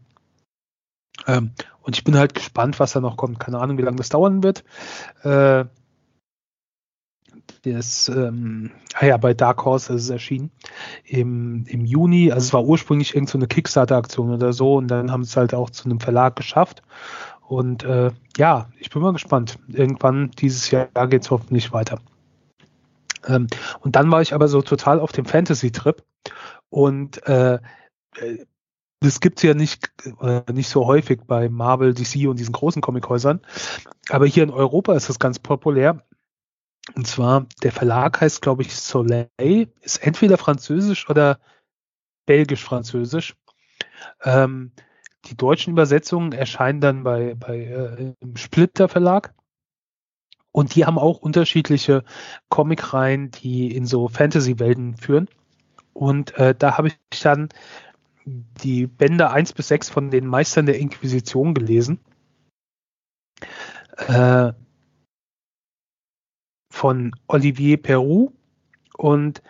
Ähm, 1.27 1.51
und 1.81 1.95
ich 1.97 2.03
bin 2.03 2.17
halt 2.17 2.35
gespannt, 2.35 2.79
was 2.79 2.93
da 2.93 3.01
noch 3.01 3.17
kommt. 3.17 3.39
Keine 3.39 3.59
Ahnung, 3.59 3.77
wie 3.77 3.83
lange 3.83 3.97
das 3.97 4.09
dauern 4.09 4.43
wird. 4.43 4.63
Äh, 5.23 5.65
das, 7.63 8.09
ähm, 8.09 8.71
ah 8.95 9.05
ja, 9.05 9.17
bei 9.17 9.33
Dark 9.33 9.63
Horse 9.65 9.93
ist 9.93 10.03
es 10.03 10.09
erschienen 10.09 10.51
im, 11.05 11.65
im 11.67 11.85
Juni. 11.85 12.31
Also 12.31 12.45
es 12.45 12.53
war 12.53 12.65
ursprünglich 12.65 13.13
irgend 13.13 13.29
so 13.29 13.37
eine 13.37 13.47
Kickstarter-Aktion 13.47 14.31
oder 14.31 14.51
so 14.53 14.75
und 14.75 14.87
dann 14.87 15.11
haben 15.11 15.23
sie 15.23 15.29
es 15.29 15.37
halt 15.37 15.53
auch 15.53 15.69
zu 15.69 15.85
einem 15.85 15.99
Verlag 15.99 16.35
geschafft. 16.35 16.81
Und 17.47 17.83
äh, 17.83 18.11
ja, 18.37 18.69
ich 18.79 18.89
bin 18.89 19.01
mal 19.01 19.13
gespannt. 19.13 19.59
Irgendwann 19.67 20.31
dieses 20.31 20.71
Jahr 20.71 20.87
geht 21.07 21.23
es 21.23 21.31
hoffentlich 21.31 21.71
weiter. 21.73 21.99
Ähm, 23.27 23.47
und 23.81 23.95
dann 23.95 24.11
war 24.11 24.21
ich 24.21 24.33
aber 24.33 24.47
so 24.47 24.61
total 24.61 24.99
auf 24.99 25.11
dem 25.11 25.25
Fantasy-Trip 25.25 26.03
und 26.69 27.25
äh, 27.27 27.55
äh 28.15 28.45
das 29.03 29.19
gibt's 29.19 29.41
ja 29.41 29.55
nicht, 29.55 29.91
äh, 30.21 30.43
nicht 30.53 30.69
so 30.69 30.85
häufig 30.85 31.21
bei 31.25 31.49
Marvel, 31.49 31.95
DC 31.95 32.27
und 32.27 32.37
diesen 32.37 32.51
großen 32.51 32.83
Comichäusern. 32.83 33.41
Aber 34.09 34.27
hier 34.27 34.43
in 34.43 34.51
Europa 34.51 34.93
ist 34.93 35.09
das 35.09 35.17
ganz 35.17 35.39
populär. 35.39 36.03
Und 36.95 37.07
zwar, 37.07 37.45
der 37.63 37.71
Verlag 37.71 38.21
heißt, 38.21 38.41
glaube 38.41 38.63
ich, 38.63 38.75
Soleil, 38.75 39.27
ist 39.81 39.97
entweder 39.97 40.37
französisch 40.37 41.09
oder 41.09 41.39
belgisch-französisch. 42.25 43.35
Ähm, 44.23 44.71
die 45.25 45.37
deutschen 45.37 45.71
Übersetzungen 45.71 46.31
erscheinen 46.31 46.81
dann 46.81 47.03
bei, 47.03 47.35
bei 47.35 47.59
äh, 47.59 48.13
im 48.19 48.35
Splitter 48.35 48.89
Verlag. 48.89 49.33
Und 50.51 50.75
die 50.75 50.85
haben 50.85 50.97
auch 50.97 51.19
unterschiedliche 51.19 52.03
Comicreihen, 52.49 53.31
die 53.31 53.73
in 53.73 53.85
so 53.85 54.07
Fantasy-Welten 54.09 54.97
führen. 54.97 55.29
Und 55.93 56.35
äh, 56.37 56.55
da 56.57 56.77
habe 56.77 56.89
ich 56.89 57.21
dann 57.21 57.49
die 58.25 58.87
Bände 58.87 59.29
1 59.29 59.53
bis 59.53 59.69
6 59.69 59.89
von 59.89 60.11
den 60.11 60.27
Meistern 60.27 60.65
der 60.65 60.79
Inquisition 60.79 61.53
gelesen. 61.53 61.99
Äh, 63.97 64.53
von 66.81 67.11
Olivier 67.27 67.77
Perou 67.77 68.31
und 68.97 69.43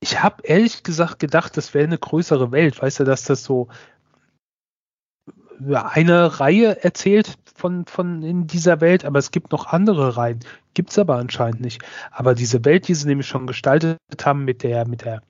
ich 0.00 0.22
habe 0.22 0.42
ehrlich 0.44 0.82
gesagt 0.82 1.18
gedacht, 1.18 1.56
das 1.56 1.72
wäre 1.72 1.86
eine 1.86 1.96
größere 1.96 2.52
Welt. 2.52 2.82
Weißt 2.82 3.00
du, 3.00 3.04
dass 3.04 3.24
das 3.24 3.42
so 3.42 3.68
eine 5.72 6.40
Reihe 6.40 6.84
erzählt 6.84 7.38
von, 7.54 7.86
von 7.86 8.22
in 8.22 8.46
dieser 8.48 8.82
Welt, 8.82 9.06
aber 9.06 9.18
es 9.18 9.30
gibt 9.30 9.50
noch 9.50 9.64
andere 9.64 10.18
Reihen. 10.18 10.40
Gibt 10.74 10.90
es 10.90 10.98
aber 10.98 11.16
anscheinend 11.16 11.62
nicht. 11.62 11.80
Aber 12.10 12.34
diese 12.34 12.62
Welt, 12.66 12.86
die 12.86 12.96
sie 12.96 13.08
nämlich 13.08 13.28
schon 13.28 13.46
gestaltet 13.46 13.98
haben 14.22 14.44
mit 14.44 14.62
der, 14.62 14.86
mit 14.86 15.06
der 15.06 15.22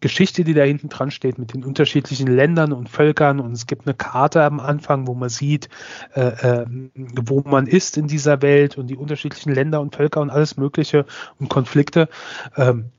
Geschichte, 0.00 0.44
die 0.44 0.54
da 0.54 0.62
hinten 0.62 0.88
dran 0.88 1.10
steht, 1.10 1.38
mit 1.38 1.54
den 1.54 1.64
unterschiedlichen 1.64 2.26
Ländern 2.26 2.72
und 2.72 2.88
Völkern. 2.88 3.40
Und 3.40 3.52
es 3.52 3.66
gibt 3.66 3.86
eine 3.86 3.94
Karte 3.94 4.42
am 4.42 4.60
Anfang, 4.60 5.06
wo 5.06 5.14
man 5.14 5.28
sieht, 5.28 5.68
äh, 6.14 6.20
äh, 6.20 6.66
wo 6.94 7.40
man 7.40 7.66
ist 7.66 7.96
in 7.96 8.06
dieser 8.06 8.42
Welt 8.42 8.76
und 8.76 8.88
die 8.88 8.96
unterschiedlichen 8.96 9.54
Länder 9.54 9.80
und 9.80 9.96
Völker 9.96 10.20
und 10.20 10.30
alles 10.30 10.56
Mögliche 10.56 11.06
und 11.38 11.48
Konflikte. 11.48 12.08
Ähm, 12.56 12.90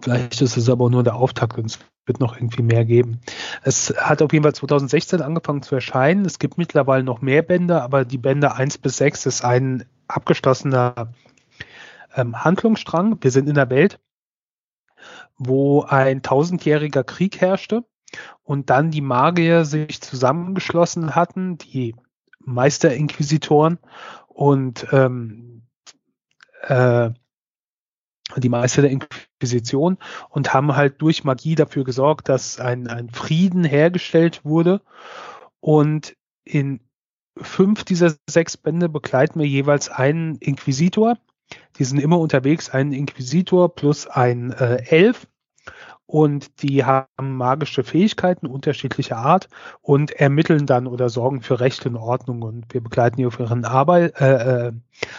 vielleicht 0.00 0.40
ist 0.40 0.56
es 0.56 0.68
aber 0.68 0.88
nur 0.90 1.02
der 1.02 1.16
Auftakt 1.16 1.58
und 1.58 1.66
es 1.66 1.78
wird 2.06 2.20
noch 2.20 2.36
irgendwie 2.36 2.62
mehr 2.62 2.84
geben. 2.84 3.20
Es 3.62 3.92
hat 3.98 4.22
auf 4.22 4.32
jeden 4.32 4.44
Fall 4.44 4.54
2016 4.54 5.20
angefangen 5.20 5.62
zu 5.62 5.74
erscheinen. 5.74 6.24
Es 6.24 6.38
gibt 6.38 6.56
mittlerweile 6.56 7.02
noch 7.04 7.20
mehr 7.20 7.42
Bände, 7.42 7.82
aber 7.82 8.04
die 8.04 8.18
Bände 8.18 8.54
1 8.54 8.78
bis 8.78 8.96
6 8.98 9.26
ist 9.26 9.44
ein 9.44 9.84
abgeschlossener 10.08 11.12
ähm, 12.14 12.44
Handlungsstrang. 12.44 13.18
Wir 13.20 13.30
sind 13.30 13.48
in 13.48 13.56
der 13.56 13.70
Welt, 13.70 13.98
wo 15.38 15.82
ein 15.82 16.22
tausendjähriger 16.22 17.04
Krieg 17.04 17.40
herrschte 17.40 17.84
und 18.42 18.70
dann 18.70 18.90
die 18.90 19.00
Magier 19.00 19.64
sich 19.64 20.00
zusammengeschlossen 20.00 21.14
hatten, 21.14 21.58
die 21.58 21.94
Meisterinquisitoren 22.40 23.78
und 24.28 24.86
ähm, 24.92 25.62
äh, 26.62 27.10
die 28.36 28.48
Meister 28.48 28.82
der 28.82 28.90
Inquisition 28.90 29.98
und 30.28 30.52
haben 30.52 30.74
halt 30.74 31.00
durch 31.00 31.24
Magie 31.24 31.54
dafür 31.54 31.84
gesorgt, 31.84 32.28
dass 32.28 32.58
ein, 32.58 32.88
ein 32.88 33.10
Frieden 33.10 33.64
hergestellt 33.64 34.44
wurde. 34.44 34.80
Und 35.60 36.16
in 36.44 36.80
fünf 37.36 37.84
dieser 37.84 38.14
sechs 38.28 38.56
Bände 38.56 38.88
begleiten 38.88 39.38
wir 39.38 39.46
jeweils 39.46 39.88
einen 39.88 40.36
Inquisitor, 40.36 41.18
die 41.78 41.84
sind 41.84 41.98
immer 41.98 42.18
unterwegs, 42.18 42.70
ein 42.70 42.92
Inquisitor 42.92 43.74
plus 43.74 44.06
ein 44.06 44.52
äh, 44.52 44.82
Elf. 44.88 45.26
Und 46.08 46.62
die 46.62 46.84
haben 46.84 47.36
magische 47.36 47.82
Fähigkeiten 47.82 48.46
unterschiedlicher 48.46 49.16
Art 49.16 49.48
und 49.82 50.12
ermitteln 50.12 50.64
dann 50.64 50.86
oder 50.86 51.08
sorgen 51.08 51.42
für 51.42 51.58
Recht 51.58 51.84
und 51.84 51.96
Ordnung. 51.96 52.42
Und 52.42 52.72
wir 52.72 52.80
begleiten 52.80 53.16
die 53.16 53.26
auf 53.26 53.40
ihren 53.40 53.64
Arbeit, 53.64 54.14
äh, 54.20 54.68
äh, 54.68 54.72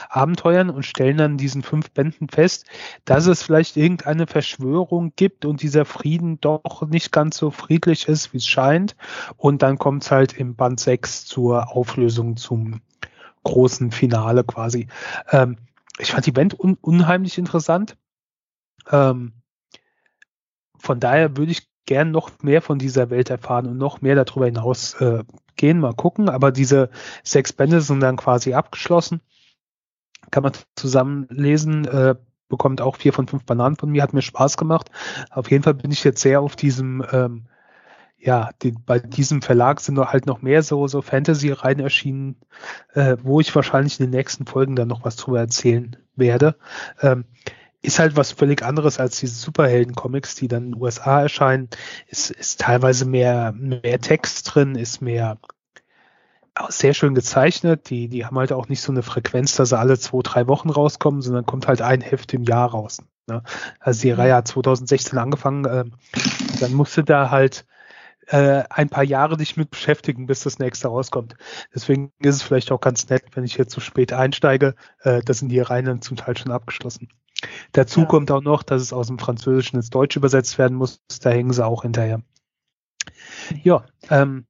Abenteuern 0.07 0.69
und 0.69 0.85
stellen 0.85 1.17
dann 1.17 1.37
diesen 1.37 1.61
fünf 1.61 1.91
Bänden 1.91 2.29
fest, 2.29 2.67
dass 3.03 3.27
es 3.27 3.43
vielleicht 3.43 3.75
irgendeine 3.75 4.27
Verschwörung 4.27 5.11
gibt 5.17 5.43
und 5.43 5.61
dieser 5.61 5.83
Frieden 5.83 6.39
doch 6.39 6.87
nicht 6.87 7.11
ganz 7.11 7.35
so 7.35 7.51
friedlich 7.51 8.07
ist, 8.07 8.31
wie 8.31 8.37
es 8.37 8.47
scheint. 8.47 8.95
Und 9.35 9.63
dann 9.63 9.77
kommt 9.77 10.03
es 10.03 10.11
halt 10.11 10.39
im 10.39 10.55
Band 10.55 10.79
6 10.79 11.25
zur 11.25 11.75
Auflösung 11.75 12.37
zum 12.37 12.79
großen 13.43 13.91
Finale 13.91 14.45
quasi. 14.45 14.87
Ähm, 15.31 15.57
ich 15.99 16.11
fand 16.11 16.25
die 16.25 16.31
Band 16.31 16.59
un 16.59 16.77
unheimlich 16.81 17.37
interessant. 17.37 17.97
Ähm, 18.89 19.33
von 20.77 20.99
daher 20.99 21.37
würde 21.37 21.51
ich 21.51 21.67
gern 21.85 22.11
noch 22.11 22.31
mehr 22.41 22.61
von 22.61 22.79
dieser 22.79 23.09
Welt 23.09 23.29
erfahren 23.29 23.65
und 23.67 23.77
noch 23.77 24.01
mehr 24.01 24.15
darüber 24.15 24.45
hinaus 24.45 24.93
äh, 24.95 25.23
gehen, 25.55 25.79
mal 25.79 25.93
gucken. 25.93 26.29
Aber 26.29 26.51
diese 26.51 26.89
sechs 27.23 27.53
Bände 27.53 27.81
sind 27.81 28.01
dann 28.01 28.17
quasi 28.17 28.53
abgeschlossen. 28.53 29.21
Kann 30.29 30.43
man 30.43 30.53
zusammen 30.75 31.27
lesen, 31.29 31.85
äh, 31.85 32.15
bekommt 32.49 32.81
auch 32.81 32.97
vier 32.97 33.13
von 33.13 33.27
fünf 33.27 33.45
Bananen 33.45 33.77
von 33.77 33.89
mir, 33.89 34.03
hat 34.03 34.13
mir 34.13 34.21
Spaß 34.21 34.57
gemacht. 34.57 34.91
Auf 35.31 35.49
jeden 35.49 35.63
Fall 35.63 35.73
bin 35.73 35.91
ich 35.91 36.03
jetzt 36.03 36.21
sehr 36.21 36.41
auf 36.41 36.55
diesem 36.55 37.03
ähm, 37.11 37.47
ja, 38.19 38.49
die, 38.61 38.71
bei 38.71 38.99
diesem 38.99 39.41
Verlag 39.41 39.79
sind 39.79 39.99
halt 39.99 40.25
noch 40.25 40.41
mehr 40.41 40.63
so, 40.63 40.87
so 40.87 41.01
Fantasy-Reihen 41.01 41.79
erschienen, 41.79 42.35
äh, 42.93 43.17
wo 43.21 43.39
ich 43.39 43.53
wahrscheinlich 43.55 43.99
in 43.99 44.07
den 44.07 44.17
nächsten 44.17 44.45
Folgen 44.45 44.75
dann 44.75 44.87
noch 44.87 45.05
was 45.05 45.15
drüber 45.15 45.39
erzählen 45.39 45.95
werde. 46.15 46.55
Ähm, 47.01 47.25
ist 47.81 47.99
halt 47.99 48.15
was 48.15 48.31
völlig 48.31 48.63
anderes 48.63 48.99
als 48.99 49.19
diese 49.19 49.35
Superhelden-Comics, 49.35 50.35
die 50.35 50.47
dann 50.47 50.65
in 50.65 50.71
den 50.71 50.81
USA 50.81 51.21
erscheinen. 51.21 51.69
Ist, 52.07 52.31
ist 52.31 52.59
teilweise 52.59 53.05
mehr, 53.05 53.53
mehr 53.53 54.01
Text 54.01 54.53
drin, 54.53 54.75
ist 54.75 55.01
mehr 55.01 55.37
sehr 56.69 56.95
schön 56.95 57.13
gezeichnet. 57.13 57.89
Die, 57.89 58.07
die 58.07 58.25
haben 58.25 58.37
halt 58.37 58.51
auch 58.51 58.67
nicht 58.67 58.81
so 58.81 58.91
eine 58.91 59.03
Frequenz, 59.03 59.55
dass 59.55 59.69
sie 59.69 59.77
alle 59.77 59.99
zwei, 59.99 60.19
drei 60.23 60.47
Wochen 60.47 60.69
rauskommen, 60.69 61.21
sondern 61.21 61.45
kommt 61.45 61.67
halt 61.67 61.81
ein 61.81 62.01
Heft 62.01 62.33
im 62.33 62.43
Jahr 62.43 62.71
raus. 62.71 62.97
Ne? 63.27 63.43
Also 63.79 64.01
die 64.01 64.11
Reihe 64.11 64.35
hat 64.35 64.47
2016 64.47 65.19
angefangen, 65.19 65.65
äh, 65.65 65.85
dann 66.59 66.73
musste 66.73 67.03
da 67.03 67.29
halt 67.29 67.65
äh, 68.27 68.63
ein 68.69 68.89
paar 68.89 69.03
Jahre 69.03 69.37
dich 69.37 69.57
mit 69.57 69.71
beschäftigen, 69.71 70.27
bis 70.27 70.41
das 70.41 70.59
nächste 70.59 70.89
rauskommt. 70.89 71.35
Deswegen 71.73 72.11
ist 72.19 72.35
es 72.35 72.43
vielleicht 72.43 72.71
auch 72.71 72.81
ganz 72.81 73.09
nett, 73.09 73.23
wenn 73.33 73.43
ich 73.43 73.57
jetzt 73.57 73.71
zu 73.71 73.79
spät 73.79 74.13
einsteige. 74.13 74.75
Äh, 75.01 75.21
da 75.23 75.33
sind 75.33 75.49
die 75.49 75.59
Reihen 75.59 76.01
zum 76.01 76.17
Teil 76.17 76.37
schon 76.37 76.51
abgeschlossen. 76.51 77.09
Dazu 77.71 78.01
ja. 78.01 78.05
kommt 78.05 78.31
auch 78.31 78.41
noch, 78.41 78.63
dass 78.63 78.81
es 78.81 78.93
aus 78.93 79.07
dem 79.07 79.19
Französischen 79.19 79.77
ins 79.77 79.89
Deutsche 79.89 80.19
übersetzt 80.19 80.57
werden 80.57 80.75
muss. 80.77 81.01
Da 81.21 81.29
hängen 81.29 81.53
sie 81.53 81.65
auch 81.65 81.83
hinterher. 81.83 82.21
Ja, 83.63 83.85
ähm, 84.09 84.45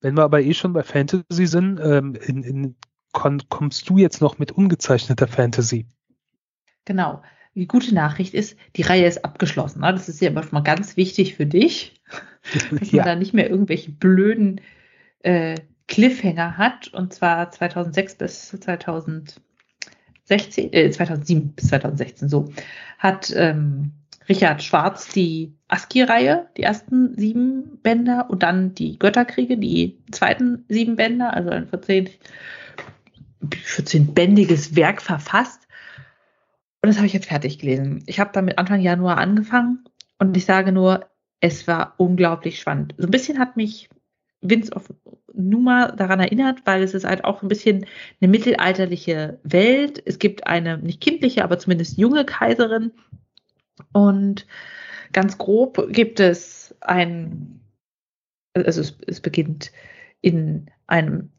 wenn 0.00 0.16
wir 0.16 0.24
aber 0.24 0.40
eh 0.40 0.54
schon 0.54 0.72
bei 0.72 0.82
Fantasy 0.82 1.46
sind, 1.46 1.78
ähm, 1.80 2.14
in, 2.14 2.42
in, 2.42 2.76
kommst 3.12 3.88
du 3.88 3.98
jetzt 3.98 4.20
noch 4.20 4.38
mit 4.38 4.50
ungezeichneter 4.50 5.28
Fantasy? 5.28 5.86
Genau. 6.84 7.22
Die 7.54 7.68
gute 7.68 7.94
Nachricht 7.94 8.32
ist, 8.34 8.56
die 8.76 8.82
Reihe 8.82 9.06
ist 9.06 9.24
abgeschlossen. 9.24 9.80
Ne? 9.80 9.92
Das 9.92 10.08
ist 10.08 10.20
ja 10.20 10.28
immer 10.28 10.42
schon 10.42 10.54
mal 10.54 10.62
ganz 10.62 10.96
wichtig 10.96 11.36
für 11.36 11.46
dich, 11.46 12.00
dass 12.70 12.90
ja. 12.90 12.98
man 12.98 13.06
da 13.06 13.16
nicht 13.16 13.34
mehr 13.34 13.50
irgendwelche 13.50 13.90
blöden 13.90 14.60
äh, 15.20 15.56
Cliffhanger 15.88 16.56
hat. 16.56 16.88
Und 16.88 17.12
zwar 17.12 17.50
2006 17.50 18.14
bis 18.16 18.48
2016, 18.48 20.72
äh, 20.72 20.90
2007 20.90 21.52
bis 21.52 21.68
2016 21.68 22.28
so, 22.28 22.52
hat 22.98 23.32
ähm, 23.36 23.92
Richard 24.28 24.62
Schwarz 24.62 25.08
die 25.08 25.54
ASCII-Reihe, 25.68 26.48
die 26.56 26.62
ersten 26.62 27.16
sieben 27.16 27.78
Bänder 27.82 28.30
und 28.30 28.42
dann 28.42 28.74
die 28.74 28.98
Götterkriege, 28.98 29.58
die 29.58 29.98
zweiten 30.10 30.64
sieben 30.68 30.96
Bänder, 30.96 31.34
also 31.34 31.50
ein 31.50 31.66
14, 31.66 32.08
14-bändiges 33.44 34.76
Werk 34.76 35.02
verfasst. 35.02 35.66
Und 36.82 36.88
das 36.88 36.96
habe 36.96 37.06
ich 37.06 37.12
jetzt 37.12 37.28
fertig 37.28 37.58
gelesen. 37.58 38.02
Ich 38.06 38.20
habe 38.20 38.30
damit 38.32 38.58
Anfang 38.58 38.80
Januar 38.80 39.18
angefangen 39.18 39.84
Und 40.18 40.36
ich 40.36 40.44
sage 40.44 40.72
nur, 40.72 41.06
es 41.42 41.66
war 41.66 41.94
unglaublich 41.98 42.60
spannend. 42.60 42.94
So 42.96 43.08
ein 43.08 43.10
bisschen 43.10 43.38
hat 43.40 43.56
mich 43.56 43.90
Vince 44.42 44.72
of 44.72 44.92
Numa 45.34 45.90
daran 45.90 46.20
erinnert, 46.20 46.60
weil 46.64 46.82
es 46.82 46.94
ist 46.94 47.04
halt 47.04 47.24
auch 47.24 47.42
ein 47.42 47.48
bisschen 47.48 47.84
eine 48.20 48.30
mittelalterliche 48.30 49.40
Welt. 49.42 50.00
Es 50.06 50.20
gibt 50.20 50.46
eine 50.46 50.78
nicht 50.78 51.00
kindliche, 51.00 51.42
aber 51.42 51.58
zumindest 51.58 51.98
junge 51.98 52.24
Kaiserin. 52.24 52.92
Und 53.92 54.46
ganz 55.12 55.36
grob 55.36 55.88
gibt 55.90 56.20
es 56.20 56.76
ein, 56.80 57.60
also 58.54 58.80
es, 58.80 58.96
es 59.08 59.20
beginnt 59.20 59.72
in 60.20 60.70
einem 60.86 61.30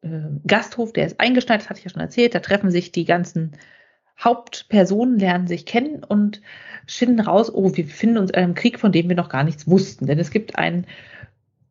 äh, 0.00 0.20
Gasthof, 0.46 0.94
der 0.94 1.04
ist 1.06 1.20
eingeschneit, 1.20 1.60
das 1.60 1.68
hatte 1.68 1.80
ich 1.80 1.84
ja 1.84 1.90
schon 1.90 2.00
erzählt. 2.00 2.34
Da 2.34 2.40
treffen 2.40 2.70
sich 2.70 2.92
die 2.92 3.04
ganzen 3.04 3.52
Hauptpersonen, 4.18 5.18
lernen 5.18 5.46
sich 5.46 5.66
kennen 5.66 6.04
und 6.04 6.40
finden 6.86 7.20
raus, 7.20 7.52
oh, 7.52 7.74
wir 7.74 7.84
befinden 7.84 8.18
uns 8.18 8.30
in 8.30 8.36
einem 8.36 8.54
Krieg, 8.54 8.78
von 8.78 8.92
dem 8.92 9.08
wir 9.08 9.16
noch 9.16 9.28
gar 9.28 9.44
nichts 9.44 9.66
wussten. 9.68 10.06
Denn 10.06 10.18
es 10.18 10.30
gibt 10.30 10.56
einen 10.56 10.86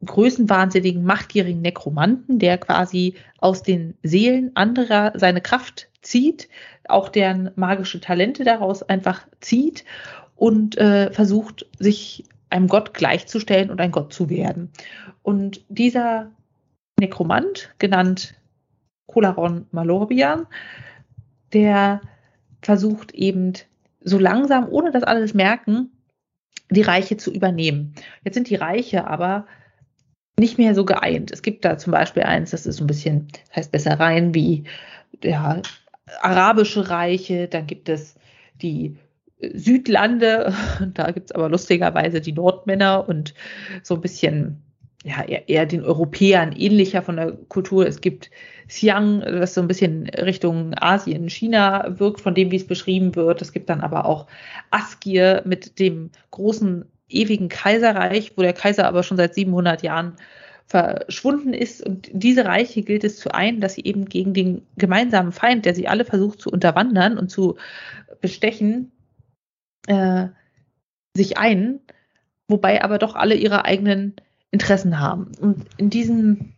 größenwahnsinnigen, 0.06 1.04
machtgierigen 1.04 1.62
Nekromanten, 1.62 2.40
der 2.40 2.58
quasi 2.58 3.16
aus 3.38 3.64
den 3.64 3.96
Seelen 4.04 4.52
anderer 4.56 5.14
seine 5.16 5.42
Kraft 5.42 5.90
zieht, 6.02 6.50
auch 6.90 7.10
deren 7.10 7.52
magische 7.56 8.02
Talente 8.02 8.44
daraus 8.44 8.84
einfach 8.84 9.26
zieht 9.40 9.86
und 10.36 10.78
äh, 10.78 11.12
versucht, 11.12 11.66
sich 11.80 12.26
einem 12.50 12.68
Gott 12.68 12.94
gleichzustellen 12.94 13.70
und 13.70 13.80
ein 13.80 13.92
Gott 13.92 14.14
zu 14.14 14.30
werden. 14.30 14.70
Und 15.22 15.64
dieser 15.70 16.32
Nekromant, 17.00 17.74
genannt 17.80 18.36
Kolaron 19.08 19.68
Malorbian, 19.72 20.48
der 21.54 22.02
versucht 22.66 23.14
eben 23.14 23.54
so 24.02 24.18
langsam, 24.18 24.68
ohne 24.70 24.92
dass 24.92 25.04
alle 25.04 25.22
das 25.22 25.34
merken, 25.34 25.92
die 26.70 26.82
Reiche 26.82 27.18
zu 27.18 27.32
übernehmen. 27.32 27.94
Jetzt 28.24 28.36
sind 28.36 28.50
die 28.50 28.56
Reiche 28.56 29.08
aber 29.08 29.46
nicht 30.40 30.58
mehr 30.58 30.74
so 30.74 30.86
geeint. 30.86 31.32
Es 31.32 31.42
gibt 31.42 31.64
da 31.64 31.78
zum 31.78 31.92
Beispiel 31.92 32.24
eins, 32.24 32.52
das 32.52 32.66
ist 32.66 32.78
so 32.78 32.84
ein 32.84 32.88
bisschen, 32.88 33.28
das 33.48 33.58
heißt 33.58 33.72
besser 33.72 34.00
rein 34.00 34.34
wie 34.34 34.64
ja, 35.24 35.62
arabische 36.22 36.90
Reiche, 36.90 37.48
dann 37.48 37.68
gibt 37.68 37.90
es 37.90 38.16
die 38.62 38.98
Südlande, 39.54 40.54
da 40.94 41.12
gibt 41.12 41.30
es 41.30 41.36
aber 41.36 41.50
lustigerweise 41.50 42.22
die 42.22 42.34
Nordmänner 42.34 43.08
und 43.08 43.34
so 43.84 43.96
ein 43.96 44.02
bisschen 44.02 44.64
ja, 45.04 45.22
eher, 45.24 45.50
eher 45.50 45.66
den 45.66 45.84
Europäern 45.84 46.54
ähnlicher 46.54 47.02
von 47.02 47.18
der 47.18 47.34
Kultur. 47.34 47.86
Es 47.86 48.02
gibt 48.02 48.32
Xiang, 48.68 49.20
das 49.20 49.54
so 49.54 49.62
ein 49.62 49.68
bisschen 49.68 50.10
Richtung 50.10 50.74
Asien, 50.76 51.30
China 51.30 52.00
wirkt, 52.00 52.22
von 52.22 52.34
dem, 52.34 52.52
wie 52.52 52.56
es 52.56 52.66
beschrieben 52.66 53.16
wird. 53.16 53.42
Es 53.42 53.52
gibt 53.52 53.70
dann 53.70 53.82
aber 53.82 54.06
auch 54.06 54.28
Askir 54.72 55.42
mit 55.46 55.78
dem 55.80 56.12
großen 56.32 56.86
ewigen 57.10 57.50
Kaiserreich, 57.50 58.34
wo 58.38 58.42
der 58.42 58.54
Kaiser 58.54 58.88
aber 58.88 59.04
schon 59.04 59.18
seit 59.18 59.36
700 59.36 59.84
Jahren 59.84 60.16
verschwunden 60.66 61.54
ist. 61.54 61.86
Und 61.86 62.10
diese 62.14 62.46
Reiche 62.46 62.82
gilt 62.82 63.04
es 63.04 63.20
zu 63.20 63.34
ein, 63.34 63.60
dass 63.60 63.76
sie 63.76 63.84
eben 63.84 64.06
gegen 64.06 64.34
den 64.34 64.66
gemeinsamen 64.78 65.34
Feind, 65.34 65.66
der 65.66 65.76
sie 65.76 65.88
alle 65.88 66.06
versucht 66.06 66.42
zu 66.42 66.50
unterwandern 66.50 67.18
und 67.18 67.30
zu 67.30 67.58
bestechen, 68.22 68.92
äh, 69.88 70.28
sich 71.16 71.38
ein, 71.38 71.82
wobei 72.48 72.82
aber 72.82 72.98
doch 72.98 73.16
alle 73.16 73.36
ihre 73.36 73.66
eigenen 73.66 74.16
Interessen 74.54 75.00
haben. 75.00 75.32
Und 75.42 75.66
in 75.78 75.90
diesem, 75.90 76.54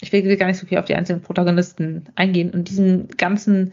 ich 0.00 0.12
will 0.12 0.36
gar 0.36 0.46
nicht 0.46 0.58
so 0.58 0.66
viel 0.66 0.78
auf 0.78 0.84
die 0.84 0.94
einzelnen 0.94 1.22
Protagonisten 1.22 2.04
eingehen, 2.14 2.52
in 2.52 2.64
diesem 2.64 3.08
ganzen 3.08 3.72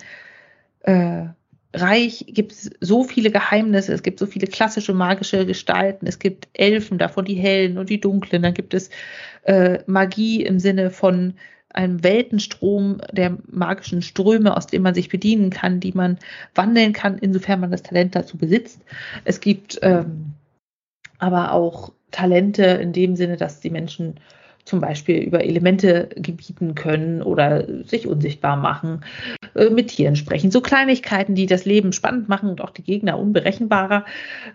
äh, 0.81 1.25
Reich 1.73 2.25
gibt 2.29 2.53
es 2.53 2.71
so 2.79 3.03
viele 3.03 3.29
Geheimnisse, 3.29 3.93
es 3.93 4.01
gibt 4.01 4.19
so 4.19 4.25
viele 4.25 4.47
klassische 4.47 4.93
magische 4.93 5.45
Gestalten, 5.45 6.07
es 6.07 6.17
gibt 6.17 6.47
Elfen, 6.53 6.97
davon 6.97 7.25
die 7.25 7.35
hellen 7.35 7.77
und 7.77 7.89
die 7.89 7.99
dunklen, 7.99 8.41
dann 8.41 8.53
gibt 8.53 8.73
es 8.73 8.89
äh, 9.43 9.79
Magie 9.85 10.43
im 10.43 10.59
Sinne 10.59 10.89
von 10.89 11.33
einem 11.69 12.01
Weltenstrom 12.05 13.01
der 13.11 13.37
magischen 13.51 14.01
Ströme, 14.01 14.55
aus 14.55 14.67
dem 14.67 14.81
man 14.81 14.95
sich 14.95 15.09
bedienen 15.09 15.49
kann, 15.49 15.81
die 15.81 15.91
man 15.91 16.17
wandeln 16.55 16.93
kann, 16.93 17.17
insofern 17.17 17.59
man 17.59 17.69
das 17.69 17.83
Talent 17.83 18.15
dazu 18.15 18.37
besitzt. 18.37 18.79
Es 19.25 19.41
gibt 19.41 19.77
ähm, 19.81 20.33
aber 21.19 21.51
auch 21.51 21.91
Talente 22.11 22.63
in 22.63 22.93
dem 22.93 23.15
Sinne, 23.15 23.37
dass 23.37 23.59
die 23.59 23.69
Menschen 23.69 24.19
zum 24.67 24.81
Beispiel 24.81 25.19
über 25.19 25.43
Elemente 25.43 26.09
gebieten 26.15 26.75
können 26.75 27.21
oder 27.21 27.65
sich 27.85 28.05
unsichtbar 28.05 28.57
machen, 28.57 29.05
äh, 29.55 29.69
mit 29.69 29.87
Tieren 29.87 30.15
sprechen. 30.15 30.51
So 30.51 30.61
Kleinigkeiten, 30.61 31.35
die 31.35 31.45
das 31.45 31.65
Leben 31.65 31.93
spannend 31.93 32.27
machen 32.27 32.49
und 32.49 32.61
auch 32.61 32.71
die 32.71 32.83
Gegner 32.83 33.17
unberechenbarer. 33.17 34.05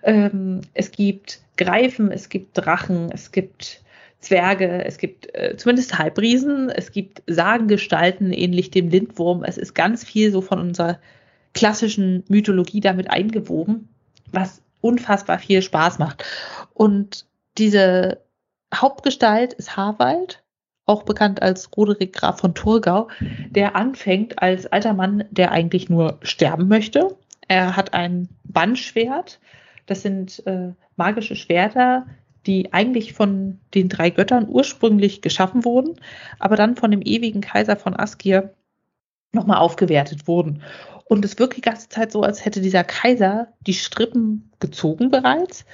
Ähm, 0.02 0.60
es 0.74 0.90
gibt 0.90 1.40
Greifen, 1.56 2.12
es 2.12 2.28
gibt 2.28 2.58
Drachen, 2.58 3.10
es 3.10 3.32
gibt 3.32 3.82
Zwerge, 4.20 4.84
es 4.84 4.98
gibt 4.98 5.34
äh, 5.34 5.56
zumindest 5.56 5.98
Halbriesen, 5.98 6.68
es 6.68 6.92
gibt 6.92 7.22
Sagengestalten, 7.26 8.32
ähnlich 8.32 8.70
dem 8.70 8.88
Lindwurm. 8.88 9.44
Es 9.44 9.56
ist 9.56 9.74
ganz 9.74 10.04
viel 10.04 10.30
so 10.30 10.42
von 10.42 10.60
unserer 10.60 10.98
klassischen 11.54 12.22
Mythologie 12.28 12.80
damit 12.80 13.10
eingewoben, 13.10 13.88
was 14.30 14.62
unfassbar 14.80 15.38
viel 15.38 15.62
Spaß 15.62 15.98
macht. 15.98 16.24
Und 16.74 17.26
diese 17.58 18.22
Hauptgestalt 18.74 19.52
ist 19.52 19.76
Harwald, 19.76 20.42
auch 20.86 21.04
bekannt 21.04 21.42
als 21.42 21.70
Roderick 21.76 22.12
Graf 22.12 22.40
von 22.40 22.54
Thurgau, 22.54 23.08
der 23.50 23.76
anfängt 23.76 24.40
als 24.40 24.66
alter 24.66 24.94
Mann, 24.94 25.24
der 25.30 25.52
eigentlich 25.52 25.88
nur 25.88 26.18
sterben 26.22 26.68
möchte. 26.68 27.16
Er 27.48 27.76
hat 27.76 27.94
ein 27.94 28.28
Bannschwert. 28.44 29.40
Das 29.86 30.02
sind 30.02 30.44
äh, 30.46 30.72
magische 30.96 31.36
Schwerter, 31.36 32.06
die 32.46 32.72
eigentlich 32.72 33.12
von 33.12 33.60
den 33.74 33.88
drei 33.88 34.10
Göttern 34.10 34.48
ursprünglich 34.48 35.22
geschaffen 35.22 35.64
wurden, 35.64 36.00
aber 36.38 36.56
dann 36.56 36.76
von 36.76 36.90
dem 36.90 37.02
ewigen 37.02 37.40
Kaiser 37.40 37.76
von 37.76 37.94
Askir 37.94 38.54
nochmal 39.32 39.58
aufgewertet 39.58 40.26
wurden. 40.26 40.62
Und 41.04 41.24
es 41.24 41.38
wirkt 41.38 41.56
die 41.56 41.62
ganze 41.62 41.88
Zeit 41.88 42.10
so, 42.10 42.22
als 42.22 42.44
hätte 42.44 42.60
dieser 42.60 42.84
Kaiser 42.84 43.48
die 43.66 43.74
Strippen 43.74 44.50
gezogen 44.60 45.10
bereits 45.10 45.64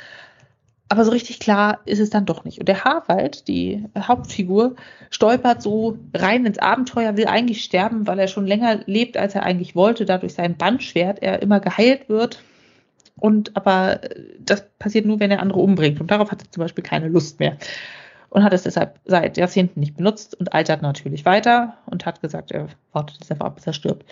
aber 0.91 1.05
so 1.05 1.11
richtig 1.11 1.39
klar 1.39 1.81
ist 1.85 1.99
es 1.99 2.09
dann 2.09 2.25
doch 2.25 2.45
nicht. 2.45 2.59
Und 2.59 2.69
der 2.69 2.85
Harald, 2.85 3.47
die 3.47 3.85
Hauptfigur, 3.99 4.77
stolpert 5.11 5.61
so 5.61 5.99
rein 6.15 6.47
ins 6.47 6.59
Abenteuer, 6.59 7.17
will 7.17 7.27
eigentlich 7.27 7.63
sterben, 7.63 8.07
weil 8.07 8.19
er 8.19 8.29
schon 8.29 8.47
länger 8.47 8.81
lebt, 8.87 9.19
als 9.19 9.35
er 9.35 9.43
eigentlich 9.43 9.77
wollte, 9.77 10.07
dadurch 10.07 10.33
sein 10.33 10.57
Bandschwert 10.57 11.23
er 11.23 11.43
immer 11.43 11.61
geheilt 11.61 12.09
wird. 12.09 12.43
Und 13.17 13.55
aber 13.55 14.01
das 14.39 14.65
passiert 14.79 15.05
nur, 15.05 15.21
wenn 15.21 15.31
er 15.31 15.41
andere 15.41 15.61
umbringt. 15.61 16.01
Und 16.01 16.11
darauf 16.11 16.31
hat 16.31 16.43
er 16.43 16.51
zum 16.51 16.63
Beispiel 16.63 16.85
keine 16.85 17.09
Lust 17.09 17.39
mehr. 17.39 17.59
Und 18.31 18.43
hat 18.43 18.55
es 18.55 18.63
deshalb 18.63 18.99
seit 19.05 19.37
Jahrzehnten 19.37 19.81
nicht 19.81 19.97
benutzt 19.97 20.39
und 20.39 20.55
altert 20.55 20.81
natürlich 20.81 21.27
weiter 21.27 21.75
und 21.87 22.07
hat 22.07 22.23
gesagt, 22.23 22.51
er 22.51 22.69
wartet 22.93 23.19
jetzt 23.21 23.31
einfach 23.31 23.47
ab, 23.47 23.57
bis 23.57 23.67
er 23.67 23.73
stirbt. 23.75 24.07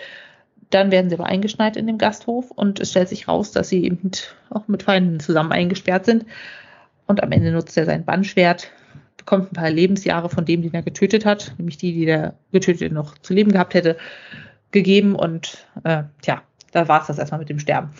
Dann 0.71 0.91
werden 0.91 1.09
sie 1.09 1.17
aber 1.17 1.27
eingeschneit 1.27 1.77
in 1.77 1.87
dem 1.87 1.97
Gasthof 1.97 2.51
und 2.51 2.81
es 2.81 2.91
stellt 2.91 3.09
sich 3.09 3.29
raus, 3.29 3.53
dass 3.53 3.69
sie 3.69 3.85
eben 3.85 4.11
auch 4.51 4.69
mit 4.69 4.83
Feinden 4.83 5.21
zusammen 5.21 5.53
eingesperrt 5.53 6.05
sind 6.05 6.27
und 7.07 7.23
am 7.23 7.33
Ende 7.33 7.53
nutzt 7.53 7.77
er 7.77 7.85
sein 7.85 8.05
Bannschwert, 8.05 8.71
bekommt 9.17 9.53
ein 9.53 9.57
paar 9.57 9.71
Lebensjahre 9.71 10.29
von 10.29 10.45
dem, 10.45 10.63
den 10.63 10.75
er 10.75 10.83
getötet 10.83 11.25
hat, 11.25 11.55
nämlich 11.59 11.79
die, 11.79 11.93
die 11.93 12.07
der 12.07 12.35
Getötete 12.53 12.93
noch 12.93 13.19
zu 13.19 13.35
leben 13.35 13.53
gehabt 13.53 13.75
hätte, 13.75 13.97
gegeben. 14.71 15.15
Und 15.15 15.67
äh, 15.85 16.05
tja, 16.23 16.43
da 16.73 16.89
war 16.89 17.01
es 17.01 17.09
das 17.09 17.19
erstmal 17.19 17.41
mit 17.41 17.49
dem 17.49 17.59
Sterben. 17.59 17.91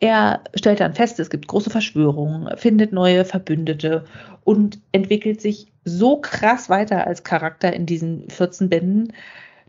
Er 0.00 0.44
stellt 0.54 0.80
dann 0.80 0.94
fest, 0.94 1.18
es 1.18 1.30
gibt 1.30 1.48
große 1.48 1.70
Verschwörungen, 1.70 2.56
findet 2.56 2.92
neue 2.92 3.24
Verbündete 3.24 4.04
und 4.44 4.78
entwickelt 4.92 5.40
sich 5.40 5.72
so 5.84 6.20
krass 6.20 6.68
weiter 6.68 7.06
als 7.06 7.24
Charakter 7.24 7.72
in 7.72 7.84
diesen 7.84 8.30
14 8.30 8.68
Bänden, 8.68 9.12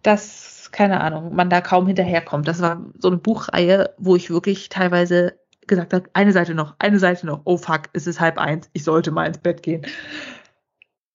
dass, 0.04 0.70
keine 0.72 1.02
Ahnung, 1.02 1.36
man 1.36 1.50
da 1.50 1.62
kaum 1.62 1.88
hinterherkommt. 1.88 2.48
Das 2.48 2.62
war 2.62 2.86
so 3.00 3.08
eine 3.08 3.18
Buchreihe, 3.18 3.92
wo 3.98 4.16
ich 4.16 4.30
wirklich 4.30 4.70
teilweise 4.70 5.39
gesagt 5.70 5.94
habe, 5.94 6.10
eine 6.14 6.34
Seite 6.34 6.54
noch, 6.54 6.76
eine 6.80 7.00
Seite 7.00 7.26
noch, 7.26 7.42
oh 7.46 7.56
fuck, 7.56 7.84
es 7.94 8.08
ist 8.08 8.20
halb 8.20 8.38
eins, 8.38 8.70
ich 8.74 8.84
sollte 8.84 9.12
mal 9.12 9.26
ins 9.26 9.38
Bett 9.38 9.64
gehen. 9.64 9.86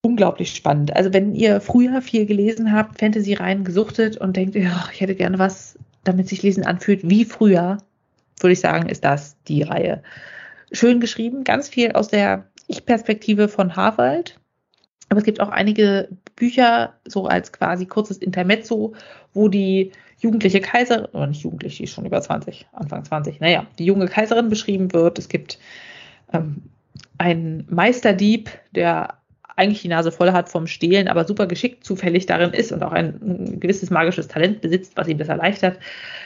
Unglaublich 0.01 0.55
spannend. 0.55 0.95
Also 0.95 1.13
wenn 1.13 1.35
ihr 1.35 1.61
früher 1.61 2.01
viel 2.01 2.25
gelesen 2.25 2.71
habt, 2.71 2.99
Fantasy 2.99 3.33
rein 3.33 3.63
gesuchtet 3.63 4.17
und 4.17 4.35
denkt, 4.35 4.55
ja, 4.55 4.89
ich 4.91 5.01
hätte 5.01 5.15
gerne 5.15 5.37
was, 5.37 5.77
damit 6.03 6.27
sich 6.27 6.41
Lesen 6.41 6.65
anfühlt 6.65 7.07
wie 7.07 7.25
früher, 7.25 7.77
würde 8.39 8.53
ich 8.53 8.59
sagen, 8.59 8.89
ist 8.89 9.03
das 9.03 9.37
die 9.47 9.63
Reihe. 9.63 10.03
Schön 10.71 10.99
geschrieben, 10.99 11.43
ganz 11.43 11.69
viel 11.69 11.91
aus 11.91 12.07
der 12.07 12.47
Ich-Perspektive 12.67 13.47
von 13.47 13.75
Harwald. 13.75 14.39
Aber 15.09 15.19
es 15.19 15.25
gibt 15.25 15.39
auch 15.39 15.49
einige 15.49 16.09
Bücher, 16.35 16.93
so 17.07 17.27
als 17.27 17.51
quasi 17.51 17.85
kurzes 17.85 18.17
Intermezzo, 18.17 18.93
wo 19.33 19.47
die 19.47 19.91
jugendliche 20.19 20.61
Kaiserin, 20.61 21.05
oder 21.05 21.27
nicht 21.27 21.43
jugendlich, 21.43 21.77
die 21.77 21.83
ist 21.83 21.93
schon 21.93 22.05
über 22.05 22.21
20, 22.21 22.67
Anfang 22.73 23.03
20, 23.03 23.39
naja, 23.39 23.65
die 23.77 23.85
junge 23.85 24.07
Kaiserin 24.07 24.49
beschrieben 24.49 24.93
wird. 24.93 25.19
Es 25.19 25.29
gibt 25.29 25.59
ähm, 26.33 26.63
einen 27.17 27.65
Meisterdieb, 27.69 28.49
der 28.73 29.15
eigentlich 29.55 29.81
die 29.81 29.87
Nase 29.87 30.11
voll 30.11 30.31
hat 30.31 30.49
vom 30.49 30.67
Stehlen, 30.67 31.07
aber 31.07 31.25
super 31.25 31.47
geschickt 31.47 31.85
zufällig 31.85 32.25
darin 32.25 32.51
ist 32.51 32.71
und 32.71 32.83
auch 32.83 32.91
ein, 32.91 33.19
ein, 33.21 33.59
gewisses 33.59 33.89
magisches 33.89 34.27
Talent 34.27 34.61
besitzt, 34.61 34.97
was 34.97 35.07
ihm 35.07 35.17
das 35.17 35.29
erleichtert, 35.29 35.79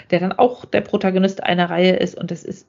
der 0.10 0.20
dann 0.20 0.32
auch 0.32 0.66
der 0.66 0.82
Protagonist 0.82 1.44
einer 1.44 1.70
Reihe 1.70 1.96
ist 1.96 2.16
und 2.16 2.32
es 2.32 2.44
ist 2.44 2.66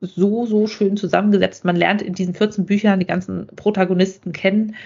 so, 0.00 0.46
so 0.46 0.66
schön 0.66 0.96
zusammengesetzt. 0.96 1.64
Man 1.64 1.76
lernt 1.76 2.02
in 2.02 2.14
diesen 2.14 2.34
14 2.34 2.66
Büchern 2.66 3.00
die 3.00 3.06
ganzen 3.06 3.46
Protagonisten 3.56 4.32
kennen 4.32 4.76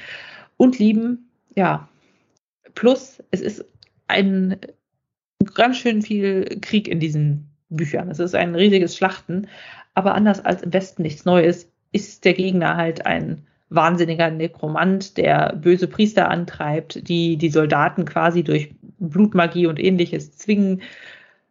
und 0.57 0.79
lieben. 0.79 1.29
Ja. 1.55 1.89
Plus, 2.75 3.23
es 3.31 3.41
ist 3.41 3.65
ein 4.07 4.57
ganz 5.55 5.77
schön 5.79 6.03
viel 6.03 6.59
Krieg 6.61 6.89
in 6.89 7.01
diesen 7.01 7.51
Büchern. 7.69 8.11
Es 8.11 8.19
ist 8.19 8.35
ein 8.35 8.55
riesiges 8.55 8.97
Schlachten. 8.97 9.49
Aber 9.95 10.15
anders 10.15 10.45
als 10.45 10.63
im 10.63 10.73
Westen 10.73 11.03
nichts 11.03 11.25
Neues, 11.25 11.71
ist 11.93 12.25
der 12.25 12.35
Gegner 12.35 12.77
halt 12.77 13.07
ein 13.07 13.47
wahnsinniger 13.71 14.31
Nekromant, 14.31 15.17
der 15.17 15.55
böse 15.57 15.89
Priester 15.89 16.31
antreibt, 16.31 17.09
die 17.09 17.37
die 17.37 17.51
Soldaten 17.51 18.05
quasi 18.05 18.43
durch 18.43 18.75
Blutmagie 18.99 19.67
und 19.67 19.79
ähnliches 19.79 20.37
zwingen, 20.37 20.83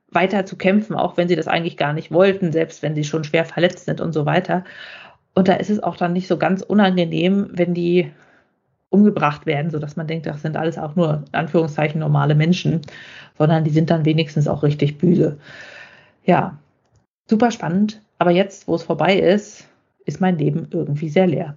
weiter 0.09 0.45
zu 0.45 0.55
kämpfen, 0.55 0.95
auch 0.95 1.17
wenn 1.17 1.27
sie 1.27 1.35
das 1.35 1.47
eigentlich 1.47 1.77
gar 1.77 1.93
nicht 1.93 2.11
wollten, 2.11 2.51
selbst 2.51 2.81
wenn 2.81 2.95
sie 2.95 3.03
schon 3.03 3.23
schwer 3.23 3.45
verletzt 3.45 3.85
sind 3.85 3.99
und 3.99 4.13
so 4.13 4.25
weiter. 4.25 4.63
Und 5.35 5.47
da 5.47 5.53
ist 5.55 5.69
es 5.69 5.83
auch 5.83 5.97
dann 5.97 6.13
nicht 6.13 6.27
so 6.27 6.37
ganz 6.37 6.61
unangenehm, 6.61 7.49
wenn 7.51 7.73
die 7.73 8.11
umgebracht 8.89 9.45
werden, 9.45 9.71
sodass 9.71 9.95
man 9.95 10.07
denkt, 10.07 10.25
das 10.25 10.41
sind 10.41 10.57
alles 10.57 10.77
auch 10.77 10.95
nur 10.95 11.23
in 11.27 11.33
Anführungszeichen 11.33 11.99
normale 11.99 12.35
Menschen, 12.35 12.81
sondern 13.37 13.63
die 13.63 13.71
sind 13.71 13.89
dann 13.89 14.05
wenigstens 14.05 14.47
auch 14.47 14.63
richtig 14.63 14.97
böse. 14.97 15.37
Ja, 16.25 16.57
super 17.29 17.51
spannend. 17.51 18.01
Aber 18.17 18.31
jetzt, 18.31 18.67
wo 18.67 18.75
es 18.75 18.83
vorbei 18.83 19.19
ist, 19.19 19.67
ist 20.05 20.21
mein 20.21 20.37
Leben 20.37 20.67
irgendwie 20.71 21.09
sehr 21.09 21.27
leer. 21.27 21.55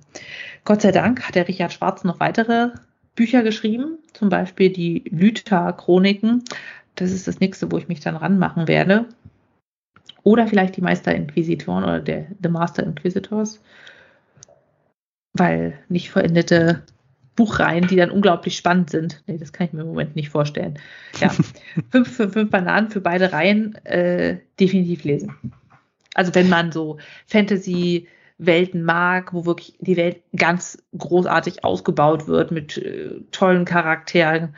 Gott 0.64 0.82
sei 0.82 0.92
Dank 0.92 1.26
hat 1.26 1.36
der 1.36 1.48
Richard 1.48 1.72
Schwarz 1.72 2.04
noch 2.04 2.20
weitere 2.20 2.70
Bücher 3.14 3.42
geschrieben, 3.42 3.98
zum 4.12 4.28
Beispiel 4.28 4.70
die 4.70 5.04
Lüther-Chroniken. 5.10 6.42
Das 6.96 7.12
ist 7.12 7.28
das 7.28 7.40
nächste, 7.40 7.70
wo 7.70 7.78
ich 7.78 7.88
mich 7.88 8.00
dann 8.00 8.16
ranmachen 8.16 8.68
werde. 8.68 9.06
Oder 10.22 10.46
vielleicht 10.46 10.76
die 10.76 10.82
Meister 10.82 11.14
Inquisitoren 11.14 11.84
oder 11.84 12.00
der 12.00 12.26
The 12.42 12.48
Master 12.48 12.82
Inquisitors. 12.82 13.62
Weil 15.32 15.78
nicht 15.88 16.10
vollendete 16.10 16.82
Buchreihen, 17.40 17.86
die 17.86 17.96
dann 17.96 18.10
unglaublich 18.10 18.54
spannend 18.54 18.90
sind. 18.90 19.22
Nee, 19.26 19.38
das 19.38 19.54
kann 19.54 19.66
ich 19.66 19.72
mir 19.72 19.80
im 19.80 19.86
Moment 19.86 20.14
nicht 20.14 20.28
vorstellen. 20.28 20.78
Ja, 21.20 21.30
fünf, 21.90 22.14
fünf, 22.14 22.34
fünf 22.34 22.50
Bananen 22.50 22.90
für 22.90 23.00
beide 23.00 23.32
Reihen 23.32 23.76
äh, 23.86 24.36
definitiv 24.60 25.04
lesen. 25.04 25.34
Also 26.12 26.34
wenn 26.34 26.50
man 26.50 26.70
so 26.70 26.98
Fantasy, 27.26 28.08
Welten 28.36 28.82
mag, 28.82 29.32
wo 29.32 29.46
wirklich 29.46 29.74
die 29.80 29.96
Welt 29.96 30.20
ganz 30.36 30.82
großartig 30.98 31.64
ausgebaut 31.64 32.28
wird 32.28 32.50
mit 32.50 32.76
äh, 32.76 33.22
tollen 33.30 33.64
Charakteren. 33.64 34.54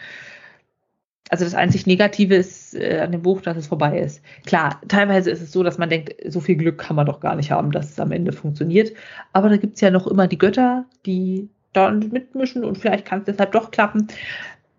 Also 1.29 1.45
das 1.45 1.55
einzig 1.55 1.87
Negative 1.87 2.35
ist 2.35 2.75
äh, 2.75 2.99
an 2.99 3.13
dem 3.13 3.23
Buch, 3.23 3.43
dass 3.43 3.57
es 3.57 3.69
vorbei 3.69 4.01
ist. 4.01 4.23
Klar, 4.45 4.81
teilweise 4.89 5.31
ist 5.31 5.41
es 5.41 5.53
so, 5.53 5.63
dass 5.63 5.79
man 5.79 5.89
denkt, 5.89 6.15
so 6.27 6.41
viel 6.41 6.57
Glück 6.57 6.79
kann 6.79 6.97
man 6.97 7.07
doch 7.07 7.21
gar 7.21 7.37
nicht 7.37 7.53
haben, 7.53 7.71
dass 7.71 7.91
es 7.91 8.01
am 8.01 8.11
Ende 8.11 8.33
funktioniert. 8.33 8.93
Aber 9.33 9.49
da 9.49 9.57
gibt 9.57 9.77
es 9.77 9.81
ja 9.81 9.93
noch 9.93 10.09
immer 10.09 10.27
die 10.27 10.39
Götter, 10.39 10.85
die 11.07 11.49
da 11.73 11.91
mitmischen 11.91 12.65
und 12.65 12.79
vielleicht 12.79 13.05
kann 13.05 13.21
es 13.21 13.27
deshalb 13.27 13.53
doch 13.53 13.71
klappen. 13.71 14.09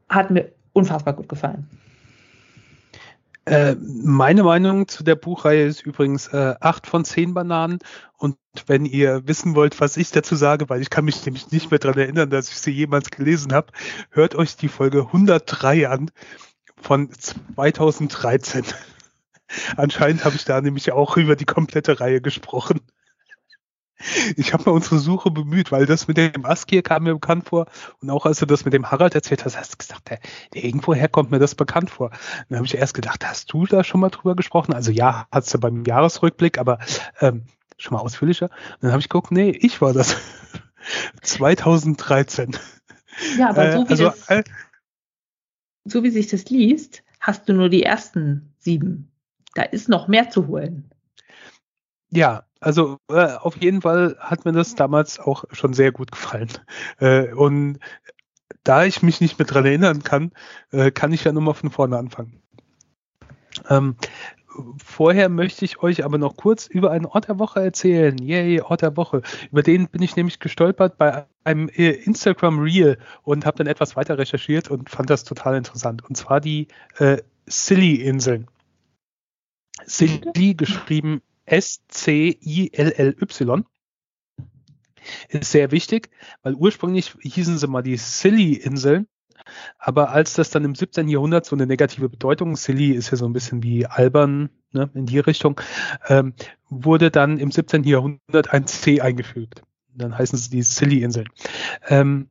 Hat 0.10 0.32
mir 0.32 0.52
unfassbar 0.74 1.14
gut 1.14 1.30
gefallen. 1.30 1.68
Äh, 3.45 3.76
meine 3.76 4.44
Meinung 4.44 4.88
zu 4.88 5.03
der 5.03 5.15
Buchreihe 5.15 5.65
ist 5.65 5.86
übrigens 5.86 6.28
äh, 6.28 6.56
8 6.60 6.88
von 6.88 7.03
10 7.03 7.34
Bananen. 7.34 7.80
Und 8.18 8.38
wenn 8.68 8.86
ihr 8.86 9.28
wissen 9.28 9.56
wollt, 9.56 9.82
was 9.82 9.98
ich 9.98 10.11
dazu 10.11 10.36
sage, 10.36 10.70
weil 10.70 10.82
ich 10.82 10.90
kann 10.90 11.03
mich 11.03 11.26
nämlich 11.26 11.52
nicht 11.52 11.70
mehr 11.70 11.80
daran 11.80 11.99
erinnern, 11.99 12.30
dass 12.30 12.49
ich 12.49 12.57
sie 12.57 12.72
jemals 12.72 13.11
gelesen 13.11 13.52
habe, 13.52 13.74
hört 14.11 14.36
euch 14.36 14.56
die 14.56 14.70
Folge 14.70 15.02
103 15.02 15.90
an 15.90 16.10
von 16.78 17.11
2013. 17.11 18.64
Anscheinend 19.76 20.24
habe 20.24 20.36
ich 20.36 20.45
da 20.45 20.61
nämlich 20.61 20.94
auch 20.94 21.18
über 21.18 21.36
die 21.36 21.45
komplette 21.45 21.99
Reihe 21.99 22.22
gesprochen. 22.22 22.80
Ich 24.36 24.54
habe 24.54 24.64
mal 24.66 24.72
unsere 24.72 25.00
Suche 25.00 25.32
bemüht, 25.32 25.72
weil 25.72 25.86
das 25.86 26.08
mit 26.08 26.18
dem 26.18 26.46
Askir 26.46 26.82
kam 26.82 27.04
mir 27.04 27.14
bekannt 27.14 27.48
vor. 27.48 27.68
Und 28.02 28.10
auch 28.10 28.26
als 28.26 28.40
du 28.40 28.46
das 28.46 28.66
mit 28.66 28.74
dem 28.74 28.92
Harald 28.92 29.16
erzählt 29.16 29.46
hast, 29.46 29.58
hast 29.58 29.74
du 29.74 29.78
gesagt, 29.78 30.10
der, 30.10 30.20
der 30.54 30.64
irgendwoher 30.64 31.08
kommt 31.08 31.32
mir 31.32 31.40
das 31.40 31.56
bekannt 31.56 31.90
vor. 31.90 32.12
dann 32.50 32.58
habe 32.58 32.66
ich 32.66 32.76
erst 32.76 32.94
gedacht, 32.94 33.26
hast 33.26 33.52
du 33.54 33.66
da 33.66 33.84
schon 33.84 34.02
mal 34.02 34.10
drüber 34.10 34.36
gesprochen? 34.36 34.74
Also 34.74 34.92
ja, 34.92 35.28
hast 35.32 35.54
du 35.54 35.60
beim 35.60 35.84
Jahresrückblick, 35.86 36.58
aber 36.58 36.80
ähm, 37.22 37.46
schon 37.78 37.96
mal 37.96 38.02
ausführlicher. 38.02 38.46
Und 38.46 38.84
dann 38.84 38.92
habe 38.92 39.02
ich 39.02 39.10
geguckt, 39.10 39.32
nee, 39.32 39.52
ich 39.52 39.82
war 39.82 39.94
das. 39.94 40.16
2013. 41.22 42.58
Ja, 43.38 43.50
aber 43.50 43.72
so 43.72 43.78
wie, 43.78 43.84
äh, 43.84 43.90
also, 43.90 44.04
das, 44.06 44.30
äh, 44.30 44.44
so 45.86 46.04
wie 46.04 46.10
sich 46.10 46.28
das 46.28 46.50
liest, 46.50 47.04
hast 47.20 47.48
du 47.48 47.54
nur 47.54 47.70
die 47.70 47.84
ersten 47.84 48.54
sieben. 48.60 49.12
Da 49.56 49.64
ist 49.64 49.90
noch 49.90 50.08
mehr 50.08 50.30
zu 50.30 50.48
holen. 50.48 50.90
Ja, 52.10 52.46
also 52.64 52.98
äh, 53.10 53.35
auf 53.35 53.57
jeden 53.57 53.81
Fall 53.81 54.15
hat 54.19 54.45
mir 54.45 54.53
das 54.53 54.76
damals 54.76 55.19
auch 55.19 55.44
schon 55.52 55.73
sehr 55.73 55.91
gut 55.91 56.11
gefallen. 56.11 56.49
Äh, 56.99 57.34
und 57.34 57.80
da 58.64 58.85
ich 58.85 59.03
mich 59.03 59.19
nicht 59.22 59.38
mehr 59.38 59.45
dran 59.45 59.65
erinnern 59.65 60.03
kann, 60.03 60.31
äh, 60.72 60.91
kann 60.91 61.11
ich 61.11 61.23
ja 61.23 61.31
nur 61.31 61.44
mal 61.44 61.53
von 61.53 61.72
vorne 61.72 61.98
anfangen. 61.98 62.41
Ähm, 63.69 63.95
vorher 64.84 65.30
möchte 65.30 65.65
ich 65.65 65.81
euch 65.81 66.06
aber 66.06 66.18
noch 66.18 66.38
kurz 66.38 66.68
über 66.68 66.91
einen 66.91 67.06
Ort 67.06 67.27
der 67.27 67.40
Woche 67.40 67.61
erzählen. 67.61 68.18
Yay, 68.18 68.61
Ort 68.61 68.81
der 68.81 68.95
Woche. 68.95 69.22
Über 69.52 69.64
den 69.64 69.90
bin 69.90 70.02
ich 70.02 70.15
nämlich 70.15 70.40
gestolpert 70.40 70.98
bei 70.98 71.26
einem 71.44 71.68
äh, 71.69 71.90
Instagram 71.90 72.60
Reel 72.60 72.98
und 73.23 73.45
habe 73.45 73.57
dann 73.57 73.68
etwas 73.68 73.95
weiter 73.95 74.18
recherchiert 74.18 74.72
und 74.72 74.90
fand 74.90 75.10
das 75.10 75.23
total 75.23 75.57
interessant. 75.57 76.03
Und 76.07 76.15
zwar 76.15 76.40
die 76.40 76.68
äh, 76.98 77.18
Silly-Inseln. 77.45 78.48
Silly 79.85 80.53
geschrieben 80.53 81.22
S-C-I-L-L-Y. 81.45 83.26
Ist 85.30 85.52
sehr 85.52 85.72
wichtig, 85.72 86.10
weil 86.41 86.53
ursprünglich 86.53 87.14
hießen 87.22 87.57
sie 87.57 87.68
mal 87.68 87.82
die 87.82 87.98
Silly-Inseln. 87.98 89.07
Aber 89.78 90.11
als 90.11 90.34
das 90.36 90.49
dann 90.49 90.64
im 90.64 90.76
17. 90.76 91.07
Jahrhundert 91.10 91.45
so 91.45 91.56
eine 91.56 91.68
negative 91.68 92.07
Bedeutung, 92.10 92.56
Silly 92.56 92.91
ist 92.91 93.11
ja 93.11 93.18
so 93.18 93.26
ein 93.26 93.34
bisschen 93.34 93.61
wie 93.64 93.86
albern, 93.86 94.49
ne, 94.72 94.90
in 94.94 95.06
die 95.06 95.20
Richtung, 95.20 95.60
ähm, 96.07 96.34
wurde 96.70 97.11
dann 97.11 97.38
im 97.38 97.52
17. 97.52 97.84
Jahrhundert 97.84 98.53
ein 98.53 98.68
C 98.68 99.02
eingefügt. 99.02 99.61
Dann 99.95 100.18
heißen 100.18 100.38
sie 100.38 100.49
die 100.49 100.64
Silly-Inseln. 100.64 101.28
Ähm, 101.88 102.30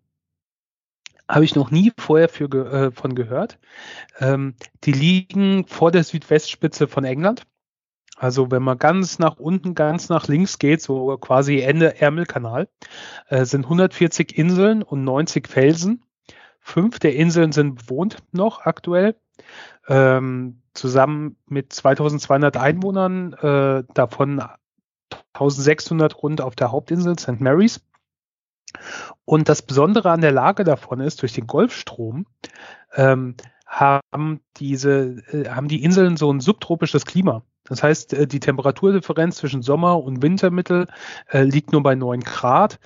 habe 1.29 1.45
ich 1.45 1.55
noch 1.55 1.71
nie 1.71 1.93
vorher 1.97 2.29
für, 2.29 2.45
äh, 2.45 2.91
von 2.91 3.15
gehört. 3.15 3.59
Ähm, 4.19 4.55
die 4.85 4.93
liegen 4.93 5.67
vor 5.67 5.91
der 5.93 6.05
Südwestspitze 6.05 6.89
von 6.89 7.05
England. 7.05 7.47
Also 8.23 8.53
wenn 8.53 8.63
man 8.63 8.79
ganz 8.79 9.19
nach 9.19 9.41
unten, 9.41 9.75
ganz 9.75 10.09
nach 10.09 10.29
links 10.29 10.61
geht, 10.61 10.81
so 10.81 11.19
quasi 11.19 11.59
Ende 11.59 12.01
Ärmelkanal, 12.01 12.69
äh, 13.27 13.45
sind 13.45 13.65
140 13.65 14.39
Inseln 14.39 14.85
und 14.85 15.03
90 15.03 15.49
Felsen. 15.49 16.05
Fünf 16.61 17.01
der 17.01 17.17
Inseln 17.17 17.51
sind 17.51 17.75
bewohnt 17.75 18.19
noch 18.31 18.61
aktuell, 18.61 19.17
ähm, 19.89 20.63
zusammen 20.73 21.35
mit 21.47 21.73
2200 21.73 22.57
Einwohnern, 22.57 23.33
äh, 23.33 23.83
davon 23.93 24.41
1600 25.33 26.23
rund 26.23 26.43
auf 26.43 26.55
der 26.55 26.71
Hauptinsel 26.71 27.19
St. 27.19 27.41
Mary's. 27.41 27.85
Und 29.25 29.49
das 29.49 29.63
Besondere 29.63 30.13
an 30.13 30.21
der 30.21 30.31
Lage 30.31 30.63
davon 30.63 31.01
ist, 31.01 31.23
durch 31.23 31.33
den 31.33 31.49
Golfstrom 31.49 32.27
ähm, 32.95 33.35
haben 33.67 34.39
diese, 34.59 35.25
äh, 35.33 35.49
haben 35.49 35.67
die 35.67 35.83
Inseln 35.83 36.17
so 36.17 36.33
ein 36.33 36.39
subtropisches 36.39 37.05
Klima. 37.05 37.43
Das 37.65 37.83
heißt, 37.83 38.15
äh, 38.15 38.27
die 38.27 38.41
Temperaturdifferenz 38.41 39.37
zwischen 39.37 39.63
Sommer- 39.63 40.03
und 40.03 40.23
Wintermittel 40.23 40.89
äh, 41.31 41.43
liegt 41.43 41.73
nur 41.73 41.83
bei 41.83 41.95
9 41.95 42.21
Grad. 42.21 42.81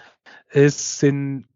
Es 0.49 0.99
sind 0.99 1.47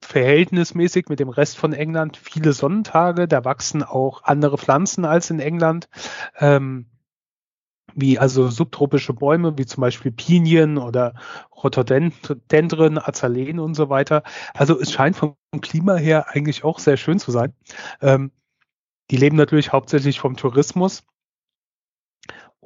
verhältnismäßig 0.00 1.08
mit 1.08 1.20
dem 1.20 1.28
Rest 1.28 1.58
von 1.58 1.72
England 1.72 2.16
viele 2.16 2.52
Sonnentage. 2.52 3.26
Da 3.28 3.44
wachsen 3.44 3.82
auch 3.82 4.22
andere 4.24 4.58
Pflanzen 4.58 5.04
als 5.04 5.30
in 5.30 5.40
England. 5.40 5.88
Ähm, 6.38 6.86
wie 7.94 8.18
also 8.18 8.48
subtropische 8.48 9.14
Bäume, 9.14 9.56
wie 9.56 9.64
zum 9.64 9.80
Beispiel 9.80 10.12
Pinien 10.12 10.76
oder 10.76 11.14
Rhododendren, 11.50 12.98
Azaleen 12.98 13.58
und 13.58 13.74
so 13.74 13.88
weiter. 13.88 14.22
Also 14.52 14.78
es 14.78 14.92
scheint 14.92 15.16
vom 15.16 15.36
Klima 15.62 15.96
her 15.96 16.26
eigentlich 16.28 16.62
auch 16.62 16.78
sehr 16.78 16.98
schön 16.98 17.18
zu 17.18 17.30
sein. 17.30 17.54
Ähm, 18.02 18.32
die 19.10 19.16
leben 19.16 19.36
natürlich 19.36 19.72
hauptsächlich 19.72 20.20
vom 20.20 20.36
Tourismus. 20.36 21.04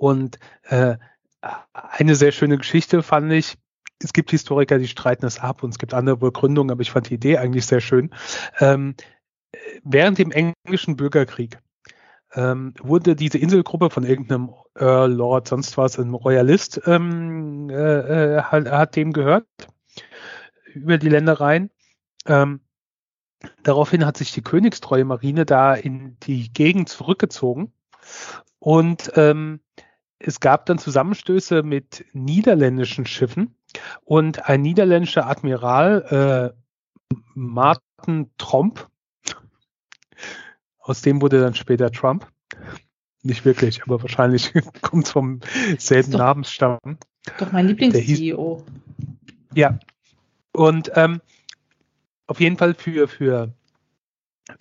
Und 0.00 0.38
äh, 0.62 0.96
eine 1.74 2.14
sehr 2.14 2.32
schöne 2.32 2.56
Geschichte 2.56 3.02
fand 3.02 3.30
ich. 3.32 3.58
Es 4.02 4.14
gibt 4.14 4.30
Historiker, 4.30 4.78
die 4.78 4.88
streiten 4.88 5.26
es 5.26 5.38
ab 5.38 5.62
und 5.62 5.70
es 5.70 5.78
gibt 5.78 5.92
andere 5.92 6.16
Begründungen, 6.16 6.70
aber 6.70 6.80
ich 6.80 6.90
fand 6.90 7.10
die 7.10 7.14
Idee 7.14 7.36
eigentlich 7.36 7.66
sehr 7.66 7.82
schön. 7.82 8.08
Ähm, 8.60 8.94
während 9.84 10.16
dem 10.16 10.30
englischen 10.30 10.96
Bürgerkrieg 10.96 11.58
ähm, 12.32 12.72
wurde 12.80 13.14
diese 13.14 13.36
Inselgruppe 13.36 13.90
von 13.90 14.04
irgendeinem 14.04 14.54
Earl, 14.74 15.12
Lord, 15.12 15.48
sonst 15.48 15.76
was, 15.76 15.98
ein 15.98 16.14
Royalist, 16.14 16.80
ähm, 16.86 17.68
äh, 17.68 17.74
äh 18.36 18.42
hat, 18.42 18.70
hat, 18.70 18.96
dem 18.96 19.12
gehört 19.12 19.44
über 20.72 20.96
die 20.96 21.10
Ländereien. 21.10 21.68
Ähm, 22.24 22.60
daraufhin 23.64 24.06
hat 24.06 24.16
sich 24.16 24.32
die 24.32 24.42
königstreue 24.42 25.04
Marine 25.04 25.44
da 25.44 25.74
in 25.74 26.16
die 26.20 26.50
Gegend 26.54 26.88
zurückgezogen 26.88 27.74
und 28.60 29.12
ähm, 29.16 29.60
es 30.20 30.38
gab 30.38 30.66
dann 30.66 30.78
Zusammenstöße 30.78 31.62
mit 31.62 32.04
niederländischen 32.12 33.06
Schiffen 33.06 33.54
und 34.04 34.48
ein 34.48 34.60
niederländischer 34.60 35.26
Admiral, 35.26 36.54
äh, 37.10 37.16
Martin 37.34 38.30
Tromp, 38.38 38.88
aus 40.78 41.02
dem 41.02 41.22
wurde 41.22 41.40
dann 41.40 41.54
später 41.54 41.90
Trump. 41.90 42.30
Nicht 43.22 43.44
wirklich, 43.44 43.82
aber 43.82 44.00
wahrscheinlich 44.02 44.52
kommt 44.82 45.06
es 45.06 45.12
vom 45.12 45.40
selben 45.78 46.12
Namensstamm. 46.12 46.78
Doch 47.38 47.52
mein 47.52 47.66
Lieblings-CEO. 47.68 48.64
Ja. 49.54 49.78
Und 50.52 50.90
ähm, 50.94 51.20
auf 52.26 52.40
jeden 52.40 52.58
Fall 52.58 52.74
für, 52.74 53.08
für 53.08 53.52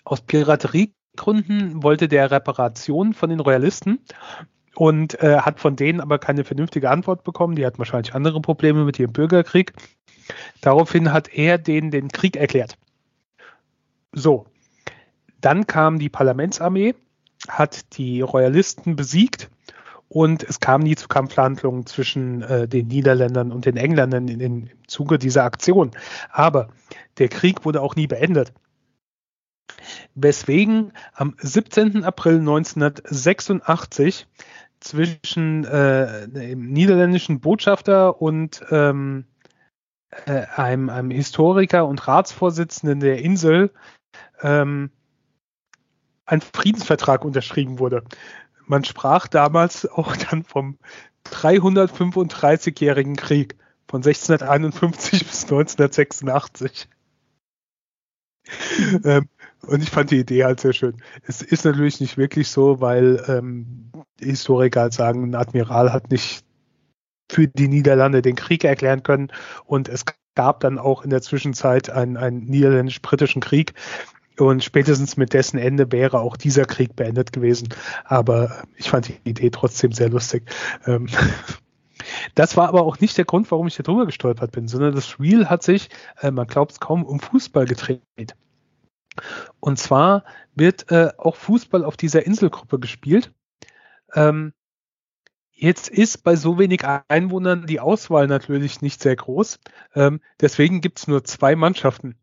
aus 0.04 0.22
Pirateriegründen 0.22 1.84
wollte 1.84 2.08
der 2.08 2.32
Reparation 2.32 3.14
von 3.14 3.30
den 3.30 3.40
Royalisten 3.40 4.00
und 4.80 5.22
äh, 5.22 5.40
hat 5.40 5.60
von 5.60 5.76
denen 5.76 6.00
aber 6.00 6.20
keine 6.20 6.46
vernünftige 6.46 6.90
Antwort 6.90 7.26
bekommen. 7.26 7.56
Die 7.56 7.66
hatten 7.66 7.80
wahrscheinlich 7.80 8.16
andere 8.16 8.40
Probleme 8.40 8.86
mit 8.86 8.98
ihrem 8.98 9.12
Bürgerkrieg. 9.12 9.74
Daraufhin 10.62 11.12
hat 11.12 11.28
er 11.34 11.58
denen 11.58 11.92
den 11.92 12.08
Krieg 12.08 12.38
erklärt. 12.38 12.78
So, 14.14 14.46
dann 15.42 15.68
kam 15.68 16.00
die 16.00 16.08
Parlamentsarmee, 16.08 16.96
hat 17.50 17.98
die 17.98 18.22
Royalisten 18.22 18.96
besiegt 18.96 19.50
und 20.08 20.44
es 20.44 20.62
kam 20.62 20.80
nie 20.80 20.96
zu 20.96 21.10
Kampfhandlungen 21.10 21.86
zwischen 21.86 22.42
äh, 22.44 22.66
den 22.66 22.88
Niederländern 22.88 23.52
und 23.52 23.66
den 23.66 23.76
Engländern 23.76 24.30
in, 24.30 24.40
in, 24.40 24.68
im 24.70 24.88
Zuge 24.88 25.20
dieser 25.20 25.44
Aktion. 25.44 25.92
Aber 26.32 26.70
der 27.18 27.28
Krieg 27.28 27.66
wurde 27.66 27.82
auch 27.82 27.98
nie 27.98 28.08
beendet. 28.08 28.54
Weswegen 30.16 30.94
am 31.14 31.36
17. 31.38 32.06
April 32.06 32.40
1986 32.40 34.26
zwischen 34.90 35.66
äh, 35.66 36.28
dem 36.28 36.72
niederländischen 36.72 37.40
Botschafter 37.40 38.22
und 38.22 38.64
ähm, 38.72 39.26
äh, 40.26 40.46
einem, 40.56 40.90
einem 40.90 41.12
Historiker 41.12 41.86
und 41.86 42.08
Ratsvorsitzenden 42.08 43.00
der 43.00 43.20
Insel 43.20 43.72
ähm, 44.42 44.90
ein 46.26 46.42
Friedensvertrag 46.42 47.24
unterschrieben 47.24 47.78
wurde. 47.80 48.04
Man 48.66 48.84
sprach 48.84 49.28
damals 49.28 49.88
auch 49.88 50.16
dann 50.16 50.44
vom 50.44 50.80
335-jährigen 51.26 53.16
Krieg 53.16 53.56
von 53.88 54.00
1651 54.00 55.20
bis 55.28 55.44
1986. 55.44 56.88
ähm, 59.04 59.30
und 59.68 59.84
ich 59.84 59.90
fand 59.90 60.12
die 60.12 60.20
Idee 60.20 60.46
halt 60.46 60.60
sehr 60.60 60.74
schön. 60.74 61.02
Es 61.24 61.42
ist 61.42 61.66
natürlich 61.66 62.00
nicht 62.00 62.18
wirklich 62.18 62.50
so, 62.50 62.82
weil 62.82 63.24
ähm, 63.28 63.92
Historiker 64.20 64.82
halt 64.82 64.94
sagen, 64.94 65.24
ein 65.24 65.36
Admiral 65.36 65.94
hat 65.94 66.12
nicht 66.12 66.44
für 67.32 67.48
die 67.48 67.68
Niederlande 67.68 68.22
den 68.22 68.36
Krieg 68.36 68.64
erklären 68.64 69.04
können 69.04 69.32
und 69.66 69.90
es 69.90 70.06
gab 70.36 70.62
dann 70.62 70.80
auch 70.80 71.04
in 71.04 71.10
der 71.10 71.22
Zwischenzeit 71.22 71.90
einen, 71.90 72.18
einen 72.18 72.46
niederländisch-britischen 72.46 73.42
Krieg, 73.42 73.74
und 74.40 74.64
spätestens 74.64 75.18
mit 75.18 75.34
dessen 75.34 75.58
Ende 75.58 75.92
wäre 75.92 76.20
auch 76.20 76.38
dieser 76.38 76.66
Krieg 76.66 76.96
beendet 76.96 77.34
gewesen. 77.34 77.70
Aber 78.06 78.64
ich 78.78 78.90
fand 78.90 79.08
die 79.08 79.20
Idee 79.24 79.50
trotzdem 79.50 79.92
sehr 79.92 80.10
lustig. 80.10 80.44
Ähm, 80.86 81.08
das 82.36 82.58
war 82.58 82.70
aber 82.70 82.84
auch 82.84 83.00
nicht 83.00 83.18
der 83.18 83.26
Grund, 83.26 83.52
warum 83.52 83.68
ich 83.68 83.76
hier 83.76 83.84
drüber 83.84 84.06
gestolpert 84.06 84.52
bin, 84.52 84.68
sondern 84.68 84.96
das 84.96 85.20
Reel 85.20 85.50
hat 85.50 85.64
sich, 85.64 85.90
äh, 86.22 86.32
man 86.32 86.48
glaubt 86.48 86.72
es 86.72 86.80
kaum, 86.80 87.04
um 87.04 87.20
Fußball 87.20 87.66
gedreht. 87.66 88.36
Und 89.60 89.78
zwar 89.78 90.24
wird 90.56 90.92
äh, 90.92 91.12
auch 91.18 91.36
Fußball 91.36 91.84
auf 91.84 91.98
dieser 91.98 92.26
Inselgruppe 92.26 92.80
gespielt. 92.80 93.34
Ähm, 94.14 94.54
Jetzt 95.62 95.90
ist 95.90 96.24
bei 96.24 96.38
so 96.38 96.58
wenig 96.58 96.86
Einwohnern 97.10 97.66
die 97.66 97.82
Auswahl 97.82 98.28
natürlich 98.28 98.82
nicht 98.82 99.02
sehr 99.02 99.18
groß. 99.18 99.60
Ähm, 99.94 100.22
deswegen 100.40 100.80
gibt 100.80 101.00
es 101.00 101.08
nur 101.08 101.26
zwei 101.26 101.58
Mannschaften 101.58 102.16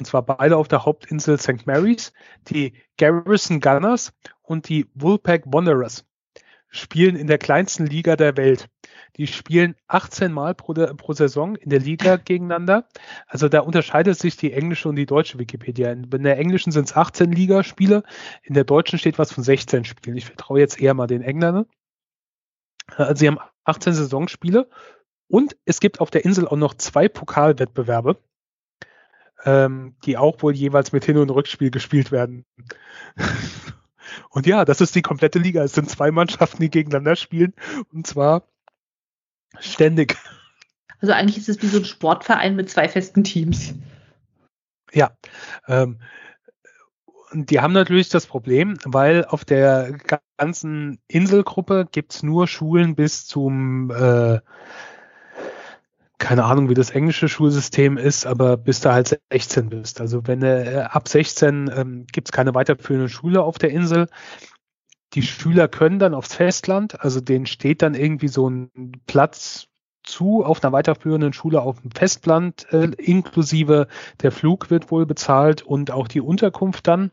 und 0.00 0.06
zwar 0.06 0.22
beide 0.22 0.56
auf 0.56 0.66
der 0.66 0.84
Hauptinsel 0.84 1.38
St. 1.38 1.66
Mary's, 1.66 2.12
die 2.48 2.72
Garrison 2.96 3.60
Gunners 3.60 4.12
und 4.42 4.68
die 4.68 4.90
Woolpack 4.94 5.42
Wanderers 5.44 6.06
spielen 6.70 7.16
in 7.16 7.26
der 7.26 7.38
kleinsten 7.38 7.86
Liga 7.86 8.16
der 8.16 8.36
Welt. 8.36 8.68
Die 9.16 9.26
spielen 9.26 9.74
18 9.88 10.32
Mal 10.32 10.54
pro, 10.54 10.72
pro, 10.72 11.12
Saison 11.12 11.56
in 11.56 11.70
der 11.70 11.80
Liga 11.80 12.16
gegeneinander. 12.24 12.88
Also 13.26 13.48
da 13.48 13.60
unterscheidet 13.60 14.18
sich 14.18 14.36
die 14.36 14.52
englische 14.52 14.88
und 14.88 14.96
die 14.96 15.06
deutsche 15.06 15.38
Wikipedia. 15.38 15.90
In 15.90 16.22
der 16.22 16.38
englischen 16.38 16.72
sind 16.72 16.86
es 16.86 16.96
18 16.96 17.32
Ligaspiele, 17.32 18.02
in 18.42 18.54
der 18.54 18.64
deutschen 18.64 18.98
steht 18.98 19.18
was 19.18 19.32
von 19.32 19.44
16 19.44 19.84
Spielen. 19.84 20.16
Ich 20.16 20.26
vertraue 20.26 20.60
jetzt 20.60 20.80
eher 20.80 20.94
mal 20.94 21.06
den 21.06 21.22
Engländern. 21.22 21.66
Also 22.96 23.14
sie 23.14 23.28
haben 23.28 23.38
18 23.64 23.92
Saisonspiele 23.92 24.68
und 25.28 25.56
es 25.64 25.80
gibt 25.80 26.00
auf 26.00 26.10
der 26.10 26.24
Insel 26.24 26.48
auch 26.48 26.56
noch 26.56 26.74
zwei 26.74 27.08
Pokalwettbewerbe 27.08 28.16
ähm, 29.44 29.96
die 30.04 30.16
auch 30.16 30.42
wohl 30.42 30.54
jeweils 30.54 30.92
mit 30.92 31.04
Hin- 31.04 31.18
und 31.18 31.30
Rückspiel 31.30 31.70
gespielt 31.70 32.12
werden. 32.12 32.44
und 34.30 34.46
ja, 34.46 34.64
das 34.64 34.80
ist 34.80 34.94
die 34.94 35.02
komplette 35.02 35.38
Liga. 35.38 35.62
Es 35.62 35.72
sind 35.72 35.88
zwei 35.88 36.10
Mannschaften, 36.10 36.62
die 36.62 36.70
gegeneinander 36.70 37.16
spielen 37.16 37.54
und 37.92 38.06
zwar 38.06 38.44
ständig. 39.58 40.16
Also 41.00 41.12
eigentlich 41.12 41.38
ist 41.38 41.48
es 41.48 41.62
wie 41.62 41.66
so 41.66 41.78
ein 41.78 41.84
Sportverein 41.84 42.56
mit 42.56 42.70
zwei 42.70 42.88
festen 42.88 43.24
Teams. 43.24 43.74
Ja. 44.92 45.16
Ähm, 45.66 46.00
und 47.32 47.50
die 47.50 47.60
haben 47.60 47.72
natürlich 47.72 48.08
das 48.08 48.26
Problem, 48.26 48.76
weil 48.84 49.24
auf 49.24 49.44
der 49.44 49.98
ganzen 50.36 51.00
Inselgruppe 51.06 51.86
gibt's 51.90 52.22
nur 52.22 52.48
Schulen 52.48 52.96
bis 52.96 53.26
zum 53.26 53.90
äh, 53.90 54.40
keine 56.20 56.44
Ahnung, 56.44 56.68
wie 56.68 56.74
das 56.74 56.90
englische 56.90 57.28
Schulsystem 57.28 57.96
ist, 57.96 58.26
aber 58.26 58.56
bis 58.56 58.80
du 58.80 58.92
halt 58.92 59.18
16 59.32 59.70
bist. 59.70 60.00
Also 60.00 60.26
wenn 60.26 60.42
äh, 60.42 60.86
ab 60.88 61.08
16 61.08 61.70
ähm, 61.74 62.06
gibt 62.12 62.28
es 62.28 62.32
keine 62.32 62.54
weiterführende 62.54 63.08
Schule 63.08 63.42
auf 63.42 63.58
der 63.58 63.70
Insel. 63.70 64.06
Die 65.14 65.22
Schüler 65.22 65.66
können 65.66 65.98
dann 65.98 66.14
aufs 66.14 66.34
Festland, 66.34 67.00
also 67.00 67.20
denen 67.20 67.46
steht 67.46 67.82
dann 67.82 67.94
irgendwie 67.94 68.28
so 68.28 68.48
ein 68.48 68.92
Platz 69.06 69.66
zu 70.04 70.44
auf 70.44 70.62
einer 70.62 70.72
weiterführenden 70.72 71.32
Schule 71.32 71.62
auf 71.62 71.80
dem 71.80 71.90
Festland, 71.90 72.70
äh, 72.70 72.90
inklusive 72.98 73.88
der 74.22 74.30
Flug 74.30 74.70
wird 74.70 74.90
wohl 74.90 75.06
bezahlt 75.06 75.62
und 75.62 75.90
auch 75.90 76.06
die 76.06 76.20
Unterkunft 76.20 76.86
dann 76.86 77.10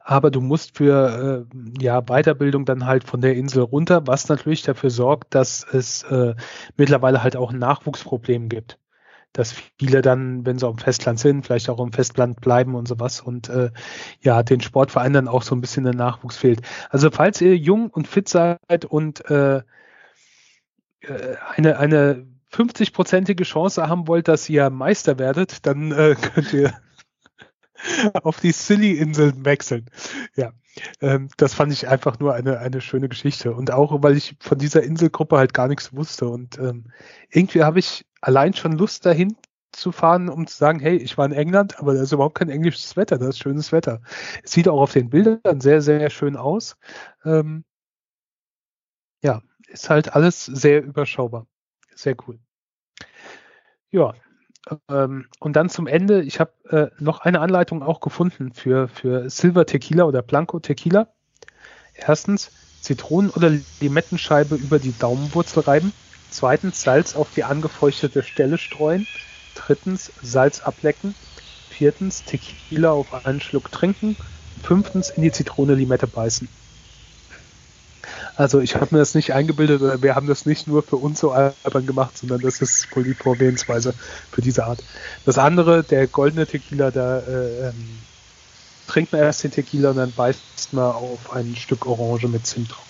aber 0.00 0.30
du 0.30 0.40
musst 0.40 0.76
für 0.76 1.46
äh, 1.50 1.82
ja, 1.82 2.02
Weiterbildung 2.02 2.64
dann 2.64 2.86
halt 2.86 3.04
von 3.04 3.20
der 3.20 3.36
Insel 3.36 3.62
runter, 3.62 4.06
was 4.06 4.28
natürlich 4.28 4.62
dafür 4.62 4.90
sorgt, 4.90 5.34
dass 5.34 5.64
es 5.64 6.02
äh, 6.04 6.34
mittlerweile 6.76 7.22
halt 7.22 7.36
auch 7.36 7.52
ein 7.52 7.58
gibt. 8.48 8.78
Dass 9.32 9.54
viele 9.78 10.02
dann, 10.02 10.44
wenn 10.44 10.58
sie 10.58 10.66
auf 10.66 10.76
dem 10.76 10.82
Festland 10.82 11.18
sind, 11.18 11.46
vielleicht 11.46 11.70
auch 11.70 11.80
im 11.80 11.92
Festland 11.92 12.40
bleiben 12.40 12.74
und 12.74 12.86
sowas 12.86 13.20
und 13.20 13.48
äh, 13.48 13.70
ja, 14.20 14.42
den 14.42 14.60
Sportvereinen 14.60 15.14
dann 15.14 15.28
auch 15.28 15.42
so 15.42 15.54
ein 15.54 15.60
bisschen 15.60 15.84
der 15.84 15.94
Nachwuchs 15.94 16.36
fehlt. 16.36 16.60
Also 16.90 17.10
falls 17.10 17.40
ihr 17.40 17.56
jung 17.56 17.88
und 17.88 18.08
fit 18.08 18.28
seid 18.28 18.84
und 18.84 19.28
äh, 19.30 19.62
äh 21.00 21.36
eine, 21.56 21.78
eine 21.78 22.26
50-prozentige 22.52 23.44
Chance 23.44 23.88
haben 23.88 24.06
wollt, 24.06 24.28
dass 24.28 24.48
ihr 24.48 24.68
Meister 24.70 25.18
werdet, 25.18 25.66
dann 25.66 25.92
äh, 25.92 26.14
könnt 26.34 26.52
ihr 26.52 26.74
auf 28.22 28.40
die 28.40 28.52
Silly-Inseln 28.52 29.44
wechseln. 29.44 29.86
Ja, 30.36 30.52
ähm, 31.00 31.28
das 31.36 31.54
fand 31.54 31.72
ich 31.72 31.88
einfach 31.88 32.18
nur 32.18 32.34
eine, 32.34 32.58
eine 32.58 32.80
schöne 32.80 33.08
Geschichte. 33.08 33.54
Und 33.54 33.70
auch, 33.70 34.02
weil 34.02 34.16
ich 34.16 34.36
von 34.40 34.58
dieser 34.58 34.82
Inselgruppe 34.82 35.36
halt 35.36 35.54
gar 35.54 35.68
nichts 35.68 35.92
wusste. 35.92 36.28
Und 36.28 36.58
ähm, 36.58 36.86
irgendwie 37.30 37.62
habe 37.62 37.78
ich 37.78 38.06
allein 38.20 38.54
schon 38.54 38.72
Lust 38.72 39.06
dahin 39.06 39.36
zu 39.72 39.90
fahren, 39.90 40.28
um 40.28 40.46
zu 40.46 40.56
sagen, 40.56 40.80
hey, 40.80 40.96
ich 40.96 41.16
war 41.16 41.26
in 41.26 41.32
England, 41.32 41.78
aber 41.78 41.94
da 41.94 42.02
ist 42.02 42.12
überhaupt 42.12 42.38
kein 42.38 42.50
englisches 42.50 42.96
Wetter, 42.96 43.18
das 43.18 43.30
ist 43.30 43.38
schönes 43.38 43.72
Wetter. 43.72 44.02
Es 44.44 44.52
sieht 44.52 44.68
auch 44.68 44.80
auf 44.80 44.92
den 44.92 45.08
Bildern 45.08 45.60
sehr, 45.60 45.80
sehr 45.80 46.10
schön 46.10 46.36
aus. 46.36 46.76
Ähm, 47.24 47.64
ja, 49.22 49.40
ist 49.68 49.88
halt 49.88 50.14
alles 50.14 50.44
sehr 50.44 50.82
überschaubar. 50.82 51.46
Sehr 51.94 52.16
cool. 52.26 52.38
Ja, 53.90 54.14
ähm, 54.88 55.28
und 55.40 55.56
dann 55.56 55.68
zum 55.68 55.86
Ende, 55.86 56.22
ich 56.22 56.40
habe 56.40 56.52
äh, 56.70 57.02
noch 57.02 57.20
eine 57.20 57.40
Anleitung 57.40 57.82
auch 57.82 58.00
gefunden 58.00 58.52
für, 58.52 58.88
für 58.88 59.28
Silver 59.30 59.66
Tequila 59.66 60.04
oder 60.04 60.22
Blanco 60.22 60.60
Tequila. 60.60 61.12
Erstens, 61.94 62.52
Zitronen- 62.80 63.30
oder 63.30 63.50
Limettenscheibe 63.80 64.56
über 64.56 64.78
die 64.80 64.96
Daumenwurzel 64.98 65.62
reiben. 65.64 65.94
Zweitens, 66.28 66.82
Salz 66.82 67.14
auf 67.14 67.30
die 67.30 67.44
angefeuchtete 67.44 68.22
Stelle 68.22 68.58
streuen. 68.58 69.08
Drittens, 69.54 70.14
Salz 70.20 70.60
ablecken. 70.60 71.16
Viertens, 71.66 72.24
Tequila 72.24 72.92
auf 72.92 73.12
einen 73.14 73.40
Schluck 73.40 73.70
trinken. 73.72 74.18
Fünftens, 74.56 75.10
in 75.10 75.22
die 75.22 75.32
Zitrone 75.32 75.74
Limette 75.74 76.08
beißen. 76.08 76.50
Also 78.34 78.60
ich 78.60 78.74
habe 78.74 78.88
mir 78.90 78.98
das 78.98 79.14
nicht 79.14 79.32
eingebildet 79.32 79.82
oder 79.82 80.02
wir 80.02 80.14
haben 80.14 80.26
das 80.26 80.46
nicht 80.46 80.66
nur 80.66 80.82
für 80.82 80.96
uns 80.96 81.20
so 81.20 81.32
albern 81.32 81.86
gemacht, 81.86 82.16
sondern 82.16 82.40
das 82.40 82.60
ist 82.62 82.94
wohl 82.96 83.04
die 83.04 83.14
Vorgehensweise 83.14 83.94
für 84.30 84.40
diese 84.40 84.64
Art. 84.64 84.82
Das 85.26 85.36
andere, 85.38 85.84
der 85.84 86.06
goldene 86.06 86.46
Tequila, 86.46 86.90
da 86.90 87.18
äh, 87.18 87.68
ähm, 87.68 87.98
trinkt 88.86 89.12
man 89.12 89.20
erst 89.20 89.44
den 89.44 89.50
Tequila 89.50 89.90
und 89.90 89.96
dann 89.96 90.12
beißt 90.12 90.72
man 90.72 90.92
auf 90.92 91.32
ein 91.32 91.54
Stück 91.56 91.86
Orange 91.86 92.28
mit 92.28 92.46
Zimt 92.46 92.70
drauf. 92.70 92.86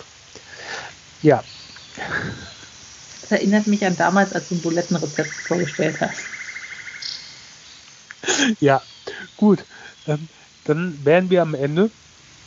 Ja. 1.23 1.43
Das 3.23 3.33
erinnert 3.33 3.67
mich 3.67 3.85
an 3.85 3.97
damals, 3.97 4.33
als 4.33 4.49
du 4.49 4.57
ein 4.57 4.63
Bulettenrezept 4.63 5.31
vorgestellt 5.31 6.01
hast. 6.01 6.21
Ja, 8.61 8.81
gut. 9.37 9.65
Ähm, 10.07 10.29
dann 10.65 11.05
wären 11.05 11.31
wir 11.31 11.43
am 11.43 11.55
Ende, 11.55 11.91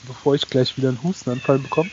bevor 0.08 0.36
ich 0.36 0.50
gleich 0.50 0.78
wieder 0.78 0.90
einen 0.90 1.04
Hustenanfall 1.04 1.60
bekomme. 1.60 1.90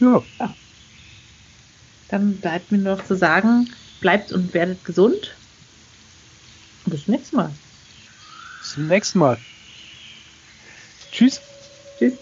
Ja. 0.00 0.22
ja. 0.38 0.54
Dann 2.08 2.36
bleibt 2.36 2.70
mir 2.70 2.78
noch 2.78 3.04
zu 3.04 3.16
sagen, 3.16 3.68
bleibt 4.00 4.32
und 4.32 4.52
werdet 4.54 4.84
gesund. 4.84 5.34
Und 6.84 6.90
bis 6.90 7.04
zum 7.04 7.14
nächsten 7.14 7.36
Mal. 7.36 7.54
Bis 8.60 8.74
zum 8.74 8.86
nächsten 8.86 9.18
Mal. 9.18 9.38
Tschüss. 11.10 11.40
Tschüss. 11.98 12.14